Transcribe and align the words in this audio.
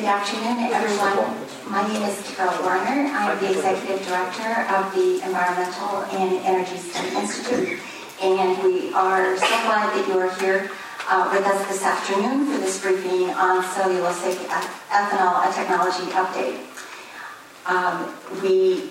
Good 0.00 0.08
afternoon, 0.08 0.72
everyone. 0.72 1.36
My 1.68 1.86
name 1.86 2.02
is 2.08 2.34
Carol 2.34 2.64
Werner. 2.64 3.12
I'm 3.12 3.38
the 3.38 3.50
Executive 3.52 4.00
Director 4.08 4.64
of 4.72 4.94
the 4.94 5.20
Environmental 5.20 6.08
and 6.16 6.40
Energy 6.40 6.78
Study 6.78 7.14
Institute, 7.16 7.78
and 8.22 8.64
we 8.64 8.94
are 8.94 9.36
so 9.36 9.44
glad 9.44 9.92
that 9.92 10.08
you 10.08 10.18
are 10.18 10.32
here 10.40 10.70
uh, 11.06 11.28
with 11.30 11.44
us 11.44 11.68
this 11.68 11.84
afternoon 11.84 12.46
for 12.46 12.56
this 12.64 12.80
briefing 12.80 13.28
on 13.36 13.62
cellulosic 13.62 14.40
ethanol 14.88 15.44
a 15.44 15.52
technology 15.52 16.08
update. 16.16 16.64
Um, 17.68 18.08
we 18.40 18.88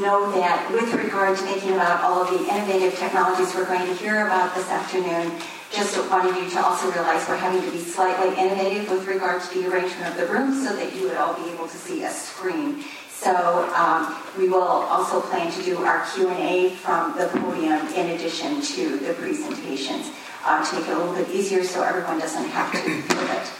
know 0.00 0.30
that 0.30 0.70
with 0.70 0.94
regard 0.94 1.36
to 1.38 1.42
thinking 1.42 1.72
about 1.72 2.04
all 2.04 2.22
of 2.22 2.30
the 2.30 2.38
innovative 2.38 2.96
technologies 2.96 3.52
we're 3.56 3.66
going 3.66 3.84
to 3.84 3.94
hear 3.94 4.26
about 4.26 4.54
this 4.54 4.70
afternoon, 4.70 5.32
just 5.72 5.96
wanted 6.10 6.36
you 6.36 6.50
to 6.50 6.64
also 6.64 6.90
realize 6.92 7.26
we're 7.28 7.36
having 7.36 7.62
to 7.62 7.70
be 7.70 7.78
slightly 7.78 8.36
innovative 8.38 8.90
with 8.90 9.06
regard 9.06 9.42
to 9.42 9.58
the 9.58 9.70
arrangement 9.72 10.08
of 10.08 10.16
the 10.16 10.26
room 10.26 10.52
so 10.52 10.76
that 10.76 10.94
you 10.94 11.08
would 11.08 11.16
all 11.16 11.34
be 11.34 11.50
able 11.50 11.66
to 11.66 11.76
see 11.76 12.04
a 12.04 12.10
screen. 12.10 12.84
So 13.10 13.32
um, 13.74 14.16
we 14.36 14.48
will 14.48 14.62
also 14.62 15.20
plan 15.20 15.50
to 15.52 15.62
do 15.62 15.78
our 15.78 16.04
Q&A 16.14 16.70
from 16.76 17.16
the 17.16 17.28
podium 17.28 17.86
in 17.94 18.10
addition 18.10 18.60
to 18.60 18.98
the 18.98 19.14
presentations 19.14 20.10
uh, 20.44 20.64
to 20.64 20.76
make 20.76 20.88
it 20.88 20.94
a 20.94 20.98
little 20.98 21.14
bit 21.14 21.28
easier 21.30 21.64
so 21.64 21.82
everyone 21.82 22.18
doesn't 22.18 22.48
have 22.48 22.72
to 22.72 22.78
pivot. 23.14 23.52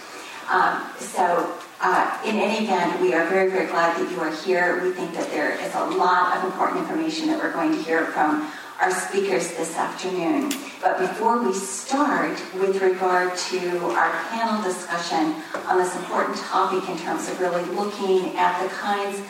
Um, 0.51 0.83
so 0.99 1.57
uh, 1.81 2.21
in 2.25 2.37
any 2.37 2.65
event, 2.65 3.01
we 3.01 3.15
are 3.15 3.27
very, 3.29 3.51
very 3.51 3.67
glad 3.67 3.99
that 3.99 4.11
you 4.11 4.21
are 4.21 4.31
here. 4.31 4.83
We 4.83 4.93
think 4.93 5.15
that 5.15 5.31
there 5.31 5.53
is 5.53 5.75
a 5.75 5.85
lot 5.85 6.37
of 6.37 6.45
important 6.45 6.81
information 6.81 7.29
that 7.29 7.39
we're 7.39 7.53
going 7.53 7.73
to 7.73 7.83
hear 7.83 8.07
from 8.07 8.53
our 8.83 8.91
speakers 8.91 9.49
this 9.53 9.77
afternoon. 9.77 10.53
But 10.81 10.99
before 10.99 11.41
we 11.41 11.55
start, 11.55 12.37
with 12.59 12.83
regard 12.83 13.39
to 13.39 13.79
our 13.95 14.11
panel 14.27 14.61
discussion 14.61 15.37
on 15.69 15.79
this 15.79 15.95
important 15.95 16.37
topic 16.39 16.89
in 16.91 16.99
terms 16.99 17.29
of 17.29 17.39
really 17.39 17.63
looking 17.77 18.37
at 18.37 18.61
the 18.61 18.69
kinds 18.71 19.21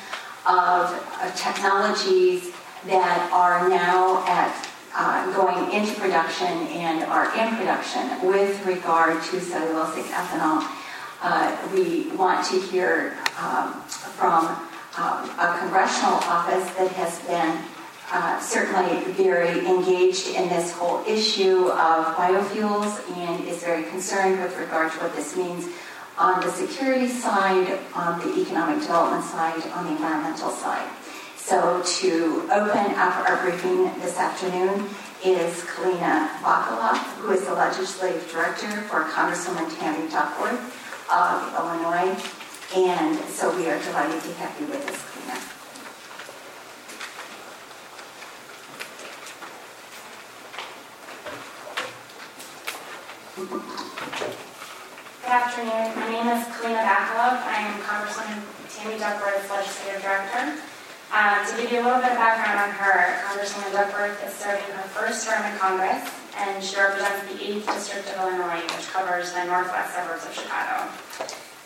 of, 0.48 0.88
of 1.22 1.36
technologies 1.36 2.50
that 2.86 3.30
are 3.30 3.68
now 3.68 4.24
at 4.26 4.56
uh, 4.94 5.30
going 5.36 5.70
into 5.70 6.00
production 6.00 6.48
and 6.72 7.04
are 7.04 7.26
in 7.36 7.54
production 7.56 8.26
with 8.26 8.64
regard 8.64 9.22
to 9.24 9.36
cellulosic 9.36 10.08
ethanol. 10.12 10.66
Uh, 11.20 11.54
we 11.74 12.08
want 12.16 12.42
to 12.46 12.58
hear 12.58 13.18
um, 13.38 13.74
from 14.16 14.46
um, 14.96 15.28
a 15.38 15.56
congressional 15.60 16.14
office 16.24 16.70
that 16.76 16.90
has 16.92 17.18
been 17.26 17.58
uh, 18.12 18.38
certainly 18.40 19.10
very 19.12 19.66
engaged 19.66 20.28
in 20.28 20.48
this 20.50 20.70
whole 20.72 21.02
issue 21.06 21.68
of 21.68 22.04
biofuels 22.14 23.00
and 23.16 23.42
is 23.48 23.62
very 23.62 23.84
concerned 23.84 24.38
with 24.42 24.56
regard 24.58 24.92
to 24.92 24.98
what 24.98 25.16
this 25.16 25.34
means 25.34 25.66
on 26.18 26.40
the 26.42 26.50
security 26.50 27.08
side, 27.08 27.78
on 27.94 28.18
the 28.20 28.38
economic 28.42 28.80
development 28.80 29.24
side, 29.24 29.62
on 29.72 29.86
the 29.86 29.92
environmental 29.92 30.50
side. 30.50 30.86
So 31.36 31.82
to 31.82 32.48
open 32.52 32.94
up 32.96 33.28
our 33.28 33.42
briefing 33.42 33.84
this 34.00 34.18
afternoon 34.18 34.88
is 35.24 35.62
Kalina 35.62 36.28
Bacalov, 36.42 36.98
who 37.16 37.32
is 37.32 37.46
the 37.46 37.54
Legislative 37.54 38.30
Director 38.30 38.82
for 38.82 39.04
Congresswoman 39.04 39.74
Tammy 39.78 40.08
Duckworth 40.10 40.60
of 41.10 41.54
Illinois. 41.54 42.14
And 42.76 43.18
so 43.30 43.56
we 43.56 43.68
are 43.68 43.78
delighted 43.82 44.22
to 44.22 44.32
have 44.34 44.60
you 44.60 44.66
with 44.66 44.88
us, 44.88 45.02
Kalina. 45.02 45.52
Good 53.42 53.58
afternoon. 55.26 55.98
My 55.98 56.06
name 56.14 56.30
is 56.30 56.46
Kalina 56.54 56.86
Bacalov. 56.86 57.42
I 57.42 57.66
am 57.66 57.74
Congresswoman 57.82 58.38
Tammy 58.70 58.94
Duckworth's 59.02 59.50
Legislative 59.50 59.98
Director. 59.98 60.62
Um, 61.10 61.42
to 61.42 61.50
give 61.58 61.74
you 61.74 61.82
a 61.82 61.84
little 61.90 61.98
bit 61.98 62.14
of 62.14 62.22
background 62.22 62.62
on 62.62 62.70
her, 62.70 63.18
Congresswoman 63.26 63.74
Duckworth 63.74 64.14
is 64.22 64.32
serving 64.38 64.62
her 64.78 64.86
first 64.94 65.26
term 65.26 65.42
in 65.42 65.58
Congress, 65.58 66.06
and 66.38 66.62
she 66.62 66.78
represents 66.78 67.26
the 67.34 67.42
8th 67.42 67.66
District 67.66 68.06
of 68.14 68.30
Illinois, 68.30 68.62
which 68.62 68.86
covers 68.94 69.34
the 69.34 69.42
northwest 69.42 69.90
suburbs 69.90 70.22
of 70.22 70.38
Chicago. 70.38 70.86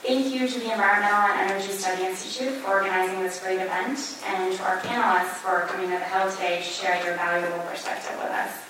Thank 0.01 0.33
you 0.33 0.49
to 0.49 0.59
the 0.59 0.73
Environmental 0.73 1.29
and 1.29 1.53
Energy 1.53 1.77
Study 1.77 2.09
Institute 2.09 2.57
for 2.65 2.81
organizing 2.81 3.21
this 3.21 3.37
great 3.45 3.61
event, 3.61 4.01
and 4.25 4.49
to 4.57 4.63
our 4.65 4.81
panelists 4.81 5.45
for 5.45 5.69
coming 5.69 5.93
to 5.93 6.01
the 6.01 6.09
Hill 6.09 6.33
today 6.33 6.57
to 6.57 6.65
share 6.65 6.97
your 7.05 7.21
valuable 7.21 7.61
perspective 7.69 8.17
with 8.17 8.33
us. 8.33 8.65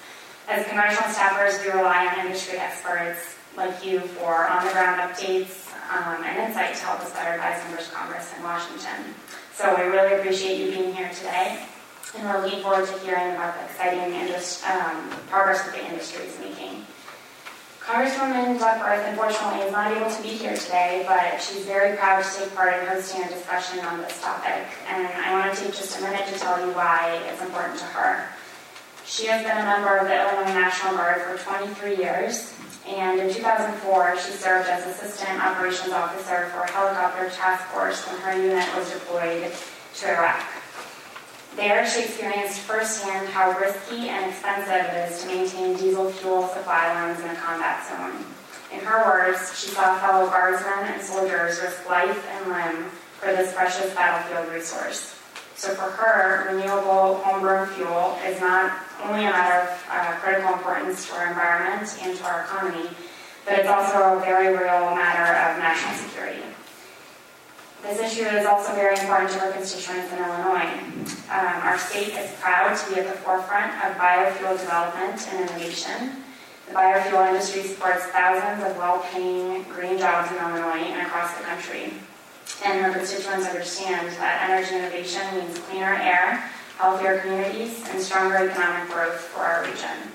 As 0.48 0.64
congressional 0.66 1.10
staffers, 1.10 1.58
we 1.64 1.72
rely 1.72 2.06
on 2.06 2.24
industry 2.24 2.56
experts 2.58 3.34
like 3.56 3.84
you 3.84 3.98
for 3.98 4.46
on-the-ground 4.46 5.00
updates 5.00 5.66
um, 5.90 6.22
and 6.22 6.38
insight 6.38 6.76
to 6.76 6.82
help 6.84 7.00
us 7.00 7.12
better 7.12 7.34
advise 7.34 7.58
members 7.64 7.88
of 7.88 7.94
Congress 7.94 8.32
in 8.36 8.44
Washington. 8.44 9.14
So 9.54 9.74
we 9.74 9.90
really 9.90 10.14
appreciate 10.14 10.60
you 10.60 10.70
being 10.70 10.94
here 10.94 11.08
today, 11.08 11.66
and 12.14 12.28
we're 12.28 12.44
looking 12.44 12.62
forward 12.62 12.86
to 12.86 12.98
hearing 13.00 13.34
about 13.34 13.58
the 13.58 13.64
exciting 13.64 14.14
indus- 14.14 14.62
um, 14.66 15.10
progress 15.28 15.64
that 15.64 15.74
the 15.74 15.84
industry 15.84 16.26
is 16.26 16.38
making. 16.38 16.86
Congresswoman 17.82 18.58
Duckworth, 18.58 19.04
unfortunately, 19.06 19.66
is 19.66 19.72
not 19.72 19.90
able 19.96 20.10
to 20.10 20.22
be 20.22 20.28
here 20.28 20.56
today, 20.56 21.04
but 21.08 21.42
she's 21.42 21.64
very 21.64 21.96
proud 21.96 22.22
to 22.22 22.38
take 22.38 22.54
part 22.54 22.74
in 22.80 22.86
hosting 22.86 23.24
a 23.24 23.28
discussion 23.28 23.80
on 23.84 24.00
this 24.00 24.20
topic. 24.22 24.66
And 24.88 25.08
I 25.08 25.32
want 25.32 25.56
to 25.56 25.64
take 25.64 25.74
just 25.74 25.98
a 25.98 26.02
minute 26.02 26.26
to 26.26 26.38
tell 26.38 26.60
you 26.64 26.72
why 26.72 27.20
it's 27.30 27.42
important 27.42 27.78
to 27.78 27.84
her. 27.86 28.28
She 29.06 29.26
has 29.26 29.46
been 29.46 29.56
a 29.56 29.62
member 29.62 29.96
of 29.98 30.08
the 30.08 30.18
Illinois 30.18 30.52
National 30.52 30.96
Guard 30.96 31.22
for 31.22 31.38
23 31.38 31.96
years, 31.96 32.52
and 32.88 33.20
in 33.20 33.32
2004, 33.32 34.18
she 34.18 34.32
served 34.32 34.68
as 34.68 34.84
Assistant 34.84 35.40
Operations 35.40 35.92
Officer 35.92 36.50
for 36.50 36.62
a 36.62 36.70
helicopter 36.72 37.30
task 37.30 37.64
force 37.70 38.02
when 38.08 38.20
her 38.22 38.34
unit 38.34 38.66
was 38.74 38.90
deployed 38.90 39.52
to 39.94 40.10
Iraq. 40.10 40.44
There, 41.54 41.86
she 41.88 42.02
experienced 42.02 42.58
firsthand 42.60 43.28
how 43.28 43.56
risky 43.60 44.08
and 44.08 44.26
expensive 44.26 44.74
it 44.74 45.08
is 45.08 45.22
to 45.22 45.28
maintain 45.28 45.76
diesel 45.76 46.10
fuel 46.10 46.48
supply 46.48 46.92
lines 46.92 47.20
in 47.20 47.30
a 47.30 47.36
combat 47.36 47.86
zone. 47.86 48.26
In 48.72 48.84
her 48.84 49.06
words, 49.06 49.56
she 49.56 49.68
saw 49.68 49.96
fellow 50.00 50.26
guardsmen 50.26 50.92
and 50.92 51.00
soldiers 51.00 51.60
risk 51.62 51.88
life 51.88 52.26
and 52.28 52.50
limb 52.50 52.90
for 53.20 53.28
this 53.28 53.54
precious 53.54 53.94
battlefield 53.94 54.52
resource. 54.52 55.15
So 55.56 55.72
for 55.72 55.88
her, 55.88 56.52
renewable 56.52 57.16
homegrown 57.24 57.68
fuel 57.68 58.18
is 58.26 58.38
not 58.40 58.76
only 59.02 59.24
a 59.24 59.30
matter 59.32 59.64
of 59.64 59.86
uh, 59.88 60.12
critical 60.20 60.52
importance 60.52 61.08
to 61.08 61.16
our 61.16 61.28
environment 61.28 61.88
and 62.02 62.14
to 62.14 62.24
our 62.24 62.42
economy, 62.44 62.90
but 63.46 63.60
it's 63.60 63.68
also 63.68 64.18
a 64.18 64.20
very 64.20 64.48
real 64.52 64.92
matter 64.92 65.32
of 65.32 65.56
national 65.56 65.96
security. 65.96 66.42
This 67.80 68.00
issue 68.00 68.28
is 68.28 68.44
also 68.44 68.74
very 68.74 69.00
important 69.00 69.30
to 69.30 69.40
our 69.40 69.52
constituents 69.52 70.12
in 70.12 70.18
Illinois. 70.18 70.76
Um, 71.32 71.56
our 71.64 71.78
state 71.78 72.12
is 72.12 72.36
proud 72.38 72.76
to 72.76 72.94
be 72.94 73.00
at 73.00 73.06
the 73.06 73.16
forefront 73.24 73.72
of 73.82 73.96
biofuel 73.96 74.60
development 74.60 75.26
and 75.32 75.48
innovation. 75.48 76.20
The 76.68 76.74
biofuel 76.74 77.28
industry 77.28 77.62
supports 77.62 78.04
thousands 78.12 78.62
of 78.62 78.76
well-paying 78.76 79.62
green 79.72 79.96
jobs 79.96 80.30
in 80.32 80.36
Illinois 80.36 80.84
and 80.84 81.06
across 81.06 81.32
the 81.38 81.44
country 81.44 81.94
and 82.64 82.80
her 82.80 82.92
constituents 82.92 83.46
understand 83.46 84.08
that 84.16 84.48
energy 84.48 84.76
innovation 84.76 85.22
means 85.34 85.58
cleaner 85.60 85.94
air, 85.94 86.50
healthier 86.78 87.20
communities, 87.20 87.84
and 87.90 88.00
stronger 88.00 88.36
economic 88.36 88.90
growth 88.90 89.20
for 89.20 89.40
our 89.40 89.64
region. 89.64 90.12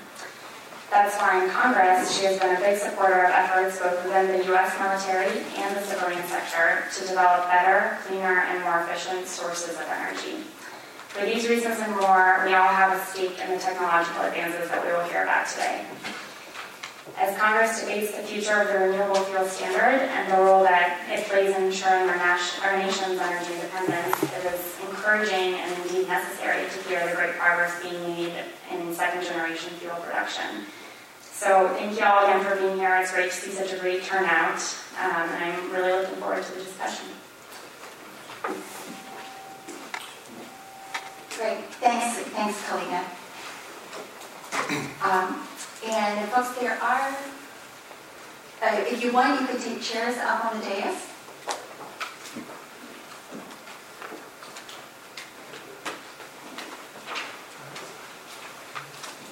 That's 0.90 1.16
why 1.16 1.42
in 1.42 1.48
Congress, 1.48 2.12
she 2.14 2.26
has 2.26 2.38
been 2.38 2.54
a 2.54 2.60
big 2.60 2.76
supporter 2.76 3.24
of 3.24 3.32
efforts 3.32 3.78
both 3.78 4.04
within 4.04 4.38
the 4.38 4.44
U.S. 4.52 4.76
military 4.78 5.40
and 5.56 5.74
the 5.74 5.80
civilian 5.80 6.22
sector 6.24 6.84
to 6.92 7.00
develop 7.08 7.48
better, 7.48 7.96
cleaner, 8.04 8.44
and 8.44 8.62
more 8.62 8.84
efficient 8.84 9.26
sources 9.26 9.76
of 9.80 9.88
energy. 9.88 10.44
For 11.08 11.24
these 11.24 11.48
reasons 11.48 11.78
and 11.80 11.92
more, 11.96 12.44
we 12.44 12.52
all 12.52 12.68
have 12.68 12.92
a 12.92 13.04
stake 13.06 13.40
in 13.40 13.50
the 13.52 13.58
technological 13.58 14.22
advances 14.24 14.68
that 14.68 14.84
we 14.84 14.92
will 14.92 15.04
hear 15.08 15.22
about 15.22 15.46
today. 15.46 15.84
As 17.18 17.36
Congress 17.36 17.80
debates 17.80 18.12
the 18.12 18.22
future 18.22 18.62
of 18.62 18.68
the 18.68 18.78
renewable 18.78 19.20
fuel 19.26 19.44
standard 19.44 20.06
and 20.06 20.32
the 20.32 20.38
role 20.38 20.62
that 20.62 21.02
it 21.10 21.26
plays 21.26 21.54
in 21.54 21.64
ensuring 21.64 22.08
our, 22.08 22.38
our 22.62 22.78
nation's 22.78 23.18
energy 23.18 23.54
independence, 23.54 24.22
it 24.22 24.54
is 24.54 24.78
encouraging 24.88 25.58
and 25.58 25.82
indeed 25.82 26.06
necessary 26.06 26.62
to 26.70 26.88
hear 26.88 27.06
the 27.08 27.14
great 27.14 27.34
progress 27.34 27.74
being 27.82 28.00
made 28.02 28.32
in 28.70 28.94
second 28.94 29.24
generation 29.24 29.70
fuel 29.80 29.96
production. 29.96 30.64
So 31.20 31.68
thank 31.74 31.98
you 31.98 32.04
all 32.04 32.24
again 32.24 32.44
for 32.44 32.54
being 32.54 32.76
here. 32.76 32.96
It's 32.96 33.12
great 33.12 33.30
to 33.30 33.36
see 33.36 33.50
such 33.50 33.72
a 33.72 33.78
great 33.78 34.04
turnout, 34.04 34.62
um, 35.02 35.28
and 35.28 35.44
I'm 35.44 35.72
really 35.72 35.92
looking 35.92 36.16
forward 36.16 36.44
to 36.44 36.52
the 36.52 36.62
discussion. 36.62 37.06
Great. 41.36 41.64
Thanks, 41.82 42.18
thanks, 42.30 42.62
Kalina. 42.62 43.02
Um, 45.02 45.48
and 45.84 46.28
folks, 46.30 46.50
there 46.58 46.80
are, 46.80 47.16
uh, 48.62 48.84
if 48.86 49.02
you 49.02 49.12
want, 49.12 49.40
you 49.40 49.46
could 49.46 49.60
take 49.60 49.82
chairs 49.82 50.16
up 50.18 50.44
on 50.44 50.60
the 50.60 50.66
dais. 50.66 51.08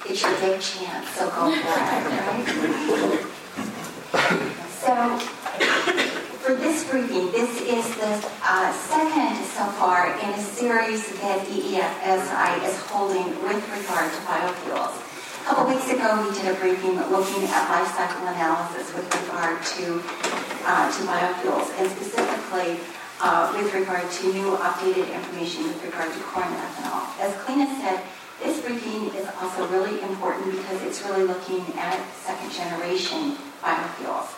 It's 0.06 0.23
your 0.23 0.35
big 0.41 0.61
chance, 0.61 1.08
so 1.11 1.31
go 1.31 1.50
for 1.50 1.56
it, 1.56 1.62
right? 2.26 2.47
so, 4.81 5.19
for 6.38 6.55
this 6.56 6.88
briefing, 6.91 7.31
this 7.31 7.61
is 7.61 7.96
the 7.96 8.20
second 8.73 9.37
so 9.44 9.67
far 9.79 10.19
in 10.19 10.31
a 10.31 10.38
series 10.41 11.12
that 11.20 11.49
E 11.49 11.76
EESI 11.76 12.64
is 12.67 12.76
holding 12.87 13.29
with 13.44 13.62
regard 13.70 14.12
to 14.12 14.19
biofuels. 14.26 15.09
A 15.40 15.42
couple 15.42 15.72
weeks 15.72 15.90
ago, 15.90 16.20
we 16.22 16.34
did 16.37 16.54
a 16.54 16.54
briefing 16.60 16.96
looking 17.10 17.42
at 17.48 17.64
life 17.72 17.88
cycle 17.96 18.28
analysis 18.28 18.92
with 18.94 19.08
regard 19.25 19.56
to, 19.72 19.98
uh, 20.69 20.87
to 20.92 21.00
biofuels, 21.08 21.72
and 21.81 21.90
specifically 21.90 22.78
uh, 23.20 23.50
with 23.56 23.72
regard 23.72 24.10
to 24.10 24.32
new 24.34 24.56
updated 24.58 25.12
information 25.12 25.64
with 25.64 25.82
regard 25.82 26.12
to 26.12 26.20
corn 26.20 26.46
ethanol. 26.46 27.08
As 27.19 27.32
Kalina 27.42 27.66
said, 27.81 28.02
this 28.42 28.60
briefing 28.60 29.14
is 29.16 29.26
also 29.40 29.66
really 29.69 30.00
important 30.02 30.52
because 30.52 30.82
it's 30.82 31.02
really 31.04 31.25
looking 31.25 31.64
at 31.78 31.98
second 32.14 32.52
generation 32.52 33.36
biofuels. 33.62 34.28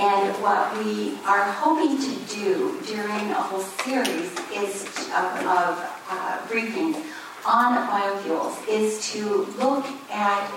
And 0.00 0.32
what 0.42 0.72
we 0.78 1.18
are 1.26 1.44
hoping 1.52 1.98
to 2.00 2.34
do 2.34 2.80
during 2.86 3.30
a 3.30 3.42
whole 3.42 3.60
series 3.60 4.32
is 4.56 4.86
of, 5.12 5.28
of 5.44 5.76
uh, 6.08 6.38
briefings 6.48 6.96
on 7.46 7.74
biofuels 7.88 8.66
is 8.68 9.10
to 9.12 9.46
look 9.58 9.86
at 10.10 10.50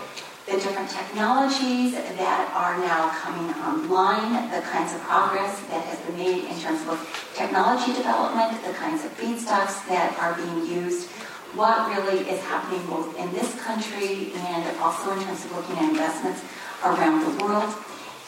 the 0.46 0.54
different 0.60 0.90
technologies 0.90 1.94
that 1.94 2.52
are 2.52 2.76
now 2.84 3.08
coming 3.24 3.48
online, 3.64 4.52
the 4.52 4.60
kinds 4.68 4.94
of 4.94 5.00
progress 5.02 5.60
that 5.72 5.80
has 5.86 5.98
been 6.04 6.18
made 6.18 6.44
in 6.44 6.60
terms 6.60 6.86
of 6.90 7.00
technology 7.34 7.94
development, 7.94 8.52
the 8.66 8.74
kinds 8.74 9.06
of 9.06 9.12
feedstocks 9.16 9.88
that 9.88 10.12
are 10.20 10.36
being 10.36 10.84
used, 10.84 11.08
what 11.56 11.88
really 11.96 12.28
is 12.28 12.42
happening 12.42 12.86
both 12.88 13.18
in 13.18 13.32
this 13.32 13.56
country 13.62 14.34
and 14.36 14.78
also 14.80 15.12
in 15.14 15.24
terms 15.24 15.46
of 15.46 15.56
looking 15.56 15.78
at 15.78 15.90
investments 15.90 16.44
around 16.84 17.24
the 17.24 17.44
world, 17.46 17.74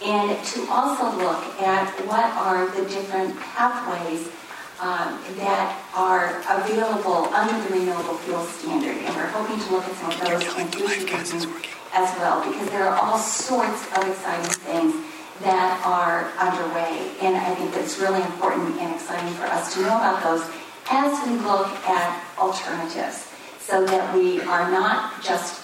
and 0.03 0.31
to 0.45 0.65
also 0.71 1.11
look 1.17 1.43
at 1.59 1.89
what 2.07 2.25
are 2.39 2.69
the 2.79 2.87
different 2.87 3.35
pathways 3.39 4.29
um, 4.81 5.19
that 5.37 5.81
are 5.95 6.43
available 6.59 7.31
under 7.33 7.55
the 7.67 7.79
renewable 7.79 8.17
fuel 8.25 8.43
standard. 8.43 8.97
And 8.97 9.15
we're 9.15 9.27
hoping 9.27 9.59
to 9.59 9.71
look 9.71 9.85
at 9.85 9.95
some 9.95 10.11
of 10.11 10.19
those 10.19 10.43
in 10.57 10.67
future 10.67 11.15
as 11.93 12.11
well, 12.19 12.43
because 12.43 12.69
there 12.69 12.83
are 12.83 12.99
all 12.99 13.17
sorts 13.17 13.87
of 13.95 14.07
exciting 14.07 14.51
things 14.67 14.93
that 15.41 15.81
are 15.85 16.31
underway. 16.39 17.11
And 17.21 17.35
I 17.35 17.55
think 17.55 17.75
it's 17.75 17.99
really 17.99 18.21
important 18.21 18.79
and 18.79 18.95
exciting 18.95 19.33
for 19.35 19.45
us 19.45 19.73
to 19.75 19.81
know 19.81 19.95
about 19.95 20.23
those 20.23 20.43
as 20.91 21.27
we 21.27 21.35
look 21.39 21.67
at 21.87 22.23
alternatives 22.37 23.31
so 23.59 23.85
that 23.85 24.13
we 24.15 24.41
are 24.41 24.69
not 24.69 25.23
just 25.23 25.63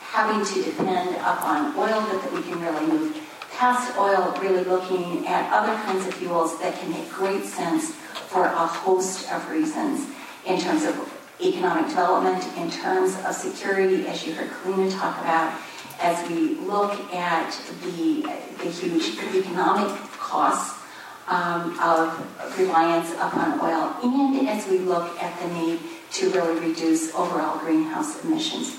having 0.00 0.44
to 0.44 0.62
depend 0.62 1.14
upon 1.16 1.76
oil, 1.76 2.00
but 2.10 2.22
that 2.22 2.32
we 2.32 2.42
can 2.42 2.60
really 2.60 2.86
move 2.86 3.16
past 3.52 3.96
oil, 3.98 4.34
really 4.40 4.64
looking 4.64 5.26
at 5.26 5.50
other 5.52 5.74
kinds 5.84 6.06
of 6.06 6.14
fuels 6.14 6.58
that 6.60 6.74
can 6.78 6.90
make 6.90 7.08
great 7.10 7.44
sense 7.44 7.96
for 8.28 8.44
a 8.44 8.66
host 8.66 9.30
of 9.32 9.48
reasons 9.50 10.08
in 10.46 10.58
terms 10.58 10.84
of 10.84 10.94
economic 11.40 11.88
development, 11.88 12.44
in 12.56 12.70
terms 12.70 13.16
of 13.24 13.34
security, 13.34 14.06
as 14.06 14.26
you 14.26 14.32
heard 14.34 14.50
Kalina 14.50 14.90
talk 14.98 15.18
about, 15.20 15.58
as 16.00 16.28
we 16.28 16.54
look 16.66 16.92
at 17.12 17.50
the, 17.82 18.22
the 18.62 18.70
huge 18.70 19.18
economic 19.34 19.88
costs 20.18 20.82
um, 21.28 21.78
of 21.80 22.58
reliance 22.58 23.12
upon 23.14 23.60
oil, 23.60 23.96
and 24.02 24.48
as 24.48 24.66
we 24.68 24.78
look 24.78 25.20
at 25.22 25.38
the 25.40 25.48
need 25.54 25.80
to 26.12 26.30
really 26.30 26.68
reduce 26.68 27.14
overall 27.14 27.58
greenhouse 27.58 28.24
emissions, 28.24 28.78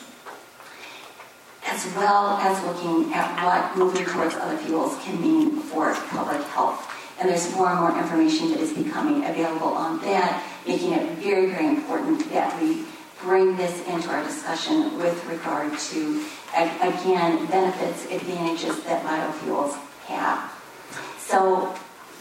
as 1.65 1.85
well 1.95 2.37
as 2.37 2.63
looking 2.63 3.13
at 3.13 3.43
what 3.43 3.77
moving 3.77 4.05
towards 4.05 4.35
other 4.35 4.57
fuels 4.57 4.97
can 5.03 5.19
mean 5.21 5.57
for 5.57 5.93
public 5.93 6.41
health. 6.47 6.96
And 7.19 7.29
there's 7.29 7.51
more 7.55 7.69
and 7.69 7.79
more 7.79 7.97
information 7.97 8.51
that 8.51 8.59
is 8.59 8.73
becoming 8.73 9.25
available 9.25 9.69
on 9.69 9.99
that, 10.01 10.43
making 10.67 10.93
it 10.93 11.17
very, 11.17 11.49
very 11.49 11.67
important 11.67 12.29
that 12.31 12.61
we 12.61 12.85
bring 13.21 13.57
this 13.57 13.85
into 13.87 14.09
our 14.09 14.23
discussion 14.23 14.97
with 14.97 15.25
regard 15.25 15.75
to, 15.77 16.25
again, 16.55 17.45
benefits, 17.47 18.05
advantages 18.11 18.83
that 18.83 19.03
biofuels 19.03 19.75
have. 20.05 20.51
So 21.17 21.75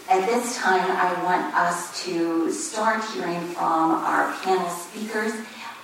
at 0.08 0.24
this 0.26 0.56
time, 0.56 0.90
I 0.90 1.22
want 1.24 1.54
us 1.54 2.04
to 2.04 2.50
start 2.50 3.04
hearing 3.12 3.40
from 3.48 3.90
our 3.90 4.32
panel 4.42 4.68
speakers. 4.70 5.32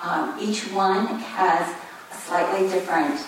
Um, 0.03 0.39
each 0.41 0.71
one 0.73 1.07
has 1.19 1.69
a 2.11 2.15
slightly 2.15 2.69
different 2.69 3.21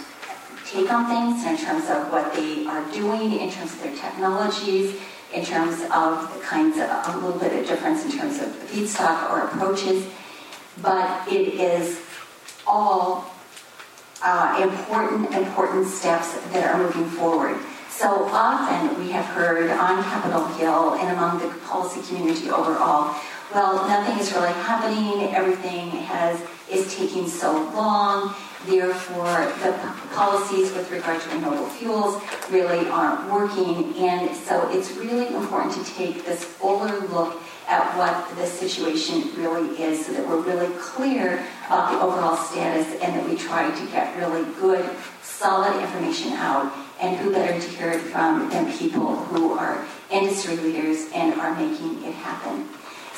take 0.67 0.91
on 0.91 1.07
things 1.07 1.45
in 1.45 1.57
terms 1.65 1.91
of 1.91 2.11
what 2.11 2.33
they 2.35 2.67
are 2.67 2.85
doing, 2.91 3.39
in 3.39 3.51
terms 3.51 3.73
of 3.75 3.83
their 3.83 3.97
technologies, 3.97 4.99
in 5.35 5.45
terms 5.45 5.83
of 5.93 6.33
the 6.35 6.41
kinds 6.41 6.79
of 6.79 6.89
a 6.89 7.19
little 7.19 7.39
bit 7.39 7.53
of 7.53 7.67
difference 7.67 8.05
in 8.05 8.13
terms 8.13 8.41
of 8.41 8.49
feedstock 8.49 9.31
or 9.31 9.41
approaches. 9.41 10.07
But 10.83 11.29
it 11.29 11.55
is 11.55 12.01
all 12.67 13.31
uh, 14.23 14.61
important, 14.63 15.35
important 15.35 15.87
steps 15.87 16.35
that 16.53 16.75
are 16.75 16.79
moving 16.79 17.05
forward. 17.05 17.59
So 17.91 18.27
often 18.27 18.99
we 18.99 19.13
have 19.13 19.25
heard 19.27 19.71
on 19.71 20.03
Capitol 20.03 20.47
Hill 20.59 20.95
and 20.95 21.17
among 21.17 21.39
the 21.39 21.49
policy 21.61 22.03
community 22.03 22.51
overall, 22.51 23.15
well, 23.55 23.87
nothing 23.87 24.19
is 24.19 24.33
really 24.33 24.53
happening, 24.53 25.33
everything 25.33 25.91
has 25.91 26.41
is 26.71 26.95
taking 26.97 27.29
so 27.29 27.53
long, 27.75 28.35
therefore 28.67 29.53
the 29.63 29.73
policies 30.13 30.73
with 30.73 30.91
regard 30.91 31.21
to 31.21 31.29
renewable 31.31 31.67
fuels 31.67 32.23
really 32.51 32.89
aren't 32.89 33.31
working, 33.31 33.95
and 33.99 34.35
so 34.35 34.69
it's 34.71 34.93
really 34.93 35.27
important 35.35 35.73
to 35.75 35.85
take 35.95 36.25
this 36.25 36.45
fuller 36.45 37.01
look 37.09 37.41
at 37.67 37.97
what 37.97 38.37
the 38.37 38.47
situation 38.47 39.31
really 39.37 39.69
is 39.83 40.05
so 40.05 40.13
that 40.13 40.27
we're 40.29 40.41
really 40.41 40.73
clear 40.77 41.47
about 41.67 41.93
the 41.93 42.01
overall 42.01 42.37
status 42.37 42.87
and 43.01 43.15
that 43.15 43.29
we 43.29 43.37
try 43.37 43.71
to 43.71 43.87
get 43.87 44.15
really 44.19 44.45
good, 44.61 44.89
solid 45.23 45.75
information 45.81 46.33
out. 46.33 46.73
And 47.01 47.17
who 47.17 47.33
better 47.33 47.61
to 47.61 47.69
hear 47.71 47.91
it 47.91 48.01
from 48.01 48.49
than 48.51 48.73
people 48.79 49.17
who 49.17 49.53
are 49.53 49.85
industry 50.11 50.57
leaders 50.57 51.11
and 51.13 51.35
are 51.41 51.55
making 51.57 52.05
it 52.05 52.15
happen. 52.15 52.69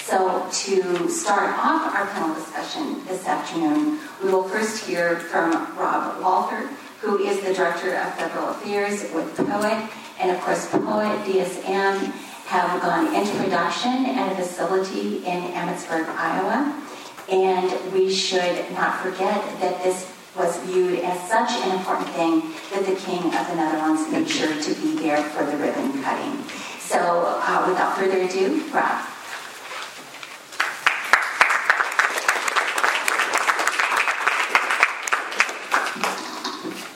So 0.07 0.47
to 0.49 1.11
start 1.11 1.51
off 1.59 1.93
our 1.93 2.07
panel 2.07 2.33
discussion 2.37 3.05
this 3.07 3.27
afternoon, 3.27 3.99
we 4.23 4.31
will 4.31 4.45
first 4.45 4.87
hear 4.87 5.19
from 5.19 5.51
Rob 5.77 6.23
Walther, 6.23 6.69
who 7.01 7.19
is 7.19 7.41
the 7.41 7.53
Director 7.53 7.97
of 7.97 8.15
Federal 8.15 8.51
Affairs 8.51 9.03
with 9.13 9.37
POET, 9.37 9.91
and 10.21 10.31
of 10.31 10.41
course 10.43 10.71
POET, 10.71 11.27
DSM, 11.27 12.13
have 12.47 12.81
gone 12.83 13.13
into 13.17 13.37
production 13.43 14.07
at 14.07 14.31
a 14.31 14.37
facility 14.37 15.27
in 15.27 15.43
Emmetsburg, 15.51 16.07
Iowa, 16.07 16.81
and 17.29 17.93
we 17.93 18.09
should 18.15 18.71
not 18.75 19.03
forget 19.03 19.43
that 19.59 19.83
this 19.83 20.09
was 20.37 20.57
viewed 20.59 21.01
as 21.01 21.19
such 21.29 21.51
an 21.51 21.77
important 21.77 22.09
thing 22.11 22.43
that 22.71 22.87
the 22.87 22.95
King 22.95 23.25
of 23.35 23.49
the 23.49 23.57
Netherlands 23.57 24.09
made 24.13 24.29
sure 24.29 24.55
to 24.55 24.75
be 24.81 25.03
there 25.03 25.21
for 25.31 25.45
the 25.45 25.57
ribbon 25.57 26.01
cutting. 26.05 26.45
So 26.79 27.41
uh, 27.43 27.65
without 27.67 27.99
further 27.99 28.23
ado, 28.23 28.63
Rob. 28.73 29.05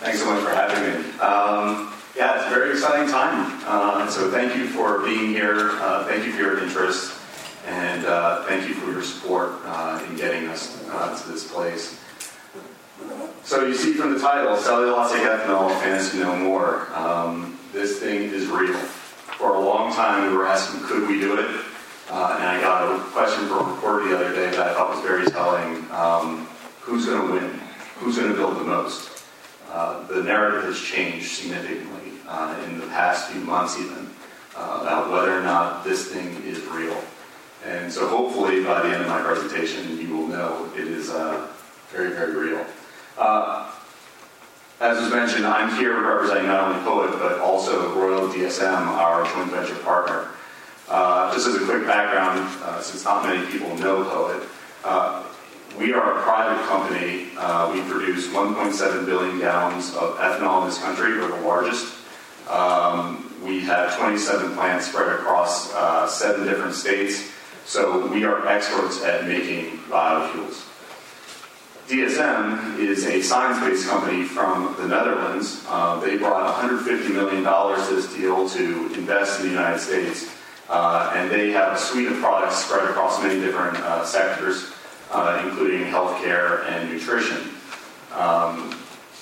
Thanks 0.00 0.24
so 0.24 0.32
much 0.34 0.42
for 0.42 0.50
having 0.50 0.82
me. 0.82 1.10
Um, 1.20 1.92
yeah, 2.16 2.36
it's 2.36 2.46
a 2.46 2.50
very 2.50 2.70
exciting 3.02 3.12
time. 3.12 3.62
Uh, 3.66 4.10
so 4.10 4.30
thank 4.30 4.56
you 4.56 4.66
for 4.68 5.00
being 5.00 5.30
here. 5.30 5.70
Uh, 5.80 6.04
thank 6.06 6.24
you 6.24 6.32
for 6.32 6.40
your 6.40 6.62
interest. 6.62 7.18
And 7.66 8.04
uh, 8.06 8.44
thank 8.44 8.68
you 8.68 8.74
for 8.74 8.90
your 8.90 9.02
support 9.02 9.52
uh, 9.64 10.04
in 10.08 10.16
getting 10.16 10.48
us 10.48 10.86
uh, 10.90 11.16
to 11.16 11.28
this 11.28 11.50
place. 11.50 12.00
So 13.44 13.66
you 13.66 13.74
see 13.74 13.94
from 13.94 14.14
the 14.14 14.20
title, 14.20 14.56
cellulosic 14.56 15.24
ethanol, 15.24 15.70
fantasy 15.80 16.18
no 16.18 16.36
more. 16.36 16.92
Um, 16.94 17.58
this 17.72 18.00
thing 18.00 18.22
is 18.22 18.46
real. 18.46 18.74
For 18.74 19.54
a 19.54 19.60
long 19.60 19.92
time 19.94 20.30
we 20.30 20.36
were 20.36 20.46
asking, 20.46 20.80
could 20.84 21.08
we 21.08 21.20
do 21.20 21.38
it? 21.38 21.64
Uh, 22.10 22.36
and 22.38 22.48
I 22.48 22.60
got 22.60 22.94
a 22.94 23.02
question 23.12 23.46
from 23.46 23.66
a 23.66 23.72
reporter 23.72 24.08
the 24.08 24.16
other 24.16 24.34
day 24.34 24.50
that 24.50 24.60
I 24.60 24.74
thought 24.74 24.90
was 24.90 25.04
very 25.04 25.24
telling. 25.26 25.90
Um, 25.92 26.46
who's 26.80 27.06
going 27.06 27.26
to 27.26 27.32
win? 27.32 27.60
Who's 27.98 28.16
going 28.16 28.30
to 28.30 28.34
build 28.34 28.56
the 28.56 28.64
most? 28.64 29.24
Uh, 29.70 30.06
the 30.08 30.22
narrative 30.22 30.64
has 30.64 30.80
changed 30.80 31.28
significantly 31.28 32.09
uh, 32.30 32.56
in 32.64 32.78
the 32.78 32.86
past 32.86 33.30
few 33.30 33.40
months 33.42 33.78
even 33.78 34.08
uh, 34.56 34.78
about 34.82 35.10
whether 35.10 35.36
or 35.36 35.42
not 35.42 35.84
this 35.84 36.08
thing 36.08 36.42
is 36.44 36.60
real. 36.66 36.96
And 37.64 37.92
so 37.92 38.06
hopefully 38.08 38.62
by 38.64 38.82
the 38.82 38.94
end 38.94 39.02
of 39.02 39.08
my 39.08 39.20
presentation 39.20 39.98
you 39.98 40.16
will 40.16 40.28
know 40.28 40.70
it 40.76 40.86
is 40.86 41.10
uh, 41.10 41.48
very, 41.88 42.10
very 42.10 42.34
real. 42.34 42.64
Uh, 43.18 43.72
as 44.80 44.98
was 44.98 45.10
mentioned, 45.10 45.44
I'm 45.44 45.76
here 45.78 46.00
representing 46.00 46.46
not 46.46 46.70
only 46.70 46.82
POET, 46.84 47.18
but 47.18 47.38
also 47.40 47.92
Royal 47.94 48.28
DSM, 48.28 48.86
our 48.86 49.24
joint 49.26 49.50
venture 49.50 49.74
partner. 49.82 50.28
Uh, 50.88 51.34
just 51.34 51.46
as 51.46 51.56
a 51.56 51.64
quick 51.66 51.86
background, 51.86 52.38
uh, 52.62 52.80
since 52.80 53.04
not 53.04 53.22
many 53.22 53.46
people 53.50 53.76
know 53.76 54.04
POET, 54.04 55.26
we 55.78 55.92
are 55.92 56.18
a 56.18 56.22
private 56.22 56.62
company. 56.66 57.28
Uh, 57.36 57.70
we 57.72 57.80
produce 57.82 58.28
1.7 58.28 59.06
billion 59.06 59.38
gallons 59.38 59.94
of 59.94 60.16
ethanol 60.16 60.62
in 60.62 60.68
this 60.68 60.78
country. 60.78 61.18
We're 61.18 61.28
the 61.28 61.46
largest. 61.46 61.99
Um, 62.50 63.30
we 63.44 63.60
have 63.60 63.96
27 63.96 64.54
plants 64.54 64.88
spread 64.88 65.08
across 65.08 65.72
uh, 65.74 66.06
seven 66.08 66.46
different 66.46 66.74
states. 66.74 67.30
So 67.64 68.06
we 68.08 68.24
are 68.24 68.46
experts 68.48 69.02
at 69.02 69.26
making 69.26 69.78
biofuels. 69.88 70.66
DSM 71.86 72.78
is 72.78 73.04
a 73.06 73.22
science-based 73.22 73.88
company 73.88 74.24
from 74.24 74.76
the 74.78 74.86
Netherlands. 74.86 75.64
Uh, 75.68 75.98
they 76.00 76.16
brought 76.18 76.54
$150 76.62 77.12
million 77.12 77.44
to 77.44 77.94
this 77.94 78.12
deal 78.14 78.48
to 78.48 78.94
invest 78.94 79.40
in 79.40 79.46
the 79.46 79.52
United 79.52 79.78
States. 79.78 80.32
Uh, 80.68 81.12
and 81.16 81.30
they 81.30 81.50
have 81.50 81.72
a 81.72 81.78
suite 81.78 82.06
of 82.06 82.16
products 82.18 82.64
spread 82.64 82.88
across 82.88 83.20
many 83.20 83.40
different 83.40 83.76
uh, 83.78 84.04
sectors, 84.04 84.72
uh, 85.10 85.42
including 85.44 85.82
healthcare 85.82 86.64
and 86.68 86.92
nutrition. 86.92 87.50
Um, 88.14 88.70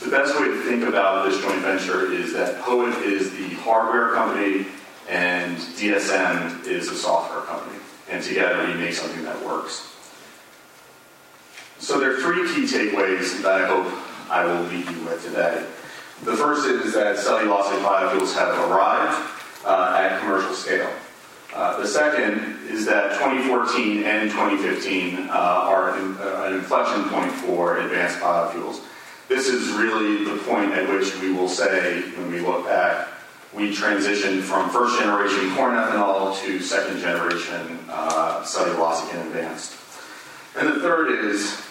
the 0.01 0.11
best 0.11 0.39
way 0.39 0.47
to 0.47 0.63
think 0.63 0.85
about 0.85 1.29
this 1.29 1.41
joint 1.41 1.61
venture 1.61 2.13
is 2.13 2.33
that 2.33 2.61
Poet 2.61 2.95
is 3.03 3.33
the 3.33 3.49
hardware 3.57 4.15
company 4.15 4.67
and 5.09 5.57
DSM 5.57 6.65
is 6.67 6.89
a 6.89 6.95
software 6.95 7.43
company. 7.43 7.79
And 8.11 8.23
together 8.23 8.67
we 8.67 8.75
make 8.75 8.95
something 8.95 9.25
that 9.25 9.45
works. 9.45 9.95
So 11.79 11.99
there 11.99 12.13
are 12.13 12.21
three 12.21 12.47
key 12.55 12.63
takeaways 12.63 13.43
that 13.43 13.63
I 13.63 13.67
hope 13.67 13.93
I 14.31 14.45
will 14.45 14.63
leave 14.65 14.91
you 14.91 15.05
with 15.05 15.25
today. 15.25 15.67
The 16.25 16.37
first 16.37 16.67
is 16.67 16.95
that 16.95 17.17
cellulosic 17.17 17.81
biofuels 17.83 18.35
have 18.35 18.71
arrived 18.71 19.31
uh, 19.65 19.97
at 19.99 20.21
commercial 20.21 20.55
scale. 20.55 20.91
Uh, 21.55 21.81
the 21.81 21.87
second 21.87 22.59
is 22.69 22.85
that 22.87 23.19
2014 23.19 24.05
and 24.05 24.31
2015 24.31 25.29
uh, 25.29 25.33
are 25.33 25.91
uh, 25.91 26.47
an 26.47 26.55
inflection 26.55 27.09
point 27.09 27.33
for 27.33 27.79
advanced 27.79 28.19
biofuels. 28.19 28.81
This 29.29 29.47
is 29.49 29.69
really 29.73 30.25
the 30.25 30.39
point 30.45 30.73
at 30.73 30.89
which 30.89 31.15
we 31.21 31.33
will 31.33 31.49
say, 31.49 32.01
when 32.17 32.33
we 32.33 32.41
look 32.41 32.65
back, 32.65 33.09
we 33.55 33.75
transitioned 33.75 34.41
from 34.41 34.71
first 34.71 34.99
generation 34.99 35.55
corn 35.55 35.75
ethanol 35.75 36.39
to 36.43 36.61
second 36.61 37.01
generation 37.01 37.79
uh, 37.89 38.43
cellulosic 38.43 39.15
and 39.15 39.29
advanced. 39.29 39.75
And 40.57 40.69
the 40.69 40.81
third 40.81 41.25
is 41.27 41.63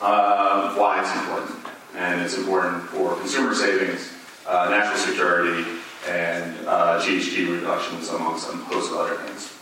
uh, 0.00 0.74
why 0.74 1.00
it's 1.00 1.12
important. 1.20 1.56
And 1.96 2.20
it's 2.20 2.36
important 2.36 2.82
for 2.84 3.16
consumer 3.16 3.54
savings, 3.54 4.12
uh, 4.46 4.68
national 4.70 4.98
security, 4.98 5.64
and 6.08 6.54
uh, 6.66 7.00
GHG 7.00 7.60
reductions, 7.60 8.08
amongst 8.08 8.48
a 8.48 8.56
host 8.56 8.92
of 8.92 8.98
other 8.98 9.16
things. 9.16 9.52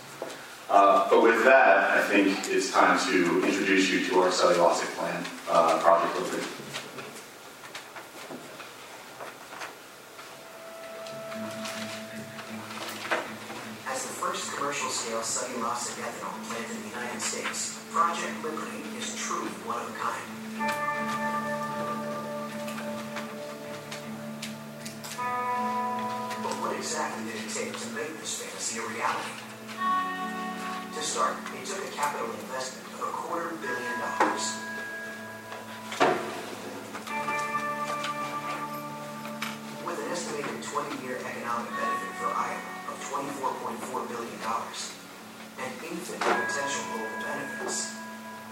Uh, 0.69 1.09
but 1.09 1.23
with 1.23 1.45
that, 1.45 1.91
I 1.97 2.03
think 2.03 2.37
it's 2.49 2.71
time 2.71 2.99
to 3.11 3.45
introduce 3.47 3.91
you 3.91 4.07
to 4.09 4.21
our 4.21 4.29
cellulosic 4.29 4.95
plant, 4.97 5.27
uh, 5.51 5.79
Project 5.79 6.15
Liberty. 6.21 6.47
As 13.89 14.03
the 14.03 14.13
first 14.13 14.55
commercial-scale 15.09 15.57
cellulosic 15.59 15.97
ethanol 16.03 16.37
plant 16.49 16.71
in 16.71 16.83
the 16.83 16.89
United 16.89 17.21
States, 17.21 17.81
Project 17.91 18.45
Liberty 18.45 18.85
is 18.99 19.17
truly 19.17 19.49
one 19.65 19.81
of 19.81 19.89
a 19.89 19.97
kind. 19.97 20.29
But 26.43 26.55
what 26.61 26.77
exactly 26.77 27.25
did 27.25 27.41
it 27.41 27.49
take 27.49 27.73
to 27.73 27.89
make 27.97 28.21
this 28.21 28.43
fantasy 28.43 28.81
a 28.81 28.83
reality? 28.85 29.33
To 30.93 31.03
start, 31.03 31.37
it 31.57 31.65
took 31.65 31.85
a 31.85 31.93
capital 31.93 32.29
investment 32.29 32.85
of 33.01 33.09
a 33.09 33.13
quarter 33.13 33.57
billion 33.65 33.95
dollars. 34.05 34.45
With 39.87 39.99
an 40.05 40.09
estimated 40.13 40.61
20-year 40.61 41.17
economic 41.25 41.71
benefit 41.81 42.13
for 42.21 42.29
Iowa 42.29 42.79
of 42.89 42.97
$24.4 43.09 44.08
and 45.91 45.99
infinite 45.99 46.21
potential 46.21 46.85
benefits, 47.25 47.95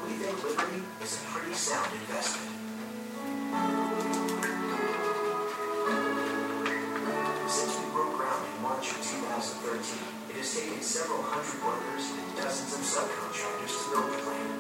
we 0.05 0.12
think 0.12 0.43
Liberty 0.43 0.83
is 1.02 1.21
a 1.21 1.25
pretty 1.26 1.52
sound 1.55 1.93
investment. 1.93 2.52
Since 7.49 7.76
we 7.78 7.85
broke 7.93 8.16
ground 8.16 8.45
in 8.47 8.62
March 8.62 8.90
of 8.90 8.97
2013, 9.05 9.99
it 10.31 10.37
has 10.37 10.55
taken 10.55 10.83
several 10.83 11.23
hundred 11.23 11.61
workers 11.64 12.09
and 12.09 12.37
dozens 12.37 12.73
of 12.73 12.81
subcontractors 12.81 13.75
to 13.75 13.90
build 13.93 14.12
the 14.12 14.19
plant. 14.25 14.50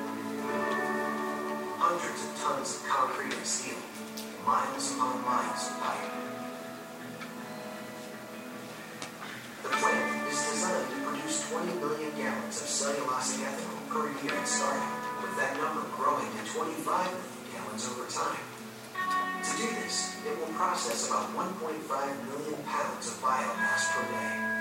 Hundreds 1.80 2.24
of 2.24 2.32
tons 2.40 2.76
of 2.76 2.84
concrete 2.88 3.34
and 3.34 3.46
steel, 3.46 3.80
miles 4.44 4.92
upon 4.92 5.22
miles 5.24 5.70
of 5.70 5.80
pipe. 5.80 6.35
Per 13.88 14.06
year 14.22 14.46
startup, 14.46 15.22
with 15.22 15.36
that 15.36 15.56
number 15.56 15.82
growing 15.96 16.26
to 16.26 16.52
25 16.52 16.86
million 16.86 17.20
gallons 17.52 17.88
over 17.90 18.06
time. 18.08 18.38
To 19.42 19.56
do 19.56 19.68
this, 19.82 20.14
it 20.24 20.38
will 20.38 20.54
process 20.54 21.08
about 21.08 21.34
1.5 21.34 22.26
million 22.28 22.62
pounds 22.64 23.08
of 23.08 23.20
biomass 23.20 23.90
per 23.92 24.04
day. 24.12 24.55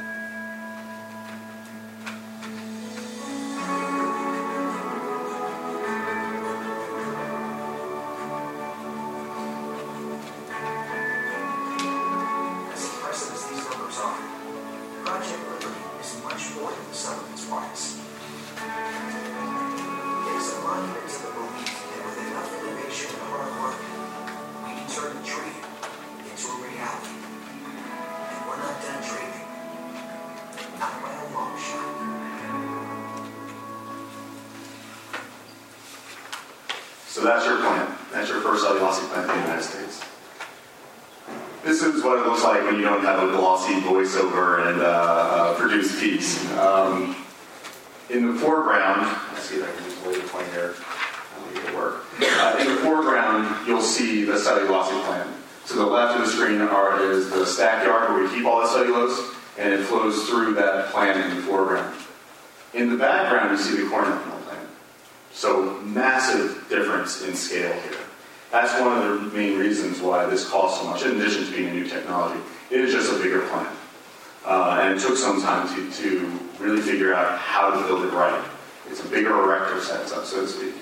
Figure 76.96 77.14
out 77.14 77.38
how 77.38 77.72
to 77.72 77.86
build 77.88 78.06
it 78.06 78.14
right. 78.14 78.42
It's 78.88 79.04
a 79.04 79.08
bigger 79.10 79.36
erector 79.44 79.82
setup, 79.82 80.24
so 80.24 80.46
to 80.46 80.48
speak. 80.48 80.76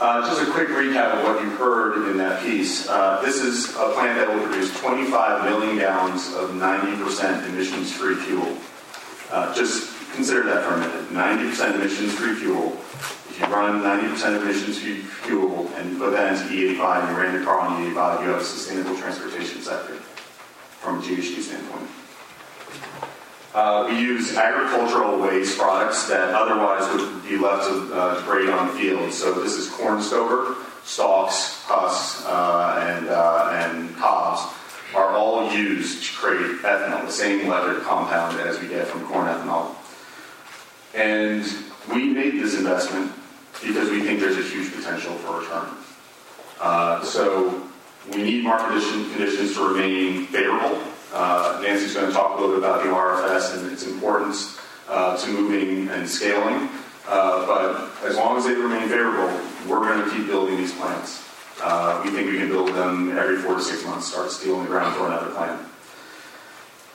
Uh, 0.00 0.26
just 0.26 0.48
a 0.48 0.50
quick 0.50 0.68
recap 0.68 1.18
of 1.18 1.24
what 1.24 1.42
you 1.42 1.50
heard 1.50 2.10
in 2.10 2.16
that 2.16 2.42
piece. 2.42 2.88
Uh, 2.88 3.20
this 3.20 3.36
is 3.36 3.68
a 3.76 3.92
plant 3.92 4.18
that 4.18 4.26
will 4.26 4.42
produce 4.46 4.74
25 4.80 5.44
million 5.44 5.76
gallons 5.76 6.32
of 6.32 6.52
90% 6.52 7.46
emissions-free 7.50 8.14
fuel. 8.14 8.56
Uh, 9.30 9.54
just 9.54 9.92
consider 10.14 10.42
that 10.44 10.64
for 10.64 10.72
a 10.72 10.78
minute. 10.78 11.10
90% 11.10 11.74
emissions-free 11.74 12.36
fuel. 12.36 12.72
If 13.28 13.40
you 13.40 13.46
run 13.54 13.82
90% 13.82 14.40
emissions-free 14.40 15.02
fuel 15.02 15.70
and 15.76 15.98
put 15.98 16.12
that 16.12 16.32
into 16.32 16.44
E85 16.48 17.00
and 17.02 17.10
you 17.10 17.22
ran 17.22 17.34
your 17.34 17.44
car 17.44 17.60
on 17.60 17.84
E85, 17.84 18.22
you 18.22 18.28
have 18.30 18.40
a 18.40 18.44
sustainable 18.44 18.96
transportation 18.96 19.60
sector 19.60 19.96
from 20.80 21.00
a 21.00 21.02
GHG 21.02 21.42
standpoint. 21.42 21.90
Uh, 23.54 23.86
we 23.88 24.00
use 24.00 24.36
agricultural 24.36 25.20
waste 25.20 25.56
products 25.56 26.08
that 26.08 26.34
otherwise 26.34 26.82
would 26.92 27.22
be 27.22 27.38
left 27.38 27.68
to 27.68 27.94
uh, 27.94 28.18
degrade 28.18 28.48
on 28.48 28.66
the 28.66 28.72
field. 28.74 29.12
So 29.12 29.32
this 29.32 29.54
is 29.54 29.68
corn 29.70 30.02
stover, 30.02 30.56
stalks, 30.82 31.62
husks, 31.62 32.26
uh, 32.26 32.84
and, 32.84 33.08
uh, 33.08 33.50
and 33.52 33.96
cobs 33.96 34.52
are 34.92 35.10
all 35.10 35.52
used 35.52 36.04
to 36.04 36.12
create 36.16 36.62
ethanol, 36.62 37.06
the 37.06 37.12
same 37.12 37.48
leather 37.48 37.78
compound 37.80 38.40
as 38.40 38.60
we 38.60 38.66
get 38.66 38.88
from 38.88 39.06
corn 39.06 39.28
ethanol. 39.28 39.76
And 40.92 41.44
we 41.92 42.08
made 42.08 42.34
this 42.34 42.56
investment 42.56 43.12
because 43.62 43.88
we 43.88 44.02
think 44.02 44.18
there's 44.18 44.36
a 44.36 44.42
huge 44.42 44.74
potential 44.74 45.14
for 45.18 45.40
return. 45.40 45.68
Uh, 46.60 47.04
so 47.04 47.62
we 48.12 48.22
need 48.22 48.42
market 48.42 48.68
condition- 48.68 49.10
conditions 49.10 49.54
to 49.54 49.68
remain 49.68 50.26
favorable. 50.26 50.76
Uh, 51.14 51.60
Nancy's 51.62 51.94
going 51.94 52.08
to 52.08 52.12
talk 52.12 52.36
a 52.36 52.40
little 52.40 52.56
bit 52.56 52.58
about 52.58 52.82
the 52.82 52.90
RFS 52.90 53.56
and 53.56 53.70
its 53.70 53.86
importance 53.86 54.58
uh, 54.88 55.16
to 55.16 55.30
moving 55.30 55.88
and 55.88 56.08
scaling. 56.08 56.68
Uh, 57.06 57.46
but 57.46 58.04
as 58.04 58.16
long 58.16 58.36
as 58.36 58.44
they 58.44 58.54
remain 58.54 58.88
favorable, 58.88 59.40
we're 59.68 59.78
going 59.78 60.04
to 60.04 60.10
keep 60.10 60.26
building 60.26 60.56
these 60.56 60.74
plants. 60.74 61.22
Uh, 61.62 62.00
we 62.04 62.10
think 62.10 62.30
we 62.30 62.38
can 62.38 62.48
build 62.48 62.68
them 62.70 63.16
every 63.16 63.36
four 63.36 63.54
to 63.54 63.62
six 63.62 63.84
months, 63.84 64.08
start 64.08 64.28
stealing 64.30 64.62
the 64.62 64.68
ground 64.68 64.96
for 64.96 65.06
another 65.06 65.30
plant. 65.30 65.62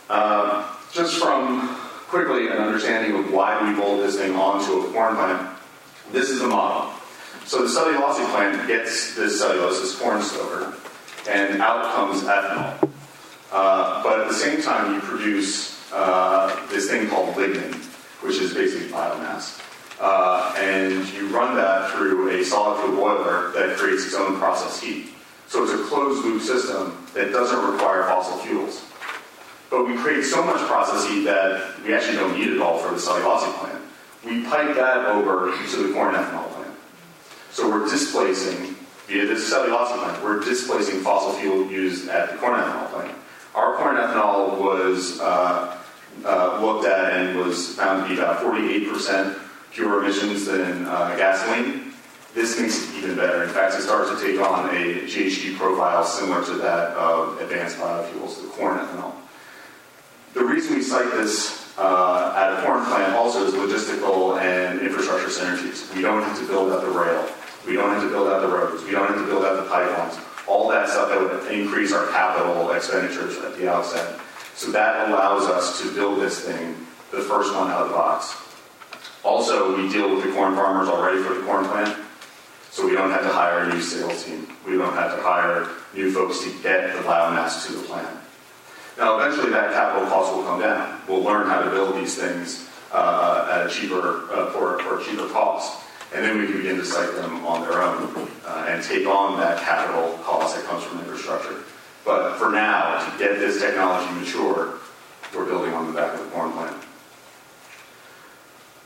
Uh, 0.10 0.76
just 0.92 1.18
from 1.18 1.70
quickly 2.10 2.48
an 2.48 2.58
understanding 2.58 3.18
of 3.18 3.32
why 3.32 3.70
we 3.70 3.80
bolt 3.80 4.02
this 4.02 4.18
thing 4.18 4.36
onto 4.36 4.82
a 4.82 4.92
corn 4.92 5.16
plant, 5.16 5.58
this 6.12 6.30
is 6.30 6.40
the 6.40 6.48
model. 6.48 6.92
So 7.46 7.60
the 7.60 7.68
cellulosic 7.68 8.30
plant 8.32 8.68
gets 8.68 9.16
this 9.16 9.40
cellulose, 9.40 9.80
this 9.80 9.98
corn 9.98 10.22
stover, 10.22 10.76
and 11.30 11.62
out 11.62 11.96
comes 11.96 12.24
ethanol. 12.24 12.89
Uh, 13.52 14.04
but 14.04 14.20
at 14.20 14.28
the 14.28 14.34
same 14.34 14.62
time, 14.62 14.94
you 14.94 15.02
produce 15.02 15.92
uh, 15.92 16.68
this 16.70 16.90
thing 16.90 17.08
called 17.10 17.36
lignin, 17.36 17.74
which 18.22 18.38
is 18.38 18.54
basically 18.54 18.88
biomass. 18.90 19.62
Uh, 20.00 20.54
and 20.58 21.08
you 21.14 21.28
run 21.28 21.56
that 21.56 21.92
through 21.92 22.30
a 22.30 22.44
solid 22.46 22.80
fuel 22.82 22.96
boiler 22.96 23.52
that 23.52 23.76
creates 23.78 24.06
its 24.06 24.16
own 24.16 24.38
process 24.38 24.80
heat. 24.80 25.10
So 25.48 25.64
it's 25.64 25.74
a 25.74 25.84
closed 25.86 26.24
loop 26.24 26.42
system 26.42 27.06
that 27.16 27.32
doesn't 27.32 27.72
require 27.72 28.04
fossil 28.04 28.38
fuels. 28.38 28.86
But 29.70 29.88
we 29.88 29.96
create 29.98 30.24
so 30.24 30.44
much 30.44 30.60
process 30.68 31.10
heat 31.10 31.24
that 31.26 31.82
we 31.84 31.94
actually 31.94 32.18
don't 32.18 32.38
need 32.38 32.50
it 32.50 32.62
all 32.62 32.78
for 32.78 32.94
the 32.94 33.00
cellulosic 33.00 33.54
plant. 33.60 33.82
We 34.26 34.44
pipe 34.46 34.76
that 34.76 35.06
over 35.08 35.52
to 35.52 35.84
the 35.84 35.94
corn 35.94 36.16
ethanol 36.16 36.50
plant. 36.52 36.74
So 37.52 37.70
we're 37.70 37.90
displacing, 37.90 38.76
via 39.08 39.26
this 39.26 39.52
cellulosic 39.52 39.98
plant, 40.04 40.24
we're 40.24 40.40
displacing 40.40 41.02
fossil 41.02 41.34
fuel 41.34 41.70
used 41.70 42.10
at 42.10 42.32
the 42.32 42.38
corn 42.38 42.60
ethanol 42.60 42.90
plant. 42.92 43.18
Our 43.56 43.76
corn 43.78 43.96
ethanol 43.96 44.60
was 44.60 45.20
uh, 45.20 45.78
uh, 46.26 46.60
looked 46.62 46.86
at 46.86 47.14
and 47.14 47.38
was 47.38 47.76
found 47.76 48.04
to 48.04 48.10
be 48.14 48.20
about 48.20 48.40
48% 48.40 49.36
fewer 49.72 50.04
emissions 50.04 50.46
than 50.46 50.86
uh, 50.86 51.16
gasoline. 51.16 51.94
This 52.36 52.60
makes 52.60 52.84
it 52.84 52.98
even 52.98 53.16
better. 53.16 53.44
In 53.44 53.50
fact, 53.50 53.76
it 53.76 53.82
starts 53.82 54.12
to 54.12 54.26
take 54.26 54.40
on 54.40 54.70
a 54.70 55.02
GHG 55.06 55.58
profile 55.58 56.04
similar 56.04 56.44
to 56.46 56.54
that 56.56 56.96
of 56.96 57.42
advanced 57.42 57.78
biofuels, 57.78 58.42
the 58.42 58.48
corn 58.50 58.78
ethanol. 58.78 59.14
The 60.34 60.46
reason 60.46 60.76
we 60.76 60.84
site 60.84 61.12
this 61.12 61.74
uh, 61.78 62.34
at 62.38 62.60
a 62.60 62.66
corn 62.66 62.86
plant 62.86 63.16
also 63.16 63.46
is 63.46 63.54
logistical 63.54 64.40
and 64.40 64.80
infrastructure 64.80 65.28
synergies. 65.28 65.94
We 65.96 66.02
don't 66.02 66.22
have 66.22 66.38
to 66.38 66.46
build 66.46 66.72
out 66.72 66.82
the 66.82 66.92
rail. 66.92 67.28
We 67.66 67.74
don't 67.74 67.90
have 67.90 68.04
to 68.04 68.10
build 68.10 68.28
out 68.28 68.42
the 68.42 68.48
roads. 68.48 68.84
We 68.84 68.92
don't 68.92 69.08
have 69.08 69.18
to 69.18 69.26
build 69.26 69.44
out 69.44 69.64
the 69.64 69.70
pipelines. 69.70 70.20
All 70.50 70.68
that 70.70 70.90
stuff 70.90 71.10
that 71.10 71.22
would 71.22 71.54
increase 71.54 71.94
our 71.94 72.08
capital 72.08 72.72
expenditures 72.72 73.38
at 73.38 73.56
the 73.56 73.72
outset. 73.72 74.20
So 74.56 74.72
that 74.72 75.08
allows 75.08 75.44
us 75.46 75.80
to 75.82 75.94
build 75.94 76.20
this 76.20 76.42
thing, 76.42 76.74
the 77.12 77.22
first 77.22 77.54
one 77.56 77.70
out 77.70 77.84
of 77.84 77.90
the 77.90 77.96
box. 77.96 78.36
Also, 79.24 79.78
we 79.78 79.88
deal 79.90 80.16
with 80.16 80.26
the 80.26 80.32
corn 80.34 80.56
farmers 80.56 80.90
already 80.90 81.22
for 81.22 81.36
the 81.36 81.42
corn 81.42 81.66
plant, 81.66 81.96
so 82.72 82.86
we 82.86 82.94
don't 82.94 83.12
have 83.12 83.22
to 83.22 83.30
hire 83.30 83.60
a 83.60 83.74
new 83.74 83.80
sales 83.80 84.26
team. 84.26 84.48
We 84.66 84.76
don't 84.76 84.94
have 84.94 85.16
to 85.16 85.22
hire 85.22 85.70
new 85.94 86.12
folks 86.12 86.44
to 86.44 86.50
get 86.64 86.94
the 86.96 87.04
biomass 87.04 87.68
to 87.68 87.74
the 87.74 87.84
plant. 87.84 88.10
Now, 88.98 89.20
eventually, 89.20 89.52
that 89.52 89.72
capital 89.72 90.10
cost 90.10 90.36
will 90.36 90.44
come 90.44 90.60
down. 90.60 91.00
We'll 91.08 91.24
learn 91.24 91.48
how 91.48 91.62
to 91.62 91.70
build 91.70 91.96
these 91.96 92.16
things 92.16 92.68
uh, 92.92 93.48
at 93.52 93.68
a 93.68 93.70
cheaper 93.70 94.30
uh, 94.34 94.52
for, 94.52 94.80
for 94.80 95.00
a 95.00 95.04
cheaper 95.04 95.28
cost, 95.30 95.86
and 96.14 96.26
then 96.26 96.40
we 96.40 96.48
can 96.48 96.58
begin 96.58 96.78
to 96.78 96.86
site 96.86 97.14
them 97.16 97.46
on 97.46 97.62
their 97.62 97.82
own 97.82 98.30
and 98.70 98.84
take 98.84 99.08
on 99.08 99.40
that 99.40 99.62
capital 99.62 100.18
cost 100.24 100.56
that 100.56 100.66
comes 100.66 100.84
from 100.84 101.00
infrastructure. 101.00 101.64
But 102.06 102.38
for 102.38 102.52
now, 102.52 103.04
to 103.04 103.18
get 103.18 103.40
this 103.40 103.60
technology 103.60 104.12
mature, 104.14 104.80
we're 105.36 105.46
building 105.46 105.74
on 105.74 105.88
the 105.88 105.94
back 105.94 106.14
of 106.14 106.20
the 106.20 106.32
corn 106.32 106.52
plant. 106.52 106.76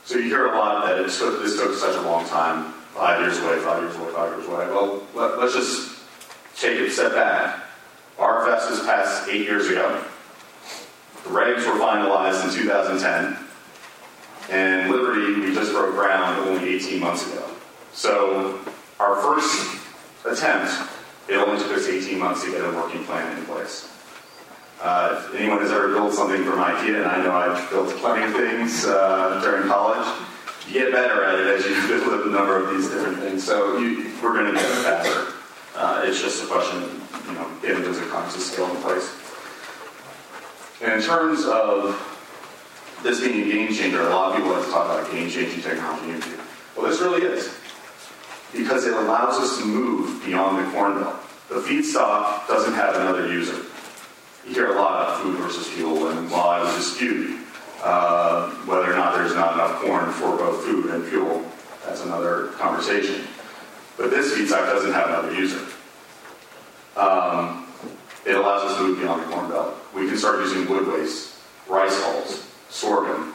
So 0.04 0.18
you 0.18 0.24
hear 0.24 0.46
a 0.46 0.58
lot 0.58 0.84
that 0.84 0.98
it 0.98 1.10
took, 1.10 1.42
this 1.42 1.56
took 1.58 1.74
such 1.74 1.96
a 1.96 2.02
long 2.02 2.26
time, 2.26 2.72
five 2.94 3.20
years 3.20 3.38
away, 3.38 3.58
five 3.60 3.82
years 3.82 3.96
away, 3.96 4.12
five 4.12 4.36
years 4.36 4.46
away. 4.46 4.66
Well, 4.66 5.02
let, 5.14 5.38
us 5.38 5.54
just 5.54 5.98
take 6.56 6.78
a 6.78 6.90
step 6.90 7.12
back. 7.12 7.62
RFS 8.18 8.70
was 8.70 8.80
passed 8.80 9.28
eight 9.28 9.42
years 9.42 9.68
ago. 9.68 10.04
The 11.24 11.30
regs 11.30 11.66
were 11.66 11.80
finalized 11.80 12.44
in 12.44 12.54
2010. 12.54 13.38
And 14.50 14.90
Liberty, 14.90 15.40
we 15.40 15.54
just 15.54 15.72
broke 15.72 15.94
ground 15.94 16.46
only 16.46 16.74
18 16.74 17.00
months 17.00 17.26
ago. 17.26 17.48
So 17.94 18.60
our 19.00 19.16
first 19.16 19.80
attempt, 20.24 20.72
it 21.28 21.34
only 21.34 21.58
took 21.58 21.72
us 21.72 21.88
18 21.88 22.18
months 22.18 22.44
to 22.44 22.50
get 22.50 22.60
a 22.64 22.70
working 22.72 23.04
plan 23.04 23.38
in 23.38 23.44
place. 23.44 23.90
Uh, 24.82 25.30
anyone 25.34 25.60
has 25.60 25.70
ever 25.70 25.88
built 25.88 26.12
something 26.12 26.44
from 26.44 26.58
IKEA, 26.58 26.96
and 26.96 27.06
I 27.06 27.22
know 27.22 27.32
I've 27.32 27.70
built 27.70 27.88
plenty 27.96 28.24
of 28.24 28.32
things 28.32 28.84
uh, 28.84 29.40
during 29.42 29.66
college, 29.68 30.06
you 30.68 30.74
get 30.74 30.92
better 30.92 31.24
at 31.24 31.38
it 31.38 31.46
as 31.46 31.64
you 31.64 31.88
build 31.88 32.26
a 32.26 32.30
number 32.30 32.62
of 32.62 32.74
these 32.76 32.88
different 32.88 33.18
things. 33.18 33.44
So 33.44 33.78
you, 33.78 34.10
we're 34.22 34.32
going 34.32 34.46
to 34.46 34.52
get 34.52 34.68
faster. 34.84 35.32
Uh, 35.74 36.02
it's 36.04 36.20
just 36.20 36.44
a 36.44 36.46
question 36.46 36.82
of 36.82 37.26
you 37.26 37.34
know 37.34 37.50
getting 37.62 37.82
those 37.82 37.98
economies 37.98 38.34
of 38.34 38.40
scale 38.42 38.70
in 38.70 38.76
place. 38.82 39.10
And 40.82 40.92
in 40.92 41.02
terms 41.02 41.44
of 41.46 41.96
this 43.02 43.20
being 43.20 43.48
a 43.48 43.52
game 43.52 43.72
changer, 43.72 44.02
a 44.02 44.10
lot 44.10 44.30
of 44.30 44.36
people 44.36 44.52
like 44.52 44.64
to 44.64 44.70
talk 44.70 44.86
about 44.86 45.10
game-changing 45.10 45.62
technology. 45.62 46.20
Well, 46.76 46.88
this 46.88 47.00
really 47.00 47.22
is 47.22 47.54
because 48.56 48.84
it 48.84 48.94
allows 48.94 49.40
us 49.40 49.58
to 49.58 49.64
move 49.64 50.24
beyond 50.24 50.64
the 50.64 50.70
corn 50.72 51.00
belt. 51.00 51.16
The 51.48 51.56
feedstock 51.56 52.46
doesn't 52.48 52.74
have 52.74 52.96
another 52.96 53.32
user 53.32 53.64
you 54.46 54.54
hear 54.54 54.72
a 54.72 54.74
lot 54.74 55.02
about 55.02 55.22
food 55.22 55.36
versus 55.38 55.66
fuel, 55.68 56.08
and 56.08 56.30
while 56.30 56.48
I 56.48 56.62
would 56.62 56.74
dispute 56.76 57.40
uh, 57.82 58.50
whether 58.66 58.92
or 58.92 58.96
not 58.96 59.14
there's 59.14 59.34
not 59.34 59.54
enough 59.54 59.80
corn 59.80 60.10
for 60.12 60.36
both 60.36 60.64
food 60.64 60.86
and 60.86 61.04
fuel, 61.06 61.42
that's 61.84 62.02
another 62.02 62.48
conversation. 62.58 63.24
But 63.96 64.10
this 64.10 64.34
feedstock 64.34 64.66
doesn't 64.66 64.92
have 64.92 65.08
another 65.08 65.34
user. 65.34 65.64
Um, 66.96 67.66
it 68.26 68.34
allows 68.34 68.70
us 68.70 68.76
to 68.78 68.82
move 68.84 69.00
beyond 69.00 69.22
the 69.22 69.34
corn 69.34 69.50
belt. 69.50 69.76
We 69.94 70.06
can 70.08 70.16
start 70.16 70.40
using 70.40 70.68
wood 70.68 70.88
waste, 70.88 71.36
rice 71.68 71.98
hulls, 72.02 72.46
sorghum. 72.68 73.34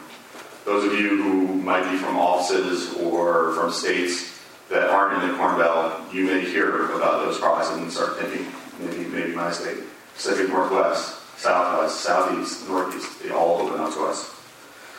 Those 0.65 0.85
of 0.85 0.93
you 0.93 1.23
who 1.23 1.47
might 1.55 1.89
be 1.89 1.97
from 1.97 2.17
offices 2.17 2.93
or 2.95 3.53
from 3.53 3.71
states 3.71 4.28
that 4.69 4.89
aren't 4.89 5.21
in 5.21 5.29
the 5.29 5.35
corn 5.37 5.57
belt, 5.57 6.13
you 6.13 6.25
may 6.25 6.41
hear 6.41 6.91
about 6.95 7.25
those 7.25 7.39
products 7.39 7.71
and 7.71 7.91
start 7.91 8.17
thinking, 8.17 8.45
maybe, 8.79 9.09
maybe 9.09 9.35
my 9.35 9.51
state. 9.51 9.83
Pacific 10.15 10.49
Northwest, 10.49 11.19
Southwest, 11.37 12.01
Southeast, 12.01 12.67
Northeast, 12.67 13.23
they 13.23 13.31
all 13.31 13.61
open 13.61 13.79
up 13.79 13.93
to 13.93 14.03
us. 14.05 14.35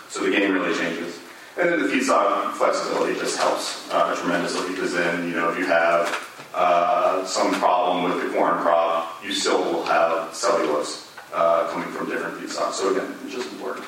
So 0.08 0.24
the 0.24 0.30
game 0.30 0.52
really 0.52 0.76
changes. 0.76 1.18
And 1.58 1.68
then 1.68 1.82
the 1.82 1.88
feedstock 1.88 2.52
flexibility 2.52 3.18
just 3.18 3.38
helps 3.38 3.88
uh, 3.92 4.14
tremendously 4.16 4.68
because 4.70 4.92
then, 4.92 5.28
you 5.28 5.34
know, 5.34 5.50
if 5.50 5.58
you 5.58 5.66
have 5.66 6.48
uh, 6.54 7.24
some 7.26 7.52
problem 7.54 8.04
with 8.04 8.22
the 8.22 8.36
corn 8.36 8.58
crop, 8.58 9.22
you 9.24 9.32
still 9.32 9.62
will 9.62 9.84
have 9.84 10.34
cellulose 10.34 11.12
uh, 11.32 11.68
coming 11.70 11.88
from 11.90 12.08
different 12.08 12.38
feedstocks. 12.38 12.72
So 12.72 12.90
again, 12.90 13.14
it's 13.24 13.34
just 13.34 13.52
important 13.52 13.86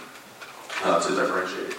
uh, 0.85 1.01
to 1.01 1.09
differentiate. 1.17 1.77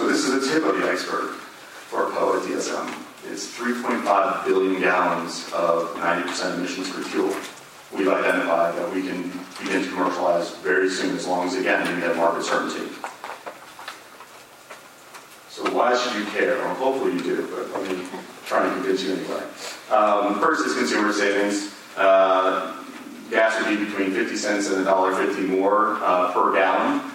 So 0.00 0.08
this 0.08 0.24
is 0.24 0.40
the 0.48 0.54
tip 0.54 0.64
of 0.64 0.80
the 0.80 0.90
iceberg 0.90 1.32
for 1.92 2.10
POET 2.12 2.44
DSM 2.44 2.88
It's 3.30 3.54
3.5 3.54 4.46
billion 4.46 4.80
gallons 4.80 5.44
of 5.52 5.94
90% 5.96 6.54
emissions 6.54 6.88
free 6.88 7.04
fuel. 7.04 7.36
We've 7.92 8.08
identified 8.08 8.76
that 8.76 8.94
we 8.94 9.02
can 9.02 9.30
begin 9.62 9.82
to 9.82 9.88
commercialize 9.90 10.56
very 10.60 10.88
soon 10.88 11.14
as 11.14 11.26
long 11.26 11.48
as, 11.48 11.54
again, 11.54 11.84
we 11.94 12.00
have 12.00 12.16
market 12.16 12.44
certainty. 12.44 12.88
So 15.50 15.70
why 15.70 15.94
should 15.94 16.18
you 16.18 16.24
care? 16.30 16.56
Well, 16.56 16.74
hopefully 16.76 17.12
you 17.12 17.20
do, 17.20 17.46
but 17.54 17.70
let 17.78 17.92
me 17.92 18.02
try 18.46 18.62
to 18.62 18.72
convince 18.76 19.02
you 19.02 19.12
anyway. 19.12 19.42
Um, 19.90 20.40
first 20.40 20.66
is 20.66 20.76
consumer 20.76 21.12
savings. 21.12 21.74
Uh, 21.94 22.82
gas 23.28 23.62
would 23.62 23.78
be 23.78 23.84
between 23.84 24.12
50 24.12 24.34
cents 24.36 24.70
and 24.70 24.86
$1.50 24.86 25.46
more 25.46 25.98
uh, 26.00 26.32
per 26.32 26.54
gallon 26.54 27.10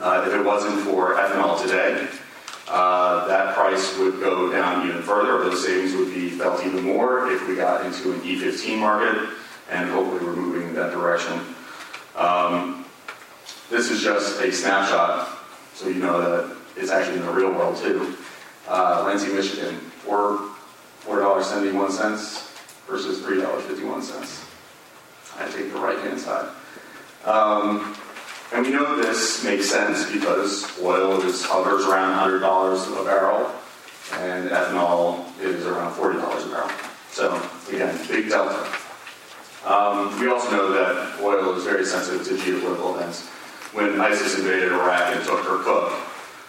uh, 0.00 0.24
if 0.26 0.34
it 0.34 0.44
wasn't 0.44 0.80
for 0.80 1.14
ethanol 1.14 1.60
today. 1.60 2.08
Uh, 2.68 3.26
that 3.28 3.54
price 3.54 3.96
would 3.96 4.20
go 4.20 4.52
down 4.52 4.86
even 4.86 5.00
further. 5.02 5.42
Those 5.42 5.64
savings 5.64 5.94
would 5.94 6.12
be 6.12 6.28
felt 6.28 6.64
even 6.66 6.84
more 6.84 7.30
if 7.30 7.48
we 7.48 7.56
got 7.56 7.86
into 7.86 8.12
an 8.12 8.20
E15 8.20 8.78
market, 8.78 9.30
and 9.70 9.88
hopefully 9.88 10.22
we're 10.22 10.36
moving 10.36 10.68
in 10.68 10.74
that 10.74 10.92
direction. 10.92 11.40
Um, 12.14 12.84
this 13.70 13.90
is 13.90 14.02
just 14.02 14.40
a 14.40 14.52
snapshot, 14.52 15.28
so 15.74 15.88
you 15.88 16.00
know 16.00 16.20
that 16.20 16.56
it's 16.76 16.90
actually 16.90 17.18
in 17.18 17.26
the 17.26 17.32
real 17.32 17.52
world 17.52 17.76
too. 17.76 18.16
Uh, 18.66 19.02
Lansing, 19.06 19.34
Michigan, 19.34 19.76
four 20.04 20.38
four 21.00 21.20
dollars 21.20 21.46
seventy 21.46 21.72
one 21.72 21.90
cents 21.90 22.52
versus 22.86 23.24
three 23.24 23.40
dollars 23.40 23.64
fifty 23.64 23.84
one 23.84 24.02
cents. 24.02 24.44
I 25.38 25.48
take 25.48 25.72
the 25.72 25.78
right 25.78 25.98
hand 26.00 26.20
side. 26.20 26.50
Um, 27.24 27.96
and 28.52 28.64
we 28.64 28.72
know 28.72 28.96
this 28.96 29.44
makes 29.44 29.70
sense 29.70 30.10
because 30.10 30.80
oil 30.80 31.20
is 31.22 31.44
hovers 31.44 31.84
around 31.86 32.40
$100 32.40 33.00
a 33.00 33.04
barrel, 33.04 33.50
and 34.14 34.50
ethanol 34.50 35.24
is 35.40 35.66
around 35.66 35.94
$40 35.94 36.46
a 36.46 36.50
barrel. 36.50 36.70
So 37.10 37.40
again, 37.68 37.98
big 38.08 38.28
delta. 38.28 38.66
Um, 39.66 40.18
we 40.20 40.28
also 40.28 40.50
know 40.50 40.72
that 40.72 41.20
oil 41.20 41.54
is 41.56 41.64
very 41.64 41.84
sensitive 41.84 42.26
to 42.26 42.34
geopolitical 42.34 42.94
events. 42.96 43.28
when 43.72 44.00
ISIS 44.00 44.38
invaded 44.38 44.72
Iraq 44.72 45.14
and 45.14 45.24
took 45.24 45.40
Kirkuk. 45.40 45.92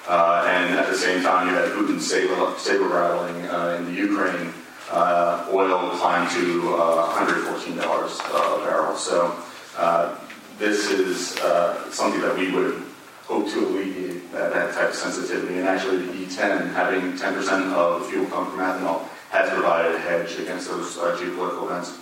Uh, 0.08 0.46
and 0.48 0.80
at 0.80 0.88
the 0.88 0.98
same 0.98 1.22
time, 1.22 1.48
you 1.48 1.54
had 1.54 1.70
Putin's 1.72 2.10
saber, 2.10 2.54
saber 2.58 2.88
rattling 2.88 3.46
uh, 3.48 3.76
in 3.78 3.86
the 3.86 3.92
Ukraine. 3.92 4.54
Uh, 4.90 5.46
oil 5.52 5.90
climbed 5.98 6.32
to 6.32 6.76
uh, 6.76 7.14
$114 7.14 7.78
a 7.78 8.66
barrel. 8.66 8.96
So 8.96 9.38
uh, 9.78 10.16
this 10.60 10.92
is 10.92 11.38
uh, 11.40 11.90
something 11.90 12.22
that 12.22 12.38
we 12.38 12.52
would 12.52 12.84
hope 13.24 13.48
to 13.48 13.60
alleviate 13.66 14.32
that, 14.34 14.54
that 14.54 14.76
type 14.76 14.90
of 14.90 14.96
sensitivity. 14.96 15.58
And 15.58 15.68
actually, 15.68 16.06
the 16.06 16.12
E10, 16.26 16.74
having 16.74 17.14
10% 17.14 17.74
of 17.74 18.08
fuel 18.08 18.26
come 18.26 18.52
from 18.52 18.60
ethanol, 18.60 19.08
has 19.30 19.50
provided 19.50 19.96
a 19.96 20.00
hedge 20.00 20.38
against 20.38 20.68
those 20.70 20.98
uh, 20.98 21.16
geopolitical 21.18 21.66
events. 21.66 21.98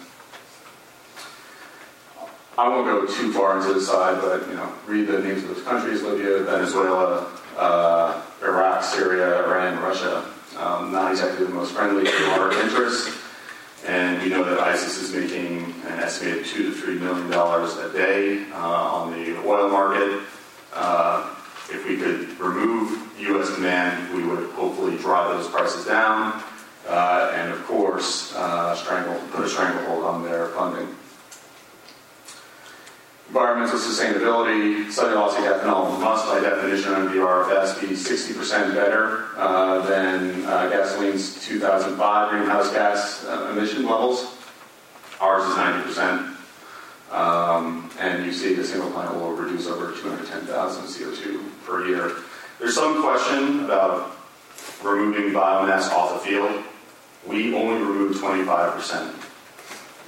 I 2.58 2.68
won't 2.68 2.88
go 2.88 3.06
too 3.06 3.32
far 3.32 3.60
into 3.60 3.74
the 3.74 3.82
side, 3.82 4.20
but 4.20 4.48
you 4.50 4.56
know, 4.56 4.74
read 4.88 5.06
the 5.06 5.20
names 5.20 5.44
of 5.44 5.50
those 5.50 5.64
countries: 5.64 6.02
Libya, 6.02 6.40
Venezuela, 6.40 7.32
uh, 7.56 8.20
Iraq, 8.42 8.84
Syria, 8.84 9.46
Iran, 9.46 9.80
Russia. 9.84 10.26
Um, 10.58 10.92
not 10.92 11.12
exactly 11.12 11.46
the 11.46 11.54
most 11.54 11.74
friendly 11.74 12.06
to 12.06 12.26
our 12.32 12.52
interests. 12.64 13.16
And 13.88 14.22
we 14.22 14.28
know 14.28 14.44
that 14.44 14.60
ISIS 14.60 14.98
is 14.98 15.14
making 15.14 15.64
an 15.86 16.00
estimated 16.00 16.46
two 16.46 16.64
to 16.64 16.72
three 16.74 16.96
million 16.96 17.30
dollars 17.30 17.78
a 17.78 17.92
day 17.94 18.44
uh, 18.52 18.58
on 18.58 19.14
the 19.14 19.38
oil 19.48 19.70
market. 19.70 20.24
Uh, 20.74 21.34
if 21.70 21.88
we 21.88 21.96
could 21.96 22.38
remove 22.38 23.10
U.S. 23.20 23.56
demand, 23.56 24.14
we 24.14 24.24
would 24.24 24.50
hopefully 24.52 24.98
drive 24.98 25.38
those 25.38 25.48
prices 25.50 25.86
down, 25.86 26.44
uh, 26.86 27.32
and 27.34 27.54
of 27.54 27.66
course, 27.66 28.36
uh, 28.36 28.76
strangle, 28.76 29.16
put 29.32 29.46
a 29.46 29.50
stranglehold 29.50 30.04
on 30.04 30.22
their 30.22 30.50
funding. 30.50 30.97
Environmental 33.28 33.78
sustainability, 33.78 34.86
cellulosic 34.86 35.44
ethanol 35.46 36.00
must, 36.00 36.26
by 36.28 36.40
definition 36.40 36.94
under 36.94 37.10
the 37.10 37.20
RFS, 37.20 37.82
be 37.82 37.88
60% 37.88 38.74
better 38.74 39.28
uh, 39.36 39.86
than 39.86 40.46
uh, 40.46 40.70
gasoline's 40.70 41.46
2005 41.46 42.30
greenhouse 42.30 42.72
gas 42.72 43.26
uh, 43.26 43.50
emission 43.52 43.86
levels. 43.86 44.38
Ours 45.20 45.44
is 45.44 45.56
90%. 45.56 46.36
Um, 47.12 47.90
and 48.00 48.26
you 48.26 48.32
see 48.32 48.54
the 48.54 48.64
single 48.64 48.92
plant 48.92 49.14
will 49.16 49.34
reduce 49.34 49.68
over 49.68 49.92
210,000 49.92 50.84
CO2 50.86 51.42
per 51.66 51.86
year. 51.86 52.14
There's 52.60 52.76
some 52.76 53.02
question 53.02 53.66
about 53.66 54.16
removing 54.82 55.34
biomass 55.34 55.90
off 55.92 56.14
the 56.14 56.30
field. 56.30 56.64
We 57.26 57.54
only 57.54 57.82
remove 57.82 58.16
25%. 58.16 59.14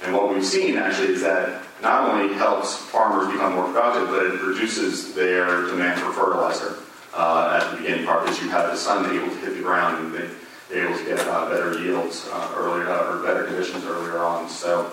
And 0.04 0.14
what 0.14 0.32
we've 0.32 0.44
seen 0.44 0.78
actually 0.78 1.08
is 1.08 1.20
that 1.20 1.64
not 1.82 2.10
only 2.10 2.34
helps 2.34 2.76
farmers 2.76 3.32
become 3.32 3.54
more 3.54 3.66
productive, 3.66 4.08
but 4.08 4.26
it 4.26 4.42
reduces 4.42 5.14
their 5.14 5.66
demand 5.66 6.00
for 6.00 6.12
fertilizer 6.12 6.76
uh, 7.14 7.60
at 7.60 7.70
the 7.70 7.76
beginning 7.78 8.04
part 8.04 8.24
because 8.24 8.40
you 8.42 8.48
have 8.50 8.70
the 8.70 8.76
sun 8.76 9.04
able 9.14 9.28
to 9.28 9.40
hit 9.40 9.54
the 9.56 9.62
ground 9.62 10.04
and 10.04 10.14
they, 10.14 10.28
they're 10.68 10.86
able 10.86 10.98
to 10.98 11.04
get 11.04 11.18
uh, 11.26 11.48
better 11.48 11.78
yields 11.80 12.28
uh, 12.32 12.54
earlier 12.56 12.88
or 12.88 13.22
better 13.24 13.44
conditions 13.44 13.84
earlier 13.84 14.18
on. 14.18 14.48
So 14.48 14.90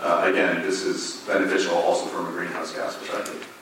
uh, 0.00 0.30
again, 0.30 0.62
this 0.62 0.82
is 0.82 1.22
beneficial 1.26 1.74
also 1.74 2.06
from 2.06 2.28
a 2.28 2.30
greenhouse 2.30 2.72
gas 2.72 2.96
perspective. 2.96 3.52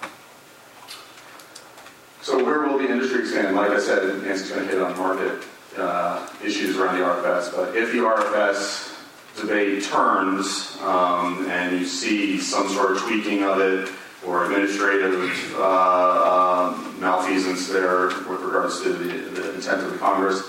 So 2.23 2.43
where 2.43 2.63
will 2.63 2.79
the 2.79 2.91
industry 2.91 3.21
expand? 3.21 3.55
Like 3.55 3.71
I 3.71 3.79
said, 3.79 4.23
Nancy's 4.23 4.51
going 4.51 4.67
to 4.67 4.73
hit 4.73 4.83
on 4.83 4.97
market 4.97 5.45
uh, 5.77 6.27
issues 6.43 6.77
around 6.77 6.99
the 6.99 7.05
RFS, 7.05 7.55
but 7.55 7.77
if 7.77 7.93
the 7.93 7.99
RFS 7.99 8.94
debate 9.37 9.85
turns 9.85 10.79
um, 10.83 11.47
and 11.51 11.79
you 11.79 11.87
see 11.87 12.39
some 12.39 12.69
sort 12.69 12.93
of 12.93 13.03
tweaking 13.03 13.43
of 13.43 13.61
it 13.61 13.89
or 14.27 14.45
administrative 14.45 15.55
uh, 15.57 15.63
uh, 15.63 16.79
malfeasance 16.99 17.69
there 17.69 18.07
with 18.07 18.41
regards 18.41 18.83
to 18.83 18.93
the, 18.93 19.41
the, 19.41 19.55
intent 19.55 19.83
of 19.83 19.93
the 19.93 19.99
Congress, 19.99 20.43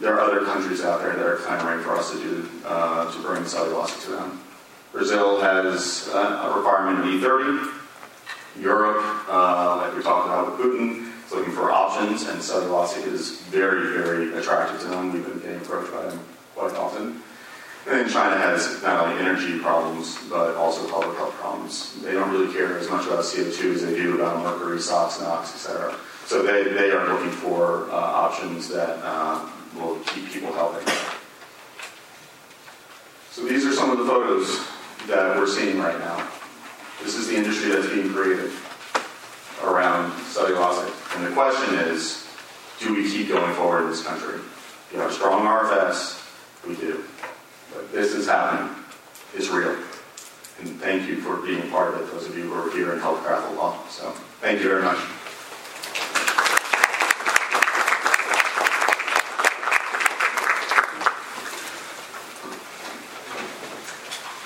there 0.00 0.14
are 0.14 0.20
other 0.20 0.44
countries 0.44 0.82
out 0.82 1.00
there 1.00 1.14
that 1.14 1.24
are 1.24 1.36
clamoring 1.36 1.82
for 1.84 1.96
us 1.96 2.10
to 2.10 2.18
do 2.18 2.48
uh, 2.64 3.10
to 3.12 3.22
bring 3.22 3.42
cellulosic 3.44 4.04
to 4.04 4.10
them. 4.10 4.40
Brazil 4.92 5.40
has 5.40 6.08
a 6.08 6.52
requirement 6.56 7.00
of 7.00 7.06
E30. 7.06 7.80
Europe, 8.60 9.04
uh, 9.28 9.78
like 9.78 9.96
we 9.96 10.02
talked 10.02 10.28
about 10.28 10.46
with 10.46 10.60
Putin, 10.60 11.10
is 11.26 11.32
looking 11.32 11.52
for 11.52 11.72
options, 11.72 12.28
and 12.28 12.38
cellulosic 12.40 13.04
is 13.06 13.40
very, 13.42 13.98
very 13.98 14.32
attractive 14.38 14.80
to 14.80 14.86
them. 14.86 15.12
We've 15.12 15.24
been 15.24 15.40
getting 15.40 15.56
approached 15.56 15.92
by 15.92 16.02
them 16.02 16.20
quite 16.54 16.74
often. 16.74 17.20
And 17.86 18.10
China 18.10 18.38
has 18.38 18.82
not 18.82 19.06
only 19.06 19.20
energy 19.20 19.58
problems, 19.58 20.18
but 20.30 20.56
also 20.56 20.88
public 20.88 21.16
health 21.18 21.34
problems. 21.34 22.00
They 22.02 22.12
don't 22.12 22.30
really 22.30 22.52
care 22.52 22.78
as 22.78 22.88
much 22.88 23.06
about 23.06 23.24
CO2 23.24 23.74
as 23.74 23.82
they 23.82 23.94
do 23.94 24.14
about 24.14 24.42
mercury, 24.42 24.80
SOx, 24.80 25.20
NOx, 25.20 25.54
etc. 25.54 25.94
So 26.24 26.42
they, 26.42 26.64
they 26.72 26.90
are 26.92 27.06
looking 27.06 27.30
for 27.30 27.90
uh, 27.90 27.94
options 27.94 28.68
that 28.68 28.98
uh, 29.02 29.46
will 29.76 29.96
keep 30.06 30.30
people 30.30 30.52
healthy. 30.54 30.90
So 33.32 33.44
these 33.44 33.66
are 33.66 33.72
some 33.72 33.90
of 33.90 33.98
the 33.98 34.06
photos 34.06 34.66
that 35.06 35.36
we're 35.36 35.46
seeing 35.46 35.78
right 35.78 35.98
now. 35.98 36.26
This 37.02 37.16
is 37.16 37.28
the 37.28 37.36
industry 37.36 37.70
that's 37.70 37.88
being 37.88 38.10
created 38.14 38.50
around 39.62 40.10
cellulosic. 40.32 41.16
And 41.16 41.26
the 41.26 41.32
question 41.32 41.74
is, 41.74 42.26
do 42.80 42.94
we 42.94 43.10
keep 43.10 43.28
going 43.28 43.54
forward 43.54 43.82
in 43.82 43.90
this 43.90 44.02
country? 44.02 44.40
We 44.92 44.98
have 45.00 45.12
strong 45.12 45.42
RFS, 45.42 46.22
we 46.66 46.76
do. 46.76 47.04
But 47.74 47.92
this 47.92 48.14
is 48.14 48.28
happening. 48.28 48.74
It's 49.34 49.48
real. 49.48 49.76
And 50.60 50.80
thank 50.80 51.08
you 51.08 51.16
for 51.16 51.36
being 51.38 51.68
part 51.70 51.94
of 51.94 52.00
it, 52.00 52.12
those 52.12 52.28
of 52.28 52.38
you 52.38 52.44
who 52.44 52.54
are 52.54 52.70
here 52.70 52.92
and 52.92 53.00
help 53.00 53.18
craft 53.18 53.50
the 53.50 53.56
law. 53.56 53.84
So 53.88 54.10
thank 54.40 54.60
you 54.60 54.68
very 54.68 54.82
much. 54.82 54.98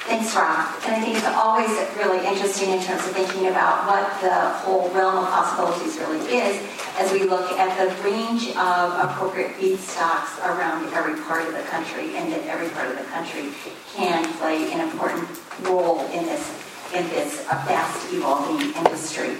Thanks, 0.08 0.34
Rob. 0.34 0.72
And 0.86 0.96
I 0.96 1.00
think 1.04 1.18
it's 1.18 1.26
always 1.26 1.68
really 1.98 2.26
interesting 2.26 2.70
in 2.70 2.82
terms 2.82 3.04
of 3.06 3.12
thinking 3.12 3.48
about 3.48 3.86
what 3.86 4.08
the 4.22 4.32
whole 4.64 4.88
realm 4.90 5.16
of 5.16 5.28
possibilities 5.28 5.98
really 5.98 6.24
is 6.32 6.56
as 6.98 7.12
we 7.12 7.22
look 7.22 7.52
at 7.52 7.70
the 7.78 8.02
range 8.02 8.48
of 8.56 8.92
appropriate 8.98 9.52
feedstocks 9.52 10.36
around 10.44 10.92
every 10.94 11.14
part 11.22 11.46
of 11.46 11.54
the 11.54 11.62
country 11.70 12.16
and 12.16 12.32
that 12.32 12.42
every 12.46 12.68
part 12.70 12.90
of 12.90 12.98
the 12.98 13.04
country 13.04 13.50
can 13.94 14.24
play 14.38 14.72
an 14.72 14.80
important 14.80 15.28
role 15.62 16.00
in 16.10 16.26
this 16.26 16.64
in 16.94 17.06
this 17.10 17.42
fast 17.42 18.12
evolving 18.12 18.74
industry. 18.74 19.36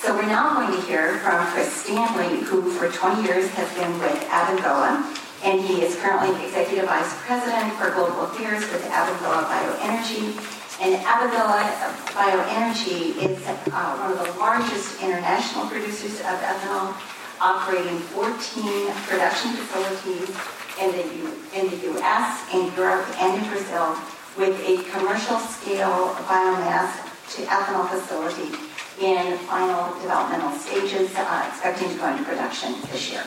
So 0.00 0.14
we're 0.14 0.26
now 0.26 0.54
going 0.54 0.80
to 0.80 0.86
hear 0.86 1.18
from 1.18 1.46
Chris 1.52 1.70
Stanley, 1.70 2.40
who 2.40 2.70
for 2.72 2.90
20 2.90 3.22
years 3.22 3.50
has 3.50 3.72
been 3.74 3.92
with 4.00 4.18
Abengoa 4.28 5.04
and 5.44 5.60
he 5.60 5.82
is 5.82 5.94
currently 5.96 6.44
Executive 6.44 6.86
Vice 6.86 7.14
President 7.22 7.72
for 7.74 7.90
Global 7.90 8.22
Affairs 8.22 8.62
with 8.72 8.82
Abengoa 8.84 9.44
Bioenergy. 9.44 10.65
And 10.78 10.94
Abengoa 10.94 11.64
Bioenergy 12.12 13.16
is 13.16 13.40
uh, 13.72 13.96
one 13.96 14.12
of 14.12 14.18
the 14.20 14.38
largest 14.38 15.00
international 15.02 15.66
producers 15.68 16.20
of 16.20 16.36
ethanol, 16.44 16.92
operating 17.40 17.98
14 18.12 18.92
production 19.08 19.52
facilities 19.52 20.36
in 20.80 20.92
the, 20.92 21.04
U 21.16 21.32
in 21.54 21.70
the 21.70 21.76
U.S., 21.96 22.44
in 22.52 22.70
Europe, 22.76 23.08
and 23.20 23.42
in 23.42 23.48
Brazil, 23.48 23.96
with 24.36 24.60
a 24.68 24.84
commercial 24.92 25.38
scale 25.38 26.12
biomass 26.28 26.92
to 27.36 27.42
ethanol 27.48 27.88
facility 27.88 28.52
in 29.00 29.38
final 29.48 29.98
developmental 30.00 30.52
stages, 30.58 31.10
uh, 31.16 31.44
expecting 31.48 31.88
to 31.88 31.96
go 31.96 32.08
into 32.08 32.22
production 32.24 32.74
this 32.92 33.10
year. 33.10 33.24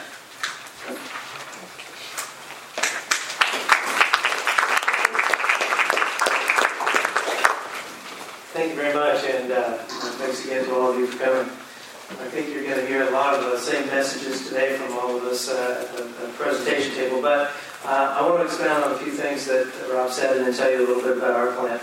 Thank 8.59 8.75
you 8.75 8.81
very 8.81 8.93
much, 8.93 9.23
and 9.23 9.53
uh, 9.53 9.77
thanks 10.19 10.43
again 10.43 10.65
to 10.65 10.75
all 10.75 10.91
of 10.91 10.99
you 10.99 11.07
for 11.07 11.23
coming. 11.23 11.47
I 11.47 12.27
think 12.27 12.53
you're 12.53 12.65
going 12.65 12.75
to 12.75 12.85
hear 12.87 13.07
a 13.07 13.11
lot 13.11 13.33
of 13.33 13.45
the 13.45 13.57
same 13.57 13.87
messages 13.87 14.49
today 14.49 14.75
from 14.75 14.99
all 14.99 15.15
of 15.15 15.23
us 15.23 15.47
uh, 15.47 15.87
at, 15.87 15.95
the, 15.95 16.03
at, 16.03 16.19
the, 16.19 16.27
presentation 16.33 16.93
table, 16.93 17.21
but 17.21 17.51
uh, 17.85 18.17
I 18.19 18.21
want 18.27 18.39
to 18.39 18.43
expound 18.43 18.83
on 18.83 18.91
a 18.91 18.97
few 18.97 19.13
things 19.13 19.45
that 19.45 19.65
Rob 19.89 20.11
said 20.11 20.35
and 20.35 20.45
then 20.45 20.53
tell 20.53 20.69
you 20.69 20.79
a 20.79 20.85
little 20.85 21.01
bit 21.01 21.17
about 21.17 21.37
our 21.37 21.53
plan. 21.55 21.79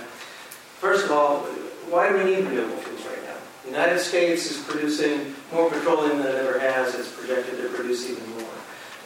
First 0.76 1.06
of 1.06 1.12
all, 1.12 1.44
why 1.88 2.10
do 2.10 2.18
we 2.18 2.24
need 2.24 2.44
renewable 2.44 2.76
fuels 2.76 3.06
right 3.06 3.24
now? 3.24 3.36
The 3.64 3.70
United 3.70 3.98
States 3.98 4.50
is 4.50 4.62
producing 4.62 5.34
more 5.54 5.70
petroleum 5.70 6.18
than 6.18 6.26
it 6.26 6.34
ever 6.34 6.58
has. 6.58 6.94
It's 6.94 7.10
projected 7.10 7.56
to 7.56 7.70
produce 7.70 8.10
even 8.10 8.28
more. 8.32 8.52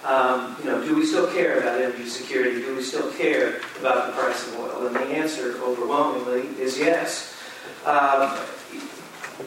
Um, 0.02 0.56
you 0.58 0.64
know, 0.64 0.84
do 0.84 0.96
we 0.96 1.06
still 1.06 1.28
care 1.28 1.60
about 1.60 1.80
energy 1.80 2.06
security? 2.06 2.62
Do 2.62 2.74
we 2.74 2.82
still 2.82 3.12
care 3.12 3.60
about 3.78 4.08
the 4.08 4.20
price 4.20 4.48
of 4.48 4.58
oil? 4.58 4.88
And 4.88 4.96
the 4.96 5.06
answer, 5.14 5.54
overwhelmingly, 5.62 6.48
is 6.60 6.76
yes. 6.76 7.36
Um, 7.86 8.36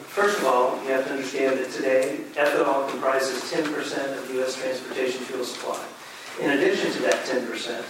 first 0.08 0.38
of 0.38 0.46
all, 0.46 0.82
you 0.82 0.90
have 0.90 1.04
to 1.06 1.12
understand 1.12 1.58
that 1.58 1.70
today 1.70 2.20
ethanol 2.34 2.88
comprises 2.90 3.42
10% 3.52 4.18
of 4.18 4.34
U.S. 4.34 4.56
transportation 4.56 5.22
fuel 5.22 5.44
supply. 5.44 5.82
In 6.40 6.50
addition 6.50 6.90
to 6.92 7.02
that 7.02 7.24
10%, 7.26 7.84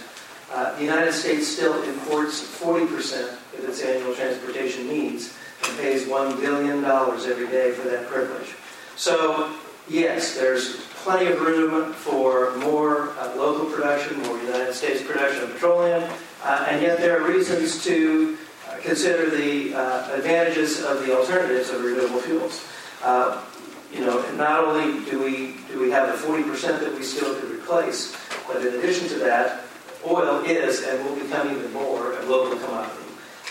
uh, 0.51 0.75
the 0.77 0.83
United 0.83 1.13
States 1.13 1.47
still 1.47 1.81
imports 1.83 2.41
40% 2.59 3.33
of 3.57 3.69
its 3.69 3.81
annual 3.81 4.13
transportation 4.13 4.87
needs. 4.87 5.35
and 5.67 5.77
pays 5.79 6.05
$1 6.05 6.39
billion 6.41 6.83
every 6.85 7.47
day 7.47 7.71
for 7.71 7.87
that 7.89 8.07
privilege. 8.07 8.55
So, 8.95 9.53
yes, 9.89 10.35
there's 10.35 10.85
plenty 11.03 11.31
of 11.31 11.41
room 11.41 11.93
for 11.93 12.55
more 12.57 13.11
uh, 13.19 13.35
local 13.35 13.65
production, 13.65 14.21
more 14.23 14.37
United 14.39 14.73
States 14.73 15.01
production 15.01 15.43
of 15.43 15.53
petroleum, 15.53 16.03
uh, 16.43 16.67
and 16.69 16.81
yet 16.81 16.99
there 16.99 17.21
are 17.21 17.27
reasons 17.27 17.83
to 17.85 18.37
consider 18.85 19.29
the 19.29 19.73
uh, 19.73 20.13
advantages 20.13 20.83
of 20.83 21.05
the 21.05 21.17
alternatives 21.17 21.69
of 21.69 21.83
renewable 21.83 22.19
fuels. 22.21 22.67
Uh, 23.03 23.43
you 23.91 24.01
know, 24.01 24.19
not 24.33 24.63
only 24.63 25.03
do 25.09 25.23
we 25.23 25.55
do 25.71 25.79
we 25.79 25.89
have 25.91 26.07
the 26.07 26.27
40% 26.27 26.79
that 26.79 26.93
we 26.93 27.03
still 27.03 27.33
could 27.35 27.51
replace, 27.51 28.15
but 28.47 28.65
in 28.65 28.73
addition 28.75 29.07
to 29.09 29.15
that, 29.19 29.63
oil 30.05 30.43
is 30.43 30.83
and 30.83 31.03
will 31.05 31.15
become 31.15 31.51
even 31.51 31.71
more 31.73 32.13
a 32.13 32.25
global 32.25 32.57
commodity. 32.57 33.03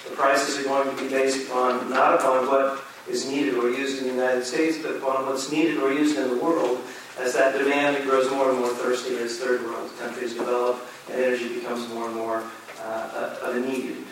The 0.08 0.14
prices 0.14 0.58
are 0.58 0.68
going 0.68 0.96
to 0.96 1.02
be 1.02 1.08
based 1.08 1.48
upon 1.48 1.90
not 1.90 2.14
upon 2.14 2.46
what 2.46 2.84
is 3.08 3.28
needed 3.28 3.54
or 3.54 3.70
used 3.70 3.98
in 3.98 4.08
the 4.08 4.14
United 4.14 4.44
States, 4.44 4.78
but 4.78 4.96
upon 4.96 5.26
what's 5.26 5.50
needed 5.50 5.78
or 5.78 5.92
used 5.92 6.16
in 6.16 6.28
the 6.28 6.36
world 6.36 6.80
as 7.18 7.32
that 7.34 7.56
demand 7.56 8.02
grows 8.04 8.30
more 8.30 8.50
and 8.50 8.58
more 8.58 8.70
thirsty 8.70 9.16
as 9.16 9.38
third 9.38 9.62
world 9.64 9.90
countries 9.98 10.34
develop 10.34 10.80
and 11.10 11.20
energy 11.20 11.54
becomes 11.54 11.88
more 11.90 12.06
and 12.06 12.16
more 12.16 12.42
uh, 12.82 13.36
of 13.42 13.56
a 13.56 13.60
need. 13.60 14.04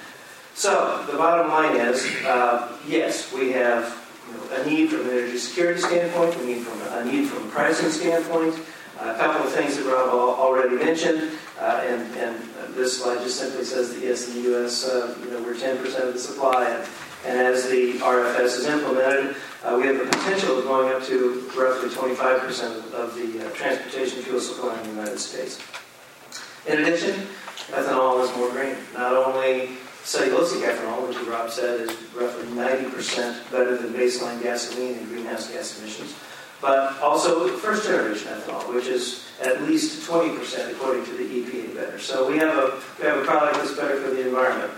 So 0.55 1.05
the 1.11 1.17
bottom 1.17 1.49
line 1.49 1.77
is, 1.77 2.05
uh, 2.25 2.77
yes, 2.87 3.33
we 3.33 3.53
have 3.53 3.99
you 4.29 4.37
know, 4.37 4.63
a 4.63 4.67
need 4.67 4.91
from 4.91 5.01
an 5.01 5.11
energy 5.11 5.39
security 5.39 5.81
standpoint, 5.81 6.37
a 6.37 6.45
need 6.45 6.63
from 6.63 6.81
a 6.99 7.05
need 7.05 7.29
from 7.29 7.49
a 7.49 7.51
pricing 7.51 7.91
standpoint. 7.91 8.55
A 9.01 9.15
couple 9.17 9.47
of 9.47 9.53
things 9.53 9.77
that 9.77 9.87
Rob 9.87 10.11
already 10.11 10.77
mentioned, 10.77 11.33
uh, 11.59 11.83
and, 11.85 12.15
and 12.17 12.37
this 12.75 13.03
slide 13.03 13.19
just 13.19 13.41
simply 13.41 13.65
says 13.65 13.95
that 13.95 14.01
yes, 14.01 14.29
in 14.29 14.35
the 14.35 14.51
U.S., 14.51 14.89
uh, 14.89 15.17
you 15.25 15.31
know, 15.31 15.43
we're 15.43 15.55
10% 15.55 15.83
of 16.07 16.13
the 16.13 16.19
supply, 16.19 16.69
and, 16.69 16.89
and 17.27 17.39
as 17.39 17.69
the 17.69 17.95
RFS 17.95 18.59
is 18.59 18.67
implemented, 18.67 19.35
uh, 19.65 19.77
we 19.77 19.87
have 19.87 19.99
the 19.99 20.05
potential 20.05 20.59
of 20.59 20.65
going 20.65 20.93
up 20.93 21.03
to 21.05 21.51
roughly 21.57 21.89
25% 21.89 22.93
of 22.93 23.15
the 23.17 23.45
uh, 23.45 23.51
transportation 23.51 24.23
fuel 24.23 24.41
supply 24.41 24.77
in 24.79 24.83
the 24.83 24.89
United 24.91 25.19
States. 25.19 25.61
In 26.67 26.81
addition, 26.81 27.27
ethanol 27.71 28.23
is 28.23 28.37
more 28.37 28.51
green. 28.51 28.77
Not 28.95 29.15
only 29.15 29.71
cellulosic 30.03 30.63
ethanol, 30.67 31.09
which 31.09 31.19
Rob 31.29 31.51
said 31.51 31.81
is 31.81 31.91
roughly 32.15 32.47
90% 32.49 33.51
better 33.51 33.77
than 33.77 33.93
baseline 33.93 34.43
gasoline 34.43 34.99
in 34.99 35.05
greenhouse 35.07 35.51
gas 35.51 35.79
emissions, 35.79 36.15
but 36.61 36.99
also 37.01 37.49
first 37.49 37.87
generation 37.87 38.29
ethanol, 38.29 38.75
which 38.75 38.87
is 38.87 39.29
at 39.43 39.63
least 39.63 40.09
20% 40.09 40.73
according 40.73 41.05
to 41.05 41.13
the 41.13 41.25
EPA 41.25 41.75
better. 41.75 41.99
So 41.99 42.29
we 42.29 42.39
have 42.39 42.57
a, 42.57 42.81
we 43.01 43.07
have 43.07 43.19
a 43.19 43.25
product 43.25 43.57
that's 43.57 43.75
better 43.75 44.01
for 44.01 44.11
the 44.11 44.27
environment. 44.27 44.73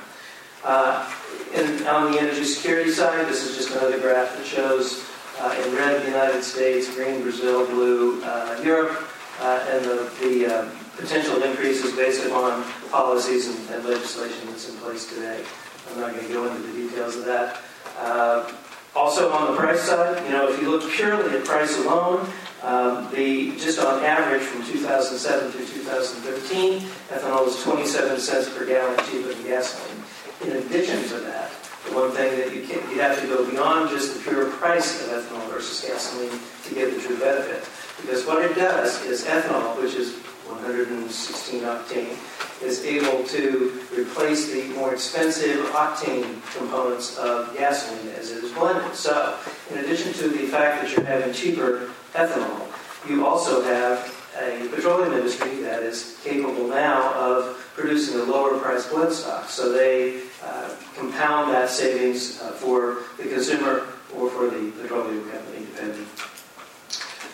Uh, 0.62 1.10
and 1.54 1.86
on 1.86 2.12
the 2.12 2.18
energy 2.18 2.44
security 2.44 2.90
side, 2.90 3.26
this 3.26 3.44
is 3.44 3.56
just 3.56 3.70
another 3.70 3.98
graph 3.98 4.36
that 4.36 4.46
shows 4.46 5.04
uh, 5.40 5.62
in 5.64 5.74
red 5.74 6.02
the 6.02 6.06
United 6.06 6.42
States, 6.42 6.94
green 6.94 7.22
Brazil, 7.22 7.66
blue 7.66 8.22
uh, 8.24 8.60
Europe, 8.62 9.02
uh, 9.40 9.66
and 9.70 9.84
the, 9.84 10.10
the 10.20 10.46
uh, 10.46 10.70
potential 10.96 11.42
increases 11.42 11.94
based 11.96 12.24
upon 12.26 12.64
policies 12.90 13.48
and, 13.48 13.70
and, 13.70 13.84
legislation 13.84 14.46
that's 14.46 14.68
in 14.68 14.76
place 14.76 15.06
today. 15.12 15.44
I'm 15.90 16.00
not 16.00 16.12
going 16.14 16.26
to 16.26 16.32
go 16.32 16.46
into 16.46 16.62
the 16.62 16.72
details 16.72 17.16
of 17.16 17.24
that. 17.26 17.60
Uh, 17.98 18.50
also 18.94 19.30
on 19.32 19.50
the 19.50 19.58
price 19.58 19.82
side, 19.82 20.24
you 20.24 20.32
know, 20.32 20.48
if 20.48 20.60
you 20.60 20.70
look 20.70 20.88
purely 20.90 21.36
at 21.36 21.44
price 21.44 21.76
alone, 21.84 22.28
um, 22.62 23.10
the 23.12 23.50
just 23.56 23.78
on 23.78 24.02
average 24.04 24.42
from 24.42 24.64
2007 24.64 25.50
through 25.50 25.66
2013, 25.66 26.80
ethanol 27.10 27.44
was 27.44 27.62
27 27.62 28.18
cents 28.18 28.48
per 28.56 28.64
gallon 28.64 28.96
cheaper 29.10 29.34
than 29.34 29.44
gasoline. 29.44 30.02
In 30.42 30.52
addition 30.52 31.02
to 31.08 31.20
that, 31.26 31.50
the 31.86 31.94
one 31.94 32.10
thing 32.12 32.38
that 32.38 32.54
you 32.54 32.66
can 32.66 32.78
you 32.90 33.00
have 33.00 33.20
to 33.20 33.26
go 33.26 33.48
beyond 33.50 33.90
just 33.90 34.14
the 34.14 34.22
pure 34.22 34.50
price 34.52 35.04
of 35.04 35.10
ethanol 35.10 35.46
versus 35.50 35.86
gasoline 35.86 36.40
to 36.64 36.74
get 36.74 36.94
the 36.94 37.00
true 37.00 37.18
benefit. 37.18 37.68
Because 38.00 38.24
what 38.26 38.42
it 38.42 38.54
does 38.54 39.04
is 39.04 39.24
ethanol, 39.24 39.80
which 39.82 39.94
is 39.94 40.16
116 40.46 41.60
octane, 41.62 42.62
is 42.62 42.84
able 42.84 43.24
to 43.24 43.80
replace 43.96 44.52
the 44.52 44.64
more 44.74 44.92
expensive 44.92 45.64
octane 45.66 46.42
components 46.56 47.16
of 47.18 47.54
gasoline 47.56 48.08
as 48.16 48.30
it 48.30 48.44
is 48.44 48.52
blended. 48.52 48.94
So, 48.94 49.38
in 49.70 49.78
addition 49.78 50.12
to 50.14 50.28
the 50.28 50.46
fact 50.46 50.82
that 50.82 50.94
you're 50.94 51.04
having 51.04 51.32
cheaper 51.32 51.90
ethanol, 52.14 52.66
you 53.08 53.26
also 53.26 53.62
have 53.62 54.10
a 54.40 54.68
petroleum 54.68 55.12
industry 55.12 55.56
that 55.62 55.82
is 55.82 56.18
capable 56.24 56.68
now 56.68 57.12
of 57.14 57.56
producing 57.74 58.20
a 58.20 58.24
lower 58.24 58.58
price 58.58 58.88
blend 58.88 59.12
stock. 59.12 59.48
So 59.48 59.72
they 59.72 60.22
uh, 60.42 60.74
compound 60.96 61.52
that 61.52 61.70
savings 61.70 62.40
uh, 62.40 62.50
for 62.52 63.04
the 63.16 63.28
consumer 63.28 63.86
or 64.16 64.30
for 64.30 64.48
the 64.48 64.72
petroleum 64.80 65.28
company, 65.30 65.66
depending. 65.66 66.06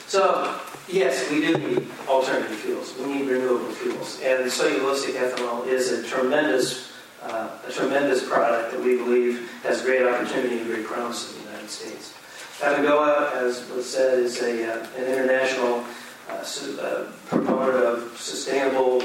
So, 0.06 0.60
yes, 0.92 1.30
we 1.30 1.40
do 1.40 1.56
need 1.56 1.86
alternative 2.08 2.56
fuels. 2.56 2.94
We 2.98 3.06
need 3.06 3.28
renewable 3.28 3.72
fuels. 3.72 4.20
And 4.22 4.44
cellulosic 4.50 5.14
ethanol 5.14 5.66
is 5.66 5.92
a 5.92 6.02
tremendous, 6.02 6.92
uh, 7.22 7.50
a 7.66 7.72
tremendous 7.72 8.26
product 8.28 8.72
that 8.72 8.80
we 8.82 8.96
believe 8.96 9.50
has 9.62 9.82
great 9.82 10.06
opportunity 10.06 10.58
and 10.58 10.66
great 10.66 10.86
promise 10.86 11.32
in 11.32 11.38
the 11.38 11.50
United 11.50 11.70
States. 11.70 12.14
Abengoa, 12.60 13.32
as 13.36 13.68
was 13.70 13.88
said, 13.88 14.18
is 14.18 14.42
a, 14.42 14.72
uh, 14.72 14.86
an 14.98 15.04
international 15.04 15.84
uh, 16.28 16.44
uh, 16.80 17.04
proponent 17.26 17.84
of 17.84 18.18
sustainable 18.18 19.02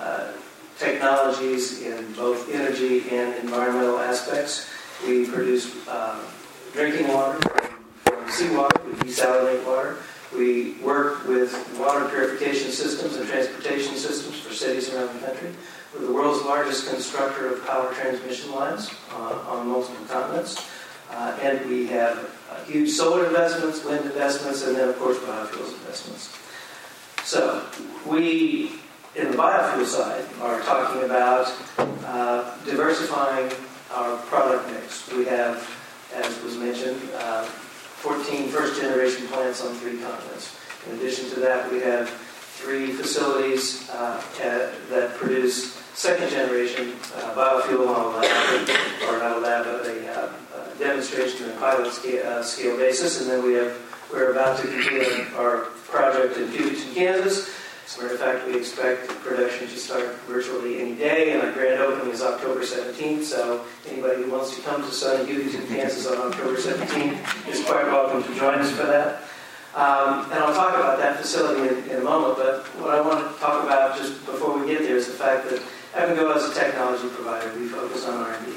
uh, 0.00 0.32
technologies 0.78 1.82
in 1.82 2.12
both 2.14 2.52
energy 2.52 3.08
and 3.10 3.34
environmental 3.44 3.98
aspects. 3.98 4.70
We 5.06 5.26
produce 5.26 5.86
um, 5.88 6.20
drinking 6.72 7.08
water 7.08 7.38
from 8.04 8.30
seawater, 8.30 8.82
we 8.84 8.92
desalinate 8.92 9.66
water. 9.66 9.98
We 10.36 10.72
work 10.82 11.26
with 11.28 11.52
water 11.78 12.08
purification 12.08 12.70
systems 12.72 13.16
and 13.16 13.28
transportation 13.28 13.94
systems 13.94 14.40
for 14.40 14.52
cities 14.52 14.92
around 14.92 15.14
the 15.20 15.26
country. 15.26 15.52
We're 15.94 16.06
the 16.06 16.12
world's 16.12 16.44
largest 16.44 16.88
constructor 16.88 17.54
of 17.54 17.64
power 17.66 17.92
transmission 17.94 18.52
lines 18.52 18.90
uh, 19.12 19.44
on 19.48 19.68
multiple 19.68 20.04
continents. 20.06 20.68
Uh, 21.10 21.38
and 21.40 21.68
we 21.70 21.86
have 21.86 22.30
uh, 22.50 22.64
huge 22.64 22.90
solar 22.90 23.26
investments, 23.26 23.84
wind 23.84 24.04
investments, 24.04 24.66
and 24.66 24.76
then, 24.76 24.88
of 24.88 24.98
course, 24.98 25.18
biofuels 25.18 25.72
investments. 25.74 26.36
So 27.22 27.64
we, 28.06 28.72
in 29.14 29.30
the 29.30 29.36
biofuel 29.36 29.86
side, 29.86 30.24
are 30.40 30.60
talking 30.62 31.04
about 31.04 31.52
uh, 31.78 32.56
diversifying 32.64 33.52
our 33.92 34.16
product 34.26 34.68
mix. 34.72 35.08
We 35.12 35.26
have, 35.26 35.70
as 36.12 36.42
was 36.42 36.56
mentioned, 36.56 37.00
uh, 37.14 37.48
14 38.04 38.48
first 38.48 38.78
generation 38.78 39.26
plants 39.28 39.64
on 39.64 39.74
three 39.76 39.96
continents. 39.96 40.54
In 40.86 40.98
addition 40.98 41.30
to 41.30 41.40
that, 41.40 41.72
we 41.72 41.80
have 41.80 42.10
three 42.10 42.92
facilities 42.92 43.88
uh, 43.88 44.22
at, 44.42 44.76
that 44.90 45.14
produce 45.14 45.72
second 45.94 46.28
generation 46.28 46.92
uh, 47.16 47.32
biofuel 47.34 47.88
on 47.88 48.14
a 48.14 48.18
lab, 48.18 48.68
or 49.08 49.18
not 49.18 49.38
a 49.38 49.40
lab, 49.40 49.64
but 49.64 49.86
a, 49.86 50.20
uh, 50.20 50.32
demonstration 50.78 51.48
and 51.48 51.58
pilot 51.58 51.90
scale, 51.90 52.26
uh, 52.26 52.42
scale 52.42 52.76
basis. 52.76 53.22
And 53.22 53.30
then 53.30 53.42
we 53.42 53.54
have, 53.54 53.74
we're 54.12 54.32
about 54.32 54.58
to 54.58 54.68
complete 54.68 55.32
our 55.38 55.68
project 55.88 56.36
in 56.36 56.48
Hugoton, 56.48 56.94
Kansas. 56.94 57.53
As 57.84 57.98
a 57.98 58.02
matter 58.02 58.14
of 58.14 58.20
fact, 58.20 58.46
we 58.46 58.56
expect 58.56 59.08
production 59.08 59.68
to 59.68 59.76
start 59.76 60.16
virtually 60.20 60.80
any 60.80 60.94
day, 60.94 61.32
and 61.32 61.42
our 61.42 61.52
grand 61.52 61.82
opening 61.82 62.14
is 62.14 62.22
October 62.22 62.60
17th. 62.60 63.24
So 63.24 63.62
anybody 63.86 64.22
who 64.22 64.30
wants 64.30 64.56
to 64.56 64.62
come 64.62 64.80
to 64.80 64.90
Sun 64.90 65.26
sunny 65.26 65.32
Hugoton, 65.34 65.68
Kansas 65.68 66.06
on 66.06 66.32
October 66.32 66.56
17th 66.56 67.48
is 67.48 67.62
quite 67.64 67.84
welcome 67.84 68.22
to 68.22 68.34
join 68.40 68.54
us 68.54 68.70
for 68.70 68.86
that. 68.86 69.24
Um, 69.74 70.24
and 70.30 70.40
I'll 70.40 70.54
talk 70.54 70.74
about 70.74 70.98
that 70.98 71.18
facility 71.18 71.68
in, 71.68 71.90
in, 71.90 71.96
a 71.98 72.04
moment, 72.04 72.38
but 72.38 72.64
what 72.80 72.90
I 72.90 73.00
want 73.02 73.20
to 73.30 73.40
talk 73.40 73.64
about 73.64 73.98
just 73.98 74.24
before 74.24 74.58
we 74.58 74.66
get 74.66 74.82
there 74.82 74.96
is 74.96 75.08
the 75.08 75.12
fact 75.12 75.50
that 75.50 75.60
Abengoa 75.92 76.36
as 76.36 76.48
a 76.48 76.54
technology 76.54 77.08
provider, 77.08 77.52
we 77.58 77.66
focus 77.66 78.06
on 78.06 78.14
R&D. 78.14 78.52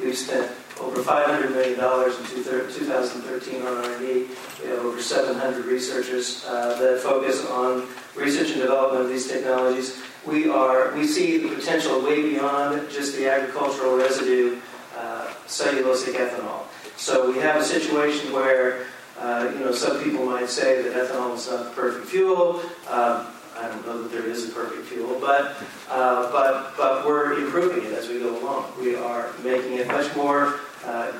We've 0.00 0.18
spent 0.18 0.50
over 0.80 1.02
$500 1.02 1.50
million 1.50 1.74
in 1.74 2.72
2013 2.72 3.62
on 3.62 3.84
R&D. 3.84 4.26
We 4.62 4.70
have 4.70 4.78
over 4.80 5.00
700 5.00 5.64
researchers 5.64 6.44
uh, 6.46 6.78
that 6.78 7.00
focus 7.00 7.46
on 7.46 7.86
research 8.14 8.50
and 8.50 8.60
development 8.60 9.04
of 9.04 9.08
these 9.08 9.26
technologies. 9.28 10.02
We 10.26 10.48
are 10.48 10.94
we 10.94 11.06
see 11.06 11.38
the 11.38 11.54
potential 11.54 12.02
way 12.02 12.22
beyond 12.22 12.90
just 12.90 13.16
the 13.16 13.30
agricultural 13.30 13.96
residue, 13.96 14.58
uh, 14.96 15.28
cellulosic 15.46 16.14
ethanol. 16.14 16.64
So 16.96 17.30
we 17.30 17.38
have 17.38 17.60
a 17.60 17.64
situation 17.64 18.32
where 18.32 18.86
uh, 19.18 19.50
you 19.54 19.60
know 19.60 19.72
some 19.72 20.02
people 20.02 20.26
might 20.26 20.48
say 20.48 20.82
that 20.82 20.92
ethanol 20.94 21.36
is 21.36 21.48
not 21.48 21.64
the 21.64 21.70
perfect 21.70 22.06
fuel. 22.06 22.60
Um, 22.88 23.28
I 23.58 23.68
don't 23.68 23.86
know 23.86 24.02
that 24.02 24.10
there 24.10 24.26
is 24.26 24.50
a 24.50 24.52
perfect 24.52 24.86
fuel, 24.86 25.18
but 25.20 25.56
uh, 25.88 26.30
but 26.32 26.76
but 26.76 27.06
we're 27.06 27.38
improving 27.44 27.84
it 27.84 27.92
as 27.92 28.08
we 28.08 28.18
go 28.18 28.38
along. 28.42 28.72
We 28.80 28.96
are 28.96 29.30
making 29.44 29.74
it 29.74 29.86
much 29.86 30.14
more 30.16 30.60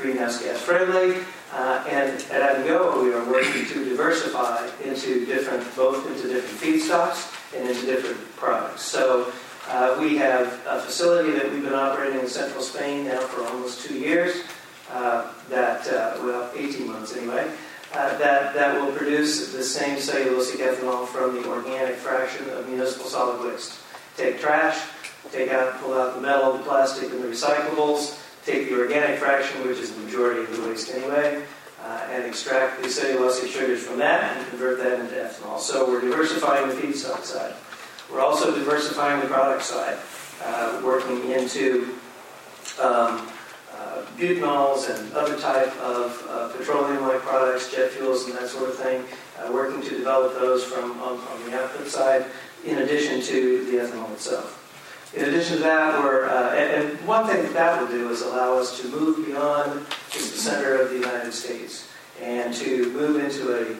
greenhouse 0.00 0.42
gas 0.42 0.60
friendly. 0.60 1.22
Uh, 1.52 1.84
and 1.88 2.20
at 2.30 2.56
Abengoa, 2.56 3.02
we 3.02 3.12
are 3.12 3.24
working 3.30 3.64
to 3.66 3.84
diversify 3.84 4.68
into 4.84 5.24
different, 5.26 5.64
both 5.76 6.06
into 6.08 6.28
different 6.28 6.60
feedstocks 6.60 7.32
and 7.56 7.68
into 7.68 7.86
different 7.86 8.18
products. 8.36 8.82
So 8.82 9.32
uh, 9.68 9.96
we 10.00 10.16
have 10.16 10.46
a 10.66 10.80
facility 10.80 11.32
that 11.32 11.50
we've 11.52 11.62
been 11.62 11.74
operating 11.74 12.20
in 12.20 12.28
central 12.28 12.62
Spain 12.62 13.06
now 13.06 13.20
for 13.20 13.44
almost 13.46 13.86
two 13.86 13.98
years. 13.98 14.42
uh, 14.90 15.32
that, 15.48 15.86
uh, 15.88 16.18
well, 16.22 16.50
18 16.56 16.86
months 16.86 17.16
anyway, 17.16 17.50
uh, 17.92 18.18
that, 18.18 18.54
that 18.54 18.80
will 18.80 18.92
produce 18.92 19.52
the 19.52 19.62
same 19.62 19.96
cellulosic 19.96 20.56
ethanol 20.56 21.06
from 21.06 21.34
the 21.34 21.48
organic 21.48 21.96
fraction 21.96 22.48
of 22.50 22.68
municipal 22.68 23.06
solid 23.06 23.44
waste. 23.44 23.80
Take 24.16 24.40
trash, 24.40 24.78
take 25.30 25.50
out, 25.50 25.80
pull 25.80 25.94
out 25.94 26.14
the 26.14 26.20
metal, 26.20 26.52
the 26.52 26.62
plastic, 26.62 27.10
and 27.10 27.22
the 27.22 27.28
recyclables, 27.28 28.20
take 28.46 28.70
the 28.70 28.78
organic 28.78 29.18
fraction, 29.18 29.66
which 29.66 29.78
is 29.78 29.92
the 29.92 30.00
majority 30.02 30.40
of 30.40 30.56
the 30.56 30.68
waste 30.68 30.94
anyway, 30.94 31.42
uh, 31.82 32.08
and 32.10 32.24
extract 32.24 32.80
the 32.80 32.88
cellulosic 32.88 33.50
sugars 33.50 33.82
from 33.82 33.98
that 33.98 34.36
and 34.36 34.48
convert 34.48 34.78
that 34.78 35.00
into 35.00 35.14
ethanol. 35.14 35.58
So 35.58 35.88
we're 35.88 36.00
diversifying 36.00 36.68
the 36.68 36.74
feedstock 36.74 37.24
side. 37.24 37.54
We're 38.10 38.22
also 38.22 38.54
diversifying 38.54 39.20
the 39.20 39.26
product 39.26 39.64
side, 39.64 39.98
uh, 40.44 40.80
working 40.84 41.32
into 41.32 41.96
um, 42.80 43.28
uh, 43.74 44.02
butanols 44.16 44.88
and 44.94 45.12
other 45.14 45.36
type 45.38 45.76
of 45.80 46.24
uh, 46.30 46.48
petroleum-like 46.56 47.20
products, 47.22 47.74
jet 47.74 47.90
fuels 47.90 48.26
and 48.26 48.34
that 48.34 48.48
sort 48.48 48.70
of 48.70 48.76
thing, 48.76 49.02
uh, 49.40 49.52
working 49.52 49.82
to 49.82 49.90
develop 49.90 50.34
those 50.34 50.62
from 50.64 50.92
on, 51.02 51.18
on 51.18 51.50
the 51.50 51.60
output 51.60 51.88
side, 51.88 52.24
in 52.64 52.78
addition 52.78 53.20
to 53.20 53.64
the 53.66 53.78
ethanol 53.78 54.10
itself. 54.12 54.65
In 55.16 55.24
addition 55.24 55.56
to 55.56 55.62
that, 55.62 55.98
we're, 55.98 56.28
uh, 56.28 56.54
and, 56.54 56.90
and 56.90 57.06
one 57.06 57.26
thing 57.26 57.42
that 57.42 57.54
that 57.54 57.80
will 57.80 57.88
do 57.88 58.10
is 58.10 58.20
allow 58.20 58.58
us 58.58 58.78
to 58.82 58.88
move 58.88 59.24
beyond 59.24 59.86
just 60.10 60.32
the 60.32 60.38
center 60.38 60.76
of 60.76 60.90
the 60.90 60.96
United 60.96 61.32
States 61.32 61.88
and 62.20 62.52
to 62.52 62.92
move 62.92 63.24
into 63.24 63.50
a, 63.50 63.76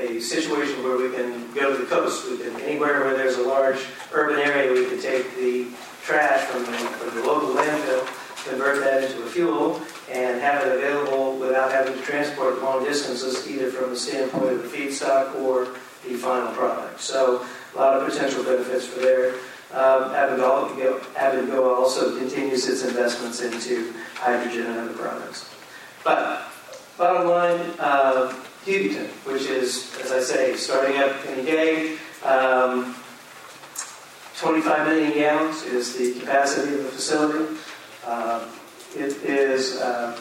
a 0.00 0.18
situation 0.18 0.82
where 0.82 0.96
we 0.96 1.14
can 1.14 1.52
go 1.52 1.76
to 1.76 1.76
the 1.76 1.84
coast. 1.84 2.26
We 2.30 2.38
can, 2.38 2.58
anywhere 2.62 3.04
where 3.04 3.14
there's 3.14 3.36
a 3.36 3.42
large 3.42 3.84
urban 4.12 4.38
area, 4.38 4.72
we 4.72 4.86
can 4.86 4.98
take 4.98 5.36
the 5.36 5.68
trash 6.04 6.46
from 6.46 6.64
the, 6.64 6.72
from 6.72 7.20
the 7.20 7.26
local 7.26 7.50
landfill, 7.50 8.48
convert 8.48 8.82
that 8.82 9.04
into 9.04 9.22
a 9.24 9.26
fuel, 9.26 9.82
and 10.10 10.40
have 10.40 10.66
it 10.66 10.74
available 10.74 11.36
without 11.36 11.70
having 11.70 11.92
to 11.92 12.00
transport 12.00 12.62
long 12.62 12.82
distances, 12.82 13.46
either 13.46 13.70
from 13.70 13.90
the 13.90 13.96
standpoint 13.96 14.52
of 14.52 14.62
the 14.62 14.68
feedstock 14.74 15.34
or 15.34 15.66
the 16.06 16.14
final 16.14 16.50
product. 16.52 16.98
So 17.02 17.44
a 17.74 17.76
lot 17.76 18.00
of 18.00 18.08
potential 18.08 18.42
benefits 18.42 18.86
for 18.86 19.00
there. 19.00 19.34
Um, 19.72 20.14
also 21.88 22.18
continues 22.18 22.68
its 22.68 22.84
investments 22.84 23.40
into 23.42 23.92
hydrogen 24.14 24.66
and 24.66 24.78
other 24.78 24.94
products. 24.94 25.54
But 26.04 26.42
bottom 26.96 27.28
line, 27.28 27.60
uh, 27.78 28.32
which 29.24 29.46
is, 29.48 29.96
as 30.02 30.12
I 30.12 30.20
say, 30.20 30.56
starting 30.56 30.98
up 30.98 31.24
in 31.26 31.44
Gay, 31.44 31.96
um, 32.24 32.94
25 34.38 34.86
million 34.86 35.12
gallons 35.12 35.62
is 35.64 35.96
the 35.96 36.20
capacity 36.20 36.74
of 36.74 36.84
the 36.84 36.90
facility. 36.90 37.56
Uh, 38.06 38.46
it 38.94 39.16
is, 39.24 39.76
uh, 39.80 40.18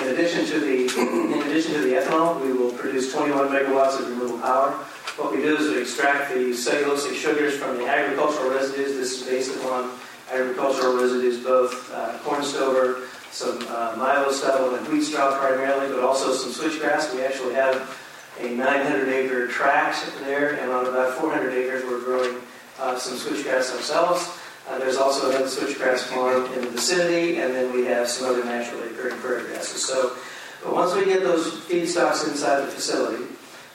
in 0.00 0.08
addition 0.08 0.44
to 0.46 0.60
the 0.60 0.84
in 1.32 1.42
addition 1.42 1.72
to 1.74 1.80
the 1.80 1.94
ethanol, 1.94 2.40
we 2.40 2.52
will 2.52 2.72
produce 2.72 3.12
21 3.12 3.48
megawatts 3.48 3.98
of 3.98 4.10
renewable 4.10 4.38
power. 4.38 4.84
What 5.16 5.34
we 5.34 5.40
do 5.40 5.56
is 5.56 5.70
we 5.70 5.80
extract 5.80 6.34
the 6.34 6.50
cellulosic 6.50 7.14
sugars 7.14 7.56
from 7.56 7.78
the 7.78 7.86
agricultural 7.86 8.50
residues. 8.50 8.96
This 8.96 9.22
is 9.22 9.26
based 9.26 9.56
upon 9.56 9.90
agricultural 10.30 10.94
residues, 10.94 11.42
both 11.42 11.90
uh, 11.90 12.18
corn 12.18 12.44
stover, 12.44 13.08
some 13.30 13.56
uh, 13.70 14.30
stubble, 14.30 14.74
and 14.74 14.86
wheat 14.88 15.04
straw 15.04 15.38
primarily, 15.38 15.88
but 15.88 16.04
also 16.04 16.34
some 16.34 16.52
switchgrass. 16.52 17.14
We 17.14 17.24
actually 17.24 17.54
have 17.54 17.98
a 18.40 18.50
900 18.50 19.08
acre 19.08 19.48
tract 19.48 20.04
there, 20.20 20.60
and 20.60 20.70
on 20.70 20.84
about 20.86 21.14
400 21.14 21.50
acres, 21.54 21.82
we're 21.84 22.04
growing 22.04 22.36
uh, 22.78 22.98
some 22.98 23.16
switchgrass 23.16 23.74
ourselves. 23.74 24.38
Uh, 24.68 24.78
there's 24.78 24.98
also 24.98 25.30
another 25.30 25.46
switchgrass 25.46 26.00
farm 26.00 26.44
in 26.52 26.60
the 26.60 26.68
vicinity, 26.68 27.38
and 27.38 27.54
then 27.54 27.72
we 27.72 27.86
have 27.86 28.06
some 28.06 28.28
other 28.28 28.44
naturally 28.44 28.90
occurring 28.90 29.16
prairie 29.20 29.44
grasses. 29.44 29.82
So, 29.82 30.14
but 30.62 30.74
once 30.74 30.94
we 30.94 31.06
get 31.06 31.22
those 31.22 31.54
feedstocks 31.60 32.28
inside 32.28 32.60
the 32.60 32.66
facility, 32.66 33.24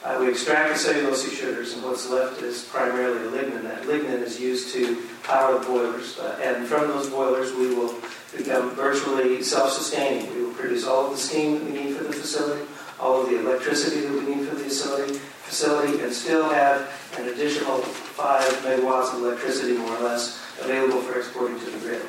uh, 0.04 0.18
we 0.20 0.28
extract 0.28 0.68
the 0.68 0.74
cellulosic 0.74 1.32
sugars, 1.32 1.74
and 1.74 1.82
what's 1.82 2.08
left 2.10 2.42
is 2.42 2.64
primarily 2.64 3.20
lignin. 3.30 3.62
That 3.62 3.82
lignin 3.82 4.22
is 4.22 4.40
used 4.40 4.72
to 4.74 5.00
power 5.22 5.58
the 5.58 5.66
boilers, 5.66 6.18
uh, 6.18 6.40
and 6.42 6.66
from 6.66 6.88
those 6.88 7.08
boilers, 7.08 7.52
we 7.52 7.74
will 7.74 7.94
become 8.36 8.70
virtually 8.70 9.42
self-sustaining. 9.42 10.34
We 10.34 10.44
will 10.44 10.54
produce 10.54 10.86
all 10.86 11.06
of 11.06 11.12
the 11.12 11.18
steam 11.18 11.54
that 11.54 11.64
we 11.64 11.70
need 11.72 11.96
for 11.96 12.04
the 12.04 12.12
facility, 12.12 12.66
all 12.98 13.22
of 13.22 13.30
the 13.30 13.38
electricity 13.38 14.00
that 14.00 14.12
we 14.12 14.34
need 14.34 14.48
for 14.48 14.54
the 14.54 14.64
facility, 14.64 15.18
facility 15.52 16.00
and 16.02 16.12
still 16.12 16.48
have 16.48 16.88
an 17.18 17.28
additional 17.28 17.78
5 17.78 18.42
megawatts 18.64 19.12
of 19.14 19.22
electricity, 19.22 19.76
more 19.76 19.94
or 19.96 20.00
less, 20.00 20.40
available 20.62 21.00
for 21.02 21.18
exporting 21.18 21.58
to 21.60 21.66
the 21.66 21.78
grid. 21.78 22.02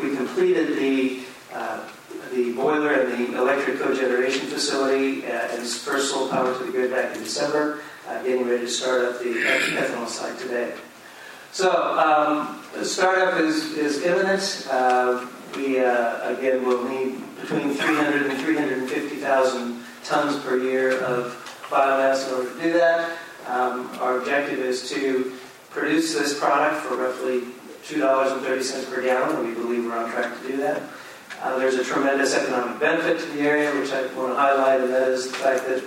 We 0.00 0.14
completed 0.16 0.76
the 0.76 1.24
uh, 1.52 1.88
the 2.32 2.52
boiler 2.52 2.92
and 2.92 3.12
the 3.12 3.38
electric 3.38 3.78
cogeneration 3.78 4.46
facility 4.46 5.24
uh, 5.26 5.48
and 5.52 5.66
first 5.66 6.10
sold 6.10 6.30
power 6.30 6.56
to 6.56 6.64
the 6.64 6.72
grid 6.72 6.90
back 6.90 7.16
in 7.16 7.22
December, 7.22 7.80
getting 8.22 8.46
ready 8.46 8.62
to 8.62 8.68
start 8.68 9.02
up 9.02 9.18
the 9.20 9.34
ethanol 9.34 10.06
site 10.06 10.38
today. 10.38 10.74
So 11.54 11.70
um, 11.70 12.64
the 12.74 12.84
startup 12.84 13.38
is, 13.38 13.74
is 13.74 14.02
imminent. 14.02 14.66
Uh, 14.68 15.24
we, 15.54 15.78
uh, 15.78 16.36
again, 16.36 16.66
will 16.66 16.82
need 16.88 17.22
between 17.40 17.74
300 17.74 18.26
and 18.26 18.40
350,000 18.40 19.84
tons 20.02 20.42
per 20.42 20.58
year 20.58 21.00
of 21.02 21.32
biomass 21.70 22.26
in 22.26 22.34
order 22.34 22.50
to 22.56 22.60
do 22.60 22.72
that. 22.72 23.18
Um, 23.46 23.88
our 24.00 24.18
objective 24.18 24.58
is 24.58 24.90
to 24.90 25.32
produce 25.70 26.14
this 26.14 26.36
product 26.36 26.82
for 26.86 26.96
roughly 26.96 27.42
$2.30 27.84 28.90
per 28.92 29.02
gallon, 29.02 29.36
and 29.36 29.48
we 29.48 29.54
believe 29.54 29.84
we're 29.84 29.96
on 29.96 30.10
track 30.10 30.40
to 30.40 30.48
do 30.48 30.56
that. 30.56 30.82
Uh, 31.44 31.58
there's 31.58 31.74
a 31.74 31.84
tremendous 31.84 32.34
economic 32.34 32.80
benefit 32.80 33.20
to 33.20 33.26
the 33.36 33.42
area, 33.42 33.70
which 33.78 33.92
I 33.92 34.00
want 34.16 34.32
to 34.32 34.34
highlight, 34.34 34.80
and 34.80 34.90
that 34.90 35.08
is 35.08 35.30
the 35.30 35.36
fact 35.36 35.66
that 35.66 35.84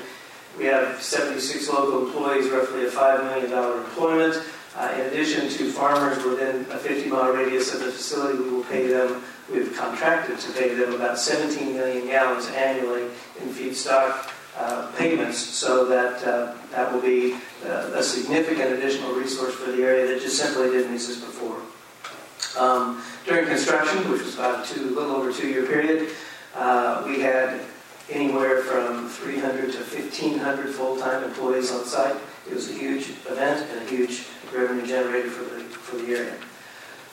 we 0.55 0.65
have 0.65 1.01
76 1.01 1.67
local 1.67 2.05
employees, 2.05 2.47
roughly 2.51 2.85
a 2.85 2.91
$5 2.91 3.23
million 3.23 3.51
employment. 3.79 4.39
Uh, 4.75 4.93
in 4.93 5.07
addition 5.07 5.49
to 5.49 5.71
farmers 5.71 6.23
within 6.23 6.61
a 6.69 6.77
50 6.77 7.09
mile 7.09 7.31
radius 7.33 7.73
of 7.73 7.79
the 7.79 7.91
facility, 7.91 8.37
we 8.37 8.51
will 8.51 8.65
pay 8.65 8.85
them, 8.85 9.23
we've 9.51 9.75
contracted 9.75 10.37
to 10.37 10.51
pay 10.51 10.75
them 10.75 10.93
about 10.93 11.17
17 11.17 11.73
million 11.73 12.05
gallons 12.05 12.47
annually 12.49 13.05
in 13.41 13.49
feedstock 13.49 14.31
uh, 14.59 14.91
payments, 14.95 15.39
so 15.39 15.85
that 15.85 16.23
uh, 16.23 16.53
that 16.69 16.93
will 16.93 17.01
be 17.01 17.33
uh, 17.65 17.93
a 17.95 18.03
significant 18.03 18.73
additional 18.73 19.11
resource 19.13 19.55
for 19.55 19.71
the 19.71 19.81
area 19.81 20.05
that 20.05 20.21
just 20.21 20.37
simply 20.37 20.69
didn't 20.69 20.93
exist 20.93 21.21
before. 21.21 21.59
Um, 22.57 23.01
during 23.25 23.45
construction, 23.45 24.09
which 24.11 24.23
was 24.23 24.35
about 24.35 24.65
a 24.65 24.73
two, 24.73 24.95
little 24.95 25.15
over 25.15 25.31
two 25.31 25.47
year 25.47 25.65
period, 25.65 26.09
uh, 26.55 27.03
we 27.05 27.19
had 27.19 27.61
anywhere 28.09 28.63
from 28.63 29.09
300 29.09 29.71
to 29.71 29.77
1,500 29.79 30.73
full-time 30.73 31.23
employees 31.23 31.71
on 31.71 31.85
site. 31.85 32.15
It 32.49 32.53
was 32.53 32.69
a 32.69 32.73
huge 32.73 33.09
event 33.29 33.69
and 33.71 33.81
a 33.81 33.89
huge 33.89 34.25
revenue 34.53 34.85
generator 34.87 35.29
for 35.29 35.43
the, 35.55 35.61
for 35.63 35.97
the 35.97 36.15
area. 36.15 36.37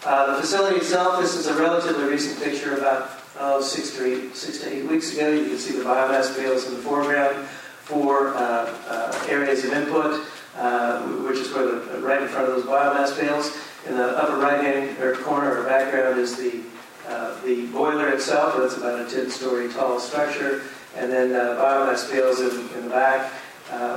Uh, 0.04 0.34
the 0.34 0.40
facility 0.40 0.76
itself, 0.76 1.20
this 1.20 1.34
is 1.34 1.46
a 1.46 1.54
relatively 1.54 2.04
recent 2.04 2.42
picture 2.42 2.76
about 2.76 3.10
oh, 3.38 3.60
six, 3.60 3.96
to 3.96 4.04
eight, 4.04 4.36
six 4.36 4.58
to 4.60 4.72
eight 4.72 4.84
weeks 4.84 5.14
ago. 5.14 5.30
You 5.30 5.46
can 5.46 5.58
see 5.58 5.76
the 5.76 5.84
biomass 5.84 6.36
bales 6.36 6.66
in 6.68 6.74
the 6.74 6.80
foreground 6.80 7.46
for 7.84 8.34
uh, 8.34 8.74
uh, 8.88 9.26
areas 9.28 9.64
of 9.64 9.72
input, 9.72 10.26
uh, 10.56 11.02
which 11.26 11.38
is 11.38 11.52
where 11.52 11.66
the, 11.66 12.00
right 12.00 12.22
in 12.22 12.28
front 12.28 12.48
of 12.48 12.54
those 12.54 12.64
biomass 12.64 13.18
bales. 13.18 13.56
In 13.86 13.96
the 13.96 14.16
upper 14.16 14.36
right-hand 14.36 14.96
corner 15.18 15.60
or 15.60 15.64
background 15.64 16.18
is 16.18 16.36
the 16.36 16.62
uh, 17.06 17.38
the 17.44 17.66
boiler 17.66 18.08
itself. 18.08 18.56
That's 18.56 18.78
about 18.78 19.00
a 19.00 19.04
10-story 19.04 19.70
tall 19.72 20.00
structure, 20.00 20.62
and 20.96 21.12
then 21.12 21.34
uh, 21.34 21.60
biomass 21.60 22.10
bales 22.10 22.40
in, 22.40 22.68
in 22.78 22.84
the 22.84 22.90
back. 22.90 23.30
Uh, 23.70 23.96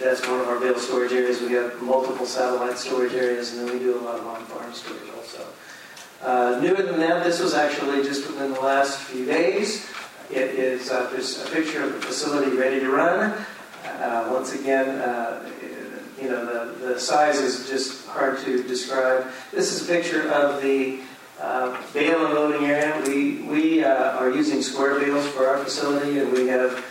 that's 0.00 0.26
one 0.26 0.40
of 0.40 0.48
our 0.48 0.58
bale 0.60 0.78
storage 0.78 1.12
areas. 1.12 1.42
We 1.42 1.52
have 1.52 1.80
multiple 1.82 2.26
satellite 2.26 2.78
storage 2.78 3.14
areas, 3.14 3.52
and 3.52 3.66
then 3.66 3.74
we 3.74 3.80
do 3.80 3.98
a 3.98 4.02
lot 4.02 4.18
of 4.18 4.26
on-farm 4.26 4.72
storage 4.72 5.10
also. 5.14 5.44
Uh, 6.22 6.58
newer 6.62 6.82
than 6.82 6.98
that, 7.00 7.22
this 7.22 7.40
was 7.40 7.54
actually 7.54 8.02
just 8.02 8.26
within 8.26 8.52
the 8.52 8.60
last 8.60 8.98
few 9.00 9.24
days. 9.24 9.86
It 10.30 10.54
is 10.54 10.90
uh, 10.90 11.08
there's 11.10 11.44
a 11.44 11.50
picture 11.50 11.84
of 11.84 11.94
the 11.94 12.00
facility 12.00 12.56
ready 12.56 12.80
to 12.80 12.90
run. 12.90 13.32
Uh, 13.84 14.28
once 14.30 14.54
again, 14.54 14.88
uh, 15.00 15.48
you 16.20 16.28
know 16.28 16.44
the, 16.44 16.86
the 16.86 17.00
size 17.00 17.38
is 17.38 17.68
just 17.68 18.06
hard 18.08 18.38
to 18.44 18.62
describe. 18.62 19.26
This 19.52 19.72
is 19.72 19.88
a 19.88 19.92
picture 19.92 20.30
of 20.30 20.60
the 20.62 21.00
uh, 21.40 21.80
bale 21.92 22.26
unloading 22.26 22.66
area. 22.66 23.00
We 23.06 23.42
we 23.42 23.84
uh, 23.84 24.18
are 24.18 24.30
using 24.30 24.62
square 24.62 24.98
bales 24.98 25.26
for 25.28 25.46
our 25.46 25.62
facility, 25.62 26.18
and 26.18 26.32
we 26.32 26.48
have 26.48 26.84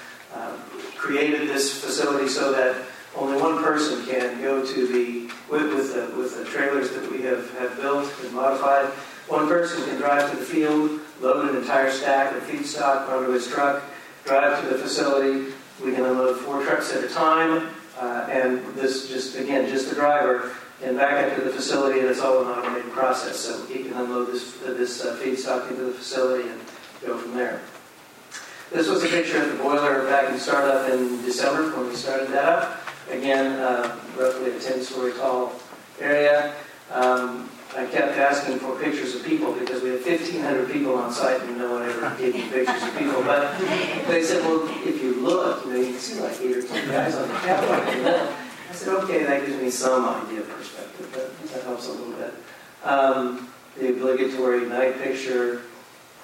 created 1.08 1.48
this 1.48 1.80
facility 1.80 2.28
so 2.28 2.52
that 2.52 2.76
only 3.16 3.42
one 3.42 3.64
person 3.64 4.06
can 4.06 4.42
go 4.42 4.66
to 4.66 4.88
the 4.88 5.32
with, 5.50 5.74
with 5.74 5.94
the 5.94 6.18
with 6.18 6.38
the 6.38 6.44
trailers 6.44 6.92
that 6.92 7.10
we 7.10 7.22
have, 7.22 7.50
have 7.60 7.78
built 7.78 8.12
and 8.24 8.34
modified. 8.34 8.86
One 9.28 9.48
person 9.48 9.84
can 9.86 9.98
drive 9.98 10.30
to 10.32 10.38
the 10.38 10.44
field, 10.44 11.00
load 11.22 11.50
an 11.50 11.56
entire 11.56 11.92
stack 11.92 12.36
of 12.36 12.44
feedstock 12.44 13.10
onto 13.10 13.32
his 13.32 13.48
truck, 13.48 13.84
drive 14.26 14.62
to 14.62 14.70
the 14.70 14.78
facility. 14.78 15.54
We 15.84 15.94
can 15.94 16.06
unload 16.06 16.40
four 16.40 16.64
trucks 16.64 16.94
at 16.94 17.04
a 17.04 17.08
time, 17.08 17.70
uh, 18.00 18.28
and 18.30 18.66
this 18.76 19.08
just 19.10 19.36
again 19.38 19.70
just 19.70 19.90
the 19.90 19.96
driver 19.96 20.54
and 20.84 20.98
back 20.98 21.26
up 21.26 21.36
to 21.36 21.42
the 21.42 21.50
facility, 21.50 22.00
and 22.00 22.08
it's 22.08 22.22
all 22.22 22.42
an 22.42 22.48
automated 22.48 22.92
process. 22.92 23.38
So 23.38 23.66
he 23.66 23.84
can 23.84 23.94
unload 23.94 24.28
this 24.28 24.58
this 24.60 25.04
uh, 25.04 25.20
feedstock 25.22 25.70
into 25.70 25.86
the 25.86 25.94
facility 25.94 26.50
and 26.50 26.60
go 27.06 27.18
from 27.18 27.34
there. 27.34 27.62
This 28.72 28.88
was 28.90 29.04
a 29.04 29.08
picture 29.08 29.42
of 29.42 29.50
the 29.50 29.64
boiler 29.64 30.04
back 30.08 30.32
in 30.32 30.38
startup 30.38 30.90
in 30.92 31.22
December 31.24 31.76
when 31.76 31.88
we 31.88 31.96
started 31.96 32.28
that 32.30 32.46
up. 32.46 32.82
Again, 33.10 33.54
uh, 33.62 33.98
roughly 34.18 34.52
a 34.52 34.60
10-story 34.60 35.14
tall 35.14 35.54
area. 36.02 36.54
Um, 36.92 37.50
I 37.78 37.86
kept 37.86 38.18
asking 38.18 38.58
for 38.58 38.76
pictures 38.80 39.14
of 39.14 39.24
people 39.24 39.54
because 39.54 39.84
we 39.84 39.90
had 39.90 40.04
1,500 40.04 40.72
people 40.72 40.96
on 40.96 41.14
site 41.14 41.40
and 41.44 41.60
no 41.60 41.74
one 41.74 41.84
ever 41.84 42.16
gave 42.18 42.34
me 42.34 42.50
pictures 42.50 42.82
of 42.82 42.98
people. 42.98 43.22
But 43.22 43.56
they 44.08 44.24
said, 44.24 44.42
well, 44.44 44.68
if 44.84 45.04
you 45.04 45.22
look, 45.22 45.64
you 45.64 45.74
know, 45.74 45.80
you 45.80 45.92
can 45.92 46.00
see 46.00 46.20
like 46.20 46.42
eight 46.42 46.58
or 46.58 46.64
10 46.64 46.88
guys 46.88 47.14
on 47.14 47.28
the 47.28 47.36
catwalk. 47.36 48.34
I 48.70 48.74
said, 48.74 48.96
okay, 49.04 49.24
that 49.26 49.46
gives 49.46 49.62
me 49.62 49.70
some 49.70 50.06
idea 50.06 50.40
of 50.40 50.50
perspective, 50.50 51.08
but 51.14 51.40
that 51.54 51.64
helps 51.64 51.88
a 51.88 51.92
little 51.92 52.14
bit. 52.14 52.34
Um, 52.84 53.48
the 53.78 53.90
obligatory 53.90 54.66
night 54.66 55.00
picture 55.00 55.62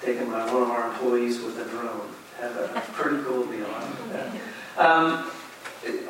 taken 0.02 0.32
by 0.32 0.52
one 0.52 0.64
of 0.64 0.70
our 0.72 0.90
employees 0.90 1.40
with 1.40 1.60
a 1.60 1.70
drone. 1.70 2.10
Had 2.40 2.52
a 2.52 2.82
pretty 2.94 3.24
cool 3.24 3.46
deal 3.46 3.68
on 3.68 3.96
that. 4.10 4.36
Um, 4.78 5.32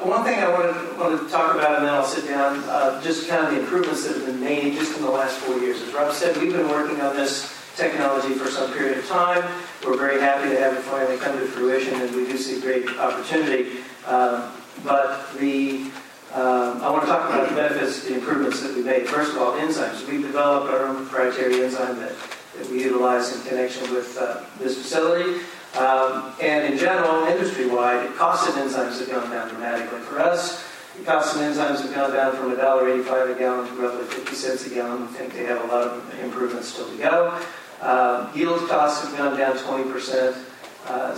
one 0.06 0.24
thing 0.24 0.40
I 0.40 0.50
wanted, 0.50 1.00
wanted 1.00 1.24
to 1.26 1.30
talk 1.30 1.56
about, 1.56 1.78
and 1.78 1.86
then 1.86 1.94
I'll 1.94 2.06
sit 2.06 2.28
down, 2.28 2.60
uh, 2.66 3.02
just 3.02 3.28
kind 3.28 3.46
of 3.46 3.54
the 3.54 3.62
improvements 3.62 4.06
that 4.06 4.16
have 4.16 4.26
been 4.26 4.40
made 4.40 4.74
just 4.74 4.96
in 4.96 5.04
the 5.04 5.10
last 5.10 5.38
four 5.40 5.58
years. 5.58 5.82
As 5.82 5.94
Rob 5.94 6.14
said, 6.14 6.38
we've 6.38 6.54
been 6.54 6.70
working 6.70 7.02
on 7.02 7.16
this 7.16 7.52
technology 7.76 8.36
for 8.36 8.50
some 8.50 8.72
period 8.74 9.00
of 9.00 9.08
time. 9.08 9.44
We're 9.84 9.98
very 9.98 10.22
happy 10.22 10.50
to 10.50 10.60
have 10.60 10.74
it 10.74 10.82
finally 10.82 11.18
come 11.18 11.38
to 11.40 11.46
fruition, 11.46 12.00
and 12.02 12.16
we 12.16 12.26
do 12.26 12.38
see 12.38 12.62
great 12.62 12.88
opportunity. 13.00 13.78
Um, 14.06 14.52
but 14.84 15.34
the 15.40 15.90
um, 16.34 16.82
I 16.82 16.90
want 16.90 17.04
to 17.04 17.08
talk 17.08 17.30
about 17.30 17.48
the 17.48 17.56
benefits, 17.56 18.06
the 18.06 18.16
improvements 18.16 18.62
that 18.62 18.76
we 18.76 18.82
made. 18.82 19.08
First 19.08 19.36
of 19.36 19.42
all, 19.42 19.54
enzymes. 19.54 20.08
We've 20.08 20.24
developed 20.24 20.72
our 20.74 20.88
own 20.88 21.06
proprietary 21.06 21.64
enzyme 21.64 22.00
that, 22.00 22.16
that 22.58 22.70
we 22.72 22.84
utilize 22.84 23.36
in 23.36 23.48
connection 23.48 23.94
with 23.94 24.18
uh, 24.18 24.44
this 24.58 24.76
facility. 24.76 25.42
Um, 25.76 26.34
and 26.40 26.72
in 26.72 26.78
general, 26.78 27.26
industry-wide, 27.26 28.08
the 28.08 28.14
cost 28.14 28.48
of 28.48 28.56
enzymes 28.56 29.00
have 29.00 29.10
gone 29.10 29.30
down 29.32 29.50
dramatically. 29.50 30.00
For 30.02 30.20
us, 30.20 30.64
the 30.98 31.04
cost 31.04 31.36
of 31.36 31.42
enzymes 31.42 31.82
have 31.82 31.96
gone 31.96 32.14
down 32.14 32.36
from 32.36 32.52
$1.85 32.56 33.36
a 33.36 33.40
gallon 33.40 33.68
to 33.68 33.82
roughly 33.82 34.06
50 34.06 34.36
cents 34.36 34.68
a 34.68 34.70
gallon. 34.70 35.02
We 35.02 35.08
think 35.08 35.34
they 35.34 35.46
have 35.46 35.64
a 35.64 35.68
lot 35.68 35.88
of 35.88 36.20
improvements 36.20 36.68
still 36.68 36.88
to 36.90 36.98
go. 36.98 37.42
Um, 37.82 38.30
yield 38.38 38.70
costs 38.70 39.04
have 39.04 39.18
gone 39.18 39.38
down 39.38 39.58
20% 39.58 40.38
uh, 40.86 41.16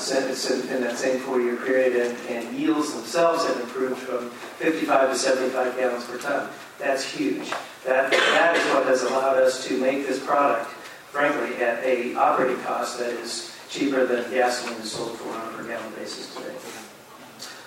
in 0.73 0.81
that 0.81 0.97
same 0.97 1.19
four-year 1.19 1.57
period, 1.57 1.95
and, 1.95 2.17
and 2.29 2.57
yields 2.57 2.93
themselves 2.93 3.45
have 3.45 3.59
improved 3.59 3.97
from 3.97 4.29
55 4.29 5.11
to 5.11 5.17
75 5.17 5.77
gallons 5.77 6.05
per 6.05 6.17
ton. 6.17 6.49
That's 6.79 7.03
huge. 7.03 7.49
That, 7.85 8.11
that 8.11 8.55
is 8.55 8.73
what 8.73 8.85
has 8.85 9.03
allowed 9.03 9.37
us 9.37 9.67
to 9.67 9.77
make 9.79 10.07
this 10.07 10.23
product, 10.23 10.69
frankly, 11.11 11.55
at 11.57 11.83
a 11.83 12.15
operating 12.15 12.61
cost 12.63 12.99
that 12.99 13.11
is 13.11 13.54
cheaper 13.75 14.05
than 14.05 14.23
gasoline 14.31 14.79
is 14.79 14.91
sold 14.91 15.17
for 15.17 15.29
on 15.35 15.53
a 15.53 15.57
per 15.57 15.67
gallon 15.67 15.91
basis 15.95 16.33
today. 16.33 16.55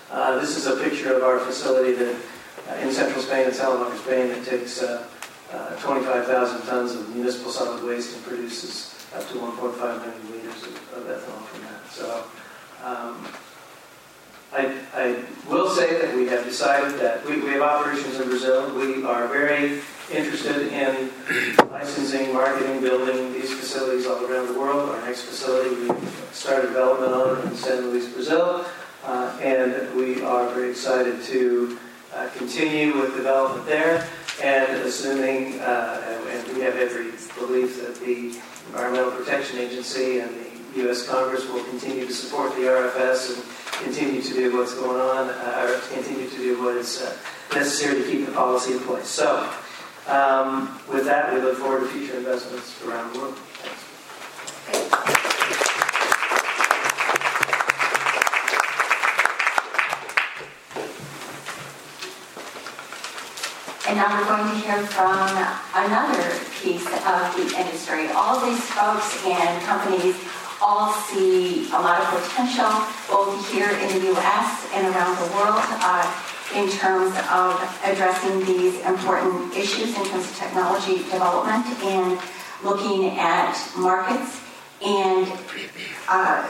Uh, 0.09 0.39
this 0.39 0.57
is 0.57 0.65
a 0.65 0.75
picture 0.83 1.13
of 1.15 1.21
our 1.21 1.39
facility 1.39 1.93
that, 1.93 2.15
uh, 2.67 2.73
in 2.81 2.91
central 2.91 3.21
Spain, 3.21 3.45
in 3.45 3.53
Salamanca, 3.53 3.95
Spain, 3.99 4.29
that 4.29 4.43
takes 4.43 4.81
uh, 4.81 5.05
uh 5.53 5.75
25,000 5.77 6.65
tons 6.67 6.95
of 6.95 7.15
municipal 7.15 7.51
solid 7.51 7.83
waste 7.83 8.15
and 8.15 8.25
produces 8.25 8.95
up 9.15 9.27
to 9.29 9.35
1.5 9.35 9.77
million 9.77 10.31
liters 10.31 10.63
of, 10.63 10.75
of 10.93 11.03
ethanol 11.05 11.41
from 11.45 11.61
that. 11.61 11.81
So 11.91 12.25
um, 12.83 13.27
I, 14.51 14.81
I, 14.93 15.23
will 15.47 15.69
say 15.69 16.01
that 16.01 16.15
we 16.15 16.27
have 16.27 16.43
decided 16.43 16.99
that 16.99 17.25
we, 17.25 17.39
we 17.41 17.49
have 17.49 17.61
operations 17.61 18.19
in 18.19 18.29
Brazil. 18.29 18.73
We 18.75 19.03
are 19.03 19.27
very 19.27 19.81
interested 20.11 20.73
in 20.73 21.11
licensing, 21.71 22.33
marketing, 22.33 22.81
building 22.81 23.33
these 23.33 23.53
facilities 23.53 24.07
all 24.07 24.25
around 24.25 24.47
the 24.47 24.59
world. 24.59 24.89
Our 24.89 25.05
next 25.05 25.23
facility, 25.23 25.75
we 25.75 26.07
started 26.31 26.67
development 26.67 27.13
on 27.13 27.47
in 27.47 27.55
San 27.55 27.81
Luis, 27.85 28.07
Brazil, 28.11 28.65
uh, 29.05 29.37
and 29.41 29.95
we 29.95 30.21
are 30.23 30.49
very 30.49 30.71
excited 30.71 31.23
to 31.25 31.77
uh, 32.13 32.29
continue 32.37 32.99
with 32.99 33.15
development 33.15 33.65
there. 33.67 34.07
And 34.41 34.71
assuming, 34.83 35.59
uh, 35.59 36.01
and, 36.29 36.55
we 36.55 36.61
have 36.61 36.75
every 36.75 37.11
belief 37.37 37.81
that 37.81 37.95
the 37.99 38.39
Environmental 38.67 39.11
Protection 39.11 39.59
Agency 39.59 40.19
and 40.19 40.29
the 40.73 40.81
U.S. 40.81 41.07
Congress 41.07 41.47
will 41.47 41.63
continue 41.65 42.05
to 42.05 42.13
support 42.13 42.53
the 42.55 42.61
RFS 42.61 43.35
and 43.35 43.83
continue 43.83 44.21
to 44.21 44.33
do 44.33 44.57
what's 44.57 44.73
going 44.73 44.99
on, 44.99 45.29
uh, 45.29 45.67
or 45.67 45.79
continue 45.93 46.29
to 46.29 46.37
do 46.37 46.61
what 46.63 46.75
is 46.77 47.01
uh, 47.01 47.15
necessary 47.53 48.01
to 48.01 48.09
keep 48.09 48.25
the 48.25 48.31
policy 48.31 48.73
in 48.73 48.79
place. 48.79 49.07
So, 49.07 49.49
um, 50.09 50.79
with 50.89 51.05
that, 51.05 51.33
we 51.33 51.39
look 51.39 51.57
forward 51.57 51.81
to 51.81 51.87
future 51.87 52.17
investments 52.17 52.81
around 52.83 53.13
the 53.13 53.19
world. 53.19 53.37
And 63.87 63.97
now 63.97 64.17
we're 64.17 64.25
going 64.25 64.49
to 64.49 64.57
hear 64.65 64.85
from 64.85 65.29
another 65.73 66.37
piece 66.61 66.85
of 66.85 67.33
the 67.37 67.57
industry. 67.57 68.09
All 68.13 68.43
these 68.45 68.61
folks 68.61 69.25
and 69.25 69.61
companies 69.63 70.15
all 70.61 70.93
see 70.93 71.69
a 71.69 71.79
lot 71.79 72.01
of 72.01 72.21
potential 72.21 72.69
both 73.09 73.51
here 73.51 73.69
in 73.69 73.99
the 73.99 74.05
U.S. 74.13 74.69
and 74.73 74.87
around 74.93 75.15
the 75.17 75.33
world 75.33 75.61
uh, 75.81 76.05
in 76.55 76.69
terms 76.69 77.13
of 77.31 77.79
addressing 77.83 78.43
these 78.45 78.79
important 78.81 79.55
issues 79.55 79.95
in 79.97 80.05
terms 80.05 80.25
of 80.25 80.35
technology 80.35 80.97
development 80.97 81.65
and 81.83 82.19
looking 82.63 83.17
at 83.17 83.55
markets. 83.77 84.41
And 84.81 85.27
uh, 86.07 86.47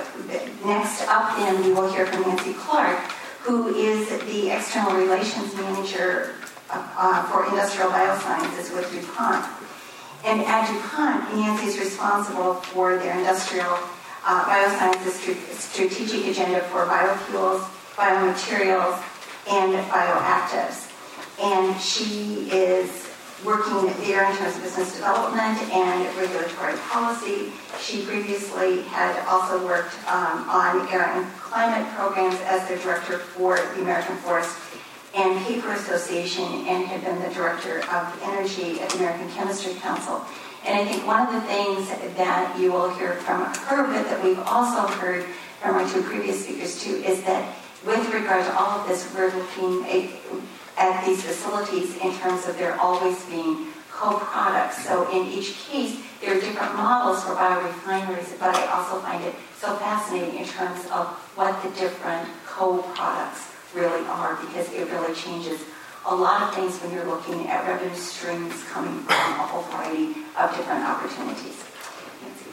next 0.65 1.07
up 1.07 1.35
then 1.37 1.63
we 1.63 1.73
will 1.73 1.91
hear 1.91 2.05
from 2.05 2.21
Nancy 2.21 2.53
Clark, 2.53 2.99
who 3.41 3.75
is 3.75 4.07
the 4.25 4.51
External 4.51 4.93
Relations 4.95 5.53
Manager 5.55 6.35
uh, 6.69 7.23
for 7.23 7.49
Industrial 7.49 7.89
Biosciences 7.89 8.73
with 8.73 8.91
DuPont. 8.91 9.45
And 10.25 10.41
at 10.41 10.67
DuPont, 10.67 11.35
Nancy 11.35 11.67
is 11.67 11.79
responsible 11.79 12.55
for 12.55 12.97
their 12.97 13.17
industrial 13.17 13.79
uh, 14.25 14.43
biosciences 14.45 15.39
strategic 15.57 16.27
agenda 16.27 16.61
for 16.61 16.85
biofuels, 16.85 17.61
biomaterials, 17.95 19.01
and 19.49 19.73
bioactives. 19.89 20.91
And 21.41 21.79
she 21.79 22.49
is 22.51 23.09
working 23.45 23.87
there 24.03 24.29
in 24.29 24.35
terms 24.35 24.55
of 24.57 24.63
business 24.63 24.95
development 24.95 25.57
and 25.71 26.17
regulatory 26.17 26.77
policy. 26.89 27.51
She 27.79 28.05
previously 28.05 28.81
had 28.83 29.25
also 29.25 29.63
worked 29.65 29.95
um, 30.07 30.49
on 30.49 30.87
air 30.91 31.05
and 31.05 31.25
climate 31.33 31.87
programs 31.95 32.39
as 32.41 32.67
the 32.67 32.75
director 32.77 33.17
for 33.17 33.55
the 33.55 33.81
American 33.81 34.17
Forest 34.17 34.57
and 35.15 35.43
Paper 35.45 35.71
Association 35.71 36.43
and 36.67 36.85
had 36.85 37.03
been 37.03 37.19
the 37.21 37.33
director 37.33 37.79
of 37.89 38.19
energy 38.23 38.79
at 38.81 38.89
the 38.89 38.97
American 38.97 39.29
Chemistry 39.31 39.73
Council. 39.75 40.21
And 40.65 40.77
I 40.77 40.85
think 40.85 41.07
one 41.07 41.25
of 41.25 41.33
the 41.33 41.41
things 41.47 41.87
that 42.17 42.59
you 42.59 42.71
will 42.71 42.89
hear 42.95 43.13
from 43.13 43.45
her, 43.45 43.87
but 43.87 44.03
that 44.09 44.23
we've 44.23 44.39
also 44.39 44.85
heard 44.99 45.23
from 45.61 45.75
our 45.75 45.89
two 45.89 46.01
previous 46.03 46.43
speakers 46.43 46.83
too, 46.83 46.95
is 46.95 47.23
that 47.23 47.55
with 47.85 48.13
regard 48.13 48.45
to 48.45 48.57
all 48.57 48.79
of 48.79 48.87
this, 48.87 49.07
we're 49.15 49.33
looking 49.33 49.85
at 50.77 51.05
these 51.05 51.23
facilities 51.23 51.95
in 51.97 52.13
terms 52.17 52.47
of 52.47 52.57
there 52.57 52.79
always 52.79 53.23
being 53.25 53.67
co-products. 53.91 54.85
So 54.85 55.09
in 55.11 55.27
each 55.27 55.57
case, 55.67 56.01
there 56.21 56.37
are 56.37 56.39
different 56.39 56.75
models 56.75 57.23
for 57.23 57.35
biorefineries, 57.35 58.37
but 58.39 58.55
I 58.55 58.65
also 58.71 58.99
find 59.01 59.23
it 59.23 59.35
so 59.57 59.75
fascinating 59.77 60.39
in 60.39 60.45
terms 60.47 60.85
of 60.91 61.07
what 61.35 61.61
the 61.63 61.69
different 61.79 62.29
co-products 62.45 63.51
really 63.73 64.05
are 64.07 64.35
because 64.35 64.71
it 64.73 64.89
really 64.89 65.13
changes 65.13 65.61
a 66.05 66.15
lot 66.15 66.41
of 66.41 66.55
things 66.55 66.77
when 66.79 66.93
you're 66.93 67.05
looking 67.05 67.47
at 67.47 67.67
revenue 67.67 67.95
streams 67.95 68.63
coming 68.65 68.99
from 69.03 69.13
a 69.13 69.45
whole 69.47 69.63
variety 69.63 70.15
of 70.37 70.55
different 70.55 70.83
opportunities. 70.83 71.63
Nancy. 72.23 72.49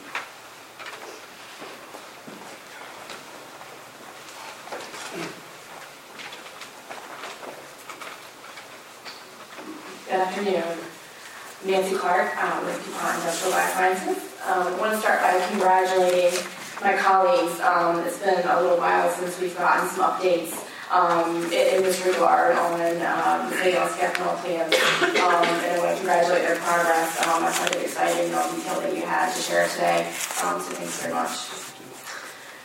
Good 10.07 10.21
afternoon. 10.21 10.63
Nancy 11.67 11.97
Clark 11.97 12.31
um, 12.41 12.63
with 12.63 12.79
DuPont 12.79 13.19
Industrial 13.19 13.51
Biosciences. 13.51 14.23
Um, 14.47 14.71
I 14.71 14.79
want 14.79 14.93
to 14.93 14.99
start 15.03 15.19
by 15.19 15.35
congratulating 15.51 16.31
my 16.79 16.95
colleagues. 16.95 17.59
Um, 17.59 17.99
it's 18.07 18.19
been 18.19 18.39
a 18.39 18.61
little 18.61 18.77
while 18.77 19.11
since 19.11 19.37
we've 19.41 19.57
gotten 19.57 19.89
some 19.89 20.07
updates 20.07 20.55
um, 20.95 21.43
in, 21.51 21.83
this 21.83 21.99
regard 22.05 22.55
on 22.55 22.79
um, 23.03 23.51
the 23.51 23.57
Sagos 23.59 23.99
ethanol 23.99 24.39
plans. 24.39 24.71
Um, 25.19 25.43
and 25.43 25.75
I 25.75 25.79
want 25.83 25.91
to 25.91 25.97
congratulate 25.97 26.43
their 26.47 26.55
progress. 26.55 27.27
Um, 27.27 27.43
I 27.43 27.51
find 27.51 27.75
it 27.75 27.83
exciting, 27.83 28.33
all 28.33 28.47
the 28.47 28.55
detail 28.55 28.79
that 28.79 28.95
you 28.95 29.03
had 29.03 29.35
to 29.35 29.41
share 29.41 29.67
today. 29.67 30.07
Um, 30.39 30.63
so 30.63 30.71
thanks 30.71 31.01
very 31.03 31.13
much. 31.13 31.35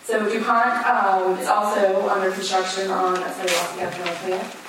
So 0.07 0.30
DuPont 0.30 0.86
um, 0.86 1.36
is 1.40 1.49
also 1.49 2.07
under 2.09 2.30
construction 2.30 2.88
on 2.93 3.16
a 3.16 3.26
cellulosic 3.34 3.90
ethanol 3.90 4.14
plant. 4.22 4.62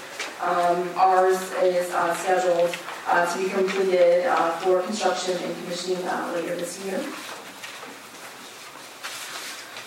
Um, 0.43 0.89
ours 0.97 1.39
is 1.63 1.89
uh, 1.91 2.13
scheduled 2.15 2.75
uh, 3.07 3.25
to 3.31 3.41
be 3.41 3.49
completed 3.49 4.25
uh, 4.25 4.51
for 4.57 4.81
construction 4.81 5.37
and 5.41 5.55
commissioning 5.63 6.05
uh, 6.05 6.33
later 6.35 6.57
this 6.57 6.83
year. 6.83 6.99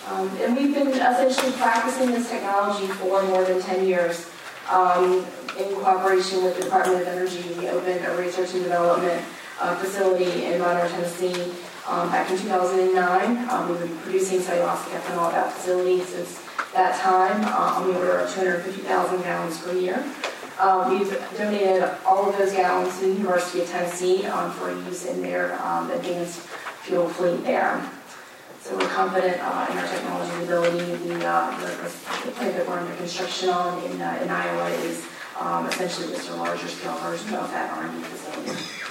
Um, 0.09 0.29
and 0.41 0.57
we've 0.57 0.73
been 0.73 0.89
essentially 0.89 1.53
practicing 1.53 2.11
this 2.11 2.31
technology 2.31 2.87
for 2.87 3.23
more 3.25 3.45
than 3.45 3.61
10 3.61 3.87
years. 3.87 4.31
Um, 4.71 5.27
in 5.59 5.75
cooperation 5.75 6.43
with 6.43 6.57
the 6.57 6.63
Department 6.65 7.03
of 7.03 7.09
Energy, 7.09 7.43
we 7.59 7.69
opened 7.69 8.07
a 8.07 8.17
research 8.17 8.55
and 8.55 8.63
development 8.63 9.23
uh, 9.61 9.75
facility 9.77 10.47
in 10.47 10.61
Vonore, 10.61 10.89
Tennessee 10.89 11.53
um, 11.87 12.09
back 12.11 12.31
in 12.31 12.39
2009. 12.39 13.49
Um, 13.51 13.69
we've 13.69 13.79
been 13.79 13.97
producing 13.99 14.41
cellulosic 14.41 14.99
ethanol 14.99 15.29
at 15.29 15.33
that 15.33 15.53
facility 15.53 16.03
since 16.03 16.43
that 16.73 16.99
time 17.01 17.45
uh, 17.45 17.81
on 17.81 17.89
the 17.89 17.99
order 17.99 18.19
of 18.19 18.33
250,000 18.33 19.23
gallons 19.23 19.61
per 19.61 19.73
year. 19.73 20.05
Uh, 20.59 20.89
we've 20.89 21.11
donated 21.37 21.85
all 22.07 22.29
of 22.29 22.39
those 22.39 22.53
gallons 22.53 22.99
to 22.99 23.07
the 23.07 23.13
University 23.13 23.61
of 23.61 23.69
Tennessee 23.69 24.25
um, 24.27 24.51
for 24.53 24.71
use 24.71 25.05
in 25.05 25.21
their 25.21 25.61
um, 25.63 25.91
advanced 25.91 26.41
fuel 26.81 27.09
fleet 27.09 27.45
there. 27.45 27.85
So 28.61 28.77
we're 28.77 28.89
confident 28.89 29.37
uh, 29.41 29.67
in 29.71 29.79
our 29.79 29.87
technology 29.87 30.45
ability. 30.45 30.97
The, 31.09 31.27
uh, 31.27 31.61
the, 31.61 32.31
plant 32.33 32.57
that 32.57 32.67
we're 32.67 32.79
under 32.79 32.95
construction 32.97 33.51
on 33.51 33.83
in, 33.85 34.01
uh, 34.01 34.19
in 34.23 34.31
Iowa 34.31 34.71
is 34.71 35.07
um, 35.39 35.67
essentially 35.67 36.09
just 36.09 36.31
a 36.31 36.37
larger 36.37 36.69
scale 36.69 36.97
version 36.99 37.35
of 37.35 37.51
that 37.51 37.71
R&D 37.73 38.03
facility. 38.03 38.87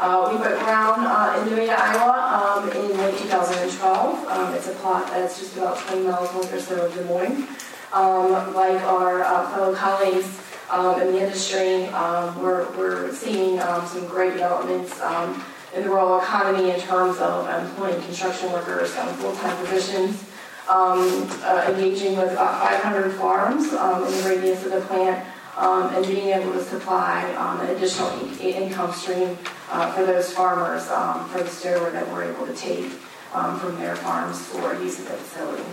Uh, 0.00 0.28
we 0.30 0.38
put 0.38 0.56
ground 0.60 1.02
uh, 1.04 1.42
in 1.42 1.50
Nevada, 1.50 1.76
Iowa 1.76 2.62
um, 2.62 2.70
in 2.70 2.96
late 2.98 3.18
2012. 3.18 4.28
Um, 4.28 4.54
it's 4.54 4.68
a 4.68 4.72
plot 4.74 5.08
that's 5.08 5.40
just 5.40 5.56
about 5.56 5.76
20 5.76 6.06
miles 6.06 6.32
north 6.32 6.54
or 6.54 6.60
so 6.60 6.86
of 6.86 6.94
Des 6.94 7.02
Moines. 7.04 7.48
Um, 7.92 8.52
like 8.54 8.82
our 8.82 9.22
uh, 9.22 9.48
fellow 9.50 9.74
colleagues 9.74 10.38
um, 10.70 11.00
in 11.00 11.12
the 11.12 11.20
industry, 11.22 11.86
um, 11.86 12.38
we're, 12.42 12.68
we're 12.76 13.14
seeing 13.14 13.58
um, 13.60 13.86
some 13.86 14.06
great 14.06 14.34
developments 14.34 15.00
um, 15.00 15.42
in 15.74 15.84
the 15.84 15.88
rural 15.88 16.20
economy 16.20 16.70
in 16.70 16.80
terms 16.80 17.16
of 17.18 17.48
employing 17.48 18.00
construction 18.02 18.52
workers 18.52 18.94
on 18.96 19.14
full-time 19.14 19.56
positions, 19.64 20.28
uh, 20.68 21.64
engaging 21.68 22.16
with 22.18 22.30
about 22.32 22.60
500 22.60 23.12
farms 23.12 23.64
in 23.64 23.70
the 23.70 24.28
radius 24.28 24.66
of 24.66 24.72
the 24.72 24.82
plant, 24.82 25.26
um, 25.56 25.94
and 25.94 26.06
being 26.06 26.28
able 26.28 26.52
to 26.52 26.62
supply 26.62 27.24
um, 27.34 27.60
an 27.60 27.74
additional 27.74 28.10
in- 28.38 28.64
income 28.64 28.92
stream 28.92 29.36
uh, 29.70 29.90
for 29.92 30.04
those 30.04 30.30
farmers 30.30 30.86
um, 30.88 31.26
for 31.30 31.42
the 31.42 31.48
stover 31.48 31.90
that 31.90 32.06
we're 32.12 32.24
able 32.24 32.46
to 32.46 32.54
take 32.54 32.90
from 33.30 33.78
their 33.78 33.96
farms 33.96 34.46
for 34.46 34.74
use 34.74 35.00
at 35.00 35.06
the 35.06 35.14
facility. 35.14 35.64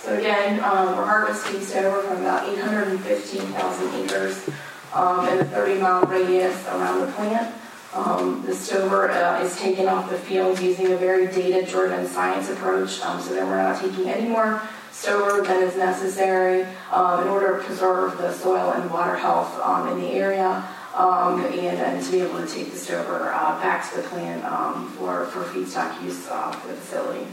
So 0.00 0.16
again, 0.16 0.60
um, 0.60 0.96
we're 0.96 1.06
harvesting 1.06 1.60
stover 1.60 2.02
from 2.02 2.20
about 2.20 2.48
815,000 2.48 4.04
acres 4.04 4.48
um, 4.94 5.26
in 5.26 5.40
a 5.40 5.44
30-mile 5.44 6.02
radius 6.02 6.66
around 6.68 7.00
the 7.00 7.12
plant. 7.12 7.52
Um, 7.92 8.44
the 8.46 8.54
stover 8.54 9.10
uh, 9.10 9.42
is 9.42 9.58
taken 9.58 9.88
off 9.88 10.08
the 10.08 10.16
field 10.16 10.60
using 10.60 10.92
a 10.92 10.96
very 10.96 11.26
data-driven 11.26 12.06
science 12.06 12.48
approach, 12.48 13.00
um, 13.00 13.20
so 13.20 13.34
that 13.34 13.44
we're 13.44 13.60
not 13.60 13.80
taking 13.80 14.08
any 14.08 14.28
more 14.28 14.62
stover 14.92 15.42
than 15.42 15.64
is 15.64 15.76
necessary 15.76 16.64
um, 16.92 17.22
in 17.22 17.28
order 17.28 17.58
to 17.58 17.64
preserve 17.64 18.16
the 18.18 18.32
soil 18.32 18.70
and 18.72 18.88
water 18.92 19.16
health 19.16 19.58
um, 19.60 19.88
in 19.88 20.00
the 20.00 20.10
area. 20.12 20.64
Um, 20.94 21.44
and, 21.44 21.78
and 21.78 22.04
to 22.04 22.10
be 22.10 22.20
able 22.20 22.40
to 22.40 22.46
take 22.46 22.72
the 22.72 22.78
stover 22.78 23.30
uh, 23.32 23.60
back 23.60 23.88
to 23.90 23.96
the 23.98 24.02
plant 24.08 24.44
um, 24.44 24.88
for, 24.92 25.26
for 25.26 25.44
feedstock 25.44 26.02
use 26.02 26.26
uh, 26.28 26.50
for 26.50 26.68
the 26.68 26.74
facility. 26.74 27.26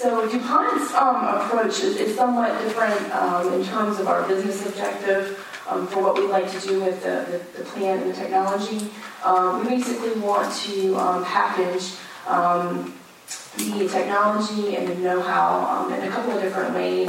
So 0.00 0.26
DuPont's 0.26 0.94
um, 0.94 1.26
approach 1.26 1.80
is, 1.80 1.96
is 1.96 2.16
somewhat 2.16 2.58
different 2.62 3.12
um, 3.12 3.52
in 3.52 3.62
terms 3.62 4.00
of 4.00 4.08
our 4.08 4.26
business 4.26 4.64
objective 4.64 5.46
um, 5.68 5.86
for 5.88 6.02
what 6.02 6.14
we'd 6.14 6.30
like 6.30 6.50
to 6.52 6.60
do 6.66 6.80
with 6.80 7.02
the, 7.02 7.26
the, 7.30 7.58
the 7.58 7.64
plant 7.66 8.00
and 8.00 8.10
the 8.10 8.16
technology. 8.16 8.90
Um, 9.22 9.60
we 9.60 9.76
basically 9.76 10.18
want 10.18 10.50
to 10.54 10.96
um, 10.96 11.22
package 11.26 11.96
um, 12.26 12.98
the 13.58 13.86
technology 13.88 14.74
and 14.74 14.88
the 14.88 14.94
know-how 14.94 15.90
in 15.92 16.02
a 16.02 16.08
couple 16.08 16.32
of 16.32 16.40
different 16.40 16.74
ways. 16.74 17.08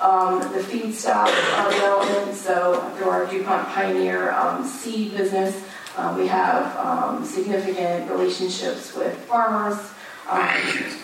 The 0.00 0.64
feedstock 0.68 1.28
uh, 1.28 1.70
development, 1.70 2.34
so 2.34 2.74
through 2.96 3.08
our 3.08 3.24
DuPont 3.26 3.68
Pioneer 3.68 4.34
seed 4.64 5.16
business, 5.16 5.62
uh, 5.96 6.12
we 6.18 6.26
have 6.26 7.24
significant 7.24 8.10
relationships 8.10 8.96
with 8.96 9.16
farmers. 9.26 9.78
Um, 10.28 10.48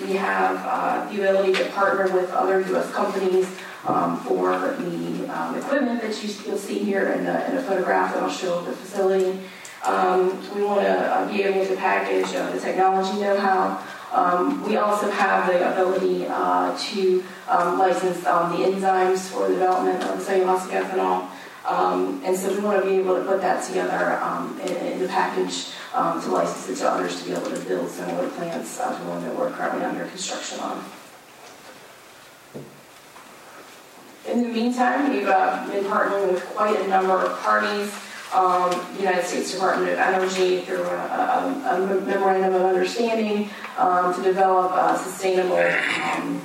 we 0.07 0.15
have 0.15 0.57
uh, 0.65 1.11
the 1.11 1.21
ability 1.21 1.53
to 1.55 1.65
partner 1.71 2.13
with 2.15 2.31
other 2.31 2.61
U.S. 2.61 2.91
companies 2.93 3.49
um, 3.87 4.19
for 4.21 4.53
the 4.53 5.27
um, 5.29 5.57
equipment 5.57 6.03
that 6.03 6.23
you, 6.23 6.33
you'll 6.47 6.59
see 6.59 6.79
here 6.79 7.09
in 7.09 7.27
a, 7.27 7.47
in 7.51 7.57
a 7.57 7.63
photograph 7.63 8.15
that 8.15 8.23
I'll 8.23 8.31
show 8.31 8.59
of 8.59 8.67
the 8.67 8.73
facility. 8.73 9.41
Um, 9.85 10.39
we 10.55 10.63
want 10.63 10.83
to 10.83 10.91
uh, 10.91 11.29
be 11.29 11.43
able 11.43 11.67
to 11.67 11.77
package 11.77 12.35
uh, 12.35 12.51
the 12.53 12.61
technology 12.61 13.21
know-how. 13.21 13.83
Um, 14.13 14.67
we 14.67 14.77
also 14.77 15.11
have 15.11 15.47
the 15.47 15.73
ability 15.73 16.27
uh, 16.29 16.77
to 16.77 17.25
um, 17.49 17.79
license 17.79 18.21
the 18.21 18.29
enzymes 18.29 19.29
for 19.29 19.49
the 19.49 19.55
development 19.55 20.03
of 20.05 20.19
cellulosic 20.21 20.71
ethanol. 20.71 21.29
And 22.25 22.37
so 22.37 22.55
we 22.55 22.61
want 22.61 22.83
to 22.83 22.89
be 22.89 22.97
able 22.97 23.17
to 23.17 23.25
put 23.25 23.41
that 23.41 23.65
together 23.65 24.19
in, 24.63 24.93
in 24.93 24.99
the 25.01 25.09
package 25.09 25.73
um, 25.95 26.21
to 26.23 26.29
license 26.29 26.69
it 26.69 26.83
to 26.83 26.91
others 26.91 27.21
to 27.21 27.29
be 27.29 27.33
able 27.33 27.51
to 27.51 27.61
build 27.65 27.89
similar 27.89 28.29
plants 28.31 28.81
uh, 28.81 28.97
to 28.97 29.05
one 29.05 29.23
that 29.25 29.37
we're 29.37 29.51
currently 29.51 29.85
under 29.85 30.05
construction 30.07 30.61
on. 30.61 30.85
In 34.27 34.43
the 34.43 34.49
meantime, 34.49 35.11
we've 35.11 35.27
uh, 35.27 35.67
been 35.71 35.85
partnering 35.85 36.33
with 36.33 36.45
quite 36.47 36.79
a 36.79 36.87
number 36.89 37.15
of 37.15 37.39
parties. 37.41 37.93
Um, 38.35 38.71
the 38.93 39.01
United 39.01 39.25
States 39.25 39.53
Department 39.53 39.91
of 39.91 39.99
Energy 39.99 40.61
through 40.61 40.83
a, 40.83 40.87
a, 40.87 41.77
a 41.77 42.01
memorandum 42.03 42.53
of 42.55 42.63
understanding 42.63 43.49
um, 43.79 44.15
to 44.15 44.23
develop 44.23 44.73
a 44.73 44.99
sustainable 44.99 45.57
um, 45.57 46.43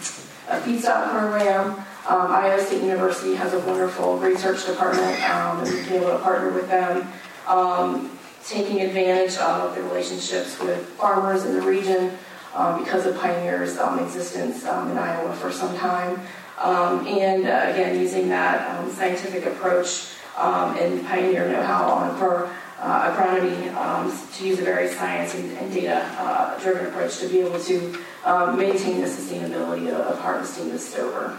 a 0.50 0.60
feedstock 0.60 1.10
program. 1.10 1.72
Um, 2.08 2.32
Iowa 2.32 2.62
State 2.62 2.84
University 2.84 3.36
has 3.36 3.54
a 3.54 3.60
wonderful 3.60 4.18
research 4.18 4.66
department, 4.66 5.22
um, 5.30 5.60
and 5.60 5.70
we've 5.70 5.88
been 5.88 6.04
able 6.04 6.12
to 6.12 6.20
partner 6.20 6.52
with 6.52 6.68
them, 6.68 7.08
um, 7.48 8.18
taking 8.46 8.82
advantage 8.82 9.38
of 9.38 9.76
the 9.76 9.82
relationships 9.84 10.60
with 10.60 10.86
farmers 10.98 11.46
in 11.46 11.54
the 11.56 11.62
region 11.62 12.12
um, 12.54 12.84
because 12.84 13.06
of 13.06 13.18
Pioneer's 13.18 13.78
um, 13.78 14.00
existence 14.00 14.66
um, 14.66 14.92
in 14.92 14.98
Iowa 14.98 15.34
for 15.36 15.52
some 15.52 15.76
time. 15.78 16.20
Um, 16.60 17.08
and 17.08 17.46
uh, 17.46 17.72
again, 17.72 18.00
using 18.00 18.30
that 18.30 18.78
um, 18.78 18.92
scientific 18.92 19.46
approach 19.46 20.10
um, 20.38 20.78
and 20.78 21.06
Pioneer 21.06 21.48
know-how 21.50 21.90
on 21.90 22.18
for 22.18 22.54
uh, 22.80 23.12
agronomy 23.12 23.74
um, 23.76 24.12
to 24.34 24.48
use 24.48 24.60
a 24.60 24.64
very 24.64 24.90
science 24.90 25.34
and, 25.36 25.52
and 25.58 25.74
data-driven 25.74 26.88
approach 26.88 27.18
to 27.20 27.28
be 27.28 27.40
able 27.40 27.60
to 27.60 27.98
um, 28.26 28.58
maintain 28.58 29.02
the 29.02 29.08
sustainability 29.08 29.88
of, 29.88 30.02
of 30.02 30.20
harvesting 30.20 30.70
the 30.70 30.78
stover. 30.78 31.38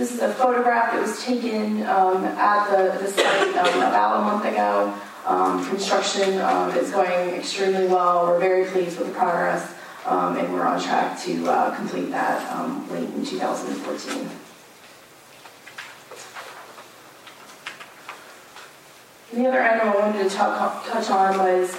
This 0.00 0.12
is 0.12 0.20
a 0.20 0.32
photograph 0.32 0.94
that 0.94 1.02
was 1.02 1.22
taken 1.22 1.82
um, 1.82 2.24
at 2.24 2.70
the, 2.70 2.98
the 3.04 3.06
site 3.06 3.54
um, 3.54 3.80
about 3.80 4.20
a 4.20 4.22
month 4.22 4.46
ago. 4.46 4.98
Um, 5.26 5.62
construction 5.68 6.40
um, 6.40 6.70
is 6.70 6.90
going 6.90 7.34
extremely 7.34 7.86
well. 7.86 8.26
We're 8.26 8.38
very 8.38 8.64
pleased 8.64 8.98
with 8.98 9.08
the 9.08 9.12
progress, 9.12 9.74
um, 10.06 10.38
and 10.38 10.50
we're 10.54 10.64
on 10.64 10.80
track 10.80 11.20
to 11.24 11.46
uh, 11.46 11.76
complete 11.76 12.10
that 12.12 12.50
um, 12.50 12.90
late 12.90 13.10
in 13.10 13.26
2014. 13.26 14.30
The 19.34 19.48
other 19.48 19.60
item 19.62 19.86
I 19.86 19.96
wanted 19.96 20.30
to 20.30 20.34
talk, 20.34 20.86
touch 20.86 21.10
on 21.10 21.36
was 21.36 21.74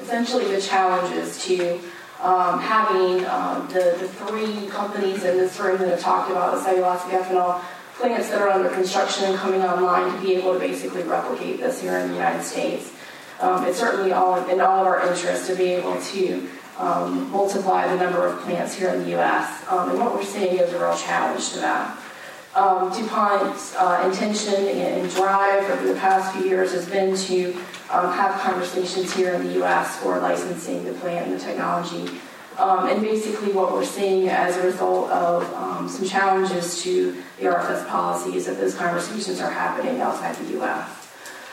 essentially 0.00 0.46
the 0.46 0.62
challenges 0.62 1.44
to 1.44 1.78
um, 2.22 2.58
having 2.60 3.24
um, 3.26 3.68
the, 3.68 3.96
the 3.98 4.08
three 4.08 4.66
companies 4.68 5.24
in 5.24 5.36
this 5.36 5.58
room 5.60 5.78
that 5.78 5.88
have 5.88 6.00
talked 6.00 6.30
about 6.30 6.54
the 6.54 6.60
cellulosic 6.60 7.10
ethanol 7.10 7.62
plants 7.94 8.30
that 8.30 8.40
are 8.40 8.50
under 8.50 8.68
construction 8.70 9.24
and 9.24 9.36
coming 9.38 9.62
online 9.62 10.12
to 10.12 10.20
be 10.20 10.34
able 10.34 10.52
to 10.52 10.58
basically 10.58 11.02
replicate 11.02 11.58
this 11.58 11.80
here 11.80 11.98
in 11.98 12.08
the 12.08 12.14
United 12.14 12.42
States. 12.42 12.92
Um, 13.40 13.64
it's 13.64 13.78
certainly 13.78 14.12
all 14.12 14.44
in 14.48 14.60
all 14.60 14.80
of 14.80 14.86
our 14.86 15.08
interest 15.08 15.46
to 15.48 15.54
be 15.54 15.64
able 15.70 16.00
to 16.00 16.48
um, 16.78 17.30
multiply 17.30 17.88
the 17.88 18.02
number 18.02 18.26
of 18.26 18.40
plants 18.40 18.74
here 18.74 18.88
in 18.90 19.02
the 19.02 19.10
U.S. 19.10 19.64
Um, 19.68 19.90
and 19.90 19.98
what 19.98 20.14
we're 20.14 20.24
seeing 20.24 20.58
is 20.58 20.72
a 20.72 20.78
real 20.78 20.96
challenge 20.96 21.50
to 21.50 21.60
that. 21.60 21.98
Um, 22.54 22.90
DuPont's 22.90 23.76
uh, 23.76 24.02
intention 24.10 24.54
and 24.54 25.08
drive 25.10 25.70
over 25.70 25.86
the 25.86 25.98
past 25.98 26.34
few 26.34 26.48
years 26.48 26.72
has 26.72 26.88
been 26.88 27.16
to 27.16 27.56
um, 27.90 28.12
have 28.12 28.40
conversations 28.40 29.12
here 29.14 29.32
in 29.34 29.46
the 29.46 29.52
U.S. 29.54 29.96
for 29.98 30.18
licensing 30.18 30.84
the 30.84 30.92
plant 30.94 31.28
and 31.28 31.40
the 31.40 31.42
technology. 31.42 32.20
Um, 32.58 32.88
and 32.88 33.00
basically, 33.00 33.52
what 33.52 33.72
we're 33.72 33.84
seeing 33.84 34.28
as 34.28 34.56
a 34.56 34.62
result 34.66 35.10
of 35.10 35.44
um, 35.54 35.88
some 35.88 36.06
challenges 36.06 36.82
to 36.82 37.12
the 37.38 37.44
RFS 37.44 37.86
policy 37.88 38.36
is 38.36 38.46
that 38.46 38.58
those 38.58 38.74
conversations 38.74 39.40
are 39.40 39.50
happening 39.50 40.00
outside 40.00 40.34
the 40.36 40.52
U.S. 40.54 41.08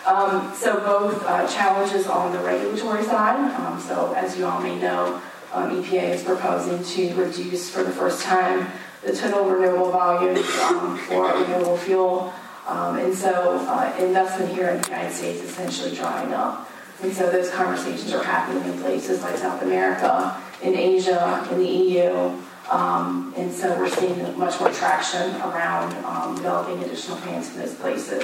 Um, 0.08 0.54
so 0.56 0.80
both 0.80 1.24
uh, 1.26 1.48
challenges 1.48 2.08
on 2.08 2.32
the 2.32 2.40
regulatory 2.40 3.04
side. 3.04 3.40
Um, 3.60 3.80
so 3.80 4.14
as 4.14 4.38
you 4.38 4.46
all 4.46 4.62
may 4.62 4.80
know, 4.80 5.22
EPA 5.52 6.16
is 6.16 6.24
proposing 6.24 6.84
to 6.84 7.16
reduce 7.16 7.70
for 7.70 7.84
the 7.84 7.92
first 7.92 8.24
time 8.24 8.68
the 9.04 9.16
total 9.16 9.46
renewable 9.46 9.92
volume 9.92 10.38
um, 10.64 10.98
for 10.98 11.32
renewable 11.34 11.78
fuel. 11.78 12.34
Um, 12.68 12.98
and 12.98 13.14
so 13.14 13.60
uh, 13.68 13.96
investment 14.00 14.52
here 14.54 14.70
in 14.70 14.82
the 14.82 14.88
United 14.88 15.14
States 15.14 15.42
is 15.42 15.52
essentially 15.52 15.96
drying 15.96 16.34
up. 16.34 16.70
And 17.04 17.14
so 17.14 17.30
those 17.30 17.50
conversations 17.52 18.12
are 18.14 18.24
happening 18.24 18.64
in 18.72 18.80
places 18.80 19.22
like 19.22 19.38
South 19.38 19.62
America, 19.62 20.42
in 20.64 20.76
Asia, 20.76 21.48
in 21.52 21.60
the 21.60 21.68
EU. 21.68 22.32
Um, 22.72 23.34
and 23.38 23.52
so 23.52 23.78
we're 23.78 23.90
seeing 23.90 24.18
much 24.40 24.60
more 24.60 24.72
traction 24.72 25.36
around 25.42 25.94
um, 26.06 26.36
developing 26.36 26.82
additional 26.84 27.18
plants 27.18 27.54
in 27.54 27.60
those 27.60 27.76
places. 27.76 28.24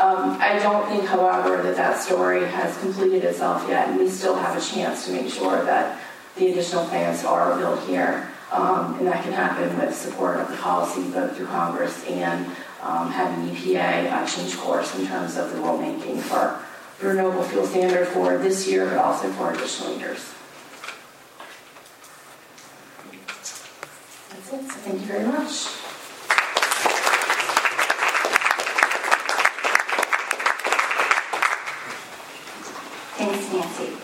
Um, 0.00 0.38
I 0.40 0.58
don't 0.62 0.88
think, 0.88 1.04
however, 1.04 1.62
that 1.62 1.76
that 1.76 2.00
story 2.00 2.46
has 2.46 2.78
completed 2.78 3.24
itself 3.24 3.66
yet, 3.68 3.88
and 3.88 3.98
we 3.98 4.08
still 4.08 4.36
have 4.36 4.56
a 4.56 4.60
chance 4.64 5.04
to 5.06 5.12
make 5.12 5.28
sure 5.28 5.64
that 5.64 6.00
the 6.36 6.52
additional 6.52 6.86
plants 6.86 7.24
are 7.24 7.58
built 7.58 7.84
here. 7.84 8.30
Um, 8.52 8.94
and 8.98 9.06
that 9.08 9.22
can 9.24 9.32
happen 9.32 9.76
with 9.76 9.94
support 9.94 10.38
of 10.38 10.48
the 10.48 10.56
policy 10.56 11.02
both 11.10 11.36
through 11.36 11.48
Congress 11.48 12.02
and 12.06 12.46
um, 12.82 13.10
having 13.10 13.54
EPA 13.54 14.12
uh, 14.12 14.26
change 14.26 14.56
course 14.56 14.94
in 14.98 15.06
terms 15.06 15.36
of 15.36 15.50
the 15.50 15.58
rulemaking 15.58 16.20
for 16.20 16.62
the 17.00 17.08
renewable 17.08 17.42
fuel 17.42 17.66
standard 17.66 18.06
for 18.08 18.38
this 18.38 18.68
year, 18.68 18.86
but 18.86 18.98
also 18.98 19.30
for 19.32 19.52
additional 19.52 19.96
years. 19.98 20.32
That's 24.30 24.52
it. 24.52 24.70
So 24.70 24.78
thank 24.80 25.00
you 25.00 25.06
very 25.06 25.24
much. 25.24 25.66
Thanks, 33.16 33.52
Nancy. 33.52 33.96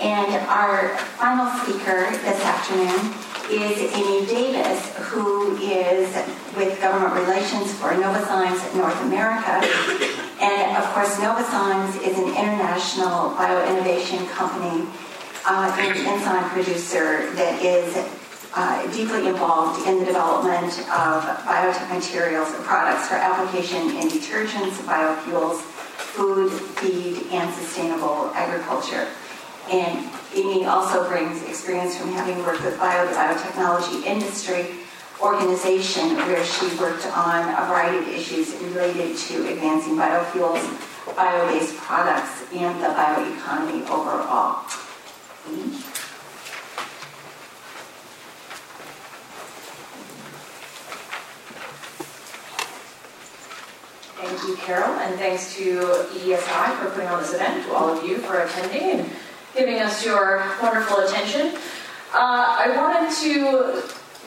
And 0.00 0.34
our 0.48 0.96
final 1.18 1.50
speaker 1.60 2.10
this 2.10 2.44
afternoon 2.44 3.14
is 3.50 3.78
Amy 3.94 4.26
Davis, 4.26 4.96
who 4.96 5.56
is 5.56 6.14
with 6.58 6.80
Government 6.80 7.14
Relations 7.14 7.72
for 7.74 7.90
Novozymes 7.94 8.74
North 8.74 9.00
America. 9.02 9.62
And 10.38 10.76
of 10.76 10.84
course, 10.94 11.16
Novozymes 11.16 12.00
is 12.06 12.16
an 12.16 12.28
international 12.28 13.34
bioinnovation 13.34 14.28
company 14.30 14.86
uh, 15.44 15.76
and 15.80 15.98
enzyme 15.98 16.48
producer 16.50 17.28
that 17.34 17.60
is 17.60 17.96
uh, 18.54 18.86
deeply 18.92 19.26
involved 19.26 19.84
in 19.88 19.98
the 19.98 20.04
development 20.04 20.78
of 20.94 21.26
biotech 21.42 21.92
materials 21.92 22.54
and 22.54 22.62
products 22.62 23.08
for 23.08 23.16
application 23.16 23.82
in 23.98 24.06
detergents, 24.06 24.78
biofuels, 24.86 25.58
food, 26.14 26.52
feed, 26.78 27.26
and 27.32 27.52
sustainable 27.54 28.30
agriculture. 28.34 29.08
And 29.72 30.08
Amy 30.36 30.66
also 30.66 31.08
brings 31.08 31.42
experience 31.48 31.98
from 31.98 32.12
having 32.12 32.38
worked 32.46 32.64
with 32.64 32.78
bio, 32.78 33.08
the 33.08 33.14
biotechnology 33.14 34.04
industry 34.04 34.86
organization 35.20 36.16
where 36.16 36.44
she 36.44 36.66
worked 36.76 37.06
on 37.06 37.48
a 37.48 37.66
variety 37.66 37.98
of 37.98 38.08
issues 38.08 38.54
related 38.62 39.16
to 39.16 39.48
advancing 39.52 39.96
biofuels, 39.96 40.62
bio-based 41.16 41.76
products, 41.76 42.44
and 42.52 42.80
the 42.82 42.88
bioeconomy 42.88 43.82
overall. 43.90 44.64
Thank 54.20 54.42
you, 54.48 54.56
Carol, 54.56 54.94
and 55.00 55.18
thanks 55.18 55.54
to 55.56 55.80
EESI 55.80 56.76
for 56.78 56.90
putting 56.90 57.08
on 57.08 57.22
this 57.22 57.34
event, 57.34 57.64
to 57.64 57.72
all 57.72 57.88
of 57.88 58.04
you 58.04 58.18
for 58.18 58.40
attending 58.40 59.00
and 59.00 59.10
giving 59.54 59.78
us 59.78 60.04
your 60.04 60.44
wonderful 60.62 60.98
attention. 60.98 61.56
Uh, 62.12 62.56
I 62.58 62.76
wanted 62.76 63.10
to 63.22 63.82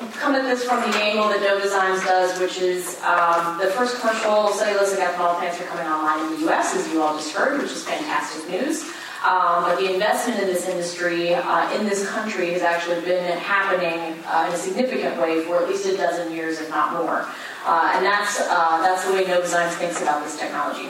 come 0.10 0.36
at 0.36 0.44
this 0.44 0.64
from 0.64 0.80
the 0.90 0.98
angle 0.98 1.30
that 1.30 1.40
Novozymes 1.40 2.06
does, 2.06 2.40
which 2.40 2.60
is 2.60 3.00
um, 3.02 3.58
the 3.60 3.68
first 3.68 4.00
commercial 4.00 4.50
cellulosic 4.50 4.98
ethanol 4.98 5.38
plants 5.38 5.60
are 5.62 5.66
coming 5.66 5.88
online 5.88 6.26
in 6.26 6.40
the 6.40 6.46
U.S., 6.48 6.76
as 6.76 6.92
you 6.92 7.02
all 7.02 7.16
just 7.16 7.34
heard, 7.34 7.62
which 7.62 7.72
is 7.72 7.84
fantastic 7.84 8.50
news. 8.50 8.84
Um, 9.24 9.66
but 9.66 9.76
the 9.76 9.94
investment 9.94 10.40
in 10.40 10.48
this 10.48 10.68
industry 10.68 11.36
uh, 11.36 11.72
in 11.78 11.86
this 11.86 12.10
country 12.10 12.54
has 12.54 12.64
actually 12.64 13.02
been 13.02 13.38
happening 13.38 14.18
uh, 14.26 14.46
in 14.48 14.54
a 14.54 14.58
significant 14.58 15.22
way 15.22 15.44
for 15.44 15.62
at 15.62 15.70
least 15.70 15.86
a 15.86 15.96
dozen 15.96 16.34
years, 16.34 16.60
if 16.60 16.70
not 16.70 16.94
more. 16.94 17.28
Uh, 17.64 17.92
and 17.94 18.04
that's, 18.04 18.40
uh, 18.42 18.82
that's 18.82 19.06
the 19.06 19.14
way 19.14 19.24
Novozymes 19.26 19.74
thinks 19.74 20.02
about 20.02 20.24
this 20.24 20.40
technology. 20.40 20.90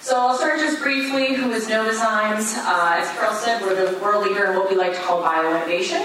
So 0.00 0.18
I'll 0.18 0.36
start 0.36 0.58
just 0.58 0.82
briefly. 0.82 1.34
Who 1.34 1.52
is 1.52 1.68
Novozymes? 1.68 2.56
Uh, 2.58 2.96
as 2.96 3.08
Carol 3.12 3.34
said, 3.34 3.60
we're 3.60 3.92
the 3.92 3.98
world 3.98 4.26
leader 4.26 4.46
in 4.46 4.56
what 4.56 4.70
we 4.70 4.76
like 4.76 4.94
to 4.94 5.00
call 5.00 5.22
bioinnovation. 5.22 6.00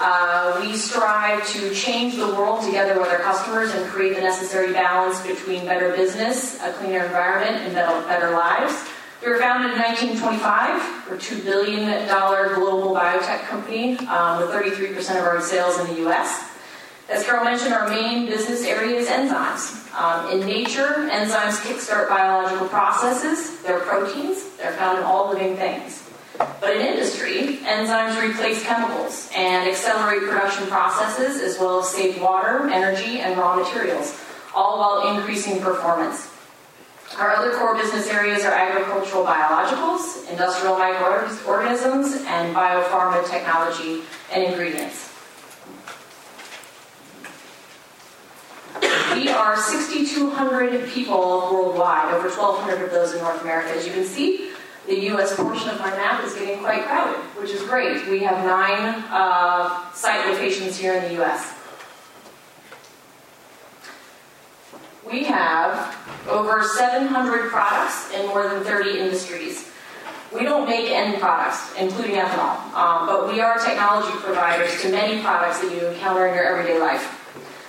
Uh, 0.00 0.60
we 0.60 0.76
strive 0.76 1.44
to 1.48 1.74
change 1.74 2.16
the 2.16 2.26
world 2.26 2.64
together 2.64 2.98
with 3.00 3.08
our 3.08 3.18
customers 3.18 3.74
and 3.74 3.84
create 3.90 4.14
the 4.14 4.20
necessary 4.20 4.72
balance 4.72 5.20
between 5.26 5.64
better 5.64 5.92
business, 5.96 6.60
a 6.62 6.72
cleaner 6.74 7.04
environment, 7.04 7.56
and 7.56 7.74
better 7.74 8.30
lives. 8.30 8.88
We 9.24 9.28
were 9.28 9.38
founded 9.38 9.72
in 9.72 9.78
1925. 9.78 11.08
We're 11.10 11.16
a 11.16 11.18
$2 11.18 11.44
billion 11.44 12.06
global 12.54 12.94
biotech 12.94 13.40
company 13.48 13.98
um, 14.06 14.40
with 14.40 14.50
33% 14.50 15.18
of 15.18 15.24
our 15.24 15.40
sales 15.40 15.80
in 15.80 15.88
the 15.88 16.00
U.S. 16.02 16.48
As 17.08 17.24
Carol 17.24 17.44
mentioned, 17.44 17.74
our 17.74 17.88
main 17.88 18.26
business 18.26 18.64
area 18.64 19.00
is 19.00 19.08
enzymes. 19.08 19.92
Um, 19.98 20.30
in 20.30 20.46
nature, 20.46 21.08
enzymes 21.10 21.58
kickstart 21.64 22.08
biological 22.08 22.68
processes. 22.68 23.60
They're 23.62 23.80
proteins. 23.80 24.56
They're 24.58 24.74
found 24.74 24.98
in 24.98 25.04
all 25.04 25.30
living 25.30 25.56
things. 25.56 26.07
But 26.38 26.76
in 26.76 26.86
industry, 26.86 27.58
enzymes 27.64 28.20
replace 28.22 28.62
chemicals 28.62 29.28
and 29.34 29.68
accelerate 29.68 30.22
production 30.28 30.68
processes 30.68 31.40
as 31.40 31.58
well 31.58 31.80
as 31.80 31.88
save 31.88 32.20
water, 32.20 32.68
energy, 32.68 33.18
and 33.20 33.36
raw 33.36 33.56
materials, 33.56 34.20
all 34.54 34.78
while 34.78 35.16
increasing 35.16 35.60
performance. 35.60 36.30
Our 37.18 37.34
other 37.34 37.52
core 37.56 37.74
business 37.74 38.06
areas 38.08 38.44
are 38.44 38.52
agricultural 38.52 39.24
biologicals, 39.24 40.30
industrial 40.30 40.78
microorganisms, 40.78 42.22
and 42.26 42.54
biopharma 42.54 43.28
technology 43.28 44.02
and 44.32 44.44
ingredients. 44.44 45.06
We 49.14 49.30
are 49.30 49.56
6,200 49.56 50.88
people 50.90 51.48
worldwide, 51.50 52.14
over 52.14 52.28
1,200 52.28 52.84
of 52.84 52.90
those 52.92 53.14
in 53.14 53.20
North 53.20 53.42
America. 53.42 53.70
As 53.70 53.84
you 53.84 53.92
can 53.92 54.04
see, 54.04 54.52
the 54.88 55.00
U.S. 55.12 55.36
portion 55.36 55.68
of 55.68 55.80
our 55.82 55.90
map 55.90 56.24
is 56.24 56.32
getting 56.34 56.60
quite 56.60 56.82
crowded, 56.84 57.20
which 57.36 57.50
is 57.50 57.62
great. 57.64 58.08
We 58.08 58.20
have 58.20 58.44
nine 58.44 59.04
uh, 59.10 59.92
site 59.92 60.26
locations 60.26 60.78
here 60.78 60.94
in 60.94 61.04
the 61.04 61.12
U.S. 61.20 61.54
We 65.06 65.24
have 65.24 65.94
over 66.26 66.62
700 66.62 67.50
products 67.50 68.12
in 68.14 68.26
more 68.28 68.48
than 68.48 68.64
30 68.64 68.98
industries. 68.98 69.70
We 70.34 70.44
don't 70.44 70.66
make 70.66 70.90
end 70.90 71.20
products, 71.20 71.74
including 71.78 72.16
ethanol, 72.16 72.56
um, 72.74 73.06
but 73.06 73.32
we 73.32 73.40
are 73.40 73.58
technology 73.58 74.12
providers 74.18 74.80
to 74.82 74.90
many 74.90 75.22
products 75.22 75.60
that 75.60 75.70
you 75.72 75.86
encounter 75.86 76.26
in 76.26 76.34
your 76.34 76.44
everyday 76.44 76.78
life. 76.78 77.14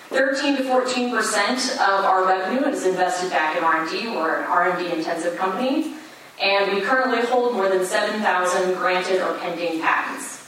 13 0.09 0.57
to 0.57 0.63
14 0.63 1.11
percent 1.11 1.71
of 1.73 2.03
our 2.03 2.25
revenue 2.25 2.65
is 2.67 2.85
invested 2.85 3.29
back 3.29 3.55
in 3.55 3.63
R&D. 3.63 4.07
We're 4.07 4.41
an 4.41 4.45
R&D 4.45 4.91
intensive 4.91 5.37
company, 5.37 5.93
and 6.41 6.73
we 6.73 6.81
currently 6.81 7.25
hold 7.27 7.53
more 7.53 7.69
than 7.69 7.85
7,000 7.85 8.75
granted 8.75 9.21
or 9.21 9.37
pending 9.39 9.81
patents. 9.81 10.47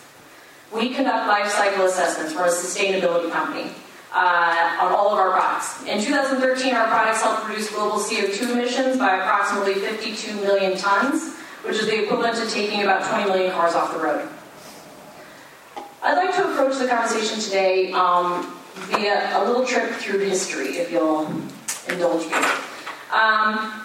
We 0.73 0.93
conduct 0.93 1.27
life 1.27 1.49
cycle 1.51 1.85
assessments. 1.85 2.33
We're 2.33 2.45
a 2.45 2.49
sustainability 2.49 3.29
company 3.31 3.71
uh, 4.13 4.77
on 4.81 4.93
all 4.93 5.09
of 5.09 5.19
our 5.19 5.31
products. 5.31 5.83
In 5.85 6.01
2013, 6.01 6.73
our 6.73 6.87
products 6.87 7.21
helped 7.21 7.47
reduce 7.47 7.69
global 7.69 7.97
CO2 7.97 8.51
emissions 8.51 8.97
by 8.97 9.17
approximately 9.17 9.75
52 9.75 10.35
million 10.35 10.77
tons, 10.77 11.35
which 11.63 11.75
is 11.75 11.87
the 11.87 12.03
equivalent 12.03 12.35
to 12.37 12.49
taking 12.49 12.83
about 12.83 13.07
20 13.09 13.29
million 13.29 13.51
cars 13.51 13.75
off 13.75 13.93
the 13.93 13.99
road. 13.99 14.27
I'd 16.03 16.15
like 16.15 16.35
to 16.35 16.51
approach 16.51 16.79
the 16.79 16.87
conversation 16.87 17.39
today 17.39 17.91
um, 17.91 18.57
via 18.75 19.37
a 19.37 19.45
little 19.45 19.65
trip 19.65 19.91
through 19.91 20.19
history, 20.19 20.77
if 20.77 20.91
you'll 20.91 21.27
indulge 21.87 22.25
me. 22.27 22.37
Um, 23.13 23.80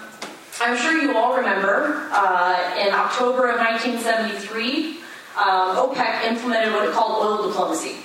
I'm 0.58 0.76
sure 0.76 1.00
you 1.00 1.16
all 1.16 1.36
remember 1.36 2.08
uh, 2.12 2.76
in 2.78 2.92
October 2.94 3.50
of 3.50 3.58
1973, 3.58 4.98
um, 5.36 5.76
OPEC 5.76 6.24
implemented 6.24 6.72
what 6.72 6.88
it 6.88 6.94
called 6.94 7.22
oil 7.22 7.46
diplomacy. 7.48 7.96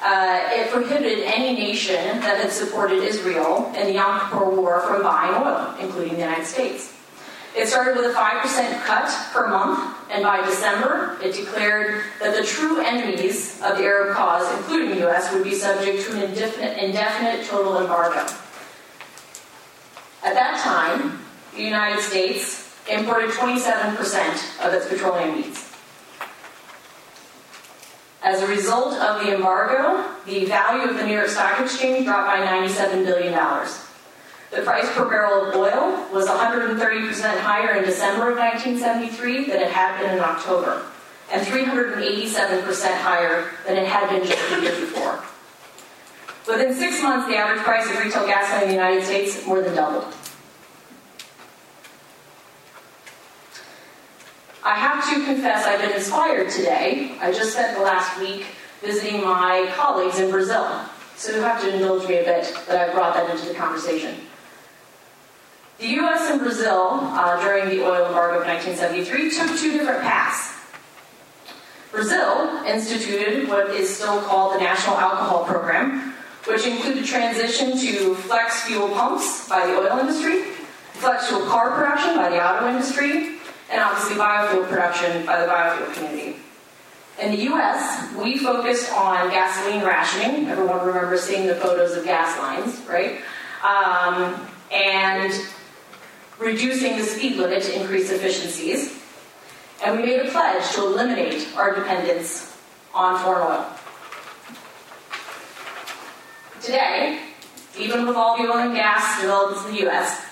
Uh, 0.00 0.40
it 0.52 0.70
prohibited 0.70 1.24
any 1.24 1.54
nation 1.54 2.20
that 2.20 2.38
had 2.38 2.50
supported 2.50 3.02
Israel 3.02 3.72
in 3.76 3.86
the 3.86 3.94
Yom 3.94 4.20
Kippur 4.20 4.50
War 4.50 4.80
from 4.82 5.02
buying 5.02 5.34
oil, 5.34 5.74
including 5.80 6.14
the 6.14 6.20
United 6.20 6.46
States. 6.46 6.94
It 7.56 7.66
started 7.68 7.96
with 7.96 8.06
a 8.06 8.14
5% 8.14 8.84
cut 8.84 9.32
per 9.32 9.48
month, 9.48 9.96
and 10.10 10.22
by 10.22 10.44
December, 10.46 11.18
it 11.22 11.34
declared 11.34 12.04
that 12.20 12.34
the 12.34 12.44
true 12.44 12.80
enemies 12.80 13.60
of 13.60 13.76
the 13.76 13.84
Arab 13.84 14.14
cause, 14.16 14.50
including 14.58 14.90
the 14.90 14.98
U.S., 15.00 15.32
would 15.32 15.44
be 15.44 15.54
subject 15.54 16.04
to 16.06 16.12
an 16.16 16.30
indefinite, 16.30 16.78
indefinite 16.78 17.46
total 17.46 17.78
embargo. 17.78 18.20
At 20.24 20.34
that 20.34 20.60
time, 20.62 21.21
the 21.54 21.62
United 21.62 22.00
States 22.02 22.74
imported 22.90 23.30
27% 23.30 24.66
of 24.66 24.74
its 24.74 24.88
petroleum 24.88 25.40
needs. 25.40 25.72
As 28.22 28.40
a 28.40 28.46
result 28.46 28.94
of 28.94 29.24
the 29.24 29.34
embargo, 29.34 30.08
the 30.26 30.44
value 30.44 30.88
of 30.88 30.96
the 30.96 31.04
New 31.04 31.14
York 31.14 31.28
Stock 31.28 31.60
Exchange 31.60 32.06
dropped 32.06 32.28
by 32.28 32.46
$97 32.46 33.04
billion. 33.04 33.32
The 34.52 34.62
price 34.62 34.88
per 34.92 35.08
barrel 35.08 35.48
of 35.48 35.56
oil 35.56 36.06
was 36.12 36.28
130% 36.28 37.40
higher 37.40 37.76
in 37.76 37.84
December 37.84 38.30
of 38.30 38.38
1973 38.38 39.46
than 39.46 39.60
it 39.60 39.70
had 39.70 39.98
been 39.98 40.14
in 40.14 40.20
October, 40.20 40.84
and 41.32 41.44
387% 41.44 43.00
higher 43.00 43.50
than 43.66 43.76
it 43.76 43.88
had 43.88 44.08
been 44.08 44.24
just 44.24 44.50
the 44.50 44.60
year 44.60 44.78
before. 44.78 45.24
Within 46.46 46.74
six 46.74 47.02
months, 47.02 47.26
the 47.28 47.36
average 47.36 47.62
price 47.62 47.90
of 47.90 47.98
retail 47.98 48.26
gasoline 48.26 48.62
in 48.62 48.68
the 48.68 48.74
United 48.74 49.04
States 49.04 49.46
more 49.46 49.62
than 49.62 49.74
doubled. 49.74 50.12
I 54.64 54.76
have 54.76 55.04
to 55.10 55.24
confess 55.24 55.66
I've 55.66 55.80
been 55.80 55.92
inspired 55.92 56.48
today. 56.48 57.16
I 57.20 57.32
just 57.32 57.52
spent 57.52 57.76
the 57.76 57.82
last 57.82 58.20
week 58.20 58.46
visiting 58.80 59.22
my 59.22 59.68
colleagues 59.74 60.20
in 60.20 60.30
Brazil, 60.30 60.84
so 61.16 61.34
you 61.34 61.42
have 61.42 61.60
to 61.62 61.74
indulge 61.74 62.08
me 62.08 62.18
a 62.18 62.24
bit 62.24 62.56
that 62.68 62.88
I 62.88 62.92
brought 62.92 63.14
that 63.14 63.28
into 63.28 63.48
the 63.48 63.54
conversation. 63.54 64.20
The 65.78 65.88
US 65.98 66.30
and 66.30 66.40
Brazil, 66.40 67.00
uh, 67.02 67.42
during 67.42 67.70
the 67.70 67.84
oil 67.84 68.06
embargo 68.06 68.40
of 68.40 68.46
1973, 68.46 69.30
took 69.30 69.58
two 69.58 69.72
different 69.72 70.02
paths. 70.02 70.54
Brazil 71.90 72.62
instituted 72.64 73.48
what 73.48 73.70
is 73.70 73.94
still 73.94 74.22
called 74.22 74.54
the 74.54 74.60
National 74.60 74.96
Alcohol 74.96 75.44
Program, 75.44 76.14
which 76.46 76.66
included 76.66 77.04
transition 77.04 77.76
to 77.76 78.14
flex 78.14 78.62
fuel 78.62 78.88
pumps 78.90 79.48
by 79.48 79.66
the 79.66 79.76
oil 79.76 79.98
industry, 79.98 80.42
flex 80.92 81.26
fuel 81.26 81.46
car 81.46 81.72
production 81.72 82.16
by 82.16 82.30
the 82.30 82.40
auto 82.40 82.68
industry, 82.68 83.41
and 83.72 83.80
obviously 83.80 84.16
biofuel 84.16 84.68
production 84.68 85.24
by 85.24 85.40
the 85.40 85.50
biofuel 85.50 85.94
community. 85.94 86.36
In 87.20 87.32
the 87.32 87.52
US, 87.52 88.14
we 88.14 88.36
focused 88.36 88.92
on 88.92 89.30
gasoline 89.30 89.82
rationing. 89.82 90.48
Everyone 90.48 90.86
remembers 90.86 91.22
seeing 91.22 91.46
the 91.46 91.54
photos 91.54 91.96
of 91.96 92.04
gas 92.04 92.38
lines, 92.38 92.86
right? 92.86 93.20
Um, 93.64 94.46
and 94.70 95.32
reducing 96.38 96.98
the 96.98 97.04
speed 97.04 97.36
limit 97.36 97.62
to 97.62 97.80
increase 97.80 98.10
efficiencies. 98.10 99.00
And 99.84 99.96
we 99.96 100.06
made 100.06 100.20
a 100.20 100.30
pledge 100.30 100.70
to 100.72 100.84
eliminate 100.84 101.48
our 101.56 101.74
dependence 101.74 102.56
on 102.94 103.22
foreign 103.22 103.48
oil. 103.48 103.66
Today, 106.60 107.20
even 107.78 108.06
with 108.06 108.16
all 108.16 108.36
the 108.36 108.44
oil 108.44 108.58
and 108.58 108.74
gas 108.74 109.20
developments 109.20 109.66
in 109.66 109.74
the 109.74 109.88
US, 109.88 110.24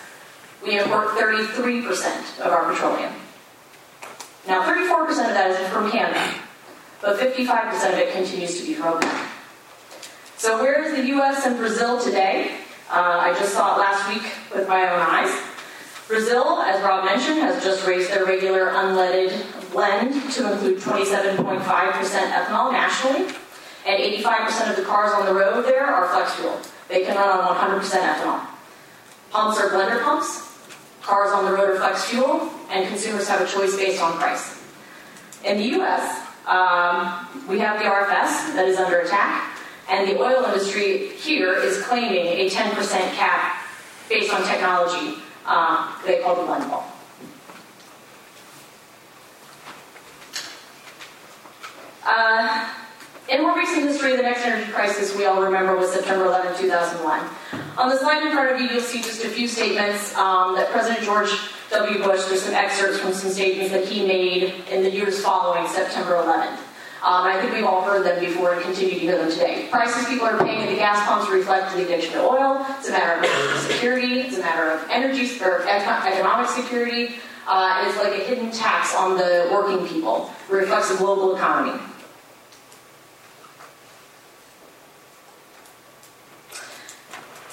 we 0.62 0.78
import 0.78 1.08
33% 1.08 2.40
of 2.40 2.52
our 2.52 2.72
petroleum. 2.72 3.12
Now, 4.50 4.66
34% 4.66 5.06
of 5.06 5.14
that 5.16 5.48
is 5.48 5.68
from 5.68 5.92
Canada, 5.92 6.34
but 7.00 7.20
55% 7.20 7.92
of 7.92 7.98
it 8.00 8.12
continues 8.12 8.58
to 8.58 8.66
be 8.66 8.74
from 8.74 8.98
them. 9.00 9.28
So, 10.38 10.60
where 10.60 10.82
is 10.82 10.90
the 10.96 11.06
US 11.14 11.46
and 11.46 11.56
Brazil 11.56 12.00
today? 12.00 12.56
Uh, 12.90 13.30
I 13.30 13.32
just 13.38 13.54
saw 13.54 13.76
it 13.76 13.78
last 13.78 14.08
week 14.08 14.28
with 14.52 14.66
my 14.66 14.90
own 14.90 14.98
eyes. 14.98 15.30
Brazil, 16.08 16.58
as 16.62 16.82
Rob 16.82 17.04
mentioned, 17.04 17.38
has 17.38 17.62
just 17.62 17.86
raised 17.86 18.10
their 18.10 18.24
regular 18.24 18.72
unleaded 18.72 19.30
blend 19.70 20.14
to 20.32 20.52
include 20.52 20.78
27.5% 20.78 21.62
ethanol 21.62 22.72
nationally, 22.72 23.32
and 23.86 24.02
85% 24.02 24.70
of 24.70 24.74
the 24.74 24.82
cars 24.82 25.12
on 25.12 25.26
the 25.26 25.32
road 25.32 25.64
there 25.64 25.86
are 25.86 26.08
flex 26.08 26.34
fuel. 26.34 26.58
They 26.88 27.04
can 27.04 27.14
run 27.14 27.28
on 27.38 27.54
100% 27.54 27.82
ethanol. 27.82 28.40
Pumps 29.30 29.60
are 29.60 29.68
blender 29.68 30.02
pumps, 30.02 30.49
Cars 31.02 31.32
on 31.32 31.44
the 31.44 31.52
road 31.52 31.70
are 31.70 31.76
flex 31.76 32.04
fuel, 32.04 32.50
and 32.70 32.86
consumers 32.88 33.28
have 33.28 33.40
a 33.40 33.46
choice 33.46 33.76
based 33.76 34.02
on 34.02 34.18
price. 34.18 34.62
In 35.44 35.56
the 35.56 35.80
US, 35.80 36.26
um, 36.46 37.26
we 37.48 37.58
have 37.58 37.78
the 37.78 37.86
RFS 37.86 38.54
that 38.54 38.66
is 38.68 38.78
under 38.78 39.00
attack, 39.00 39.58
and 39.88 40.08
the 40.08 40.20
oil 40.20 40.44
industry 40.44 41.08
here 41.08 41.54
is 41.54 41.82
claiming 41.82 42.26
a 42.26 42.50
10% 42.50 42.74
cap 43.14 43.66
based 44.08 44.32
on 44.32 44.42
technology 44.44 45.22
uh, 45.46 45.92
they 46.04 46.20
call 46.22 46.36
the 46.36 46.42
blend 46.42 46.70
wall. 46.70 46.84
Uh, 52.04 52.68
in 53.28 53.42
more 53.42 53.56
recent 53.56 53.82
history, 53.84 54.16
the 54.16 54.22
next 54.22 54.44
energy 54.44 54.70
crisis 54.72 55.16
we 55.16 55.26
all 55.26 55.42
remember 55.42 55.76
was 55.76 55.92
September 55.92 56.26
11, 56.26 56.60
2001. 56.60 57.20
On 57.76 57.88
the 57.88 57.96
slide 57.96 58.22
in 58.22 58.32
front 58.32 58.50
of 58.52 58.60
you, 58.60 58.68
you'll 58.68 58.82
see 58.82 59.00
just 59.00 59.24
a 59.24 59.28
few 59.28 59.48
statements 59.48 60.14
um, 60.16 60.54
that 60.54 60.70
President 60.70 61.04
George 61.04 61.30
W. 61.70 62.02
Bush, 62.02 62.24
there's 62.26 62.42
some 62.42 62.54
excerpts 62.54 62.98
from 62.98 63.12
some 63.12 63.30
statements 63.30 63.72
that 63.72 63.86
he 63.86 64.06
made 64.06 64.54
in 64.70 64.82
the 64.82 64.90
years 64.90 65.22
following 65.22 65.66
September 65.68 66.12
11th. 66.12 66.58
Um, 67.02 67.24
I 67.24 67.40
think 67.40 67.54
we've 67.54 67.64
all 67.64 67.80
heard 67.82 68.04
them 68.04 68.20
before 68.20 68.52
and 68.52 68.62
continue 68.62 68.92
to 68.92 69.00
hear 69.00 69.16
them 69.16 69.30
today. 69.30 69.68
Prices 69.70 70.06
people 70.06 70.26
are 70.26 70.36
paying 70.44 70.60
at 70.60 70.68
the 70.68 70.76
gas 70.76 71.02
pumps 71.08 71.30
reflect 71.30 71.74
the 71.74 71.84
addiction 71.84 72.12
to 72.12 72.20
oil. 72.20 72.66
It's 72.78 72.88
a 72.88 72.92
matter 72.92 73.26
of 73.26 73.60
security. 73.62 74.20
It's 74.20 74.36
a 74.36 74.40
matter 74.40 74.70
of 74.70 74.86
energy 74.90 75.26
or 75.42 75.66
economic 75.66 76.50
security. 76.50 77.14
Uh, 77.48 77.86
it's 77.88 77.96
like 77.96 78.20
a 78.20 78.24
hidden 78.24 78.50
tax 78.50 78.94
on 78.94 79.16
the 79.16 79.48
working 79.50 79.88
people. 79.88 80.30
It 80.50 80.52
reflects 80.52 80.90
the 80.90 80.98
global 80.98 81.34
economy. 81.34 81.80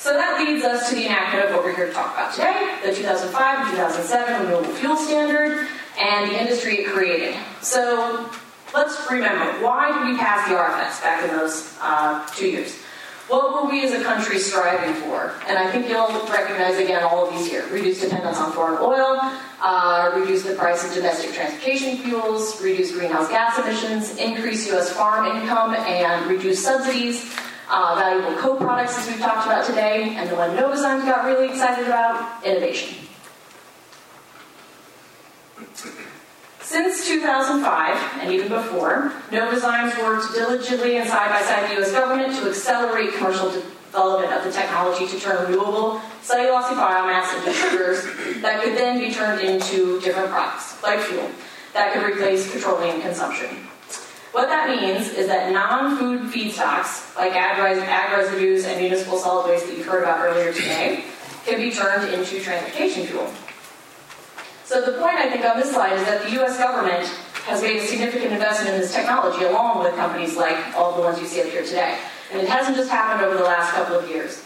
So 0.08 0.14
that 0.14 0.40
leads 0.40 0.64
us 0.64 0.88
to 0.88 0.96
the 0.96 1.06
enactment 1.06 1.50
of 1.50 1.54
what 1.54 1.66
we're 1.66 1.76
here 1.76 1.88
to 1.88 1.92
talk 1.92 2.14
about 2.14 2.34
today, 2.34 2.78
the 2.82 2.96
2005 2.96 3.60
and 3.60 3.72
2007 3.72 4.42
Renewable 4.46 4.74
Fuel 4.76 4.96
Standard 4.96 5.68
and 6.00 6.32
the 6.32 6.40
industry 6.40 6.76
it 6.76 6.88
created. 6.88 7.36
So 7.60 8.30
let's 8.74 9.06
remember, 9.12 9.62
why 9.62 9.92
did 9.92 10.10
we 10.10 10.18
pass 10.18 10.48
the 10.48 10.56
RFS 10.56 11.04
back 11.04 11.26
in 11.26 11.36
those 11.36 11.78
uh, 11.82 12.26
two 12.28 12.48
years? 12.48 12.74
What 13.28 13.52
were 13.52 13.70
we 13.70 13.84
as 13.84 13.92
a 13.92 14.02
country 14.02 14.40
striving 14.40 14.96
for? 14.96 15.34
And 15.46 15.58
I 15.58 15.70
think 15.70 15.90
you'll 15.90 16.08
recognize 16.30 16.78
again 16.78 17.04
all 17.04 17.28
of 17.28 17.36
these 17.36 17.46
here. 17.46 17.68
Reduce 17.68 18.00
dependence 18.00 18.38
on 18.38 18.54
foreign 18.54 18.78
oil, 18.82 19.20
uh, 19.62 20.14
reduce 20.16 20.44
the 20.44 20.56
price 20.56 20.88
of 20.88 20.94
domestic 20.94 21.34
transportation 21.34 21.98
fuels, 21.98 22.62
reduce 22.62 22.94
greenhouse 22.94 23.28
gas 23.28 23.60
emissions, 23.60 24.16
increase 24.16 24.68
U.S. 24.68 24.90
farm 24.90 25.26
income, 25.26 25.76
and 25.76 26.32
reduce 26.32 26.64
subsidies, 26.64 27.36
uh, 27.70 27.96
valuable 27.96 28.36
co-products 28.42 28.98
as 28.98 29.08
we've 29.08 29.20
talked 29.20 29.46
about 29.46 29.66
today, 29.66 30.16
and 30.16 30.30
the 30.30 30.36
one 30.36 30.52
Novozymes 30.52 31.06
got 31.06 31.26
really 31.26 31.50
excited 31.50 31.86
about, 31.86 32.44
innovation. 32.46 33.08
Since 36.62 37.08
2005, 37.08 38.22
and 38.22 38.32
even 38.32 38.50
before, 38.50 39.14
Novozymes 39.32 39.98
worked 40.04 40.34
diligently 40.34 40.98
and 40.98 41.08
side 41.08 41.30
by 41.30 41.42
side 41.42 41.62
with 41.62 41.70
the 41.70 41.76
U.S. 41.78 41.92
government 41.94 42.36
to 42.40 42.50
accelerate 42.50 43.14
commercial 43.14 43.50
development 43.52 44.34
of 44.34 44.44
the 44.44 44.52
technology 44.52 45.08
to 45.08 45.20
turn 45.20 45.46
renewable 45.46 46.02
cellulosic 46.22 46.76
biomass 46.76 47.38
into 47.38 47.54
sugars 47.54 48.04
that 48.42 48.62
could 48.62 48.78
then 48.78 49.00
be 49.00 49.14
turned 49.14 49.40
into 49.42 50.00
different 50.02 50.30
products, 50.30 50.82
like 50.84 51.00
fuel, 51.00 51.30
that 51.74 51.94
could 51.94 52.04
replace 52.04 52.52
petroleum 52.52 53.00
consumption. 53.02 53.48
What 54.38 54.50
that 54.50 54.70
means 54.70 55.10
is 55.14 55.26
that 55.30 55.52
non-food 55.52 56.32
feedstocks, 56.32 57.16
like 57.16 57.32
ag, 57.34 57.58
ag 57.58 58.18
residues 58.20 58.66
and 58.66 58.80
municipal 58.80 59.18
solid 59.18 59.50
waste 59.50 59.66
that 59.66 59.76
you've 59.76 59.88
heard 59.88 60.04
about 60.04 60.20
earlier 60.20 60.54
today, 60.54 61.06
can 61.48 61.58
be 61.58 61.72
turned 61.72 62.14
into 62.14 62.40
transportation 62.40 63.08
fuel. 63.08 63.34
So 64.64 64.82
the 64.82 65.00
point 65.00 65.16
I 65.16 65.28
think 65.28 65.44
on 65.44 65.60
this 65.60 65.72
slide 65.74 65.94
is 65.94 66.06
that 66.06 66.22
the 66.22 66.34
U.S. 66.34 66.60
government 66.60 67.08
has 67.48 67.64
made 67.64 67.78
a 67.78 67.88
significant 67.88 68.32
investment 68.32 68.76
in 68.76 68.80
this 68.80 68.94
technology 68.94 69.44
along 69.44 69.84
with 69.84 69.96
companies 69.96 70.38
like 70.38 70.56
all 70.76 70.96
the 70.96 71.02
ones 71.02 71.20
you 71.20 71.26
see 71.26 71.42
up 71.42 71.48
here 71.48 71.64
today. 71.64 71.98
And 72.32 72.40
it 72.40 72.48
hasn't 72.48 72.78
just 72.78 72.92
happened 72.92 73.26
over 73.26 73.40
the 73.40 73.44
last 73.44 73.74
couple 73.74 73.98
of 73.98 74.08
years. 74.08 74.46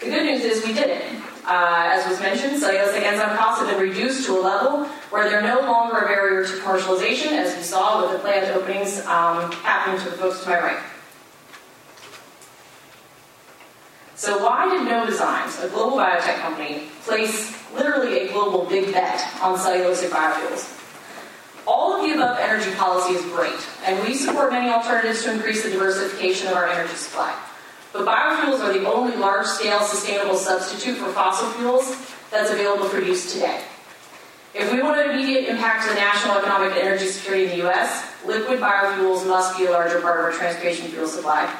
The 0.00 0.06
good 0.06 0.24
news 0.24 0.42
is 0.42 0.64
we 0.64 0.72
did 0.72 0.88
it. 0.88 1.04
Uh, 1.46 1.90
as 1.92 2.08
was 2.08 2.18
mentioned, 2.18 2.60
cellulosic 2.60 3.02
enzyme 3.02 3.36
costs 3.36 3.62
have 3.62 3.70
been 3.70 3.88
reduced 3.88 4.26
to 4.26 4.36
a 4.36 4.42
level 4.42 4.84
where 5.10 5.30
they're 5.30 5.42
no 5.42 5.60
longer 5.60 5.98
a 5.98 6.08
barrier 6.08 6.44
to 6.44 6.52
commercialization, 6.54 7.30
as 7.32 7.54
we 7.56 7.62
saw 7.62 8.02
with 8.02 8.10
the 8.10 8.18
plant 8.18 8.48
openings 8.56 8.98
um, 9.06 9.52
happening 9.52 9.96
to 10.02 10.10
the 10.10 10.16
folks 10.16 10.42
to 10.42 10.50
my 10.50 10.58
right. 10.58 10.82
So 14.16 14.42
why 14.44 14.68
did 14.68 14.88
Novozymes, 14.88 15.62
a 15.62 15.68
global 15.68 15.98
biotech 15.98 16.40
company, 16.40 16.88
place 17.02 17.54
literally 17.72 18.20
a 18.20 18.32
global 18.32 18.64
big 18.64 18.92
bet 18.92 19.22
on 19.40 19.56
cellulosic 19.56 20.08
biofuels? 20.08 20.72
All 21.64 21.94
of 21.94 22.08
the 22.08 22.14
above 22.14 22.38
energy 22.40 22.72
policy 22.74 23.14
is 23.14 23.22
great, 23.26 23.60
and 23.84 24.04
we 24.04 24.14
support 24.14 24.50
many 24.50 24.68
alternatives 24.68 25.22
to 25.22 25.32
increase 25.32 25.62
the 25.62 25.70
diversification 25.70 26.48
of 26.48 26.54
our 26.54 26.66
energy 26.66 26.94
supply. 26.94 27.36
But 27.96 28.06
biofuels 28.06 28.60
are 28.60 28.72
the 28.72 28.84
only 28.92 29.16
large-scale 29.16 29.80
sustainable 29.80 30.36
substitute 30.36 30.98
for 30.98 31.06
fossil 31.12 31.50
fuels 31.52 31.96
that's 32.30 32.50
available 32.50 32.88
for 32.88 33.00
use 33.00 33.32
today. 33.32 33.62
If 34.54 34.70
we 34.70 34.82
want 34.82 35.00
an 35.00 35.10
immediate 35.10 35.48
impact 35.48 35.84
to 35.84 35.94
the 35.94 35.94
national 35.94 36.36
economic 36.36 36.72
and 36.72 36.80
energy 36.80 37.06
security 37.06 37.44
in 37.44 37.50
the 37.50 37.56
U.S., 37.64 38.06
liquid 38.26 38.60
biofuels 38.60 39.26
must 39.26 39.56
be 39.56 39.64
a 39.64 39.70
larger 39.70 40.00
part 40.00 40.18
of 40.18 40.24
our 40.26 40.32
transportation 40.32 40.88
fuel 40.88 41.08
supply. 41.08 41.50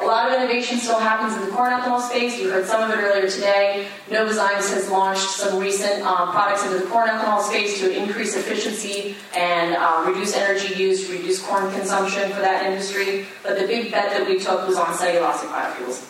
A 0.00 0.04
lot 0.04 0.28
of 0.28 0.34
innovation 0.34 0.78
still 0.78 0.98
happens 0.98 1.34
in 1.36 1.44
the 1.44 1.54
corn 1.54 1.72
ethanol 1.72 2.00
space. 2.00 2.38
You 2.38 2.50
heard 2.50 2.66
some 2.66 2.82
of 2.82 2.90
it 2.98 3.02
earlier 3.02 3.28
today. 3.28 3.86
Novozymes 4.08 4.72
has 4.72 4.90
launched 4.90 5.28
some 5.28 5.58
recent 5.60 6.02
um, 6.04 6.30
products 6.30 6.64
into 6.64 6.78
the 6.78 6.86
corn 6.86 7.08
ethanol 7.08 7.42
space 7.42 7.78
to 7.80 7.94
increase 7.94 8.34
efficiency 8.34 9.14
and 9.36 9.76
uh, 9.76 10.04
reduce 10.06 10.34
energy 10.34 10.74
use, 10.74 11.08
reduce 11.10 11.40
corn 11.42 11.70
consumption 11.72 12.30
for 12.30 12.40
that 12.40 12.64
industry. 12.64 13.26
But 13.42 13.58
the 13.58 13.66
big 13.66 13.92
bet 13.92 14.10
that 14.10 14.26
we 14.26 14.38
took 14.38 14.66
was 14.66 14.76
on 14.76 14.88
cellulosic 14.88 15.48
biofuels. 15.48 16.08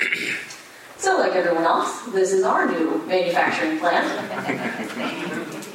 So, 0.98 1.18
like 1.18 1.32
everyone 1.32 1.64
else, 1.64 2.06
this 2.06 2.32
is 2.32 2.42
our 2.42 2.66
new 2.66 3.00
manufacturing 3.06 3.78
plant. 3.78 4.06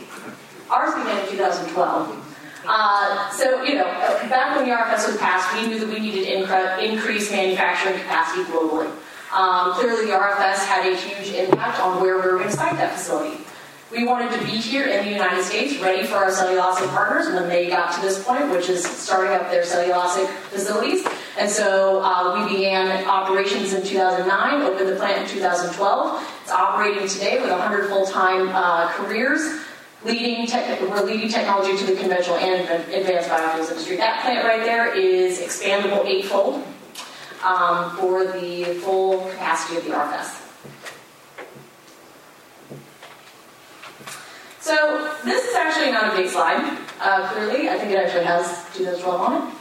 Ours 0.70 0.96
began 0.96 1.24
in 1.24 1.32
2012. 1.32 2.31
Uh, 2.66 3.30
so, 3.32 3.64
you 3.64 3.76
know, 3.76 3.86
back 4.30 4.56
when 4.56 4.68
the 4.68 4.76
RFS 4.76 5.08
was 5.08 5.18
passed, 5.18 5.54
we 5.56 5.68
knew 5.68 5.80
that 5.80 5.90
we 5.90 6.00
needed 6.00 6.28
incre- 6.28 6.82
increased 6.84 7.32
manufacturing 7.32 8.00
capacity 8.00 8.44
globally. 8.44 8.92
Um, 9.34 9.74
clearly, 9.74 10.06
the 10.06 10.12
RFS 10.12 10.66
had 10.66 10.92
a 10.92 10.96
huge 10.96 11.34
impact 11.34 11.80
on 11.80 12.02
where 12.02 12.18
we 12.18 12.22
were 12.22 12.38
going 12.38 12.50
to 12.50 12.56
site 12.56 12.76
that 12.76 12.94
facility. 12.94 13.44
We 13.92 14.06
wanted 14.06 14.32
to 14.40 14.46
be 14.46 14.52
here 14.52 14.88
in 14.88 15.06
the 15.06 15.12
United 15.12 15.44
States, 15.44 15.78
ready 15.82 16.08
for 16.08 16.16
our 16.16 16.30
cellulosic 16.30 16.88
partners 16.92 17.34
when 17.34 17.50
they 17.50 17.68
got 17.68 17.94
to 17.96 18.02
this 18.02 18.24
point, 18.24 18.50
which 18.50 18.70
is 18.70 18.86
starting 18.86 19.34
up 19.34 19.52
their 19.52 19.64
cellulosic 19.64 20.28
facilities. 20.50 21.06
And 21.38 21.50
so 21.50 22.02
uh, 22.02 22.46
we 22.46 22.56
began 22.56 23.06
operations 23.06 23.74
in 23.74 23.84
2009, 23.84 24.62
opened 24.62 24.88
the 24.88 24.96
plant 24.96 25.24
in 25.24 25.28
2012. 25.28 26.38
It's 26.42 26.52
operating 26.52 27.08
today 27.08 27.42
with 27.42 27.50
100 27.50 27.90
full-time 27.90 28.50
uh, 28.50 28.92
careers 28.94 29.62
leading 30.04 30.48
tech, 30.48 30.82
we're 30.82 31.04
leading 31.04 31.30
technology 31.30 31.78
to 31.78 31.86
the 31.86 32.00
conventional 32.00 32.38
and 32.38 32.92
advanced 32.94 33.30
biofuels 33.30 33.70
industry. 33.70 33.98
That 33.98 34.22
plant 34.24 34.46
right 34.46 34.64
there 34.64 34.94
is 34.94 35.40
expandable 35.40 36.06
eightfold 36.06 36.64
um, 37.44 37.96
for 37.98 38.26
the 38.26 38.66
full 38.82 39.30
capacity 39.30 39.78
of 39.78 39.86
the 39.86 39.92
RFS. 39.92 40.38
So 44.60 45.16
this 45.26 45.50
is 45.50 45.56
actually 45.56 45.92
not 45.92 46.14
a 46.14 46.18
big 46.18 46.30
slide, 46.30 46.78
uh, 47.00 47.30
clearly. 47.34 47.70
I 47.70 47.78
think 47.78 47.92
it 47.92 47.98
actually 47.98 48.26
has 48.26 48.66
2012 48.76 49.22
on 49.22 49.48
it. 49.48 49.54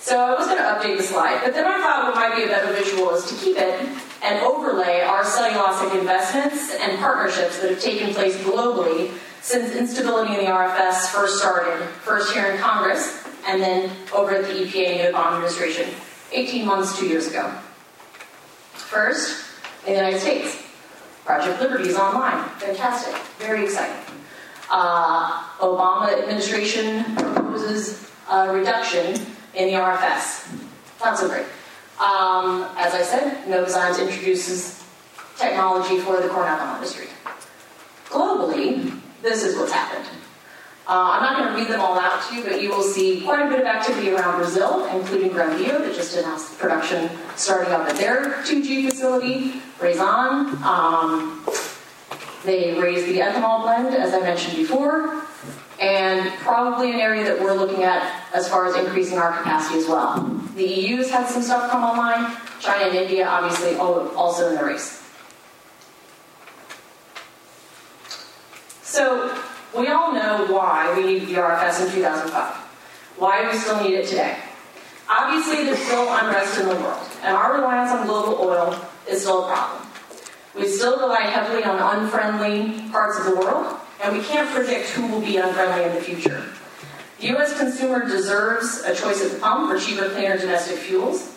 So 0.00 0.18
I 0.18 0.34
was 0.34 0.46
going 0.46 0.58
to 0.58 0.64
update 0.64 0.96
the 0.96 1.02
slide, 1.02 1.40
but 1.44 1.52
then 1.52 1.66
I 1.66 1.78
thought 1.78 2.04
what 2.04 2.14
might 2.14 2.34
be 2.34 2.44
a 2.44 2.46
better 2.46 2.72
visual 2.72 3.14
is 3.14 3.26
to 3.26 3.34
keep 3.36 3.56
it 3.58 3.86
and 4.22 4.40
overlay 4.40 5.00
our 5.00 5.22
cellulosic 5.22 5.98
investments 5.98 6.74
and 6.80 6.98
partnerships 6.98 7.60
that 7.60 7.70
have 7.70 7.80
taken 7.80 8.14
place 8.14 8.36
globally 8.38 9.12
since 9.42 9.74
instability 9.74 10.34
in 10.34 10.44
the 10.44 10.50
RFS 10.50 11.06
first 11.06 11.38
started, 11.38 11.82
first 12.02 12.32
here 12.32 12.46
in 12.46 12.58
Congress, 12.58 13.24
and 13.46 13.60
then 13.60 13.90
over 14.14 14.34
at 14.34 14.44
the 14.44 14.52
EPA 14.52 14.86
and 14.86 15.14
the 15.14 15.18
Obama 15.18 15.34
administration, 15.34 15.88
18 16.32 16.66
months, 16.66 16.98
two 16.98 17.06
years 17.06 17.28
ago. 17.28 17.50
First, 18.72 19.46
in 19.86 19.94
the 19.94 19.98
United 19.98 20.20
States, 20.20 20.62
Project 21.24 21.60
Liberty 21.60 21.88
is 21.88 21.96
online. 21.96 22.48
Fantastic. 22.58 23.14
Very 23.38 23.64
exciting. 23.64 23.96
Uh, 24.70 25.42
Obama 25.58 26.12
administration 26.16 27.04
proposes 27.16 28.10
a 28.30 28.52
reduction 28.52 29.14
in 29.54 29.68
the 29.68 29.74
RFS. 29.74 30.48
Not 31.00 31.18
so 31.18 31.28
great. 31.28 31.46
Um, 31.98 32.66
as 32.76 32.94
I 32.94 33.02
said, 33.02 33.44
Novozymes 33.46 34.00
introduces 34.00 34.82
technology 35.36 35.98
for 35.98 36.20
the 36.20 36.28
corn 36.28 36.46
ethanol 36.46 36.76
industry. 36.76 37.06
Globally, 38.06 38.99
this 39.22 39.42
is 39.42 39.56
what's 39.56 39.72
happened. 39.72 40.06
Uh, 40.88 41.12
I'm 41.12 41.22
not 41.22 41.38
going 41.38 41.52
to 41.52 41.60
read 41.60 41.68
them 41.68 41.80
all 41.80 41.96
out 41.98 42.20
to 42.28 42.34
you, 42.34 42.42
but 42.42 42.60
you 42.60 42.70
will 42.70 42.82
see 42.82 43.20
quite 43.20 43.46
a 43.46 43.48
bit 43.48 43.60
of 43.60 43.66
activity 43.66 44.10
around 44.10 44.38
Brazil, 44.38 44.86
including 44.86 45.30
GranBio, 45.30 45.78
that 45.78 45.94
just 45.94 46.16
announced 46.16 46.58
production 46.58 47.08
starting 47.36 47.72
up 47.72 47.88
at 47.88 47.94
their 47.94 48.32
2G 48.42 48.88
facility, 48.88 49.60
Raízen. 49.78 50.60
Um, 50.62 51.46
they 52.44 52.80
raised 52.80 53.06
the 53.06 53.18
ethanol 53.18 53.62
blend, 53.62 53.94
as 53.94 54.14
I 54.14 54.20
mentioned 54.20 54.56
before, 54.56 55.22
and 55.78 56.28
probably 56.38 56.92
an 56.92 56.98
area 56.98 57.22
that 57.22 57.40
we're 57.40 57.54
looking 57.54 57.84
at 57.84 58.24
as 58.34 58.48
far 58.48 58.66
as 58.66 58.74
increasing 58.74 59.18
our 59.18 59.36
capacity 59.36 59.78
as 59.78 59.86
well. 59.86 60.24
The 60.56 60.64
EU's 60.64 61.10
had 61.10 61.28
some 61.28 61.42
stuff 61.42 61.70
come 61.70 61.84
online. 61.84 62.36
China 62.58 62.86
and 62.86 62.96
India, 62.96 63.28
obviously, 63.28 63.76
also 63.76 64.48
in 64.48 64.56
the 64.56 64.64
race. 64.64 64.99
So 68.90 69.32
we 69.78 69.86
all 69.86 70.12
know 70.12 70.46
why 70.50 70.92
we 70.96 71.06
need 71.06 71.28
the 71.28 71.34
RFS 71.34 71.86
in 71.86 71.92
2005. 71.92 72.54
Why 73.18 73.42
do 73.42 73.50
we 73.50 73.56
still 73.56 73.80
need 73.84 73.94
it 73.94 74.08
today? 74.08 74.36
Obviously, 75.08 75.64
there's 75.64 75.78
still 75.78 76.12
unrest 76.12 76.58
in 76.58 76.66
the 76.66 76.74
world, 76.74 77.06
and 77.22 77.36
our 77.36 77.54
reliance 77.54 77.92
on 77.92 78.04
global 78.08 78.42
oil 78.42 78.74
is 79.08 79.20
still 79.20 79.44
a 79.44 79.48
problem. 79.48 79.86
We 80.56 80.66
still 80.66 80.98
rely 80.98 81.20
heavily 81.20 81.62
on 81.62 81.78
unfriendly 81.78 82.90
parts 82.90 83.16
of 83.20 83.26
the 83.26 83.36
world, 83.36 83.76
and 84.02 84.16
we 84.16 84.24
can't 84.24 84.50
predict 84.50 84.88
who 84.88 85.06
will 85.06 85.20
be 85.20 85.36
unfriendly 85.36 85.84
in 85.84 85.94
the 85.94 86.00
future. 86.00 86.44
The 87.20 87.28
U.S. 87.28 87.56
consumer 87.56 88.08
deserves 88.08 88.82
a 88.84 88.92
choice 88.92 89.24
at 89.24 89.30
the 89.30 89.38
pump 89.38 89.70
for 89.70 89.78
cheaper, 89.78 90.08
cleaner 90.08 90.36
domestic 90.36 90.78
fuels. 90.78 91.36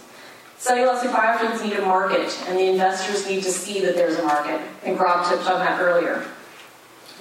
Cellulosic 0.59 1.11
biofuels 1.11 1.63
need 1.63 1.73
a 1.73 1.85
market, 1.85 2.35
and 2.47 2.57
the 2.57 2.65
investors 2.65 3.27
need 3.27 3.43
to 3.43 3.51
see 3.51 3.79
that 3.81 3.93
there's 3.93 4.17
a 4.17 4.23
market. 4.23 4.59
Think 4.81 4.99
Rob 4.99 5.23
touched 5.25 5.47
on 5.47 5.59
that 5.59 5.79
earlier. 5.79 6.25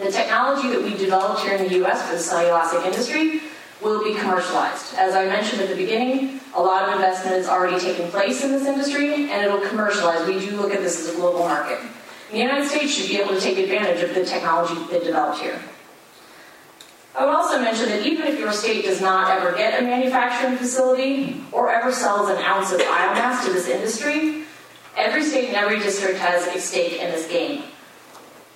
The 0.02 0.10
technology 0.10 0.68
that 0.70 0.82
we've 0.82 0.98
developed 0.98 1.42
here 1.42 1.54
in 1.54 1.68
the 1.68 1.84
US 1.84 2.02
for 2.02 2.14
the 2.14 2.18
cellulosic 2.18 2.84
industry 2.84 3.40
will 3.80 4.02
be 4.02 4.14
commercialized. 4.14 4.94
As 4.96 5.14
I 5.14 5.26
mentioned 5.26 5.62
at 5.62 5.68
the 5.68 5.76
beginning, 5.76 6.40
a 6.54 6.60
lot 6.60 6.88
of 6.88 6.94
investment 6.96 7.36
has 7.36 7.48
already 7.48 7.78
taken 7.78 8.10
place 8.10 8.42
in 8.42 8.50
this 8.50 8.66
industry 8.66 9.30
and 9.30 9.46
it'll 9.46 9.60
commercialize. 9.60 10.26
We 10.26 10.40
do 10.40 10.56
look 10.56 10.72
at 10.72 10.80
this 10.80 11.00
as 11.00 11.14
a 11.14 11.16
global 11.16 11.40
market. 11.40 11.78
The 12.32 12.38
United 12.38 12.68
States 12.68 12.92
should 12.92 13.08
be 13.08 13.18
able 13.18 13.34
to 13.34 13.40
take 13.40 13.58
advantage 13.58 14.02
of 14.02 14.12
the 14.14 14.24
technology 14.24 14.74
that 14.90 15.04
developed 15.04 15.40
here. 15.40 15.60
I 17.14 17.24
would 17.24 17.34
also 17.34 17.60
mention 17.60 17.88
that 17.90 18.04
even 18.04 18.26
if 18.26 18.40
your 18.40 18.52
state 18.52 18.84
does 18.84 19.00
not 19.00 19.30
ever 19.30 19.56
get 19.56 19.80
a 19.80 19.84
manufacturing 19.84 20.56
facility 20.56 21.44
or 21.52 21.70
ever 21.70 21.92
sells 21.92 22.28
an 22.28 22.38
ounce 22.38 22.72
of 22.72 22.80
biomass 22.80 23.44
to 23.44 23.52
this 23.52 23.68
industry, 23.68 24.44
every 24.96 25.22
state 25.22 25.48
and 25.48 25.56
every 25.56 25.78
district 25.78 26.18
has 26.18 26.46
a 26.48 26.58
stake 26.58 26.94
in 27.00 27.10
this 27.12 27.28
game. 27.28 27.64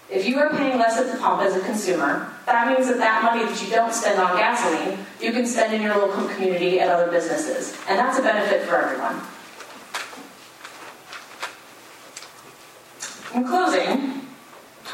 If 0.08 0.28
you 0.28 0.38
are 0.38 0.50
paying 0.50 0.78
less 0.78 0.98
at 0.98 1.10
the 1.12 1.18
pump 1.18 1.42
as 1.42 1.56
a 1.56 1.60
consumer, 1.60 2.32
that 2.46 2.68
means 2.68 2.86
that 2.86 2.98
that 2.98 3.24
money 3.24 3.44
that 3.44 3.60
you 3.62 3.70
don't 3.70 3.92
spend 3.92 4.20
on 4.20 4.36
gasoline, 4.36 5.04
you 5.20 5.32
can 5.32 5.44
spend 5.46 5.74
in 5.74 5.82
your 5.82 5.96
local 5.96 6.28
community 6.28 6.78
at 6.78 6.88
other 6.88 7.10
businesses. 7.10 7.76
And 7.88 7.98
that's 7.98 8.18
a 8.18 8.22
benefit 8.22 8.62
for 8.62 8.76
everyone. 8.76 9.20
In 13.34 13.44
closing, 13.48 14.26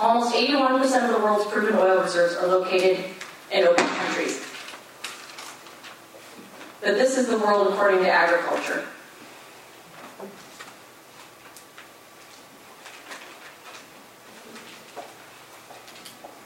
almost 0.00 0.34
81% 0.34 0.82
of 1.04 1.16
the 1.16 1.22
world's 1.22 1.50
proven 1.50 1.74
oil 1.74 2.02
reserves 2.02 2.34
are 2.36 2.46
located 2.46 3.04
in 3.52 3.64
OPEC 3.64 3.96
countries. 3.98 4.46
But 6.80 6.94
this 6.94 7.18
is 7.18 7.28
the 7.28 7.38
world 7.38 7.68
according 7.68 8.00
to 8.00 8.10
agriculture. 8.10 8.84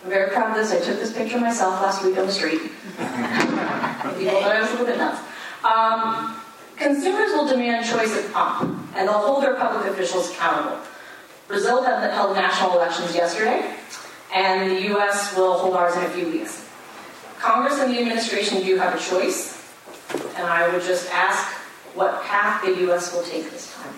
I'm 0.07 0.13
very 0.13 0.31
proud 0.31 0.51
of 0.51 0.57
this. 0.57 0.71
I 0.71 0.79
took 0.79 1.01
this 1.01 1.13
picture 1.13 1.41
myself 1.41 1.83
last 1.83 2.05
week 2.05 2.17
on 2.17 2.27
the 2.27 2.33
street. 2.33 2.61
People 2.61 4.41
thought 4.41 4.55
I 4.55 4.61
was 4.61 4.71
a 4.71 4.73
little 4.75 4.87
bit 4.87 4.99
nuts. 4.99 5.21
Um, 5.65 6.41
consumers 6.77 7.33
will 7.33 7.49
demand 7.49 7.85
choice 7.85 8.17
at 8.17 8.33
pump, 8.33 8.87
and 8.95 9.09
they'll 9.09 9.19
hold 9.19 9.43
their 9.43 9.57
public 9.57 9.91
officials 9.91 10.31
accountable. 10.31 10.79
Brazil 11.49 11.83
held 11.83 12.37
national 12.37 12.75
elections 12.75 13.17
yesterday, 13.17 13.75
and 14.33 14.71
the 14.71 14.83
U.S. 14.91 15.37
will 15.37 15.59
hold 15.59 15.75
ours 15.75 15.97
in 15.97 16.05
a 16.05 16.11
few 16.11 16.29
weeks. 16.29 16.71
Congress 17.41 17.81
and 17.81 17.93
the 17.93 17.99
administration 17.99 18.63
do 18.63 18.77
have 18.77 18.95
a 18.95 19.01
choice, 19.01 19.61
and 20.37 20.47
I 20.47 20.69
would 20.69 20.83
just 20.83 21.11
ask 21.11 21.53
what 21.97 22.23
path 22.23 22.65
the 22.65 22.81
U.S. 22.83 23.13
will 23.13 23.25
take 23.25 23.51
this 23.51 23.75
time. 23.75 23.93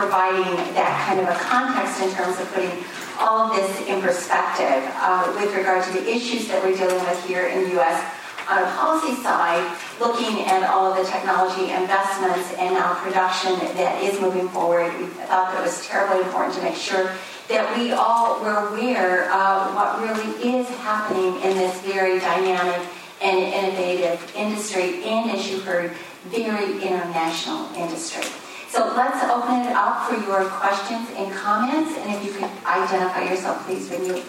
Providing 0.00 0.56
that 0.72 0.96
kind 1.04 1.20
of 1.20 1.28
a 1.28 1.36
context 1.44 2.00
in 2.00 2.08
terms 2.16 2.40
of 2.40 2.48
putting 2.56 2.72
all 3.20 3.52
of 3.52 3.52
this 3.52 3.68
in 3.84 4.00
perspective 4.00 4.80
uh, 4.96 5.28
with 5.36 5.52
regard 5.52 5.84
to 5.84 5.92
the 5.92 6.08
issues 6.08 6.48
that 6.48 6.56
we're 6.64 6.72
dealing 6.72 7.04
with 7.04 7.20
here 7.28 7.52
in 7.52 7.68
the 7.68 7.70
U.S. 7.76 8.00
On 8.48 8.64
a 8.64 8.66
policy 8.80 9.14
side, 9.20 9.60
looking 10.00 10.48
at 10.48 10.64
all 10.64 10.90
of 10.90 10.96
the 10.96 11.04
technology 11.04 11.68
investments 11.68 12.48
and 12.56 12.72
now 12.72 12.96
production 13.04 13.60
that 13.76 14.00
is 14.02 14.18
moving 14.20 14.48
forward, 14.48 14.88
we 14.96 15.04
thought 15.28 15.52
that 15.52 15.60
it 15.60 15.68
was 15.68 15.86
terribly 15.86 16.24
important 16.24 16.56
to 16.56 16.62
make 16.62 16.76
sure 16.76 17.12
that 17.52 17.68
we 17.76 17.92
all 17.92 18.40
were 18.40 18.72
aware 18.72 19.30
of 19.30 19.74
what 19.76 20.00
really 20.00 20.56
is 20.56 20.66
happening 20.80 21.36
in 21.44 21.58
this 21.60 21.78
very 21.82 22.18
dynamic 22.18 22.80
and 23.20 23.36
innovative 23.36 24.32
industry. 24.34 25.04
And 25.04 25.30
as 25.30 25.50
you 25.50 25.60
heard, 25.60 25.92
very 26.24 26.80
international 26.80 27.68
industry. 27.76 28.24
So 28.70 28.94
let's 28.94 29.18
open 29.24 29.66
it 29.66 29.74
up 29.74 30.06
for 30.06 30.14
your 30.14 30.48
questions 30.48 31.10
and 31.16 31.32
comments, 31.34 31.90
and 31.98 32.14
if 32.14 32.24
you 32.24 32.30
could 32.30 32.48
identify 32.64 33.28
yourself, 33.28 33.66
please, 33.66 33.90
when 33.90 34.06
you 34.06 34.22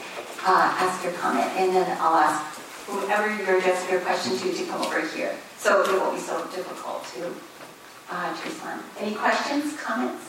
uh, 0.43 0.81
ask 0.81 1.03
your 1.03 1.13
comment, 1.13 1.45
and 1.57 1.75
then 1.75 1.85
I'll 2.01 2.15
ask 2.17 2.41
whoever 2.87 3.29
you're 3.29 3.59
addressing 3.59 3.91
your 3.91 4.01
question 4.01 4.35
to 4.39 4.51
to 4.51 4.65
come 4.65 4.81
over 4.81 5.05
here. 5.13 5.37
So 5.57 5.83
it 5.83 5.91
won't 5.91 6.15
be 6.15 6.21
so 6.21 6.41
difficult 6.55 7.05
to, 7.13 7.31
uh, 8.09 8.35
to 8.35 8.49
respond. 8.49 8.81
Any 8.99 9.13
questions, 9.13 9.79
comments? 9.79 10.25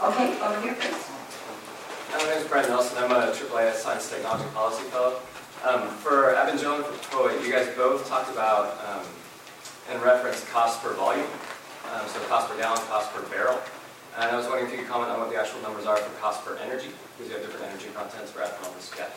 Okay, 0.00 0.40
over 0.40 0.60
here 0.60 0.74
first. 0.74 1.10
My 2.12 2.30
name 2.30 2.38
is 2.38 2.46
Brent 2.46 2.68
Nelson. 2.68 2.96
I'm 2.96 3.10
a 3.10 3.32
AAAS 3.34 3.74
Science 3.74 4.08
Technology 4.08 4.48
Policy 4.54 4.84
Fellow. 4.90 5.18
Um, 5.64 5.88
for 5.98 6.32
Evan 6.32 6.64
and 6.64 6.84
for 6.84 7.10
Poet, 7.10 7.44
you 7.44 7.52
guys 7.52 7.66
both 7.76 8.08
talked 8.08 8.30
about 8.30 8.78
um, 8.86 9.04
and 9.90 10.00
referenced 10.02 10.46
cost 10.48 10.80
per 10.82 10.94
volume, 10.94 11.26
um, 11.92 12.06
so 12.06 12.20
cost 12.28 12.48
per 12.48 12.56
gallon, 12.56 12.78
cost 12.86 13.12
per 13.12 13.22
barrel. 13.28 13.58
And 14.16 14.30
I 14.30 14.36
was 14.36 14.46
wondering 14.46 14.66
if 14.66 14.72
you 14.72 14.78
could 14.78 14.88
comment 14.88 15.10
on 15.10 15.18
what 15.18 15.30
the 15.30 15.36
actual 15.36 15.60
numbers 15.62 15.86
are 15.86 15.96
for 15.96 16.20
cost 16.20 16.44
per 16.44 16.56
energy, 16.58 16.90
because 17.16 17.30
you 17.30 17.36
have 17.36 17.44
different 17.44 17.66
energy 17.66 17.88
contents 17.94 18.30
for 18.30 18.40
ethanol 18.40 18.72
and 18.72 18.96
gas. 18.96 19.10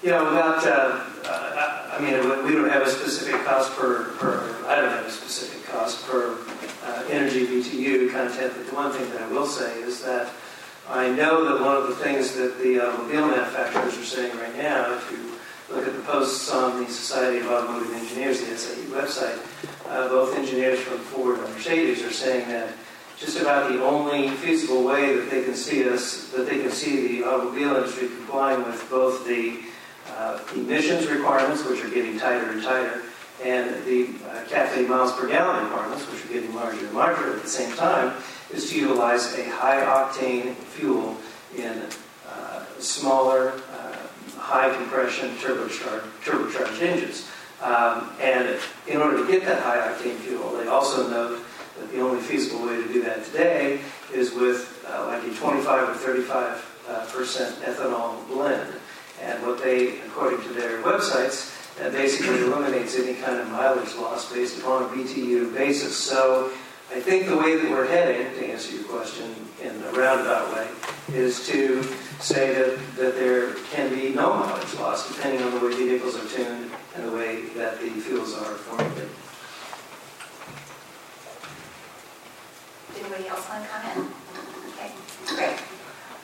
You 0.00 0.10
know, 0.10 0.24
without, 0.24 0.64
uh, 0.64 1.04
uh, 1.28 1.90
I 1.92 2.00
mean, 2.00 2.44
we 2.46 2.52
don't 2.54 2.70
have 2.70 2.82
a 2.82 2.90
specific 2.90 3.44
cost 3.44 3.72
per, 3.76 4.04
per 4.16 4.64
I 4.66 4.76
don't 4.76 4.90
have 4.90 5.06
a 5.06 5.10
specific 5.10 5.66
cost 5.66 6.06
per 6.06 6.38
energy 7.10 7.46
BTU 7.46 8.10
content, 8.10 8.52
but 8.56 8.66
the 8.66 8.74
one 8.74 8.92
thing 8.92 9.08
that 9.10 9.22
I 9.22 9.28
will 9.28 9.46
say 9.46 9.80
is 9.82 10.02
that 10.02 10.30
I 10.88 11.08
know 11.10 11.44
that 11.44 11.64
one 11.64 11.76
of 11.76 11.88
the 11.88 11.96
things 11.96 12.34
that 12.34 12.58
the 12.60 12.80
automobile 12.80 13.28
manufacturers 13.28 13.98
are 13.98 14.04
saying 14.04 14.36
right 14.38 14.56
now, 14.56 14.94
if 14.94 15.10
you 15.10 15.38
look 15.74 15.86
at 15.86 15.94
the 15.94 16.02
posts 16.02 16.50
on 16.50 16.82
the 16.82 16.90
Society 16.90 17.38
of 17.38 17.46
Automotive 17.48 17.92
Engineers, 17.94 18.40
the 18.40 18.56
SAE 18.56 18.84
website, 18.86 19.38
uh, 19.88 20.08
both 20.08 20.36
engineers 20.36 20.80
from 20.80 20.98
Ford 20.98 21.38
and 21.38 21.54
Mercedes 21.54 22.02
are 22.02 22.12
saying 22.12 22.48
that 22.48 22.72
just 23.18 23.40
about 23.40 23.70
the 23.70 23.82
only 23.84 24.30
feasible 24.30 24.84
way 24.84 25.14
that 25.16 25.30
they 25.30 25.42
can 25.42 25.54
see 25.54 25.88
us, 25.88 26.30
that 26.30 26.48
they 26.48 26.60
can 26.60 26.70
see 26.70 27.18
the 27.18 27.24
automobile 27.24 27.76
industry 27.76 28.08
complying 28.08 28.64
with 28.64 28.88
both 28.88 29.26
the 29.26 29.58
uh, 30.16 30.40
emissions 30.54 31.06
requirements, 31.08 31.64
which 31.64 31.84
are 31.84 31.90
getting 31.90 32.18
tighter 32.18 32.50
and 32.50 32.62
tighter, 32.62 33.02
and 33.42 33.84
the 33.84 34.08
uh, 34.28 34.44
CAFE 34.48 34.88
miles 34.88 35.12
per 35.12 35.28
gallon 35.28 35.64
requirements, 35.64 36.10
which 36.10 36.24
are 36.24 36.28
getting 36.28 36.54
larger 36.54 36.86
and 36.86 36.94
larger 36.94 37.36
at 37.36 37.42
the 37.42 37.48
same 37.48 37.74
time, 37.76 38.14
is 38.50 38.70
to 38.70 38.78
utilize 38.78 39.38
a 39.38 39.48
high 39.50 39.80
octane 39.80 40.54
fuel 40.54 41.16
in 41.56 41.82
uh, 42.28 42.64
smaller, 42.78 43.52
uh, 43.72 43.96
high 44.38 44.74
compression 44.74 45.30
turbocharged, 45.36 46.04
turbocharged 46.24 46.82
engines. 46.82 47.28
Um, 47.62 48.10
and 48.20 48.58
in 48.86 48.98
order 48.98 49.18
to 49.24 49.30
get 49.30 49.44
that 49.44 49.62
high 49.62 49.78
octane 49.78 50.16
fuel, 50.16 50.52
they 50.56 50.66
also 50.66 51.08
note 51.08 51.40
that 51.78 51.92
the 51.92 52.00
only 52.00 52.20
feasible 52.20 52.66
way 52.66 52.76
to 52.76 52.92
do 52.92 53.02
that 53.02 53.24
today 53.24 53.80
is 54.12 54.32
with 54.32 54.84
uh, 54.88 55.06
like 55.06 55.22
a 55.24 55.34
25 55.34 55.88
or 55.88 55.94
35 55.94 56.82
uh, 56.88 57.06
percent 57.06 57.56
ethanol 57.62 58.26
blend. 58.28 58.74
And 59.20 59.44
what 59.44 59.62
they, 59.62 60.00
according 60.00 60.42
to 60.42 60.48
their 60.50 60.82
websites, 60.82 61.57
that 61.78 61.92
basically 61.92 62.40
eliminates 62.40 62.98
any 62.98 63.14
kind 63.14 63.38
of 63.38 63.50
mileage 63.50 63.94
loss 63.96 64.32
based 64.32 64.58
upon 64.58 64.84
a 64.84 64.86
BTU 64.88 65.54
basis. 65.54 65.96
So 65.96 66.50
I 66.90 67.00
think 67.00 67.26
the 67.28 67.36
way 67.36 67.56
that 67.56 67.70
we're 67.70 67.86
heading, 67.86 68.34
to 68.38 68.46
answer 68.46 68.74
your 68.74 68.84
question 68.84 69.34
in 69.62 69.70
a 69.82 69.92
roundabout 69.92 70.54
way, 70.54 70.68
is 71.12 71.46
to 71.48 71.82
say 72.20 72.54
that, 72.54 72.78
that 72.96 73.14
there 73.14 73.54
can 73.72 73.94
be 73.94 74.10
no 74.10 74.34
mileage 74.34 74.74
loss 74.74 75.14
depending 75.14 75.42
on 75.42 75.52
the 75.52 75.66
way 75.66 75.74
vehicles 75.74 76.16
are 76.16 76.28
tuned 76.28 76.70
and 76.96 77.08
the 77.08 77.12
way 77.12 77.42
that 77.56 77.80
the 77.80 77.90
fuels 77.90 78.34
are 78.34 78.54
formulated. 78.54 79.08
Anybody 82.98 83.28
else 83.28 83.48
want 83.48 83.62
to 83.62 83.70
comment? 83.70 84.12
Okay, 84.74 84.92
great. 85.36 85.58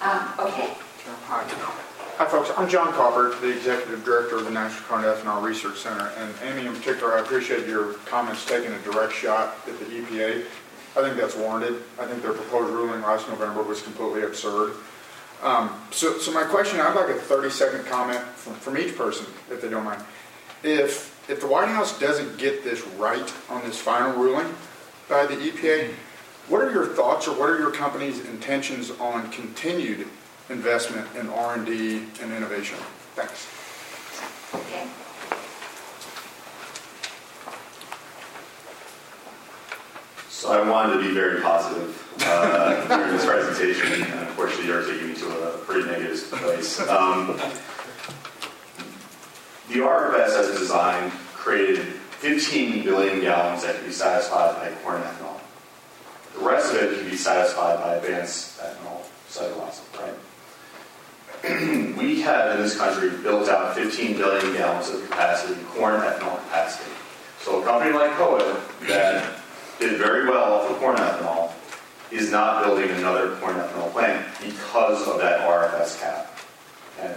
Um, 0.00 0.46
okay, 0.46 0.74
Hi. 1.06 1.83
Hi, 2.16 2.26
folks. 2.26 2.52
I'm 2.56 2.68
John 2.68 2.92
Caupert, 2.92 3.40
the 3.40 3.48
Executive 3.48 4.04
Director 4.04 4.36
of 4.36 4.44
the 4.44 4.50
National 4.52 4.82
Corn 4.84 5.02
Ethanol 5.02 5.42
Research 5.42 5.78
Center. 5.78 6.12
And 6.16 6.32
Amy, 6.44 6.64
in 6.64 6.72
particular, 6.72 7.14
I 7.14 7.20
appreciate 7.20 7.66
your 7.66 7.94
comments 8.06 8.46
taking 8.46 8.70
a 8.72 8.78
direct 8.82 9.12
shot 9.12 9.56
at 9.66 9.76
the 9.80 9.86
EPA. 9.86 10.44
I 10.96 11.02
think 11.02 11.16
that's 11.16 11.34
warranted. 11.34 11.82
I 11.98 12.06
think 12.06 12.22
their 12.22 12.32
proposed 12.32 12.72
ruling 12.72 13.02
last 13.02 13.28
November 13.28 13.64
was 13.64 13.82
completely 13.82 14.22
absurd. 14.22 14.76
Um, 15.42 15.70
so, 15.90 16.16
so 16.18 16.30
my 16.30 16.44
question, 16.44 16.78
I'd 16.78 16.94
like 16.94 17.08
a 17.08 17.18
30-second 17.18 17.84
comment 17.86 18.20
from, 18.20 18.54
from 18.54 18.78
each 18.78 18.96
person, 18.96 19.26
if 19.50 19.60
they 19.60 19.68
don't 19.68 19.82
mind. 19.82 20.04
If 20.62 21.12
if 21.28 21.40
the 21.40 21.48
White 21.48 21.68
House 21.68 21.98
doesn't 21.98 22.38
get 22.38 22.62
this 22.62 22.86
right 22.96 23.34
on 23.50 23.62
this 23.62 23.80
final 23.80 24.12
ruling 24.12 24.54
by 25.08 25.26
the 25.26 25.34
EPA, 25.34 25.92
what 26.46 26.62
are 26.62 26.70
your 26.70 26.86
thoughts 26.86 27.26
or 27.26 27.36
what 27.36 27.50
are 27.50 27.58
your 27.58 27.72
company's 27.72 28.24
intentions 28.26 28.92
on 29.00 29.32
continued 29.32 30.06
investment 30.50 31.06
in 31.16 31.28
R&D 31.28 32.04
and 32.22 32.32
innovation? 32.32 32.78
Thanks. 33.14 33.48
okay. 34.54 34.86
So 40.28 40.52
I 40.52 40.68
wanted 40.68 40.98
to 40.98 41.08
be 41.08 41.14
very 41.14 41.40
positive 41.40 42.16
uh, 42.20 42.86
during 42.88 43.12
this 43.12 43.24
presentation, 43.24 44.02
and 44.02 44.28
unfortunately, 44.28 44.66
you're 44.66 44.84
taking 44.86 45.08
me 45.08 45.14
to 45.14 45.48
a 45.48 45.58
pretty 45.58 45.88
negative 45.88 46.30
place. 46.32 46.80
Um, 46.80 47.40
the 49.68 49.80
RFS 49.80 50.38
as 50.38 50.58
designed 50.58 51.12
created 51.32 51.86
15 52.18 52.84
billion 52.84 53.20
gallons 53.20 53.62
that 53.62 53.76
can 53.76 53.86
be 53.86 53.92
satisfied 53.92 54.54
by 54.56 54.70
corn 54.82 55.00
ethanol. 55.00 55.40
The 56.34 56.44
rest 56.44 56.74
of 56.74 56.82
it 56.82 56.98
can 56.98 57.10
be 57.10 57.16
satisfied 57.16 57.78
by 57.80 57.96
advanced 57.96 58.60
ethanol 58.60 59.02
cellulose, 59.28 59.80
right? 59.98 60.14
we 61.98 62.22
have 62.22 62.56
in 62.56 62.62
this 62.62 62.78
country 62.78 63.10
built 63.22 63.50
out 63.50 63.74
15 63.74 64.16
billion 64.16 64.54
gallons 64.54 64.88
of 64.88 65.02
capacity, 65.10 65.60
corn 65.74 66.00
ethanol 66.00 66.38
capacity. 66.44 66.90
So 67.40 67.60
a 67.60 67.64
company 67.66 67.92
like 67.92 68.12
Coa 68.12 68.62
that 68.88 69.40
did 69.78 69.98
very 69.98 70.26
well 70.26 70.54
off 70.54 70.70
of 70.70 70.78
corn 70.78 70.96
ethanol 70.96 71.52
is 72.10 72.30
not 72.30 72.64
building 72.64 72.88
another 72.92 73.36
corn 73.36 73.56
ethanol 73.56 73.92
plant 73.92 74.26
because 74.42 75.06
of 75.06 75.18
that 75.18 75.40
RFS 75.40 76.00
cap. 76.00 76.38
And 76.98 77.14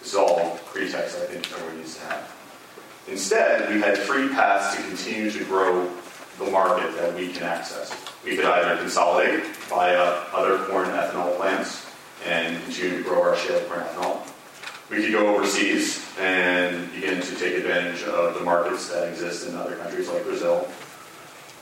this 0.00 0.08
is 0.08 0.14
all 0.16 0.58
pretext, 0.72 1.16
I 1.16 1.26
think, 1.26 1.48
Coa 1.48 1.76
needs 1.76 1.98
to 1.98 2.04
have. 2.06 2.34
Instead, 3.06 3.72
we 3.72 3.80
had 3.80 3.96
three 3.96 4.28
paths 4.30 4.76
to 4.76 4.82
continue 4.82 5.30
to 5.30 5.44
grow 5.44 5.88
the 6.40 6.50
market 6.50 6.96
that 6.96 7.14
we 7.14 7.32
can 7.32 7.44
access. 7.44 7.94
We 8.24 8.34
could 8.34 8.44
either 8.44 8.76
consolidate 8.80 9.46
via 9.68 10.00
other 10.32 10.58
corn 10.64 10.88
ethanol 10.88 11.36
plants 11.36 11.87
and 12.26 12.62
continue 12.64 12.98
to 12.98 13.04
grow 13.04 13.22
our 13.22 13.36
shale 13.36 13.60
corn 13.68 13.80
ethanol. 13.80 14.26
We 14.90 15.02
could 15.02 15.12
go 15.12 15.34
overseas 15.34 16.04
and 16.18 16.90
begin 16.92 17.20
to 17.20 17.36
take 17.36 17.56
advantage 17.56 18.02
of 18.04 18.34
the 18.34 18.40
markets 18.40 18.88
that 18.90 19.08
exist 19.08 19.46
in 19.46 19.54
other 19.54 19.76
countries 19.76 20.08
like 20.08 20.24
Brazil. 20.24 20.66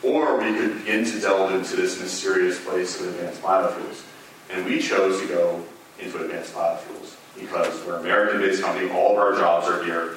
Or 0.02 0.38
we 0.38 0.56
could 0.56 0.78
begin 0.78 1.04
to 1.04 1.20
delve 1.20 1.52
into 1.52 1.76
this 1.76 2.00
mysterious 2.00 2.62
place 2.64 3.00
of 3.00 3.08
advanced 3.08 3.42
biofuels. 3.42 4.04
And 4.50 4.64
we 4.64 4.80
chose 4.80 5.20
to 5.20 5.26
go 5.26 5.64
into 5.98 6.22
advanced 6.22 6.54
biofuels 6.54 7.16
because 7.38 7.84
we're 7.84 7.96
an 7.96 8.00
American-based 8.00 8.62
company, 8.62 8.90
all 8.90 9.12
of 9.12 9.18
our 9.18 9.32
jobs 9.32 9.66
are 9.66 9.84
here. 9.84 10.16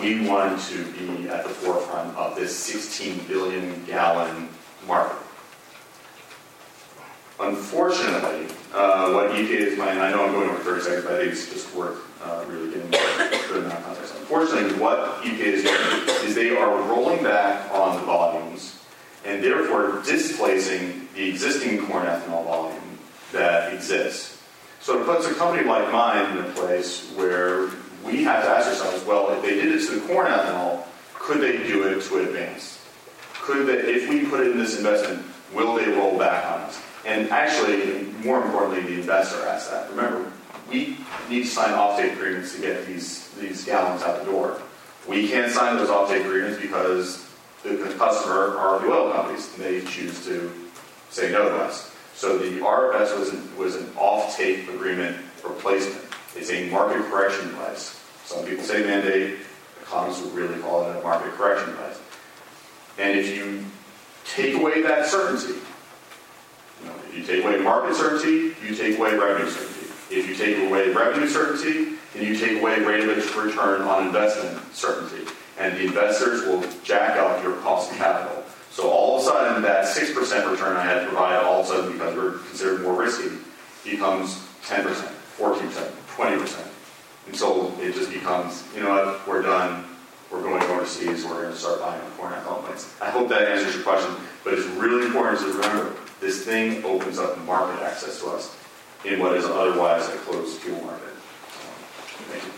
We 0.00 0.26
wanted 0.26 0.58
to 0.70 0.84
be 0.92 1.28
at 1.28 1.44
the 1.44 1.50
forefront 1.50 2.16
of 2.16 2.34
this 2.34 2.56
16 2.56 3.26
billion 3.28 3.84
gallon 3.84 4.48
market. 4.86 5.21
Unfortunately, 7.42 8.46
uh, 8.72 9.10
what 9.10 9.30
EPA 9.32 9.50
is 9.50 9.74
planning, 9.74 10.00
I 10.00 10.12
know 10.12 10.24
I'm 10.24 10.32
going 10.32 10.48
over 10.48 10.62
30 10.62 10.80
seconds, 10.82 11.04
but 11.04 11.14
I 11.14 11.18
think 11.18 11.32
it's 11.32 11.52
just 11.52 11.74
worth 11.74 11.98
uh, 12.22 12.44
really 12.46 12.70
getting 12.70 12.86
amount 12.86 13.72
of 13.72 13.84
context. 13.84 14.14
Unfortunately, 14.16 14.78
what 14.78 15.22
EPA 15.22 15.40
is 15.40 15.64
doing 15.64 16.28
is 16.28 16.36
they 16.36 16.56
are 16.56 16.76
rolling 16.88 17.24
back 17.24 17.68
on 17.72 17.96
the 17.96 18.06
volumes 18.06 18.78
and 19.24 19.42
therefore 19.42 20.02
displacing 20.04 21.08
the 21.16 21.28
existing 21.28 21.84
corn 21.86 22.06
ethanol 22.06 22.44
volume 22.44 22.98
that 23.32 23.72
exists. 23.74 24.40
So 24.80 25.00
it 25.00 25.06
puts 25.06 25.26
a 25.26 25.34
company 25.34 25.68
like 25.68 25.90
mine 25.92 26.36
in 26.36 26.44
a 26.44 26.48
place 26.50 27.10
where 27.16 27.70
we 28.04 28.22
have 28.22 28.44
to 28.44 28.50
ask 28.50 28.68
ourselves, 28.68 29.04
well, 29.04 29.30
if 29.30 29.42
they 29.42 29.56
did 29.56 29.74
it 29.74 29.84
to 29.86 30.00
the 30.00 30.06
corn 30.06 30.28
ethanol, 30.28 30.84
could 31.14 31.40
they 31.40 31.56
do 31.66 31.88
it 31.88 32.02
to 32.02 32.18
advance? 32.18 32.84
Could 33.34 33.66
they, 33.66 33.78
if 33.78 34.08
we 34.08 34.26
put 34.26 34.46
in 34.46 34.56
this 34.58 34.76
investment, 34.76 35.24
will 35.52 35.74
they 35.74 35.88
roll 35.88 36.16
back 36.16 36.44
on 36.46 36.60
us? 36.60 36.80
And 37.04 37.30
actually, 37.30 38.04
more 38.24 38.42
importantly, 38.42 38.94
the 38.94 39.00
investor 39.00 39.44
asks 39.46 39.70
that. 39.70 39.90
Remember, 39.90 40.30
we 40.70 40.98
need 41.28 41.42
to 41.42 41.48
sign 41.48 41.70
offtake 41.70 42.12
agreements 42.12 42.54
to 42.54 42.60
get 42.60 42.86
these, 42.86 43.28
these 43.40 43.64
gallons 43.64 44.02
out 44.02 44.24
the 44.24 44.30
door. 44.30 44.60
We 45.08 45.28
can't 45.28 45.50
sign 45.50 45.76
those 45.76 45.88
offtake 45.88 46.24
agreements 46.24 46.60
because 46.60 47.28
the, 47.62 47.70
the 47.70 47.94
customer 47.94 48.56
are 48.56 48.78
the 48.80 48.86
oil 48.86 49.12
companies. 49.12 49.52
And 49.54 49.64
they 49.64 49.80
choose 49.82 50.24
to 50.26 50.50
say 51.10 51.32
no 51.32 51.48
to 51.48 51.56
us. 51.56 51.94
So 52.14 52.38
the 52.38 52.60
RFS 52.60 53.18
was 53.18 53.30
an, 53.30 53.56
was 53.56 53.74
an 53.76 53.90
off-take 53.96 54.68
agreement 54.68 55.16
replacement. 55.44 56.06
It's 56.36 56.50
a 56.50 56.70
market 56.70 57.02
correction 57.10 57.48
device. 57.48 58.00
Some 58.24 58.44
people 58.44 58.64
say 58.64 58.84
mandate, 58.84 59.38
economists 59.82 60.22
would 60.22 60.34
really 60.34 60.58
call 60.60 60.88
it 60.88 60.96
a 60.96 61.02
market 61.02 61.32
correction 61.32 61.70
device. 61.70 62.00
And 62.98 63.18
if 63.18 63.34
you 63.34 63.64
take 64.24 64.54
away 64.54 64.82
that 64.82 65.06
certainty, 65.06 65.58
if 67.12 67.18
you 67.18 67.24
take 67.24 67.44
away 67.44 67.58
market 67.58 67.94
certainty, 67.94 68.56
you 68.66 68.74
take 68.74 68.98
away 68.98 69.14
revenue 69.14 69.50
certainty. 69.50 69.86
If 70.10 70.28
you 70.28 70.34
take 70.34 70.56
away 70.66 70.92
revenue 70.92 71.28
certainty, 71.28 71.96
then 72.14 72.26
you 72.26 72.36
take 72.36 72.58
away 72.58 72.80
rate 72.80 73.06
of 73.06 73.36
return 73.36 73.82
on 73.82 74.06
investment 74.06 74.74
certainty. 74.74 75.30
And 75.58 75.76
the 75.76 75.84
investors 75.84 76.46
will 76.46 76.64
jack 76.82 77.18
up 77.18 77.42
your 77.42 77.56
cost 77.56 77.92
of 77.92 77.98
capital. 77.98 78.42
So 78.70 78.90
all 78.90 79.18
of 79.18 79.22
a 79.22 79.26
sudden, 79.26 79.62
that 79.62 79.84
6% 79.84 80.50
return 80.50 80.74
I 80.74 80.82
had 80.82 81.00
to 81.00 81.06
provide, 81.08 81.36
all 81.44 81.60
of 81.60 81.66
a 81.66 81.68
sudden, 81.68 81.92
because 81.92 82.16
we're 82.16 82.38
considered 82.48 82.80
more 82.80 82.94
risky, 82.94 83.28
becomes 83.84 84.36
10%, 84.64 84.82
14%, 85.36 85.92
20%. 86.16 86.68
And 87.26 87.36
so 87.36 87.74
it 87.78 87.94
just 87.94 88.10
becomes, 88.10 88.64
you 88.74 88.82
know 88.82 88.88
what, 88.88 89.28
we're 89.28 89.42
done. 89.42 89.84
We're 90.30 90.42
going 90.42 90.62
overseas. 90.62 91.26
We're 91.26 91.42
going 91.42 91.52
to 91.52 91.58
start 91.58 91.80
buying 91.80 92.00
corn 92.16 92.32
plants. 92.32 92.94
I 93.02 93.10
hope 93.10 93.28
that 93.28 93.42
answers 93.42 93.74
your 93.74 93.84
question. 93.84 94.14
But 94.44 94.54
it's 94.54 94.66
really 94.68 95.04
important 95.04 95.40
to 95.40 95.46
remember 95.52 95.94
this 96.22 96.44
thing 96.44 96.84
opens 96.84 97.18
up 97.18 97.36
market 97.44 97.82
access 97.82 98.20
to 98.20 98.28
us 98.28 98.56
in 99.04 99.18
what 99.18 99.36
is 99.36 99.44
otherwise 99.44 100.08
a 100.08 100.16
closed 100.18 100.60
fuel 100.60 100.80
market. 100.82 101.08
Thank 102.30 102.44
you. 102.44 102.52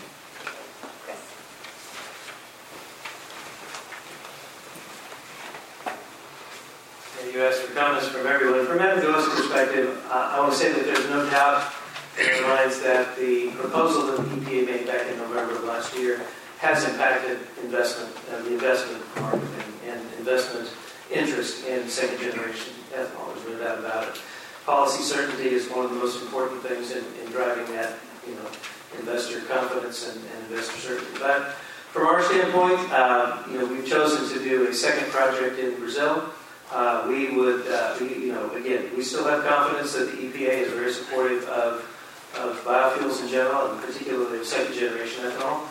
You 7.39 7.43
asked 7.43 7.61
for 7.61 7.73
comments 7.73 8.07
from 8.07 8.27
everyone. 8.27 8.67
From 8.67 8.77
Abengoa's 8.77 9.27
perspective, 9.27 9.99
I 10.11 10.39
want 10.39 10.53
to 10.53 10.57
say 10.57 10.71
that 10.71 10.85
there's 10.85 11.09
no 11.09 11.27
doubt 11.31 11.73
in 12.19 12.29
our 12.29 12.55
minds 12.55 12.79
that 12.81 13.17
the 13.17 13.49
proposal 13.51 14.05
that 14.07 14.17
the 14.17 14.23
EPA 14.23 14.65
made 14.67 14.85
back 14.85 15.07
in 15.11 15.17
November 15.17 15.55
of 15.55 15.63
last 15.63 15.97
year 15.97 16.21
has 16.59 16.87
impacted 16.87 17.39
investment, 17.63 18.15
uh, 18.31 18.41
the 18.43 18.53
investment 18.53 19.03
market 19.19 19.41
and, 19.41 19.73
and 19.91 20.13
investment 20.19 20.69
interest 21.11 21.65
in 21.65 21.87
second 21.87 22.19
generation 22.19 22.73
ethanol. 22.93 23.33
There's 23.35 23.59
no 23.59 23.65
doubt 23.65 23.79
about 23.79 24.07
it. 24.09 24.21
Policy 24.65 25.03
certainty 25.03 25.49
is 25.49 25.69
one 25.69 25.85
of 25.85 25.91
the 25.91 25.97
most 25.97 26.21
important 26.21 26.63
things 26.63 26.91
in, 26.91 27.03
in 27.23 27.31
driving 27.31 27.71
that, 27.75 27.93
you 28.27 28.33
know, 28.33 28.47
investor 28.99 29.41
confidence 29.41 30.09
and, 30.09 30.17
and 30.17 30.51
investor 30.51 30.77
certainty. 30.79 31.19
But 31.19 31.53
from 31.91 32.07
our 32.07 32.23
standpoint, 32.23 32.79
uh, 32.91 33.43
you 33.49 33.59
know, 33.59 33.65
we've 33.67 33.85
chosen 33.85 34.27
to 34.35 34.43
do 34.43 34.67
a 34.67 34.73
second 34.73 35.11
project 35.11 35.59
in 35.59 35.75
Brazil. 35.79 36.29
Uh, 36.71 37.05
we 37.07 37.35
would, 37.35 37.67
uh, 37.67 37.95
we, 38.01 38.07
you 38.15 38.33
know, 38.33 38.49
again, 38.51 38.89
we 38.97 39.03
still 39.03 39.25
have 39.25 39.45
confidence 39.45 39.93
that 39.93 40.11
the 40.11 40.17
EPA 40.17 40.65
is 40.65 40.73
very 40.73 40.91
supportive 40.91 41.43
of, 41.45 41.85
of 42.37 42.57
biofuels 42.65 43.21
in 43.21 43.29
general, 43.29 43.71
and 43.71 43.81
particularly 43.81 44.39
of 44.39 44.45
second 44.45 44.73
generation 44.73 45.23
ethanol. 45.25 45.61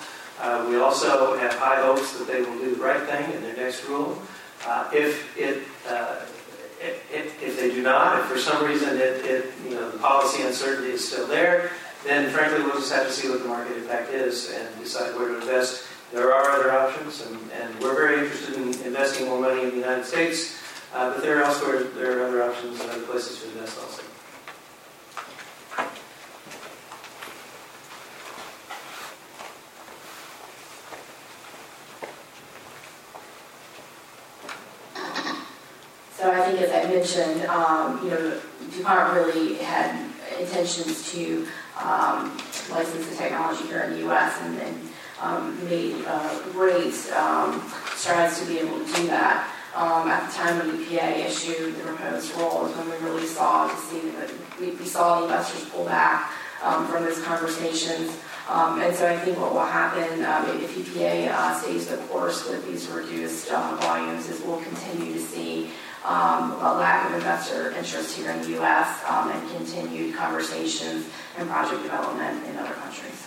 Uh, 0.41 0.67
we 0.69 0.77
also 0.77 1.37
have 1.37 1.53
high 1.55 1.81
hopes 1.83 2.17
that 2.19 2.27
they 2.27 2.41
will 2.43 2.59
do 2.59 2.75
the 2.75 2.83
right 2.83 3.03
thing 3.03 3.33
in 3.35 3.43
their 3.43 3.57
next 3.57 3.85
rule. 3.89 4.17
Uh, 4.67 4.89
if 4.93 5.37
it, 5.39 5.63
uh, 5.89 6.21
if, 6.81 7.43
if, 7.43 7.59
they 7.59 7.71
do 7.71 7.83
not, 7.83 8.19
if 8.21 8.27
for 8.27 8.39
some 8.39 8.65
reason 8.65 8.97
it, 8.97 9.25
it, 9.25 9.53
you 9.65 9.75
know, 9.75 9.91
the 9.91 9.99
policy 9.99 10.43
uncertainty 10.43 10.91
is 10.91 11.07
still 11.07 11.27
there, 11.27 11.71
then 12.05 12.31
frankly 12.31 12.63
we'll 12.63 12.75
just 12.75 12.93
have 12.93 13.07
to 13.07 13.13
see 13.13 13.29
what 13.29 13.43
the 13.43 13.49
market 13.49 13.77
impact 13.77 14.11
is 14.11 14.53
and 14.53 14.69
decide 14.83 15.15
where 15.17 15.29
to 15.29 15.37
invest. 15.37 15.85
There 16.13 16.33
are 16.33 16.51
other 16.51 16.71
options, 16.73 17.27
and, 17.27 17.39
and 17.53 17.79
we're 17.81 17.95
very 17.95 18.21
interested 18.23 18.55
in 18.55 18.69
investing 18.87 19.27
more 19.27 19.41
money 19.41 19.63
in 19.63 19.71
the 19.71 19.77
United 19.77 20.05
States. 20.05 20.61
Uh, 20.95 21.13
but 21.13 21.23
there 21.23 21.41
are 21.41 21.45
elsewhere, 21.45 21.83
there 21.83 22.21
are 22.21 22.27
other 22.29 22.43
options 22.43 22.81
and 22.81 22.91
other 22.91 23.03
places 23.03 23.43
to 23.43 23.49
invest 23.49 23.79
also. 23.81 24.14
So 36.25 36.33
I 36.33 36.41
think, 36.41 36.63
as 36.63 36.73
I 36.73 36.89
mentioned, 36.89 37.45
um, 37.51 38.03
you 38.03 38.09
know, 38.09 38.41
DuPont 38.73 39.13
really 39.13 39.57
had 39.57 40.11
intentions 40.41 41.13
to 41.13 41.47
um, 41.79 42.35
license 42.71 43.11
the 43.11 43.15
technology 43.15 43.67
here 43.67 43.81
in 43.81 43.93
the 43.93 43.99
U.S. 44.09 44.35
and, 44.41 44.59
and 44.59 44.89
um, 45.21 45.65
made 45.69 46.03
uh, 46.07 46.41
great 46.53 46.95
um, 47.13 47.63
strides 47.95 48.41
to 48.41 48.47
be 48.47 48.59
able 48.59 48.79
to 48.79 48.93
do 48.95 49.07
that. 49.09 49.53
Um, 49.75 50.09
at 50.09 50.31
the 50.31 50.35
time 50.35 50.67
when 50.67 50.79
EPA 50.79 51.27
issued 51.27 51.77
the 51.77 51.83
proposed 51.83 52.35
rule 52.39 52.69
is 52.69 52.77
when 52.79 52.89
we 52.89 53.07
really 53.07 53.27
saw 53.27 53.69
to 53.69 53.77
see 53.77 54.09
that 54.13 54.31
we, 54.59 54.71
we 54.71 54.87
saw 54.87 55.25
investors 55.25 55.69
pull 55.69 55.85
back 55.85 56.33
um, 56.63 56.87
from 56.87 57.05
those 57.05 57.23
conversations. 57.23 58.19
Um, 58.49 58.81
and 58.81 58.97
so 58.97 59.07
I 59.07 59.19
think 59.19 59.39
what 59.39 59.53
will 59.53 59.61
happen 59.61 60.25
um, 60.25 60.49
if 60.59 60.75
EPA 60.75 61.29
uh, 61.29 61.61
stays 61.61 61.89
the 61.89 61.99
course 61.99 62.49
with 62.49 62.67
these 62.67 62.89
reduced 62.89 63.51
uh, 63.53 63.77
volumes 63.83 64.31
is 64.31 64.41
we'll 64.41 64.63
continue 64.63 65.13
to 65.13 65.21
see 65.21 65.71
um, 66.05 66.53
a 66.53 66.75
lack 66.79 67.09
of 67.09 67.15
investor 67.15 67.71
interest 67.73 68.17
here 68.17 68.31
in 68.31 68.43
the 68.43 68.51
U.S. 68.51 69.03
Um, 69.09 69.31
and 69.31 69.51
continued 69.51 70.15
conversations 70.15 71.09
and 71.39 71.49
project 71.49 71.83
development 71.83 72.45
in 72.47 72.57
other 72.59 72.75
countries. 72.75 73.24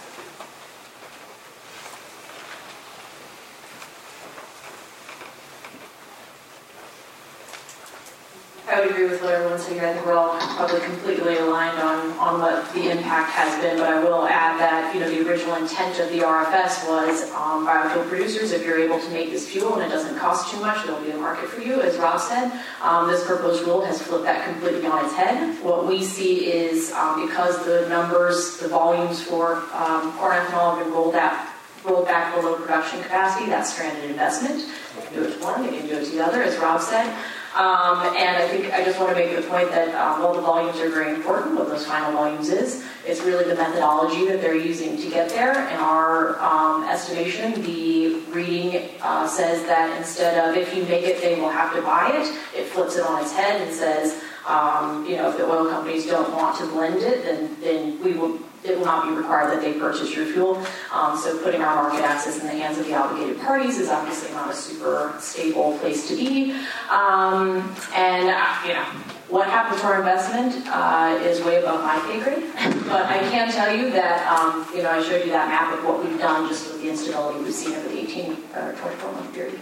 I 8.78 8.82
would 8.82 8.92
agree 8.92 9.10
with 9.10 9.24
what 9.24 9.34
everyone 9.34 9.58
said. 9.58 9.84
I 9.84 9.92
think 9.92 10.06
we're 10.06 10.14
all 10.14 10.38
probably 10.38 10.82
completely 10.82 11.38
aligned 11.38 11.80
on, 11.80 12.12
on 12.20 12.40
what 12.40 12.72
the 12.76 12.92
impact 12.92 13.32
has 13.32 13.60
been, 13.60 13.76
but 13.76 13.90
I 13.90 14.04
will 14.04 14.28
add 14.28 14.60
that, 14.60 14.94
you 14.94 15.02
know, 15.02 15.10
the 15.10 15.28
original 15.28 15.56
intent 15.56 15.98
of 15.98 16.12
the 16.12 16.20
RFS 16.20 16.88
was 16.88 17.24
um, 17.32 17.66
biofuel 17.66 18.08
producers, 18.08 18.52
if 18.52 18.64
you're 18.64 18.78
able 18.78 19.00
to 19.00 19.10
make 19.10 19.32
this 19.32 19.50
fuel 19.50 19.74
and 19.74 19.82
it 19.82 19.90
doesn't 19.90 20.16
cost 20.20 20.54
too 20.54 20.62
much, 20.62 20.86
there'll 20.86 21.02
be 21.02 21.10
a 21.10 21.18
market 21.18 21.50
for 21.50 21.60
you, 21.60 21.82
as 21.82 21.98
Rob 21.98 22.20
said. 22.20 22.52
Um, 22.80 23.08
this 23.08 23.26
proposed 23.26 23.66
rule 23.66 23.84
has 23.84 24.00
flipped 24.00 24.26
that 24.26 24.48
completely 24.48 24.86
on 24.86 25.04
its 25.06 25.16
head. 25.16 25.58
What 25.64 25.88
we 25.88 26.04
see 26.04 26.46
is 26.46 26.92
um, 26.92 27.26
because 27.28 27.66
the 27.66 27.90
numbers, 27.90 28.60
the 28.60 28.68
volumes 28.68 29.24
for 29.24 29.56
um, 29.74 30.14
corn 30.20 30.38
ethanol 30.38 30.78
have 30.78 30.86
been 30.86 30.94
rolled 30.94 31.16
out, 31.16 31.48
rolled 31.84 32.06
back 32.06 32.36
below 32.36 32.54
production 32.54 33.02
capacity, 33.02 33.48
that's 33.48 33.74
stranded 33.74 34.04
investment. 34.04 34.70
They 34.96 35.02
can 35.02 35.14
do 35.16 35.24
it 35.24 35.34
to 35.34 35.44
one, 35.44 35.64
they 35.66 35.76
can 35.76 35.88
do 35.88 35.96
it 35.96 36.06
to 36.06 36.12
the 36.12 36.24
other, 36.24 36.44
as 36.44 36.56
Rob 36.58 36.80
said. 36.80 37.12
Um, 37.58 38.16
and 38.16 38.38
I 38.38 38.48
think 38.48 38.72
I 38.72 38.86
just 38.86 39.00
want 39.00 39.10
to 39.10 39.16
make 39.16 39.36
the 39.36 39.42
point 39.42 39.72
that 39.72 39.90
um, 39.96 40.22
while 40.22 40.36
the 40.36 40.42
volumes 40.42 40.80
are 40.80 40.90
very 40.90 41.16
important, 41.16 41.56
what 41.56 41.68
those 41.68 41.88
final 41.88 42.12
volumes 42.12 42.50
is, 42.50 42.86
it's 43.04 43.22
really 43.22 43.46
the 43.46 43.56
methodology 43.56 44.28
that 44.28 44.42
they're 44.42 44.56
using 44.56 44.96
to 44.98 45.10
get 45.10 45.30
there. 45.30 45.68
In 45.70 45.78
our 45.78 46.40
um, 46.40 46.84
estimation, 46.84 47.60
the 47.64 48.20
reading 48.30 48.92
uh, 49.02 49.28
says 49.28 49.64
that 49.66 49.98
instead 49.98 50.38
of 50.38 50.56
if 50.56 50.76
you 50.76 50.84
make 50.84 51.06
it, 51.06 51.20
they 51.20 51.40
will 51.40 51.50
have 51.50 51.74
to 51.74 51.82
buy 51.82 52.12
it, 52.14 52.28
it 52.56 52.66
flips 52.68 52.96
it 52.96 53.04
on 53.04 53.24
its 53.24 53.34
head 53.34 53.60
and 53.60 53.74
says, 53.74 54.22
um, 54.46 55.04
you 55.08 55.16
know, 55.16 55.30
if 55.30 55.38
the 55.38 55.44
oil 55.44 55.68
companies 55.68 56.06
don't 56.06 56.32
want 56.34 56.56
to 56.60 56.68
blend 56.68 57.02
it, 57.02 57.24
then, 57.24 57.58
then 57.60 58.04
we 58.04 58.14
will 58.14 58.38
it 58.64 58.78
will 58.78 58.86
not 58.86 59.08
be 59.08 59.16
required 59.16 59.52
that 59.52 59.62
they 59.62 59.74
purchase 59.74 60.16
your 60.16 60.26
fuel. 60.26 60.62
Um, 60.92 61.18
so 61.18 61.38
putting 61.44 61.62
our 61.62 61.76
market 61.76 62.04
access 62.04 62.40
in 62.40 62.46
the 62.46 62.54
hands 62.54 62.78
of 62.78 62.86
the 62.86 62.96
obligated 62.96 63.40
parties 63.40 63.78
is 63.78 63.90
obviously 63.90 64.32
not 64.32 64.50
a 64.50 64.54
super 64.54 65.14
stable 65.20 65.78
place 65.80 66.08
to 66.10 66.16
be. 66.16 66.52
Um, 66.90 67.76
and, 67.94 68.30
uh, 68.30 68.58
you 68.66 68.74
know, 68.74 68.86
what 69.30 69.50
happens 69.50 69.82
to 69.82 69.88
our 69.88 70.00
investment 70.00 70.68
uh, 70.68 71.20
is 71.22 71.44
way 71.44 71.60
above 71.60 71.82
my 71.82 72.00
pay 72.08 72.20
grade. 72.20 72.46
but 72.88 73.06
I 73.06 73.20
can 73.30 73.52
tell 73.52 73.76
you 73.76 73.92
that, 73.92 74.26
um, 74.28 74.66
you 74.76 74.84
know, 74.84 74.92
I 74.92 75.04
showed 75.04 75.26
you 75.26 75.32
that 75.32 75.50
map 75.50 75.78
of 75.78 75.86
what 75.86 76.04
we've 76.04 76.20
done 76.20 76.48
just 76.48 76.72
with 76.72 76.82
the 76.82 76.90
instability 76.90 77.44
we've 77.44 77.54
seen 77.54 77.76
over 77.76 77.90
the 77.90 78.00
18 78.00 78.32
or 78.56 78.74
24 78.74 79.12
month 79.12 79.34
period. 79.34 79.60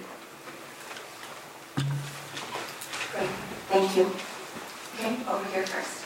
Great, 3.12 3.30
thank 3.70 3.98
you. 3.98 4.12
Okay, 4.96 5.18
over 5.30 5.46
here 5.52 5.66
first. 5.66 6.05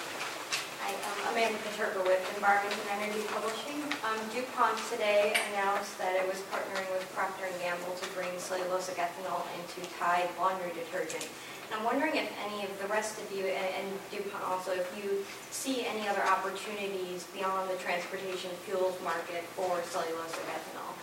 Amanda 1.31 1.59
Peterka 1.61 2.01
with 2.05 2.25
Environment 2.35 2.73
and 2.73 3.03
Energy 3.03 3.21
Publishing. 3.29 3.77
Um, 4.01 4.17
DuPont 4.33 4.73
today 4.89 5.37
announced 5.53 5.95
that 5.99 6.15
it 6.17 6.25
was 6.25 6.41
partnering 6.49 6.89
with 6.89 7.05
Procter 7.13 7.45
& 7.53 7.61
Gamble 7.61 7.93
to 8.01 8.07
bring 8.17 8.33
cellulosic 8.41 8.97
ethanol 8.97 9.45
into 9.53 9.87
Tide 9.99 10.27
laundry 10.39 10.73
detergent. 10.73 11.29
And 11.69 11.77
I'm 11.77 11.85
wondering 11.85 12.15
if 12.15 12.25
any 12.49 12.65
of 12.65 12.73
the 12.81 12.87
rest 12.87 13.21
of 13.21 13.29
you, 13.31 13.45
and, 13.45 13.69
and 13.77 13.87
DuPont 14.09 14.43
also, 14.43 14.71
if 14.71 14.89
you 14.97 15.23
see 15.51 15.85
any 15.85 16.07
other 16.07 16.25
opportunities 16.25 17.27
beyond 17.31 17.69
the 17.69 17.77
transportation 17.77 18.49
fuels 18.65 18.97
market 19.03 19.43
for 19.53 19.77
cellulosic 19.85 20.49
ethanol. 20.49 20.97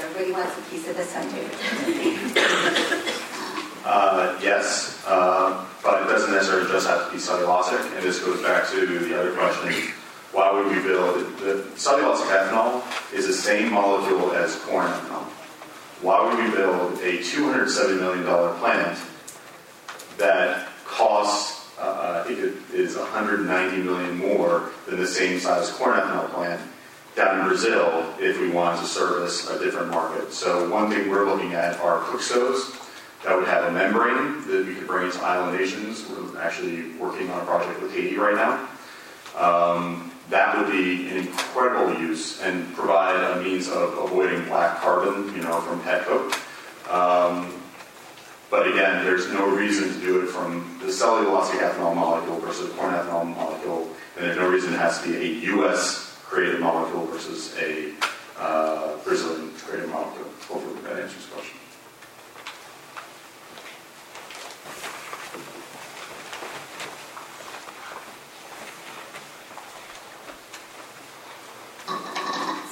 Everybody 0.00 0.32
wants 0.32 0.56
a 0.56 0.62
piece 0.70 0.88
of 0.88 0.96
this 0.96 1.14
one, 1.14 1.28
David. 1.28 3.06
Uh, 3.84 4.38
yes, 4.42 5.02
uh, 5.06 5.64
but 5.82 6.02
it 6.02 6.06
doesn't 6.06 6.32
necessarily 6.32 6.68
just 6.70 6.86
have 6.86 7.06
to 7.06 7.12
be 7.12 7.18
cellulosic, 7.18 7.80
and 7.96 8.02
this 8.04 8.20
goes 8.20 8.42
back 8.42 8.68
to 8.68 8.86
the 8.86 9.18
other 9.18 9.32
question, 9.32 9.72
why 10.32 10.52
would 10.52 10.66
we 10.66 10.82
build, 10.82 11.16
the 11.38 11.64
cellulosic 11.76 12.26
ethanol 12.26 12.82
is 13.12 13.26
the 13.26 13.32
same 13.32 13.72
molecule 13.72 14.32
as 14.32 14.56
corn 14.56 14.86
ethanol. 14.86 15.24
why 16.02 16.22
would 16.22 16.44
we 16.44 16.50
build 16.54 16.92
a 17.00 17.18
$270 17.18 17.98
million 17.98 18.24
plant 18.58 18.98
that 20.18 20.68
costs, 20.84 21.66
uh, 21.78 22.24
it 22.28 22.54
is 22.74 22.96
190 22.96 23.82
million 23.82 24.16
more 24.16 24.70
than 24.86 24.98
the 24.98 25.06
same 25.06 25.40
size 25.40 25.70
corn 25.70 25.98
ethanol 25.98 26.28
plant 26.30 26.60
down 27.16 27.40
in 27.40 27.48
Brazil 27.48 28.04
if 28.18 28.38
we 28.38 28.50
wanted 28.50 28.80
to 28.80 28.86
service 28.86 29.48
a 29.48 29.58
different 29.58 29.90
market. 29.90 30.32
So 30.32 30.68
one 30.68 30.90
thing 30.90 31.08
we're 31.08 31.24
looking 31.24 31.54
at 31.54 31.80
are 31.80 32.00
cook 32.04 32.20
stoves 32.20 32.76
that 33.24 33.36
would 33.36 33.46
have 33.46 33.64
a 33.64 33.72
membrane 33.72 34.46
that 34.46 34.66
we 34.66 34.74
could 34.74 34.86
bring 34.86 35.10
to 35.10 35.20
island 35.20 35.58
nations. 35.58 36.08
We're 36.08 36.40
actually 36.40 36.92
working 36.92 37.30
on 37.30 37.40
a 37.40 37.44
project 37.44 37.82
with 37.82 37.92
Haiti 37.92 38.16
right 38.16 38.34
now. 38.34 38.68
Um, 39.36 40.10
that 40.30 40.56
would 40.56 40.70
be 40.72 41.08
an 41.08 41.16
incredible 41.18 42.00
use 42.00 42.40
and 42.40 42.72
provide 42.74 43.16
a 43.16 43.42
means 43.42 43.68
of 43.68 43.98
avoiding 43.98 44.44
black 44.46 44.78
carbon, 44.80 45.34
you 45.34 45.42
know, 45.42 45.60
from 45.60 45.80
pet 45.82 46.04
coke. 46.04 46.34
Um, 46.88 47.60
but 48.48 48.66
again, 48.66 49.04
there's 49.04 49.28
no 49.28 49.48
reason 49.48 49.92
to 49.92 50.00
do 50.00 50.22
it 50.22 50.26
from 50.26 50.78
the 50.80 50.86
cellulosic 50.86 51.58
ethanol 51.60 51.94
molecule 51.94 52.38
versus 52.38 52.68
the 52.68 52.76
corn 52.76 52.94
ethanol 52.94 53.26
molecule, 53.26 53.88
and 54.16 54.24
there's 54.24 54.36
no 54.36 54.48
reason 54.48 54.72
it 54.74 54.78
has 54.78 55.00
to 55.02 55.08
be 55.08 55.16
a 55.16 55.28
U.S. 55.52 56.18
created 56.24 56.60
molecule 56.60 57.06
versus 57.06 57.56
a 57.58 57.92
uh, 58.38 58.96
Brazilian 59.04 59.52
created 59.58 59.88
molecule. 59.90 60.26
Hopefully 60.48 60.80
that 60.82 61.00
answers 61.00 61.26
the 61.26 61.32
question. 61.32 61.59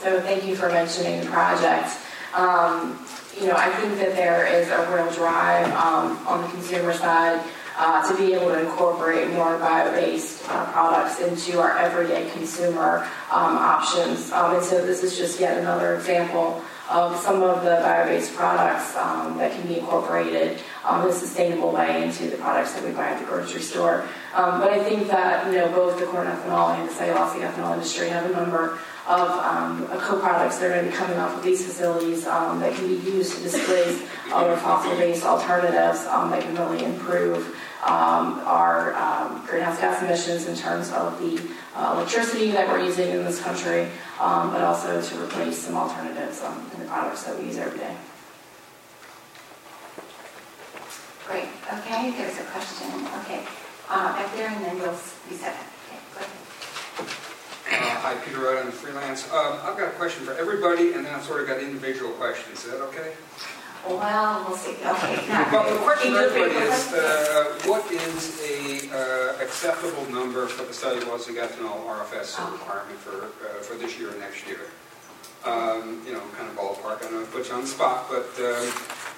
So 0.09 0.22
thank 0.22 0.47
you 0.47 0.56
for 0.56 0.70
mentioning 0.70 1.20
the 1.20 1.26
project. 1.26 1.94
Um, 2.32 2.98
you 3.39 3.47
know, 3.47 3.55
I 3.55 3.68
think 3.72 3.98
that 3.98 4.16
there 4.16 4.47
is 4.47 4.68
a 4.70 4.90
real 4.90 5.12
drive 5.12 5.66
um, 5.74 6.16
on 6.26 6.40
the 6.40 6.48
consumer 6.48 6.94
side 6.94 7.44
uh, 7.76 8.10
to 8.10 8.16
be 8.16 8.32
able 8.32 8.47
to 8.47 8.59
incorporate 8.59 9.28
more 9.32 9.59
bio-based 9.59 10.48
uh, 10.48 10.72
products 10.72 11.20
into 11.20 11.60
our 11.60 11.76
everyday 11.76 12.30
consumer 12.30 13.06
um, 13.30 13.59
options. 13.59 14.32
Um, 14.32 14.56
and 14.56 14.64
so 14.64 14.85
this 14.85 15.05
is 15.05 15.18
just 15.18 15.40
yet 15.40 15.59
another 15.59 15.94
example 15.97 16.64
of 16.89 17.14
some 17.18 17.43
of 17.43 17.62
the 17.62 17.78
bio-based 17.82 18.35
products 18.35 18.97
um, 18.97 19.36
that 19.36 19.52
can 19.52 19.68
be 19.68 19.78
incorporated 19.78 20.59
um, 20.86 21.02
in 21.02 21.09
a 21.09 21.12
sustainable 21.12 21.70
way 21.70 22.02
into 22.02 22.30
the 22.30 22.39
products 22.39 22.72
that 22.72 22.82
we 22.82 22.93
buy 22.93 23.10
at 23.10 23.20
the 23.20 23.26
grocery 23.26 23.60
store. 23.60 24.09
Um, 24.35 24.59
but 24.59 24.70
I 24.70 24.82
think 24.82 25.09
that 25.09 25.47
you 25.52 25.59
know 25.59 25.68
both 25.68 25.98
the 25.98 26.06
corn 26.06 26.26
ethanol 26.26 26.74
and 26.78 26.89
the 26.89 26.93
cellulosic 26.94 27.47
ethanol 27.47 27.74
industry 27.74 28.09
have 28.09 28.24
a 28.30 28.32
number 28.32 28.78
of 29.09 29.30
um, 29.30 29.86
co-products 30.01 30.59
that 30.59 30.66
are 30.66 30.74
going 30.74 30.85
to 30.85 30.90
be 30.90 30.97
coming 30.97 31.16
off 31.16 31.35
of 31.35 31.43
these 31.43 31.64
facilities 31.64 32.26
um, 32.26 32.60
that 32.60 32.74
can 32.74 32.86
be 32.86 32.94
used 33.10 33.35
to 33.36 33.43
displace 33.43 34.06
other 34.32 34.55
fossil-based 34.56 35.24
alternatives 35.24 36.05
um, 36.06 36.30
that 36.30 36.43
can 36.43 36.55
really 36.55 36.85
improve 36.85 37.56
um, 37.85 38.40
our 38.44 38.93
um, 38.94 39.47
greenhouse 39.47 39.80
gas 39.80 40.02
emissions 40.02 40.47
in 40.47 40.55
terms 40.55 40.93
of 40.93 41.18
the 41.20 41.40
uh, 41.74 41.94
electricity 41.94 42.51
that 42.51 42.68
we're 42.68 42.85
using 42.85 43.09
in 43.09 43.24
this 43.24 43.40
country, 43.40 43.89
um, 44.20 44.51
but 44.51 44.60
also 44.60 45.01
to 45.01 45.22
replace 45.24 45.56
some 45.56 45.76
alternatives 45.76 46.43
in 46.74 46.80
the 46.80 46.86
products 46.86 47.24
that 47.24 47.39
we 47.39 47.47
use 47.47 47.56
every 47.56 47.78
day. 47.78 47.97
Great, 51.26 51.48
okay, 51.72 52.10
there's 52.10 52.39
a 52.39 52.44
question, 52.44 53.06
okay. 53.22 53.47
Uh, 53.89 54.12
Back 54.12 54.35
there, 54.36 54.48
and 54.48 54.64
then 54.64 54.76
you'll 54.76 54.93
be 55.30 55.36
set. 55.36 55.56
Okay, 55.89 55.98
go 56.12 56.20
ahead. 56.20 56.30
Uh, 56.98 57.05
Hi, 57.70 58.15
Peter 58.24 58.40
Wright, 58.40 58.65
I'm 58.65 58.73
freelance. 58.73 59.31
Um, 59.31 59.59
I've 59.62 59.77
got 59.77 59.89
a 59.89 59.97
question 59.97 60.24
for 60.24 60.32
everybody, 60.32 60.93
and 60.95 61.05
then 61.05 61.15
I've 61.15 61.24
sort 61.24 61.43
of 61.43 61.47
got 61.49 61.61
individual 61.61 62.11
questions. 62.12 62.65
Is 62.65 62.70
that 62.73 62.81
okay? 62.89 63.12
Well, 63.86 64.45
we'll 64.49 64.57
see, 64.57 64.73
okay. 64.73 65.28
Well, 65.53 65.69
the 65.73 65.78
question 65.85 66.12
for 66.15 66.19
everybody 66.19 66.55
is, 66.65 66.93
uh, 66.93 67.59
what 67.66 67.90
is 67.93 68.40
a 68.40 68.89
uh, 68.90 69.43
acceptable 69.45 70.05
number 70.11 70.47
for 70.47 70.65
the 70.65 70.73
cellulosic 70.73 71.36
ethanol 71.36 71.85
RFS 71.86 72.39
Okay. 72.40 72.53
requirement 72.53 72.99
for, 72.99 73.24
uh, 73.47 73.61
for 73.62 73.74
this 73.77 73.99
year 73.99 74.11
and 74.11 74.20
next 74.20 74.47
year? 74.47 74.61
Um, 75.45 76.03
You 76.07 76.15
know, 76.15 76.23
kind 76.36 76.49
of 76.49 76.57
ballpark, 76.57 76.99
I 76.99 77.03
don't 77.03 77.15
know 77.15 77.20
it 77.20 77.31
puts 77.31 77.49
you 77.51 77.55
on 77.55 77.61
the 77.62 77.66
spot, 77.69 78.09
but, 78.11 78.28
um, 78.43 78.73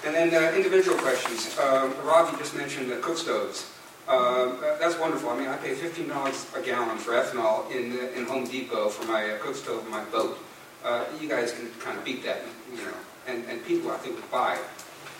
and 0.04 0.14
then 0.14 0.34
uh, 0.34 0.54
individual 0.56 0.98
questions. 0.98 1.56
Um, 1.58 1.94
Rob, 2.04 2.30
you 2.32 2.38
just 2.38 2.54
mentioned 2.56 2.90
the 2.90 2.96
cook 2.96 3.16
stoves. 3.16 3.70
Um, 4.10 4.58
That's 4.80 4.98
wonderful. 4.98 5.30
I 5.30 5.38
mean, 5.38 5.48
I 5.48 5.56
pay 5.56 5.74
fifteen 5.74 6.08
dollars 6.08 6.46
a 6.56 6.60
gallon 6.60 6.98
for 6.98 7.12
ethanol 7.12 7.70
in, 7.70 7.96
in 8.16 8.26
Home 8.26 8.44
Depot 8.44 8.88
for 8.88 9.06
my 9.06 9.30
uh, 9.30 9.38
cook 9.38 9.54
stove 9.54 9.82
and 9.82 9.90
my 9.90 10.02
boat. 10.04 10.38
Uh, 10.84 11.04
You 11.20 11.28
guys 11.28 11.52
can 11.52 11.70
kind 11.78 11.96
of 11.96 12.04
beat 12.04 12.24
that, 12.24 12.42
you 12.72 12.78
know, 12.78 12.92
and, 13.28 13.44
and 13.46 13.64
people, 13.66 13.90
I 13.90 13.98
think, 13.98 14.16
would 14.16 14.30
buy, 14.30 14.58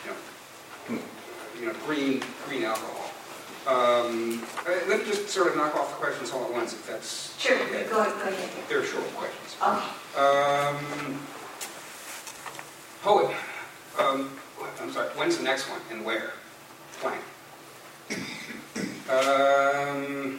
you 0.05 0.11
know, 0.97 1.03
you 1.61 1.67
know, 1.67 1.75
green, 1.87 2.23
green 2.49 2.65
alcohol. 2.65 3.11
Um, 3.67 4.43
uh, 4.67 4.71
Let 4.89 5.01
me 5.01 5.05
just 5.05 5.29
sort 5.29 5.49
of 5.49 5.57
knock 5.57 5.75
off 5.77 5.91
the 5.91 5.97
questions 6.05 6.33
all 6.33 6.45
at 6.47 6.53
once, 6.53 6.73
if 6.73 6.87
that's... 6.89 7.39
Sure, 7.39 7.61
okay. 7.65 7.85
go, 7.85 7.91
go 7.91 8.01
ahead. 8.03 8.51
They're 8.69 8.85
short 8.85 9.05
questions. 9.15 9.57
Okay, 9.63 9.85
Um, 10.19 11.21
POET, 13.03 13.35
um, 13.99 14.31
I'm 14.81 14.91
sorry, 14.93 15.09
when's 15.11 15.37
the 15.37 15.45
next 15.45 15.69
one 15.69 15.81
and 15.91 16.05
where? 16.05 16.33
Blank. 17.03 17.21
Um, 19.11 20.39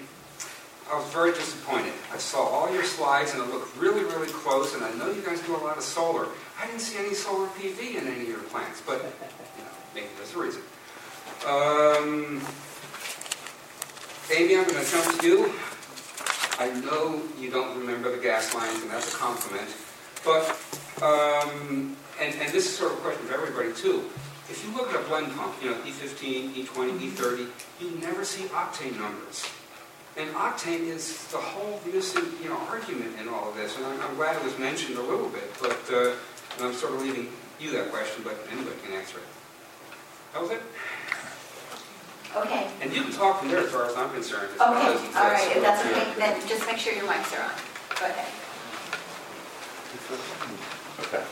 I 0.89 0.95
was 0.95 1.07
very 1.11 1.33
disappointed. 1.33 1.91
I 2.13 2.17
saw 2.17 2.39
all 2.39 2.73
your 2.73 2.85
slides 2.85 3.33
and 3.33 3.43
I 3.43 3.47
looked 3.47 3.75
really, 3.77 4.03
really 4.05 4.27
close, 4.27 4.73
and 4.75 4.83
I 4.83 4.93
know 4.93 5.11
you 5.11 5.21
guys 5.21 5.41
do 5.41 5.55
a 5.55 5.57
lot 5.57 5.77
of 5.77 5.83
solar. 5.83 6.27
I 6.57 6.67
didn't 6.67 6.79
see 6.79 6.97
any 6.97 7.13
solar 7.13 7.47
PV 7.47 7.95
in 7.95 8.07
any 8.07 8.21
of 8.21 8.27
your 8.29 8.39
plants, 8.39 8.81
but 8.85 9.01
you 9.01 9.63
know, 9.63 9.69
maybe 9.93 10.07
there's 10.17 10.33
a 10.33 10.39
reason. 10.39 10.61
Um, 11.45 12.41
Amy, 14.33 14.55
I'm 14.55 14.63
going 14.63 14.85
to 14.85 14.89
jump 14.89 15.19
to 15.19 15.27
you. 15.27 15.53
I 16.57 16.69
know 16.79 17.21
you 17.37 17.51
don't 17.51 17.77
remember 17.77 18.15
the 18.15 18.21
gas 18.21 18.55
lines, 18.55 18.81
and 18.81 18.91
that's 18.91 19.13
a 19.13 19.17
compliment. 19.17 19.67
But, 20.23 20.47
um, 21.01 21.97
and, 22.21 22.35
and 22.35 22.53
this 22.53 22.67
is 22.67 22.77
sort 22.77 22.93
of 22.93 22.99
a 22.99 23.01
question 23.01 23.25
for 23.25 23.33
everybody 23.33 23.73
too. 23.73 24.09
If 24.51 24.65
you 24.67 24.75
look 24.75 24.89
at 24.93 24.99
a 24.99 25.03
blend 25.07 25.31
pump, 25.33 25.55
you 25.63 25.69
know, 25.71 25.77
E15, 25.77 26.51
E20, 26.65 26.99
E30, 26.99 27.47
you 27.79 27.91
never 28.01 28.25
see 28.25 28.43
octane 28.49 28.99
numbers. 28.99 29.47
And 30.17 30.29
octane 30.35 30.81
is 30.91 31.25
the 31.31 31.37
whole 31.37 31.79
missing, 31.87 32.25
you 32.43 32.49
know, 32.49 32.57
argument 32.67 33.15
in 33.21 33.29
all 33.29 33.47
of 33.47 33.55
this. 33.55 33.77
And 33.77 33.85
I'm, 33.85 34.01
I'm 34.01 34.15
glad 34.15 34.35
it 34.35 34.43
was 34.43 34.59
mentioned 34.59 34.97
a 34.97 35.01
little 35.01 35.29
bit, 35.29 35.49
but 35.61 35.79
uh, 35.89 36.11
and 36.57 36.65
I'm 36.67 36.73
sort 36.73 36.93
of 36.95 37.01
leaving 37.01 37.29
you 37.61 37.71
that 37.71 37.91
question, 37.91 38.25
but 38.25 38.35
anybody 38.51 38.75
can 38.83 38.91
answer 38.91 39.19
it. 39.19 39.23
That 40.33 40.41
was 40.41 40.51
it. 40.51 40.61
okay, 42.35 42.67
And 42.81 42.91
you 42.93 43.03
can 43.03 43.13
talk 43.13 43.39
from 43.39 43.47
there 43.47 43.59
as 43.63 43.71
far 43.71 43.85
as 43.85 43.95
I'm 43.95 44.11
concerned. 44.11 44.49
as 44.55 44.59
okay, 44.59 44.97
far 45.15 45.23
all 45.23 45.31
as- 45.31 45.47
right, 45.47 45.55
if 45.55 45.63
that's 45.63 45.85
yeah. 45.85 45.91
okay, 45.91 46.13
then 46.19 46.47
just 46.49 46.67
make 46.67 46.77
sure 46.77 46.91
your 46.93 47.05
mics 47.05 47.31
are 47.39 47.43
on. 47.45 47.55
Go 47.99 48.05
ahead. 48.05 48.27
Okay. 51.07 51.23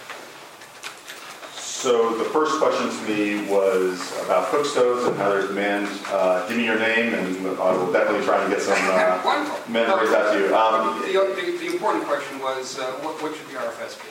So 1.79 2.13
the 2.17 2.25
first 2.25 2.59
question 2.59 2.89
to 2.89 3.01
me 3.09 3.49
was 3.49 4.01
about 4.25 4.49
cook 4.49 4.65
stoves 4.65 5.05
and 5.05 5.15
how 5.15 5.29
there's 5.29 5.47
demand. 5.47 5.87
Uh, 6.07 6.45
give 6.49 6.57
me 6.57 6.65
your 6.65 6.77
name 6.77 7.13
and 7.13 7.47
I 7.57 7.71
will 7.71 7.89
definitely 7.93 8.25
try 8.25 8.43
and 8.43 8.51
get 8.51 8.61
some 8.61 8.77
uh, 8.77 9.21
Wonderful. 9.25 9.71
memories 9.71 10.11
out 10.11 10.33
to 10.33 10.39
you. 10.39 10.53
Um, 10.53 11.01
The, 11.03 11.41
the, 11.41 11.57
the 11.57 11.67
important 11.71 12.03
question 12.03 12.37
was, 12.39 12.77
uh, 12.77 12.83
what, 12.99 13.23
what 13.23 13.33
should 13.33 13.47
the 13.47 13.53
RFS 13.53 13.95
be 13.95 14.09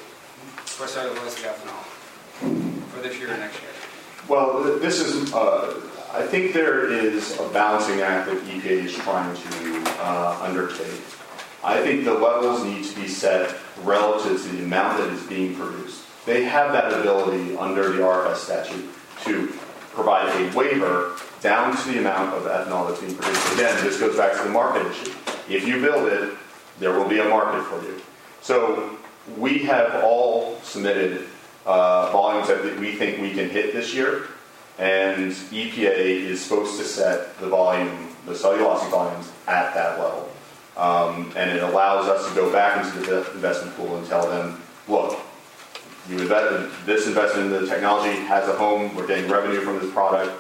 for 0.65 0.87
cellulosic 0.87 1.45
ethanol 1.45 1.85
for 2.89 3.03
this 3.03 3.19
year 3.19 3.29
and 3.33 3.41
next 3.41 3.61
year? 3.61 3.71
Well, 4.29 4.63
this 4.79 5.01
is, 5.01 5.35
uh, 5.35 5.79
I 6.15 6.23
think 6.23 6.55
there 6.55 6.91
is 6.91 7.39
a 7.39 7.51
balancing 7.51 8.01
act 8.01 8.31
that 8.31 8.43
EPA 8.45 8.87
is 8.87 8.95
trying 8.95 9.37
to 9.37 9.85
uh, 10.01 10.39
undertake. 10.41 11.03
I 11.63 11.83
think 11.83 12.07
the 12.07 12.15
levels 12.15 12.65
need 12.65 12.85
to 12.85 12.97
be 12.99 13.09
set 13.09 13.55
relative 13.85 14.41
to 14.41 14.49
the 14.57 14.65
amount 14.65 14.97
that 14.97 15.11
is 15.11 15.23
being 15.25 15.55
produced. 15.55 16.05
They 16.29 16.45
have 16.45 16.73
that 16.73 16.93
ability 16.93 17.57
under 17.57 17.91
the 17.91 18.03
RFS 18.03 18.37
statute 18.37 18.87
to 19.25 19.47
provide 19.95 20.29
a 20.29 20.55
waiver 20.55 21.17
down 21.41 21.75
to 21.75 21.89
the 21.91 22.01
amount 22.01 22.35
of 22.35 22.43
ethanol 22.43 22.87
that's 22.87 23.01
being 23.01 23.15
produced. 23.15 23.55
Again, 23.55 23.83
this 23.83 23.99
goes 23.99 24.15
back 24.15 24.37
to 24.37 24.43
the 24.43 24.51
market 24.51 24.87
issue. 24.89 25.11
If 25.49 25.67
you 25.67 25.81
build 25.81 26.07
it, 26.13 26.35
there 26.81 26.93
will 26.93 27.09
be 27.09 27.19
a 27.21 27.25
market 27.25 27.65
for 27.65 27.83
you. 27.83 27.99
So 28.43 28.99
we 29.39 29.61
have 29.61 30.05
all 30.05 30.61
submitted 30.61 31.29
uh, 31.65 32.13
volumes 32.13 32.49
that 32.49 32.79
we 32.79 32.93
think 32.93 33.23
we 33.23 33.33
can 33.33 33.49
hit 33.49 33.73
this 33.73 33.95
year, 33.95 34.27
and 34.79 35.33
EPA 35.33 35.97
is 35.97 36.43
supposed 36.43 36.79
to 36.79 36.85
set 36.85 37.39
the 37.39 37.49
volume, 37.49 38.15
the 38.27 38.35
cellulosic 38.35 38.91
volumes, 38.91 39.33
at 39.47 39.73
that 39.73 39.99
level. 39.99 40.31
Um, 40.77 41.33
and 41.37 41.51
it 41.51 41.63
allows 41.63 42.07
us 42.07 42.29
to 42.29 42.35
go 42.35 42.53
back 42.53 42.85
into 42.85 42.99
the 42.99 43.31
investment 43.33 43.75
pool 43.79 43.97
and 43.97 44.07
tell 44.07 44.29
them, 44.29 44.61
look, 44.89 45.19
you 46.09 46.19
invested, 46.19 46.71
this 46.87 47.07
investment 47.07 47.53
in 47.53 47.61
the 47.61 47.67
technology 47.67 48.17
has 48.21 48.49
a 48.49 48.53
home, 48.55 48.95
we're 48.95 49.07
getting 49.07 49.31
revenue 49.31 49.61
from 49.61 49.79
this 49.79 49.91
product, 49.93 50.33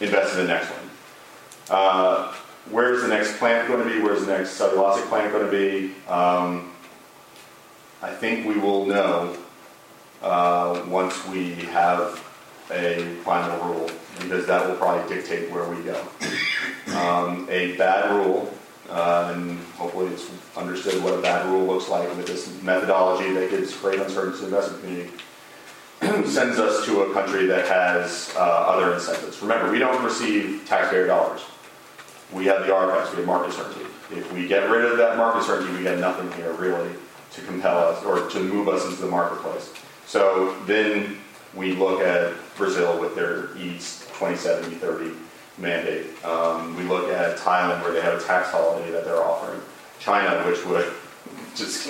invest 0.00 0.34
in 0.34 0.46
the 0.46 0.46
next 0.46 0.68
one. 0.70 0.90
Uh, 1.68 2.34
where's 2.70 3.02
the 3.02 3.08
next 3.08 3.38
plant 3.38 3.68
going 3.68 3.86
to 3.86 3.92
be? 3.92 4.00
Where's 4.00 4.24
the 4.24 4.38
next 4.38 4.58
cellulosic 4.58 5.08
plant 5.08 5.32
going 5.32 5.44
to 5.44 5.50
be? 5.50 5.94
Um, 6.08 6.72
I 8.02 8.12
think 8.12 8.46
we 8.46 8.56
will 8.56 8.86
know 8.86 9.36
uh, 10.22 10.84
once 10.88 11.26
we 11.28 11.54
have 11.54 12.24
a 12.70 13.02
final 13.24 13.58
rule, 13.68 13.90
because 14.20 14.46
that 14.46 14.66
will 14.66 14.76
probably 14.76 15.14
dictate 15.14 15.50
where 15.50 15.68
we 15.68 15.82
go. 15.82 16.06
Um, 16.96 17.48
a 17.50 17.76
bad 17.76 18.12
rule, 18.12 18.52
uh, 18.90 19.32
and 19.34 19.58
hopefully 19.76 20.08
it's 20.08 20.28
understood 20.56 21.02
what 21.02 21.14
a 21.14 21.22
bad 21.22 21.46
rule 21.46 21.64
looks 21.66 21.88
like 21.88 22.08
with 22.16 22.26
this 22.26 22.60
methodology 22.62 23.32
that 23.32 23.50
gives 23.50 23.76
great 23.76 24.00
uncertainty 24.00 24.38
to 24.38 24.46
the 24.46 24.56
investment 24.56 24.82
community, 24.82 25.10
sends 26.28 26.58
us 26.58 26.84
to 26.86 27.02
a 27.02 27.12
country 27.12 27.46
that 27.46 27.68
has 27.68 28.32
uh, 28.36 28.40
other 28.40 28.94
incentives. 28.94 29.40
Remember, 29.42 29.70
we 29.70 29.78
don't 29.78 30.02
receive 30.04 30.64
taxpayer 30.66 31.06
dollars. 31.06 31.42
We 32.32 32.46
have 32.46 32.62
the 32.66 32.72
RFS, 32.72 33.10
we 33.10 33.18
have 33.18 33.26
market 33.26 33.52
certainty. 33.52 33.86
If 34.10 34.32
we 34.32 34.48
get 34.48 34.68
rid 34.70 34.84
of 34.84 34.98
that 34.98 35.16
market 35.16 35.44
certainty, 35.44 35.76
we 35.76 35.82
get 35.82 35.98
nothing 35.98 36.30
here 36.32 36.52
really 36.54 36.90
to 37.32 37.42
compel 37.42 37.78
us 37.78 38.04
or 38.04 38.28
to 38.28 38.40
move 38.40 38.68
us 38.68 38.84
into 38.84 39.02
the 39.02 39.08
marketplace. 39.08 39.72
So 40.06 40.56
then 40.66 41.18
we 41.54 41.72
look 41.72 42.00
at 42.00 42.34
Brazil 42.56 43.00
with 43.00 43.14
their 43.14 43.56
EATS 43.56 44.00
2070 44.18 44.76
30 44.76 45.12
mandate. 45.60 46.06
Um, 46.24 46.76
we 46.76 46.84
look 46.84 47.10
at 47.10 47.36
Thailand 47.38 47.82
where 47.82 47.92
they 47.92 48.00
have 48.00 48.20
a 48.20 48.24
tax 48.24 48.50
holiday 48.50 48.90
that 48.90 49.04
they're 49.04 49.22
offering. 49.22 49.60
China, 49.98 50.42
which 50.46 50.64
would 50.66 50.92
just 51.54 51.86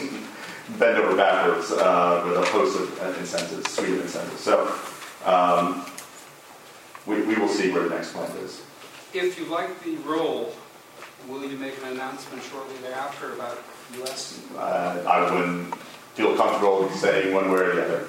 bend 0.79 0.99
over 0.99 1.17
backwards 1.17 1.71
uh, 1.71 2.23
with 2.27 2.37
a 2.37 2.45
host 2.47 2.79
of 2.79 3.19
incentives, 3.19 3.71
suite 3.71 3.91
of 3.91 4.01
incentives. 4.01 4.41
So 4.41 4.73
um, 5.25 5.87
we, 7.07 7.23
we 7.23 7.37
will 7.37 7.49
see 7.49 7.71
where 7.71 7.85
the 7.85 7.95
next 7.95 8.13
plan 8.13 8.31
is. 8.39 8.63
If 9.13 9.39
you 9.39 9.47
like 9.47 9.83
the 9.83 9.97
role, 9.97 10.53
will 11.29 11.45
you 11.45 11.57
make 11.57 11.77
an 11.83 11.93
announcement 11.93 12.43
shortly 12.45 12.77
thereafter 12.83 13.33
about 13.35 13.59
U.S.? 13.99 14.41
Uh, 14.57 15.05
I 15.09 15.33
wouldn't 15.33 15.75
feel 16.15 16.37
comfortable 16.37 16.89
saying 16.91 17.35
one 17.35 17.51
way 17.51 17.61
or 17.61 17.75
the 17.75 17.85
other. 17.85 18.09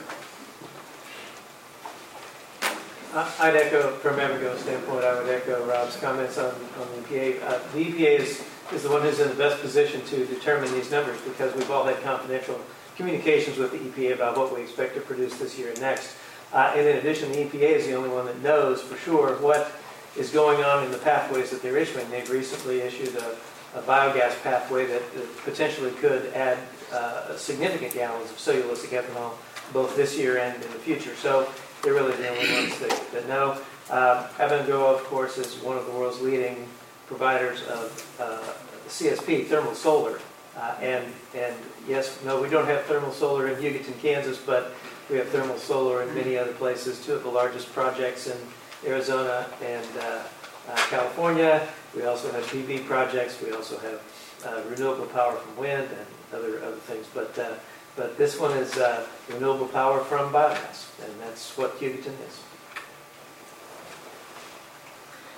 I'd 3.14 3.56
echo, 3.56 3.92
from 3.98 4.16
Abengoa's 4.16 4.62
standpoint, 4.62 5.04
I 5.04 5.22
would 5.22 5.30
echo 5.30 5.66
Rob's 5.66 5.98
comments 5.98 6.38
on, 6.38 6.54
on 6.80 6.88
the 6.96 7.08
EPA. 7.08 7.44
Uh, 7.44 7.60
the 7.74 7.86
EPA 7.86 8.20
is, 8.20 8.44
is 8.72 8.84
the 8.84 8.90
one 8.90 9.02
who's 9.02 9.20
in 9.20 9.28
the 9.28 9.36
best 9.36 9.62
position 9.62 10.02
to 10.06 10.26
determine 10.26 10.72
these 10.74 10.90
numbers 10.90 11.20
because 11.22 11.54
we've 11.56 11.70
all 11.70 11.84
had 11.84 12.02
confidential 12.04 12.60
communications 12.96 13.58
with 13.58 13.72
the 13.72 13.78
EPA 13.78 14.16
about 14.16 14.38
what 14.38 14.56
we 14.56 14.62
expect 14.62 14.96
to 14.96 15.02
produce 15.02 15.38
this 15.38 15.60
year 15.60 15.70
and 15.70 15.82
next. 15.82 16.16
Uh, 16.54 16.72
and 16.76 16.88
in 16.88 16.98
addition, 16.98 17.32
the 17.34 17.40
EPA 17.40 17.76
is 17.76 17.86
the 17.86 17.94
only 17.94 18.10
one 18.10 18.26
that 18.26 18.42
knows 18.42 18.82
for 18.82 18.96
sure 18.96 19.36
what 19.38 19.72
is 20.18 20.30
going 20.30 20.64
on 20.64 20.84
in 20.86 20.92
the 20.92 20.98
pathways 21.00 21.50
that 21.50 21.62
they're 21.62 21.78
issuing. 21.78 22.10
They've 22.10 22.30
recently 22.30 22.80
issued 22.80 23.16
a, 23.16 23.36
a 23.76 23.82
biogas 23.82 24.42
pathway 24.42 24.86
that, 24.86 25.14
that, 25.16 25.38
potentially 25.44 25.92
could 25.92 26.28
add 26.34 26.58
uh, 26.94 27.36
significant 27.36 27.94
gallons 27.94 28.30
of 28.30 28.38
cellulosic 28.38 28.90
ethanol 28.90 29.34
both 29.74 29.96
this 29.96 30.18
year 30.18 30.38
and 30.38 30.56
in 30.56 30.72
the 30.72 30.80
future. 30.80 31.16
So 31.16 31.50
they're 31.82 31.94
really 31.94 32.16
the 32.16 32.30
only 32.30 32.54
ones 32.54 32.80
that, 32.80 33.12
that 33.12 33.28
know. 33.28 33.60
Uh, 33.90 34.28
Abengoa, 34.38 34.96
of 34.96 35.04
course, 35.06 35.38
is 35.38 35.56
one 35.64 35.78
of 35.78 35.86
the 35.86 35.92
world's 35.92 36.22
leading 36.22 36.68
providers 37.08 37.62
of 37.64 38.18
uh, 38.20 38.88
CSP, 38.88 39.48
thermal 39.48 39.76
solar. 39.76 40.20
Uh, 40.56 40.76
and, 40.82 41.06
and 41.36 41.56
yes, 41.88 42.20
no, 42.26 42.42
we 42.42 42.50
don't 42.50 42.66
have 42.66 42.84
thermal 42.84 43.12
solar 43.12 43.48
in 43.48 43.62
Hugoton, 43.62 44.00
Kansas, 44.02 44.38
but 44.38 44.74
we 45.10 45.18
have 45.18 45.28
thermal 45.30 45.58
solar 45.58 46.04
in 46.04 46.14
many 46.14 46.38
other 46.38 46.54
places. 46.54 47.04
Two 47.06 47.14
of 47.14 47.24
the 47.24 47.30
largest 47.30 47.74
projects 47.74 48.28
in 48.28 48.38
Arizona 48.86 49.46
and 49.64 49.86
uh, 50.00 50.24
uh, 50.70 50.76
California. 50.90 51.68
We 51.96 52.04
also 52.04 52.32
have 52.32 52.46
PV 52.46 52.86
projects. 52.86 53.42
We 53.42 53.52
also 53.52 53.78
have 53.80 54.02
uh, 54.46 54.62
renewable 54.70 55.06
power 55.08 55.36
from 55.36 55.58
wind 55.58 55.90
and 55.90 56.06
other 56.34 56.64
other 56.64 56.78
things. 56.78 57.06
But 57.14 57.38
but 57.96 58.18
this 58.18 58.40
one 58.40 58.58
is 58.58 58.78
uh, 58.78 59.06
renewable 59.30 59.68
power 59.68 60.00
from 60.00 60.32
biomass, 60.32 60.88
and 61.04 61.20
that's 61.22 61.58
what 61.58 61.80
Hugoton 61.80 62.16
is. 62.28 62.40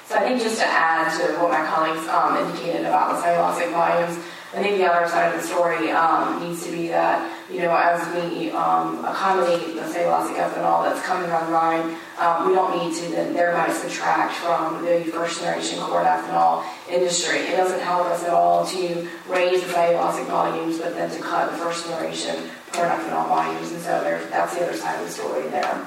So 0.07 0.15
I 0.15 0.27
think 0.27 0.41
just 0.41 0.59
to 0.59 0.65
add 0.65 1.17
to 1.19 1.33
what 1.41 1.49
my 1.49 1.65
colleagues 1.65 2.07
um, 2.07 2.37
indicated 2.37 2.85
about 2.85 3.15
the 3.15 3.21
cellulosic 3.25 3.71
volumes, 3.71 4.23
I 4.53 4.61
think 4.61 4.77
the 4.77 4.85
other 4.85 5.09
side 5.09 5.33
of 5.33 5.41
the 5.41 5.47
story 5.47 5.89
um, 5.89 6.39
needs 6.39 6.63
to 6.65 6.71
be 6.71 6.87
that, 6.89 7.25
you 7.49 7.61
know, 7.61 7.73
as 7.73 8.05
we 8.13 8.51
um, 8.51 9.03
accommodate 9.03 9.73
the 9.73 9.81
cellulosic 9.81 10.37
ethanol 10.37 10.85
that's 10.85 11.01
coming 11.01 11.31
online, 11.31 11.97
um, 12.19 12.47
we 12.47 12.53
don't 12.53 12.77
need 12.77 12.93
to 13.01 13.09
then 13.09 13.33
thereby 13.33 13.73
subtract 13.73 14.35
from 14.35 14.85
the 14.85 15.09
first 15.09 15.39
generation 15.39 15.79
corn 15.79 16.05
ethanol 16.05 16.63
industry. 16.87 17.39
It 17.49 17.57
doesn't 17.57 17.79
help 17.79 18.05
us 18.05 18.23
at 18.23 18.29
all 18.29 18.63
to 18.67 19.09
raise 19.27 19.63
the 19.63 19.73
cellulosic 19.73 20.27
volumes, 20.27 20.77
but 20.77 20.93
then 20.93 21.09
to 21.09 21.19
cut 21.19 21.49
the 21.49 21.57
first 21.57 21.87
generation 21.87 22.35
corn 22.73 22.89
ethanol 22.89 23.27
volumes. 23.27 23.71
And 23.71 23.81
so 23.81 24.03
that's 24.29 24.53
the 24.53 24.65
other 24.65 24.77
side 24.77 24.99
of 24.99 25.07
the 25.07 25.11
story 25.11 25.49
there. 25.49 25.81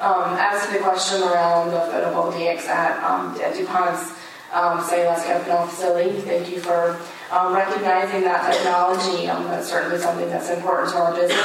Um, 0.00 0.32
as 0.40 0.64
to 0.64 0.72
the 0.72 0.78
question 0.78 1.22
around 1.24 1.72
the 1.72 1.80
photovoltaics 1.92 2.64
at, 2.68 3.04
um, 3.04 3.38
at 3.42 3.54
DuPont's 3.54 4.12
um, 4.50 4.80
cellulosic 4.80 5.44
ethanol 5.44 5.68
facility, 5.68 6.20
thank 6.20 6.48
you 6.48 6.58
for 6.58 6.98
um, 7.30 7.54
recognizing 7.54 8.22
that 8.22 8.52
technology. 8.52 9.28
Um, 9.28 9.44
that's 9.44 9.68
certainly 9.68 9.98
something 9.98 10.28
that's 10.28 10.50
important 10.50 10.90
to 10.90 10.98
our 10.98 11.14
business. 11.14 11.38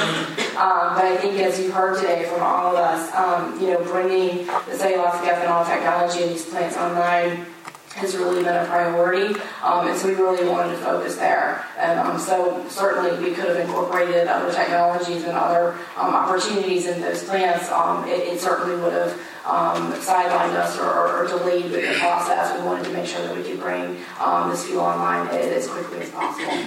Um, 0.56 0.94
but 0.94 1.04
I 1.04 1.16
think 1.20 1.38
as 1.40 1.58
you've 1.58 1.72
heard 1.72 2.00
today 2.00 2.24
from 2.24 2.42
all 2.42 2.74
of 2.74 2.76
us, 2.76 3.12
um, 3.14 3.60
you 3.60 3.68
know, 3.68 3.82
bringing 3.84 4.46
the 4.46 4.72
cellulosic 4.72 5.28
ethanol 5.28 5.66
technology 5.66 6.22
in 6.22 6.28
these 6.30 6.46
plants 6.46 6.76
online 6.76 7.46
has 7.94 8.16
really 8.16 8.42
been 8.42 8.56
a 8.56 8.66
priority, 8.66 9.38
um, 9.62 9.86
and 9.86 9.96
so 9.96 10.08
we 10.08 10.14
really 10.14 10.48
wanted 10.48 10.72
to 10.72 10.78
focus 10.78 11.16
there. 11.16 11.64
And 11.78 11.98
um, 12.00 12.18
so 12.18 12.66
certainly 12.68 13.16
we 13.22 13.34
could 13.34 13.48
have 13.48 13.56
incorporated 13.56 14.26
other 14.26 14.52
technologies 14.52 15.22
and 15.22 15.32
other 15.32 15.78
um, 15.96 16.12
opportunities 16.12 16.86
in 16.86 17.00
those 17.00 17.22
plants. 17.22 17.70
Um, 17.70 18.04
it, 18.08 18.18
it, 18.20 18.40
certainly 18.40 18.80
would 18.82 18.92
have 18.92 19.12
um, 19.46 19.92
sidelined 19.92 20.54
us 20.54 20.76
or, 20.78 20.86
or, 20.86 21.24
or, 21.24 21.28
delayed 21.28 21.70
the 21.70 21.96
process. 22.00 22.58
We 22.58 22.66
wanted 22.66 22.84
to 22.84 22.92
make 22.92 23.06
sure 23.06 23.22
that 23.22 23.36
we 23.36 23.44
could 23.44 23.60
bring 23.60 23.96
um, 24.18 24.50
this 24.50 24.66
fuel 24.66 24.80
online 24.80 25.28
as 25.28 25.68
quickly 25.68 26.00
as 26.00 26.10
possible. 26.10 26.64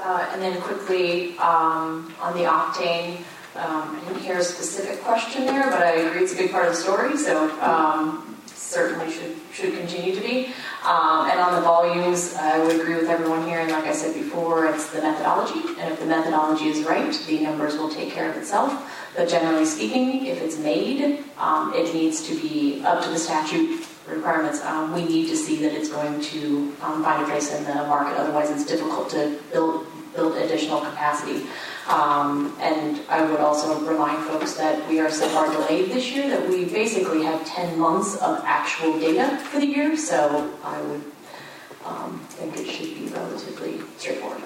Uh, 0.00 0.30
and 0.32 0.40
then 0.40 0.60
quickly 0.60 1.36
on 1.38 2.06
the 2.34 2.44
octane. 2.44 3.24
Um, 3.58 3.96
I 3.96 4.04
didn't 4.06 4.22
hear 4.22 4.38
a 4.38 4.44
specific 4.44 5.02
question 5.02 5.44
there, 5.44 5.64
but 5.64 5.82
I 5.82 5.92
agree 5.92 6.22
it's 6.22 6.32
a 6.32 6.36
big 6.36 6.52
part 6.52 6.66
of 6.66 6.76
the 6.76 6.80
story, 6.80 7.16
so 7.16 7.50
um, 7.60 8.36
certainly 8.46 9.10
should 9.10 9.34
should 9.52 9.74
continue 9.76 10.14
to 10.14 10.20
be. 10.20 10.46
Um, 10.84 11.28
and 11.28 11.40
on 11.40 11.56
the 11.56 11.60
volumes, 11.62 12.34
I 12.36 12.58
would 12.64 12.80
agree 12.80 12.94
with 12.94 13.08
everyone 13.08 13.48
here. 13.48 13.58
And 13.58 13.72
like 13.72 13.84
I 13.84 13.92
said 13.92 14.14
before, 14.14 14.66
it's 14.66 14.90
the 14.90 15.02
methodology, 15.02 15.58
and 15.80 15.92
if 15.92 15.98
the 15.98 16.06
methodology 16.06 16.68
is 16.68 16.86
right, 16.86 17.12
the 17.26 17.40
numbers 17.40 17.76
will 17.76 17.90
take 17.90 18.12
care 18.12 18.30
of 18.30 18.36
itself. 18.36 18.70
But 19.16 19.28
generally 19.28 19.64
speaking, 19.64 20.26
if 20.26 20.40
it's 20.40 20.56
made, 20.56 21.24
um, 21.36 21.72
it 21.74 21.92
needs 21.92 22.28
to 22.28 22.36
be 22.40 22.80
up 22.84 23.02
to 23.02 23.10
the 23.10 23.18
statute 23.18 23.84
requirements. 24.06 24.62
Um, 24.64 24.94
we 24.94 25.02
need 25.04 25.28
to 25.30 25.36
see 25.36 25.56
that 25.62 25.72
it's 25.72 25.88
going 25.88 26.20
to 26.20 26.72
um, 26.80 27.02
find 27.02 27.24
a 27.24 27.26
place 27.26 27.52
in 27.52 27.64
the 27.64 27.74
market. 27.74 28.16
Otherwise, 28.16 28.50
it's 28.50 28.64
difficult 28.64 29.10
to 29.10 29.36
build 29.52 29.86
build 30.14 30.36
additional 30.36 30.80
capacity. 30.80 31.46
Um, 31.88 32.54
and 32.60 33.00
I 33.08 33.22
would 33.22 33.40
also 33.40 33.80
remind 33.80 34.22
folks 34.26 34.54
that 34.54 34.86
we 34.90 35.00
are 35.00 35.10
so 35.10 35.26
far 35.28 35.50
delayed 35.50 35.90
this 35.90 36.12
year 36.12 36.28
that 36.28 36.46
we 36.46 36.66
basically 36.66 37.22
have 37.22 37.46
10 37.46 37.78
months 37.78 38.16
of 38.16 38.42
actual 38.44 39.00
data 39.00 39.38
for 39.38 39.58
the 39.58 39.66
year, 39.66 39.96
so 39.96 40.52
I 40.62 40.80
would 40.82 41.02
um, 41.86 42.20
think 42.28 42.58
it 42.58 42.70
should 42.70 42.94
be 42.94 43.06
relatively 43.06 43.80
straightforward. 43.96 44.42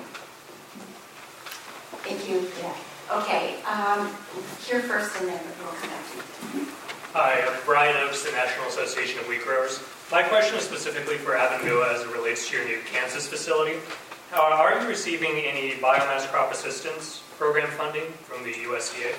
Thank 2.05 2.29
you. 2.29 2.49
Yeah. 2.61 2.75
Okay, 3.19 3.57
um, 3.65 4.07
here 4.65 4.81
first 4.81 5.17
and 5.21 5.29
then 5.29 5.41
we'll 5.59 5.73
come 5.73 5.91
back 5.91 6.05
to 6.11 6.59
you. 6.59 6.67
Hi, 7.13 7.41
I'm 7.41 7.61
Brian 7.65 7.97
Oaks, 8.07 8.23
the 8.25 8.31
National 8.31 8.69
Association 8.69 9.19
of 9.19 9.29
Wheat 9.29 9.43
Growers. 9.43 9.83
My 10.13 10.23
question 10.23 10.57
is 10.57 10.65
specifically 10.65 11.17
for 11.17 11.33
Abengoa 11.33 11.93
as 11.93 12.03
it 12.03 12.13
relates 12.13 12.49
to 12.49 12.57
your 12.57 12.67
new 12.67 12.79
Kansas 12.91 13.27
facility. 13.27 13.79
Are 14.33 14.81
you 14.81 14.89
receiving 14.89 15.37
any 15.41 15.73
biomass 15.73 16.27
crop 16.29 16.53
assistance 16.53 17.23
program 17.43 17.67
funding 17.71 18.09
from 18.23 18.45
the 18.45 18.53
USDA? 18.53 19.19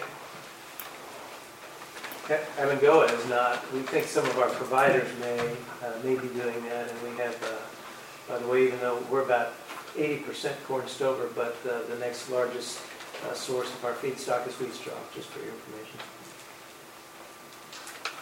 Abengoa 2.58 3.12
is 3.12 3.28
not. 3.28 3.70
We 3.74 3.82
think 3.82 4.06
some 4.06 4.24
of 4.26 4.40
our 4.40 4.48
providers 4.52 5.10
may 5.20 5.40
uh, 5.84 5.91
may 6.06 6.16
be 6.16 6.30
doing 6.30 6.64
that, 6.70 6.90
and 6.90 6.98
we 7.04 7.10
have, 7.18 7.36
uh, 7.44 8.32
by 8.32 8.40
the 8.40 8.48
way, 8.48 8.68
even 8.68 8.80
though 8.80 8.98
we're 9.12 9.24
about 9.24 9.52
80% 9.98 10.56
corn 10.64 10.88
stover, 10.88 11.28
but 11.36 11.58
uh, 11.70 11.82
the 11.90 11.98
next 12.00 12.30
largest 12.30 12.80
uh, 13.28 13.34
source 13.34 13.68
of 13.74 13.84
our 13.84 13.91
feedstock 13.91 14.48
is 14.48 14.58
wheat 14.58 14.74
straw, 14.74 14.94
just 15.14 15.28
for 15.28 15.40
your 15.40 15.52
information. 15.60 16.00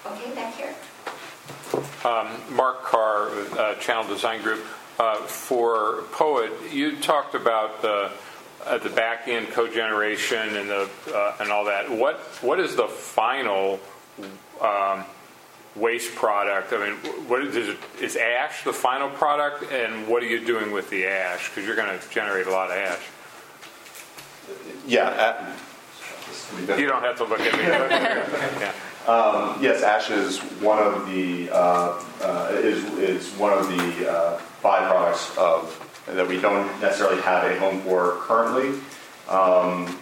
Okay, 0.07 0.33
back 0.33 0.55
here. 0.55 0.73
Um, 2.03 2.55
Mark 2.55 2.81
Carr, 2.81 3.29
uh, 3.55 3.75
Channel 3.75 4.07
Design 4.07 4.41
Group. 4.41 4.65
Uh, 4.99 5.17
for 5.17 6.03
POET, 6.11 6.71
you 6.71 6.97
talked 6.97 7.33
about 7.33 7.81
the 7.81 8.11
at 8.67 8.83
the 8.83 8.89
back 8.89 9.27
end 9.27 9.47
cogeneration 9.47 10.55
and 10.57 10.69
the 10.69 10.89
uh, 11.13 11.35
and 11.39 11.51
all 11.51 11.65
that. 11.65 11.89
What 11.89 12.17
what 12.41 12.59
is 12.59 12.75
the 12.75 12.87
final 12.87 13.79
um, 14.61 15.03
waste 15.75 16.15
product? 16.15 16.73
I 16.73 16.89
mean, 16.89 16.95
what 17.27 17.43
is, 17.45 17.55
it, 17.69 17.77
is 18.01 18.15
ash 18.15 18.63
the 18.63 18.73
final 18.73 19.09
product, 19.09 19.71
and 19.71 20.07
what 20.07 20.23
are 20.23 20.27
you 20.27 20.45
doing 20.45 20.71
with 20.71 20.89
the 20.89 21.05
ash? 21.05 21.49
Because 21.49 21.65
you're 21.65 21.75
going 21.75 21.97
to 21.99 22.09
generate 22.09 22.47
a 22.47 22.51
lot 22.51 22.69
of 22.71 22.77
ash. 22.77 23.03
Yeah. 24.85 25.09
at- 25.09 26.79
You 26.79 26.87
don't 26.87 27.03
have 27.03 27.17
to 27.17 27.23
look 27.25 27.39
at 27.39 27.53
me. 27.57 27.63
Yeah. 28.61 28.73
Um, 29.07 29.57
yes, 29.63 29.81
ash 29.81 30.11
is 30.11 30.37
one 30.61 30.77
of 30.77 31.07
the 31.09 31.49
uh, 31.49 31.99
uh, 32.21 32.49
is 32.53 32.83
is 32.99 33.31
one 33.31 33.51
of 33.51 33.67
the 33.67 34.11
uh, 34.11 34.39
byproducts 34.63 35.35
of 35.39 35.73
that 36.13 36.27
we 36.27 36.39
don't 36.39 36.67
necessarily 36.81 37.21
have 37.21 37.43
a 37.49 37.59
home 37.59 37.81
for 37.81 38.17
currently. 38.21 38.79
Um, 39.27 39.97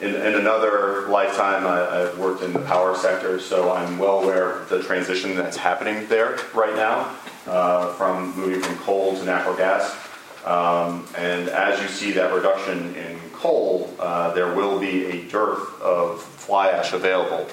in, 0.00 0.14
in 0.14 0.34
another 0.34 1.08
lifetime, 1.08 1.66
I, 1.66 2.02
I've 2.02 2.18
worked 2.18 2.42
in 2.42 2.52
the 2.52 2.60
power 2.60 2.94
sector, 2.96 3.40
so 3.40 3.72
I'm 3.72 3.98
well 3.98 4.22
aware 4.22 4.60
of 4.60 4.68
the 4.68 4.82
transition 4.82 5.34
that's 5.34 5.56
happening 5.56 6.06
there 6.08 6.38
right 6.54 6.74
now, 6.76 7.16
uh, 7.46 7.92
from 7.94 8.36
moving 8.36 8.60
from 8.60 8.76
coal 8.78 9.16
to 9.16 9.24
natural 9.24 9.56
gas. 9.56 9.96
Um, 10.44 11.06
and 11.16 11.48
as 11.48 11.80
you 11.82 11.88
see 11.88 12.12
that 12.12 12.32
reduction 12.32 12.94
in 12.94 13.18
coal, 13.32 13.92
uh, 13.98 14.32
there 14.34 14.54
will 14.54 14.78
be 14.78 15.06
a 15.06 15.28
dearth 15.28 15.80
of 15.82 16.22
fly 16.22 16.68
ash 16.68 16.92
available 16.92 17.48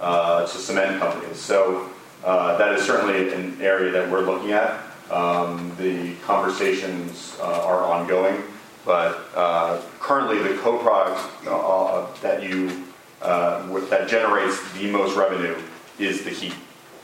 uh, 0.00 0.46
to 0.46 0.58
cement 0.58 0.98
companies. 0.98 1.36
So 1.36 1.88
uh, 2.24 2.56
that 2.56 2.72
is 2.74 2.84
certainly 2.84 3.32
an 3.32 3.60
area 3.60 3.92
that 3.92 4.10
we're 4.10 4.22
looking 4.22 4.52
at. 4.52 4.82
Um, 5.10 5.74
the 5.76 6.14
conversations 6.24 7.36
uh, 7.40 7.64
are 7.64 7.84
ongoing, 7.84 8.44
but 8.84 9.28
uh, 9.34 9.82
currently 9.98 10.38
the 10.38 10.56
co-product 10.62 11.20
uh, 11.48 12.06
that 12.22 12.42
you 12.42 12.84
uh, 13.20 13.66
that 13.90 14.08
generates 14.08 14.56
the 14.74 14.90
most 14.90 15.16
revenue 15.16 15.56
is 15.98 16.22
the 16.22 16.30
heat, 16.30 16.54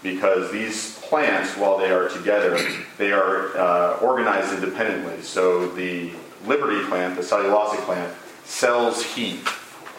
because 0.02 0.52
these 0.52 0.98
plants, 1.00 1.56
while 1.56 1.76
they 1.78 1.90
are 1.90 2.08
together, 2.08 2.56
they 2.96 3.12
are 3.12 3.56
uh, 3.56 3.98
organized 4.00 4.54
independently. 4.54 5.20
So 5.22 5.66
the 5.68 6.12
Liberty 6.46 6.86
plant, 6.86 7.16
the 7.16 7.22
cellulosic 7.22 7.80
plant, 7.80 8.14
sells 8.44 9.02
heat 9.02 9.40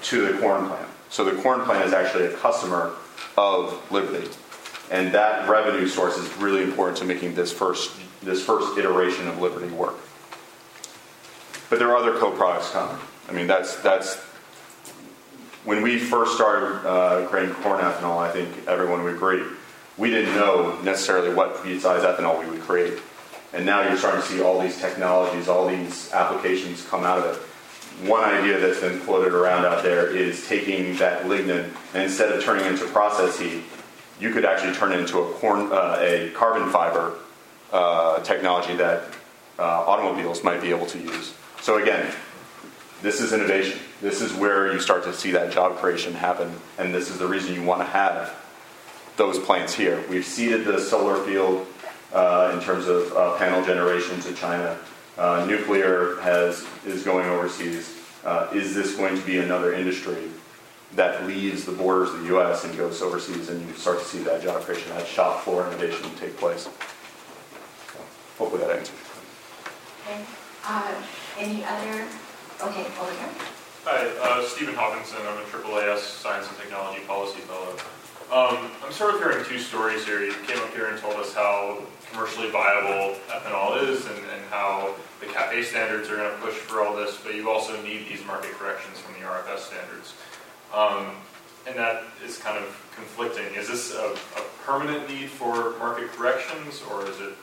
to 0.04 0.32
the 0.32 0.40
corn 0.40 0.68
plant. 0.68 0.88
So 1.10 1.26
the 1.26 1.42
corn 1.42 1.62
plant 1.66 1.86
is 1.86 1.94
actually 1.94 2.26
a 2.28 2.34
customer 2.38 2.94
of 3.38 3.80
Liberty. 3.92 4.30
And 4.90 5.12
that 5.14 5.50
revenue 5.50 5.88
source 5.88 6.18
is 6.18 6.36
really 6.38 6.64
important 6.64 6.98
to 7.00 7.06
making 7.06 7.36
this 7.36 7.52
first, 7.52 7.92
this 8.22 8.44
first 8.44 8.78
iteration 8.78 9.28
of 9.28 9.42
Liberty 9.42 9.68
work. 9.68 9.96
But 11.70 11.80
there 11.80 11.90
are 11.90 11.98
other 11.98 12.18
co-products 12.18 12.72
coming. 12.72 12.98
I 13.28 13.34
mean, 13.34 13.48
that's, 13.48 13.76
that's, 13.78 14.16
when 15.66 15.82
we 15.82 16.00
first 16.00 16.36
started 16.36 16.88
uh, 16.88 17.28
creating 17.28 17.54
corn 17.56 17.82
ethanol, 17.82 18.20
I 18.20 18.32
think 18.32 18.68
everyone 18.68 19.04
would 19.04 19.16
agree, 19.16 19.44
we 19.98 20.10
didn't 20.10 20.36
know 20.36 20.80
necessarily 20.84 21.34
what 21.34 21.58
feed 21.60 21.82
size 21.82 22.04
ethanol 22.04 22.40
we 22.40 22.50
would 22.50 22.62
create. 22.62 23.00
And 23.54 23.66
now 23.66 23.82
you're 23.82 23.98
starting 23.98 24.22
to 24.22 24.28
see 24.28 24.42
all 24.42 24.62
these 24.62 24.80
technologies, 24.80 25.50
all 25.50 25.68
these 25.68 26.12
applications 26.14 26.86
come 26.86 27.04
out 27.04 27.20
of 27.20 27.36
it. 27.36 27.42
One 28.08 28.24
idea 28.24 28.60
that's 28.60 28.80
been 28.80 29.00
floated 29.00 29.34
around 29.34 29.66
out 29.66 29.84
there 29.84 30.08
is 30.16 30.48
taking 30.48 30.96
that 30.98 31.24
lignin 31.24 31.70
and 31.94 32.04
instead 32.04 32.32
of 32.32 32.44
turning 32.44 32.66
it 32.66 32.74
into 32.74 32.86
process 32.86 33.40
heat, 33.40 33.64
you 34.20 34.32
could 34.32 34.46
actually 34.46 34.74
turn 34.74 34.92
it 34.92 35.00
into 35.00 35.20
a 35.20 35.32
corn, 35.34 35.72
uh, 35.72 35.98
a 36.00 36.32
carbon 36.32 36.70
fiber 36.70 37.16
uh, 37.72 38.20
technology 38.22 38.76
that 38.76 39.04
uh, 39.60 39.64
automobiles 39.64 40.44
might 40.44 40.62
be 40.62 40.70
able 40.70 40.86
to 40.88 40.98
use. 40.98 41.34
So 41.62 41.82
again, 41.82 42.12
this 43.02 43.22
is 43.22 43.34
innovation. 43.34 43.80
This 44.02 44.22
is 44.22 44.34
where 44.34 44.72
you 44.72 44.80
start 44.80 45.04
to 45.04 45.14
see 45.14 45.32
that 45.32 45.52
job 45.52 45.78
creation 45.78 46.14
happen, 46.14 46.52
and 46.78 46.94
this 46.94 47.10
is 47.10 47.18
the 47.18 47.28
reason 47.28 47.54
you 47.54 47.64
want 47.64 47.82
to 47.82 47.88
have 47.88 48.36
those 49.18 49.40
plants 49.40 49.74
here. 49.74 50.04
We've 50.10 50.26
ceded 50.26 50.66
the 50.66 50.80
solar 50.80 51.24
field 51.24 51.68
uh, 52.14 52.52
in 52.54 52.62
terms 52.62 52.88
of 52.88 53.12
uh, 53.14 53.38
panel 53.38 53.64
generation 53.64 54.20
to 54.22 54.34
China. 54.34 54.78
Uh, 55.18 55.46
nuclear 55.48 56.20
has 56.22 56.66
is 56.86 57.04
going 57.04 57.26
overseas. 57.28 57.96
Is 58.54 58.76
this 58.76 58.96
going 58.96 59.18
to 59.18 59.26
be 59.26 59.40
another 59.40 59.74
industry 59.74 60.30
that 60.96 61.26
leaves 61.26 61.66
the 61.66 61.72
borders 61.72 62.10
of 62.14 62.22
the 62.22 62.28
U.S. 62.28 62.64
and 62.64 62.76
goes 62.78 63.02
overseas, 63.02 63.50
and 63.50 63.66
you 63.68 63.74
start 63.74 64.00
to 64.00 64.06
see 64.06 64.20
that 64.20 64.42
job 64.42 64.62
creation, 64.62 64.90
that 64.92 65.08
shop 65.08 65.42
floor 65.42 65.68
innovation 65.68 66.10
take 66.20 66.38
place? 66.38 66.64
So, 66.64 68.00
hopefully 68.38 68.62
that 68.62 68.72
answers. 68.78 68.96
Okay. 70.06 70.22
Uh, 70.66 70.94
Any 71.38 71.64
other, 71.64 72.06
okay, 72.62 72.86
over 73.00 73.12
here. 73.12 73.30
Hi, 73.86 74.08
uh, 74.22 74.44
Stephen 74.46 74.76
Hawkinson. 74.76 75.20
I'm 75.22 75.38
a 75.38 75.42
AAAS 75.44 76.00
Science 76.00 76.48
and 76.50 76.58
Technology 76.58 77.02
Policy 77.08 77.40
Fellow. 77.42 77.76
Um, 78.28 78.70
I'm 78.84 78.92
sort 78.92 79.16
of 79.16 79.22
hearing 79.22 79.46
two 79.46 79.60
stories 79.60 80.04
here. 80.06 80.22
You 80.22 80.34
came 80.46 80.58
up 80.58 80.74
here 80.74 80.88
and 80.88 81.00
told 81.00 81.16
us 81.16 81.34
how 81.34 81.80
commercially 82.12 82.50
viable 82.50 83.16
ethanol 83.30 83.82
is 83.88 84.06
and, 84.06 84.18
and 84.18 84.44
how 84.50 84.94
the 85.22 85.28
CAFE 85.28 85.64
standards 85.64 86.10
are 86.10 86.18
going 86.18 86.32
to 86.32 86.38
push 86.38 86.56
for 86.56 86.82
all 86.84 86.96
this, 86.96 87.18
but 87.24 87.36
you 87.36 87.50
also 87.50 87.82
need 87.84 88.08
these 88.10 88.26
market 88.26 88.52
corrections 88.52 89.00
from 89.00 89.14
the 89.14 89.26
RFS 89.26 89.60
standards. 89.60 90.14
Um, 90.74 91.12
and 91.68 91.76
that 91.78 92.04
is 92.26 92.38
kind 92.38 92.58
of 92.58 92.66
conflicting. 92.96 93.46
Is 93.56 93.68
this 93.68 93.94
a, 93.94 94.16
a 94.38 94.44
permanent 94.66 95.08
need 95.10 95.30
for 95.30 95.78
market 95.78 96.12
corrections, 96.12 96.82
or 96.92 97.06
is 97.10 97.20
it 97.20 97.34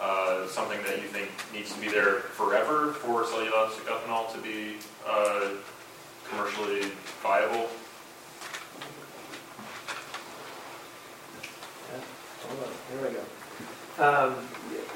uh, 0.00 0.46
something 0.48 0.82
that 0.84 0.96
you 1.02 1.08
think 1.08 1.30
needs 1.52 1.72
to 1.72 1.80
be 1.80 1.88
there 1.88 2.20
forever 2.36 2.92
for 2.92 3.24
cellulosic 3.24 3.84
ethanol 3.86 4.32
to 4.32 4.38
be 4.38 4.76
uh, 5.08 5.50
commercially 6.28 6.90
viable? 7.22 7.68
Hold 12.42 12.62
on, 12.62 13.00
Here 13.00 13.08
we 13.08 13.14
go. 13.16 14.26
Um, 14.26 14.34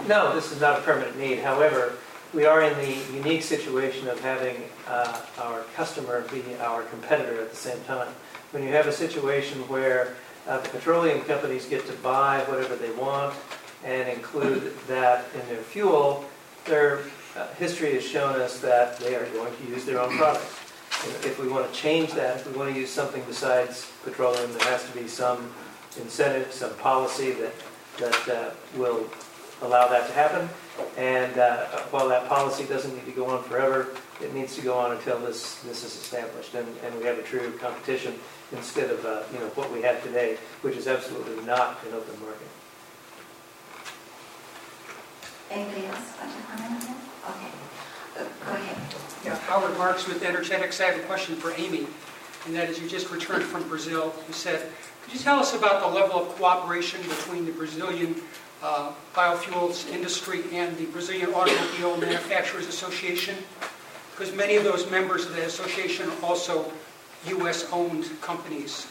No, 0.08 0.34
this 0.34 0.50
is 0.52 0.60
not 0.60 0.78
a 0.78 0.82
permanent 0.82 1.18
need. 1.18 1.40
However, 1.40 1.94
we 2.32 2.44
are 2.46 2.62
in 2.62 2.76
the 2.78 3.14
unique 3.14 3.42
situation 3.42 4.08
of 4.08 4.20
having 4.20 4.56
uh, 4.90 5.20
our 5.38 5.62
customer 5.76 6.22
be 6.32 6.42
our 6.60 6.82
competitor 6.84 7.40
at 7.40 7.50
the 7.50 7.56
same 7.56 7.80
time. 7.84 8.08
When 8.50 8.62
you 8.64 8.70
have 8.70 8.88
a 8.88 8.92
situation 8.92 9.60
where 9.68 10.16
uh, 10.48 10.58
the 10.58 10.68
petroleum 10.70 11.20
companies 11.22 11.64
get 11.66 11.86
to 11.86 11.92
buy 11.94 12.40
whatever 12.48 12.74
they 12.74 12.90
want 12.92 13.34
and 13.84 14.08
include 14.08 14.76
that 14.88 15.24
in 15.34 15.46
their 15.48 15.62
fuel, 15.62 16.24
their 16.64 17.00
uh, 17.36 17.46
history 17.54 17.94
has 17.94 18.04
shown 18.04 18.40
us 18.40 18.58
that 18.60 18.98
they 18.98 19.14
are 19.14 19.26
going 19.26 19.54
to 19.56 19.64
use 19.68 19.84
their 19.84 20.00
own 20.00 20.16
products. 20.16 20.58
If 21.24 21.38
we 21.40 21.48
want 21.48 21.72
to 21.72 21.78
change 21.78 22.12
that, 22.12 22.38
if 22.38 22.50
we 22.50 22.58
want 22.58 22.74
to 22.74 22.78
use 22.78 22.90
something 22.90 23.22
besides 23.26 23.90
petroleum, 24.04 24.52
there 24.52 24.68
has 24.68 24.84
to 24.90 24.98
be 24.98 25.06
some 25.06 25.52
incentive, 25.96 26.52
some 26.52 26.74
policy 26.74 27.30
that, 27.32 27.52
that 27.98 28.28
uh, 28.28 28.50
will 28.76 29.08
allow 29.62 29.88
that 29.88 30.08
to 30.08 30.12
happen. 30.12 30.48
And 30.96 31.38
uh, 31.38 31.66
while 31.90 32.08
that 32.08 32.28
policy 32.28 32.64
doesn't 32.64 32.94
need 32.94 33.06
to 33.06 33.12
go 33.12 33.26
on 33.26 33.44
forever, 33.44 33.88
it 34.22 34.34
needs 34.34 34.54
to 34.56 34.62
go 34.62 34.78
on 34.78 34.92
until 34.92 35.18
this, 35.20 35.56
this 35.60 35.84
is 35.84 35.94
established 35.96 36.54
and, 36.54 36.66
and 36.84 36.96
we 36.98 37.04
have 37.04 37.18
a 37.18 37.22
true 37.22 37.52
competition 37.58 38.14
instead 38.52 38.90
of, 38.90 39.04
uh, 39.04 39.22
you 39.32 39.38
know, 39.38 39.46
what 39.54 39.70
we 39.72 39.82
have 39.82 40.02
today, 40.02 40.36
which 40.62 40.76
is 40.76 40.86
absolutely 40.86 41.42
not 41.44 41.78
an 41.86 41.94
open 41.94 42.20
market. 42.20 42.48
Anybody 45.50 45.86
else 45.86 46.12
want 46.18 46.32
to 46.32 46.42
comment 46.42 46.72
on 46.72 46.80
that? 46.80 46.96
Okay, 47.30 47.50
Uh, 48.18 48.24
go 48.46 48.52
ahead. 48.52 48.76
Yeah, 49.24 49.36
Howard 49.36 49.76
Marks 49.78 50.06
with 50.06 50.22
Energetics. 50.22 50.80
I 50.80 50.84
have 50.84 50.96
a 50.98 51.06
question 51.06 51.36
for 51.36 51.52
Amy, 51.52 51.86
and 52.46 52.54
that 52.56 52.68
is 52.70 52.80
you 52.80 52.88
just 52.88 53.10
returned 53.10 53.44
from 53.44 53.68
Brazil. 53.68 54.14
You 54.26 54.34
said, 54.34 54.70
could 55.02 55.12
you 55.14 55.20
tell 55.20 55.38
us 55.38 55.54
about 55.54 55.82
the 55.82 55.88
level 55.88 56.20
of 56.20 56.28
cooperation 56.36 57.00
between 57.02 57.44
the 57.46 57.52
Brazilian 57.52 58.14
uh, 58.62 58.92
biofuels 59.14 59.88
industry 59.90 60.44
and 60.52 60.76
the 60.76 60.86
Brazilian 60.86 61.34
Automobile 61.34 61.96
Manufacturers 61.96 62.66
Association? 62.66 63.36
Because 64.20 64.36
many 64.36 64.56
of 64.56 64.64
those 64.64 64.90
members 64.90 65.24
of 65.24 65.34
the 65.34 65.46
association 65.46 66.10
are 66.10 66.24
also 66.24 66.70
U.S.-owned 67.28 68.20
companies. 68.20 68.86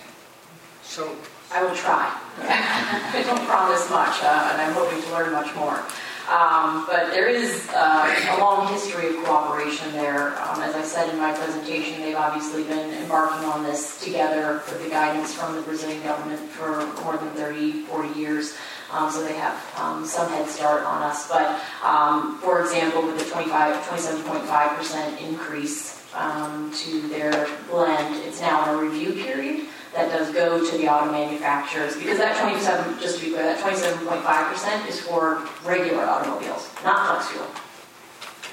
So 0.81 1.15
I 1.53 1.64
will 1.64 1.76
try. 1.76 2.11
I 2.39 3.23
don't 3.27 3.45
promise 3.45 3.88
much, 3.91 4.23
uh, 4.23 4.49
and 4.51 4.60
I'm 4.60 4.73
hoping 4.73 4.99
to 4.99 5.11
learn 5.11 5.31
much 5.31 5.53
more. 5.56 5.85
Um, 6.34 6.88
but 6.88 7.11
there 7.11 7.30
is 7.30 7.69
uh, 7.76 8.38
a 8.38 8.39
long 8.39 8.73
history 8.73 9.10
of 9.10 9.23
cooperation 9.23 9.91
there. 9.91 10.30
Um, 10.41 10.64
as 10.64 10.73
I 10.73 10.81
said 10.81 11.14
in 11.14 11.19
my 11.19 11.31
presentation, 11.34 12.01
they've 12.01 12.15
obviously 12.15 12.64
been 12.64 12.89
embarking 12.99 13.47
on 13.47 13.61
this 13.61 14.03
together 14.03 14.64
with 14.65 14.84
the 14.84 14.89
guidance 14.89 15.31
from 15.31 15.56
the 15.56 15.61
Brazilian 15.61 16.01
government 16.01 16.39
for 16.49 16.88
more 17.03 17.18
than 17.18 17.30
30, 17.38 17.84
40 17.84 18.19
years. 18.19 18.56
Um, 18.91 19.11
so 19.11 19.23
they 19.23 19.35
have 19.35 19.61
um, 19.77 20.05
some 20.05 20.29
head 20.29 20.47
start 20.47 20.83
on 20.83 21.03
us. 21.03 21.27
But 21.29 21.61
um, 21.83 22.39
for 22.39 22.61
example, 22.61 23.05
with 23.05 23.19
the 23.19 23.29
25, 23.29 23.75
27.5% 23.85 25.21
increase 25.21 25.99
um, 26.15 26.71
to 26.73 27.01
their 27.09 27.47
blend, 27.69 28.15
it's 28.25 28.41
now 28.41 28.63
in 28.63 28.79
a 28.79 28.81
review 28.81 29.13
period 29.23 29.67
that 29.93 30.11
does 30.11 30.31
go 30.33 30.63
to 30.63 30.77
the 30.77 30.87
auto 30.87 31.11
manufacturers, 31.11 31.97
because 31.97 32.17
that 32.17 32.39
27, 32.39 32.99
just 32.99 33.19
to 33.19 33.25
be 33.25 33.31
clear, 33.31 33.43
that 33.43 33.59
27.5% 33.59 34.87
is 34.87 34.99
for 35.01 35.47
regular 35.65 36.03
automobiles, 36.03 36.69
not 36.83 37.07
flex 37.07 37.31
fuel. 37.31 37.47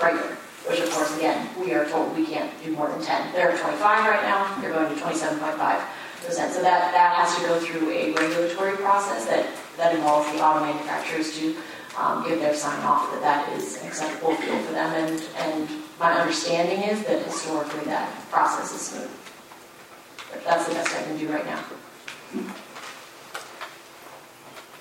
Regular, 0.00 0.36
which 0.68 0.80
of 0.80 0.90
course, 0.90 1.14
again, 1.16 1.48
we 1.60 1.74
are 1.74 1.84
told 1.86 2.16
we 2.16 2.26
can't 2.26 2.50
do 2.64 2.72
more 2.72 2.88
than 2.88 3.02
10. 3.02 3.32
They're 3.32 3.50
at 3.50 3.60
25 3.60 3.80
right 3.82 4.22
now, 4.22 4.58
they're 4.60 4.72
going 4.72 4.94
to 4.94 5.00
27.5%. 5.00 5.84
So 6.28 6.62
that, 6.62 6.92
that 6.92 7.14
has 7.14 7.36
to 7.36 7.42
go 7.42 7.60
through 7.60 7.90
a 7.90 8.12
regulatory 8.12 8.76
process 8.78 9.26
that, 9.26 9.46
that 9.76 9.94
involves 9.94 10.30
the 10.32 10.40
auto 10.42 10.60
manufacturers 10.60 11.36
to 11.38 11.56
um, 11.98 12.24
give 12.28 12.40
their 12.40 12.54
sign 12.54 12.82
off 12.84 13.10
that 13.12 13.20
that 13.22 13.52
is 13.52 13.80
an 13.80 13.88
acceptable 13.88 14.34
fuel 14.36 14.58
for 14.60 14.72
them 14.72 14.92
and, 14.94 15.22
and 15.38 15.68
my 15.98 16.12
understanding 16.12 16.82
is 16.82 17.02
that 17.04 17.22
historically 17.24 17.84
that 17.86 18.08
process 18.30 18.72
is 18.74 18.80
smooth. 18.82 19.10
But 20.30 20.44
that's 20.44 20.66
the 20.68 20.74
best 20.74 20.94
I 20.94 21.02
can 21.04 21.16
do 21.16 21.28
right 21.28 21.46
now. 21.46 21.64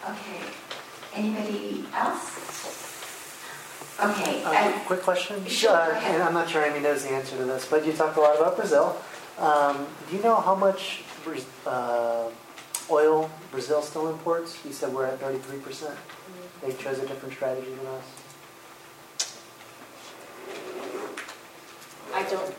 Okay, 0.09 0.41
anybody 1.13 1.85
else? 1.95 2.41
Okay, 4.03 4.43
Uh, 4.43 4.49
I- 4.51 4.81
Quick 4.85 5.01
question? 5.03 5.45
Sure, 5.47 5.71
Uh. 5.71 5.99
And 6.03 6.21
I'm 6.21 6.33
not 6.33 6.49
sure 6.49 6.63
Amy 6.65 6.79
knows 6.81 7.03
the 7.03 7.11
answer 7.11 7.37
to 7.37 7.45
this, 7.45 7.65
but 7.65 7.85
you 7.85 7.93
talked 7.93 8.17
a 8.17 8.19
lot 8.21 8.35
about 8.35 8.55
Brazil. 8.57 8.97
Um, 9.39 9.87
Do 10.09 10.17
you 10.17 10.21
know 10.21 10.35
how 10.35 10.53
much 10.53 11.03
Braz- 11.25 11.45
uh, 11.65 12.29
oil 12.89 13.29
Brazil 13.51 13.81
still 13.81 14.09
imports? 14.09 14.55
he 14.61 14.71
said 14.71 14.93
we're 14.93 15.05
at 15.05 15.19
33%. 15.19 15.95
They 16.61 16.73
chose 16.73 16.99
a 16.99 17.07
different 17.07 17.33
strategy 17.33 17.69
than 17.69 17.87
us. 17.87 18.03
I 22.13 22.23
don't, 22.23 22.55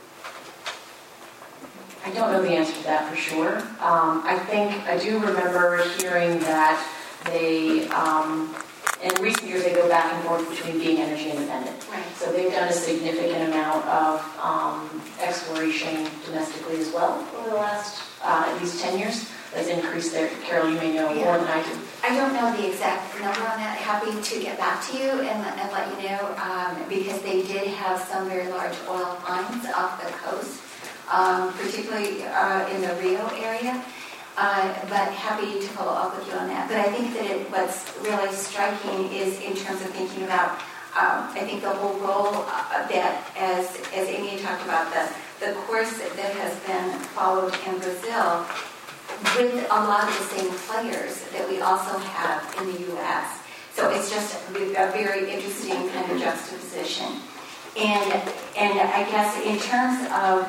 I 2.04 2.10
don't 2.10 2.30
know 2.30 2.42
the 2.42 2.50
answer 2.50 2.74
to 2.74 2.82
that 2.84 3.10
for 3.10 3.16
sure. 3.16 3.58
Um, 3.80 4.22
I 4.24 4.38
think, 4.48 4.72
I 4.86 4.98
do 4.98 5.18
remember 5.18 5.82
hearing 5.98 6.38
that 6.40 6.76
they, 7.24 7.88
um, 7.88 8.54
in 9.02 9.10
recent 9.22 9.48
years, 9.48 9.64
they 9.64 9.72
go 9.74 9.88
back 9.88 10.12
and 10.12 10.24
forth 10.24 10.48
between 10.48 10.78
being 10.78 10.98
energy 10.98 11.30
independent. 11.30 11.86
Right. 11.90 12.04
So 12.16 12.32
they've 12.32 12.52
done 12.52 12.68
a 12.68 12.72
significant 12.72 13.48
amount 13.48 13.84
of 13.86 14.38
um, 14.40 15.02
exploration 15.20 16.08
domestically 16.26 16.78
as 16.78 16.92
well 16.92 17.26
over 17.38 17.50
the 17.50 17.56
last 17.56 18.02
uh, 18.22 18.44
at 18.46 18.60
least 18.60 18.82
10 18.82 18.98
years. 18.98 19.30
That's 19.54 19.68
increased 19.68 20.12
their, 20.12 20.28
Carol, 20.44 20.70
you 20.70 20.76
may 20.78 20.94
know 20.94 21.14
more 21.14 21.38
than 21.38 21.46
I 21.48 21.62
do. 21.62 21.78
I 22.04 22.14
don't 22.14 22.34
know 22.34 22.52
the 22.56 22.68
exact 22.70 23.14
number 23.20 23.40
on 23.40 23.58
that. 23.58 23.78
Happy 23.78 24.12
to 24.20 24.40
get 24.40 24.58
back 24.58 24.84
to 24.88 24.98
you 24.98 25.10
and, 25.10 25.40
and 25.42 25.72
let 25.72 25.88
you 25.90 26.08
know, 26.08 26.34
um, 26.36 26.88
because 26.88 27.20
they 27.22 27.42
did 27.42 27.68
have 27.68 28.00
some 28.00 28.28
very 28.28 28.48
large 28.48 28.76
oil 28.88 29.16
finds 29.24 29.66
off 29.72 30.02
the 30.02 30.10
coast, 30.22 30.60
um, 31.10 31.52
particularly 31.54 32.22
uh, 32.24 32.68
in 32.68 32.82
the 32.82 32.94
Rio 33.00 33.26
area. 33.40 33.82
Uh, 34.36 34.68
but 34.90 35.08
happy 35.16 35.58
to 35.58 35.66
follow 35.68 35.92
up 35.92 36.14
with 36.18 36.28
you 36.28 36.34
on 36.34 36.48
that. 36.48 36.68
But 36.68 36.76
I 36.76 36.92
think 36.92 37.14
that 37.14 37.24
it, 37.24 37.50
what's 37.50 37.96
really 38.04 38.30
striking 38.36 39.10
is 39.10 39.40
in 39.40 39.56
terms 39.56 39.80
of 39.80 39.88
thinking 39.96 40.24
about, 40.24 40.60
um, 40.92 41.32
I 41.32 41.40
think 41.40 41.62
the 41.62 41.70
whole 41.70 41.96
role 42.04 42.44
uh, 42.44 42.86
that, 42.86 43.32
as 43.34 43.64
as 43.96 44.06
Amy 44.08 44.36
talked 44.42 44.62
about, 44.64 44.92
the 44.92 45.08
the 45.40 45.52
course 45.64 45.96
that 45.98 46.32
has 46.36 46.52
been 46.68 47.00
followed 47.16 47.56
in 47.66 47.78
Brazil 47.78 48.44
with 49.36 49.66
a 49.70 49.80
lot 49.86 50.08
of 50.08 50.18
the 50.18 50.36
same 50.36 50.50
players 50.66 51.20
that 51.32 51.48
we 51.48 51.60
also 51.60 51.98
have 51.98 52.54
in 52.60 52.72
the 52.72 52.80
U.S. 52.92 53.40
So 53.74 53.90
it's 53.90 54.10
just 54.10 54.36
a 54.48 54.90
very 54.92 55.30
interesting 55.30 55.88
kind 55.90 56.10
of 56.12 56.20
juxtaposition. 56.20 57.06
And, 57.76 58.12
and 58.56 58.80
I 58.80 59.06
guess 59.10 59.36
in 59.44 59.58
terms 59.58 60.00
of, 60.12 60.48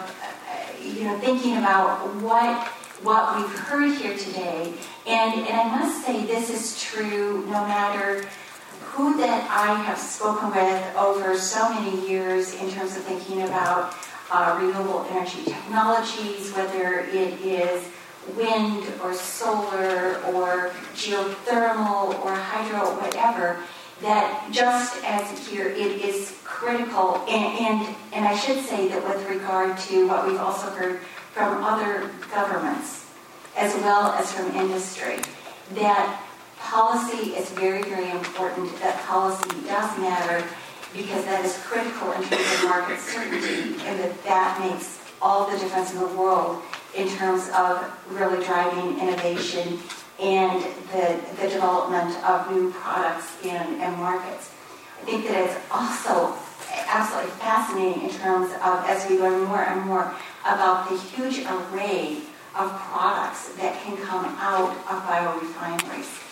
you 0.82 1.04
know, 1.06 1.18
thinking 1.20 1.58
about 1.58 2.00
what, 2.22 2.68
what 3.04 3.36
we've 3.36 3.60
heard 3.60 3.98
here 3.98 4.18
today, 4.18 4.74
and, 5.06 5.34
and 5.34 5.60
I 5.60 5.80
must 5.80 6.06
say 6.06 6.26
this 6.26 6.50
is 6.50 6.82
true 6.82 7.46
no 7.46 7.68
matter 7.68 8.26
who 8.82 9.18
that 9.18 9.44
I 9.52 9.76
have 9.84 9.98
spoken 9.98 10.50
with 10.50 10.96
over 10.96 11.38
so 11.38 11.70
many 11.74 12.10
years 12.10 12.56
in 12.62 12.70
terms 12.72 12.96
of 12.96 13.04
thinking 13.04 13.44
about 13.44 13.94
uh, 14.32 14.58
renewable 14.60 15.06
energy 15.12 15.44
technologies, 15.44 16.52
whether 16.54 17.00
it 17.00 17.40
is 17.42 17.88
wind 18.36 18.86
or 19.04 19.14
solar 19.14 20.18
or 20.34 20.72
geothermal 20.96 22.20
or 22.24 22.34
hydro, 22.34 23.00
whatever, 23.02 23.60
that 24.02 24.50
just 24.52 25.04
as 25.04 25.48
here 25.48 25.68
it 25.68 25.78
is 25.78 26.40
critical, 26.44 27.24
and, 27.28 27.58
and, 27.60 27.96
and 28.14 28.26
I 28.26 28.36
should 28.36 28.64
say 28.64 28.88
that 28.90 29.04
with 29.04 29.28
regard 29.28 29.78
to 29.80 30.08
what 30.08 30.28
we've 30.28 30.40
also 30.40 30.70
heard 30.70 31.00
from 31.34 31.64
other 31.64 32.12
governments, 32.32 33.06
as 33.56 33.74
well 33.76 34.12
as 34.12 34.32
from 34.32 34.52
industry, 34.56 35.18
that 35.74 36.22
policy 36.60 37.32
is 37.32 37.50
very, 37.52 37.84
very 37.84 38.12
important, 38.12 38.72
that 38.80 39.02
policy 39.06 39.50
does 39.66 39.98
matter, 40.00 40.46
because 40.94 41.26
that 41.26 41.44
is 41.44 41.58
critical 41.64 42.12
in 42.14 42.24
terms 42.24 42.54
of 42.54 42.64
market 42.66 43.00
certainty, 43.00 43.76
and 43.86 44.00
that 44.00 44.24
that 44.24 44.60
makes 44.60 45.00
all 45.22 45.50
the 45.50 45.58
difference 45.58 45.94
in 45.94 46.00
the 46.00 46.08
world 46.08 46.62
in 46.96 47.08
terms 47.10 47.50
of 47.56 47.92
really 48.10 48.44
driving 48.46 49.00
innovation 49.00 49.80
and 50.20 50.64
the, 50.92 51.20
the 51.42 51.50
development 51.50 52.16
of 52.24 52.52
new 52.52 52.72
products 52.72 53.38
and, 53.44 53.82
and 53.82 53.98
markets. 53.98 54.52
I 55.02 55.06
think 55.06 55.28
that 55.28 55.46
it's 55.46 55.72
also 55.72 56.36
absolutely 56.88 57.32
fascinating 57.32 58.04
in 58.04 58.10
terms 58.10 58.52
of, 58.54 58.84
as 58.86 59.08
we 59.10 59.20
learn 59.20 59.44
more 59.44 59.64
and 59.64 59.82
more 59.86 60.14
about 60.42 60.90
the 60.90 60.98
huge 60.98 61.40
array 61.46 62.18
of 62.56 62.72
products 62.72 63.50
that 63.56 63.80
can 63.84 63.96
come 63.98 64.26
out 64.40 64.72
of 64.90 65.04
biorefineries 65.04 66.24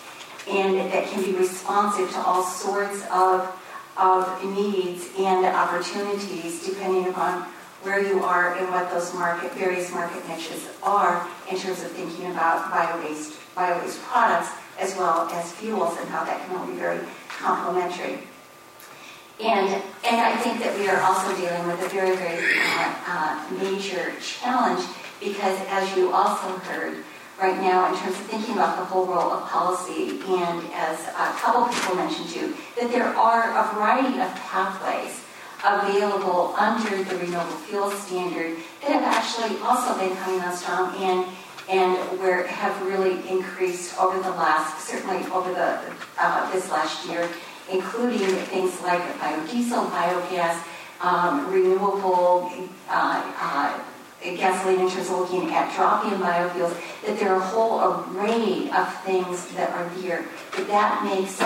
and 0.48 0.76
that 0.92 1.06
can 1.08 1.22
be 1.22 1.32
responsive 1.32 2.10
to 2.10 2.18
all 2.18 2.42
sorts 2.42 3.02
of, 3.12 3.52
of 3.96 4.44
needs 4.44 5.08
and 5.18 5.46
opportunities 5.46 6.66
depending 6.66 7.08
upon 7.08 7.46
where 7.82 8.00
you 8.00 8.22
are 8.22 8.56
and 8.56 8.68
what 8.70 8.90
those 8.90 9.12
market, 9.14 9.52
various 9.52 9.92
market 9.92 10.26
niches 10.28 10.68
are 10.82 11.28
in 11.50 11.56
terms 11.58 11.82
of 11.82 11.90
thinking 11.92 12.30
about 12.30 12.70
bio-based, 12.70 13.38
bio-based 13.54 14.00
products 14.02 14.50
as 14.78 14.96
well 14.96 15.28
as 15.30 15.52
fuels 15.52 15.96
and 15.98 16.08
how 16.08 16.24
that 16.24 16.44
can 16.46 16.56
all 16.56 16.66
be 16.66 16.74
very 16.74 17.00
complementary. 17.28 18.18
And, 19.38 19.68
and 19.68 20.16
I 20.16 20.36
think 20.38 20.60
that 20.60 20.76
we 20.78 20.88
are 20.88 21.00
also 21.02 21.28
dealing 21.36 21.66
with 21.66 21.84
a 21.84 21.88
very, 21.90 22.16
very 22.16 22.58
uh, 22.58 22.94
uh, 23.06 23.46
major 23.60 24.12
challenge 24.20 24.84
because 25.20 25.58
as 25.68 25.96
you 25.96 26.12
also 26.12 26.48
heard 26.64 27.04
right 27.40 27.60
now 27.60 27.92
in 27.92 27.98
terms 27.98 28.16
of 28.16 28.24
thinking 28.26 28.54
about 28.54 28.78
the 28.78 28.84
whole 28.84 29.04
role 29.04 29.32
of 29.32 29.48
policy 29.48 30.20
and 30.26 30.64
as 30.72 31.00
a 31.08 31.36
couple 31.36 31.68
people 31.68 31.96
mentioned 31.96 32.28
too, 32.30 32.54
that 32.80 32.90
there 32.90 33.14
are 33.14 33.52
a 33.52 33.74
variety 33.74 34.20
of 34.20 34.32
pathways 34.36 35.25
available 35.66 36.54
under 36.56 37.02
the 37.02 37.16
renewable 37.16 37.56
fuel 37.66 37.90
standard 37.90 38.56
that 38.80 38.92
have 38.92 39.02
actually 39.02 39.58
also 39.62 39.98
been 39.98 40.16
coming 40.16 40.40
on 40.40 40.56
strong 40.56 40.94
and 41.02 41.26
and 41.68 41.96
where 42.20 42.46
have 42.46 42.80
really 42.86 43.28
increased 43.28 43.98
over 43.98 44.16
the 44.22 44.30
last 44.30 44.86
certainly 44.86 45.24
over 45.32 45.52
the 45.52 45.80
uh, 46.18 46.52
this 46.52 46.70
last 46.70 47.08
year, 47.08 47.28
including 47.70 48.28
things 48.46 48.80
like 48.82 49.02
biodiesel, 49.18 49.90
biogas, 49.90 50.62
um, 51.00 51.50
renewable 51.52 52.52
uh, 52.88 53.34
uh, 53.40 53.80
gasoline 54.22 54.80
in 54.80 54.88
terms 54.88 55.10
of 55.10 55.18
looking 55.18 55.52
at 55.52 55.74
drop-in 55.74 56.18
biofuels. 56.20 56.80
That 57.04 57.18
there 57.18 57.34
are 57.34 57.42
a 57.42 57.46
whole 57.46 57.80
array 57.82 58.70
of 58.70 59.02
things 59.02 59.48
that 59.56 59.70
are 59.70 59.88
there. 59.96 60.24
That 60.56 60.68
that 60.68 61.04
makes 61.04 61.38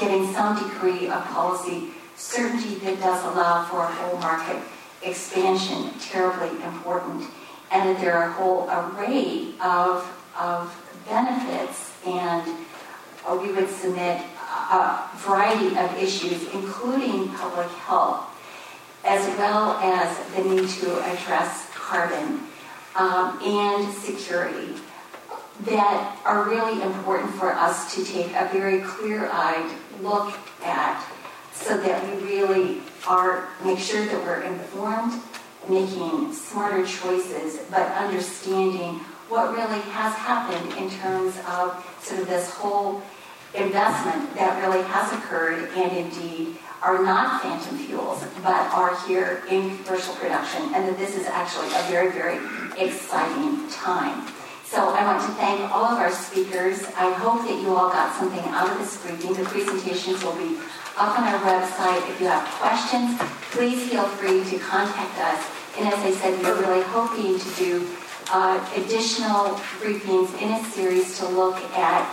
getting 0.00 0.32
some 0.34 0.58
degree 0.58 1.08
of 1.08 1.24
policy 1.26 1.92
certainty 2.22 2.76
that 2.76 3.00
does 3.00 3.24
allow 3.24 3.64
for 3.64 3.80
a 3.80 3.86
whole 3.86 4.18
market 4.20 4.62
expansion 5.02 5.90
terribly 5.98 6.50
important, 6.62 7.24
and 7.72 7.88
that 7.88 8.00
there 8.00 8.16
are 8.16 8.28
a 8.28 8.32
whole 8.32 8.70
array 8.70 9.54
of, 9.60 10.06
of 10.38 10.70
benefits. 11.08 11.92
And 12.06 12.48
uh, 13.26 13.38
we 13.42 13.52
would 13.52 13.68
submit 13.68 14.22
a 14.70 15.08
variety 15.16 15.76
of 15.76 15.98
issues, 15.98 16.42
including 16.54 17.28
public 17.30 17.68
health, 17.68 18.28
as 19.04 19.26
well 19.36 19.72
as 19.82 20.16
the 20.36 20.44
need 20.44 20.68
to 20.68 21.00
address 21.04 21.68
carbon 21.74 22.40
um, 22.94 23.38
and 23.42 23.92
security 23.92 24.74
that 25.62 26.18
are 26.24 26.48
really 26.48 26.82
important 26.82 27.34
for 27.34 27.52
us 27.52 27.94
to 27.94 28.04
take 28.04 28.28
a 28.28 28.48
very 28.52 28.80
clear-eyed 28.80 29.70
look 30.00 30.34
at 30.64 31.11
so 31.62 31.76
that 31.78 32.04
we 32.04 32.24
really 32.24 32.80
are, 33.06 33.48
make 33.64 33.78
sure 33.78 34.04
that 34.04 34.18
we're 34.24 34.42
informed, 34.42 35.20
making 35.68 36.32
smarter 36.32 36.84
choices, 36.84 37.60
but 37.70 37.86
understanding 37.92 39.00
what 39.28 39.52
really 39.52 39.80
has 39.92 40.14
happened 40.14 40.72
in 40.76 40.90
terms 40.90 41.36
of 41.48 41.98
sort 42.02 42.20
of 42.20 42.28
this 42.28 42.50
whole 42.50 43.00
investment 43.54 44.34
that 44.34 44.60
really 44.64 44.82
has 44.84 45.12
occurred 45.12 45.68
and 45.76 45.96
indeed 45.96 46.56
are 46.82 47.02
not 47.02 47.40
phantom 47.40 47.78
fuels, 47.78 48.24
but 48.42 48.66
are 48.72 48.98
here 49.06 49.44
in 49.48 49.78
commercial 49.84 50.14
production, 50.16 50.62
and 50.74 50.88
that 50.88 50.98
this 50.98 51.16
is 51.16 51.26
actually 51.26 51.68
a 51.68 51.82
very, 51.88 52.10
very 52.10 52.38
exciting 52.76 53.70
time. 53.70 54.26
So 54.64 54.88
I 54.88 55.04
want 55.04 55.22
to 55.22 55.28
thank 55.36 55.60
all 55.70 55.84
of 55.84 55.98
our 55.98 56.10
speakers. 56.10 56.82
I 56.96 57.12
hope 57.12 57.46
that 57.46 57.60
you 57.62 57.76
all 57.76 57.90
got 57.90 58.16
something 58.16 58.42
out 58.50 58.72
of 58.72 58.78
this 58.78 59.00
briefing. 59.00 59.34
The 59.34 59.44
presentations 59.44 60.24
will 60.24 60.34
be 60.34 60.58
up 60.96 61.18
on 61.18 61.24
our 61.24 61.40
website. 61.40 62.08
If 62.10 62.20
you 62.20 62.26
have 62.26 62.46
questions, 62.60 63.18
please 63.50 63.88
feel 63.88 64.04
free 64.04 64.44
to 64.44 64.58
contact 64.58 65.18
us. 65.18 65.40
And 65.78 65.88
as 65.88 65.98
I 66.00 66.10
said, 66.12 66.42
we're 66.42 66.60
really 66.60 66.82
hoping 66.88 67.38
to 67.38 67.50
do 67.56 67.88
uh, 68.30 68.60
additional 68.76 69.56
briefings 69.80 70.30
in 70.40 70.50
a 70.52 70.64
series 70.70 71.18
to 71.18 71.28
look 71.28 71.56
at 71.76 72.04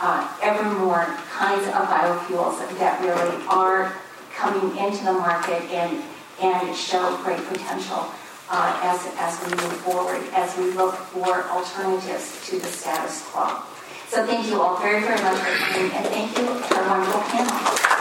uh, 0.00 0.28
ever 0.42 0.62
more 0.78 1.04
kinds 1.30 1.66
of 1.66 1.72
biofuels 1.90 2.58
that 2.78 3.00
really 3.02 3.44
are 3.48 3.92
coming 4.34 4.76
into 4.78 5.04
the 5.04 5.12
market 5.12 5.62
and, 5.72 6.02
and 6.40 6.76
show 6.76 7.16
great 7.24 7.44
potential 7.48 8.06
uh, 8.50 8.80
as, 8.82 9.06
as 9.18 9.38
we 9.44 9.50
move 9.50 9.76
forward, 9.82 10.22
as 10.34 10.56
we 10.56 10.70
look 10.72 10.94
for 10.94 11.44
alternatives 11.50 12.46
to 12.46 12.58
the 12.58 12.66
status 12.66 13.26
quo. 13.26 13.60
So 14.08 14.24
thank 14.24 14.48
you 14.48 14.62
all 14.62 14.80
very, 14.80 15.00
very 15.02 15.20
much 15.22 15.38
for 15.38 15.56
coming, 15.56 15.90
and 15.92 16.06
thank 16.06 16.38
you 16.38 16.46
for 16.46 16.80
a 16.80 16.88
wonderful 16.88 17.20
panel. 17.22 17.97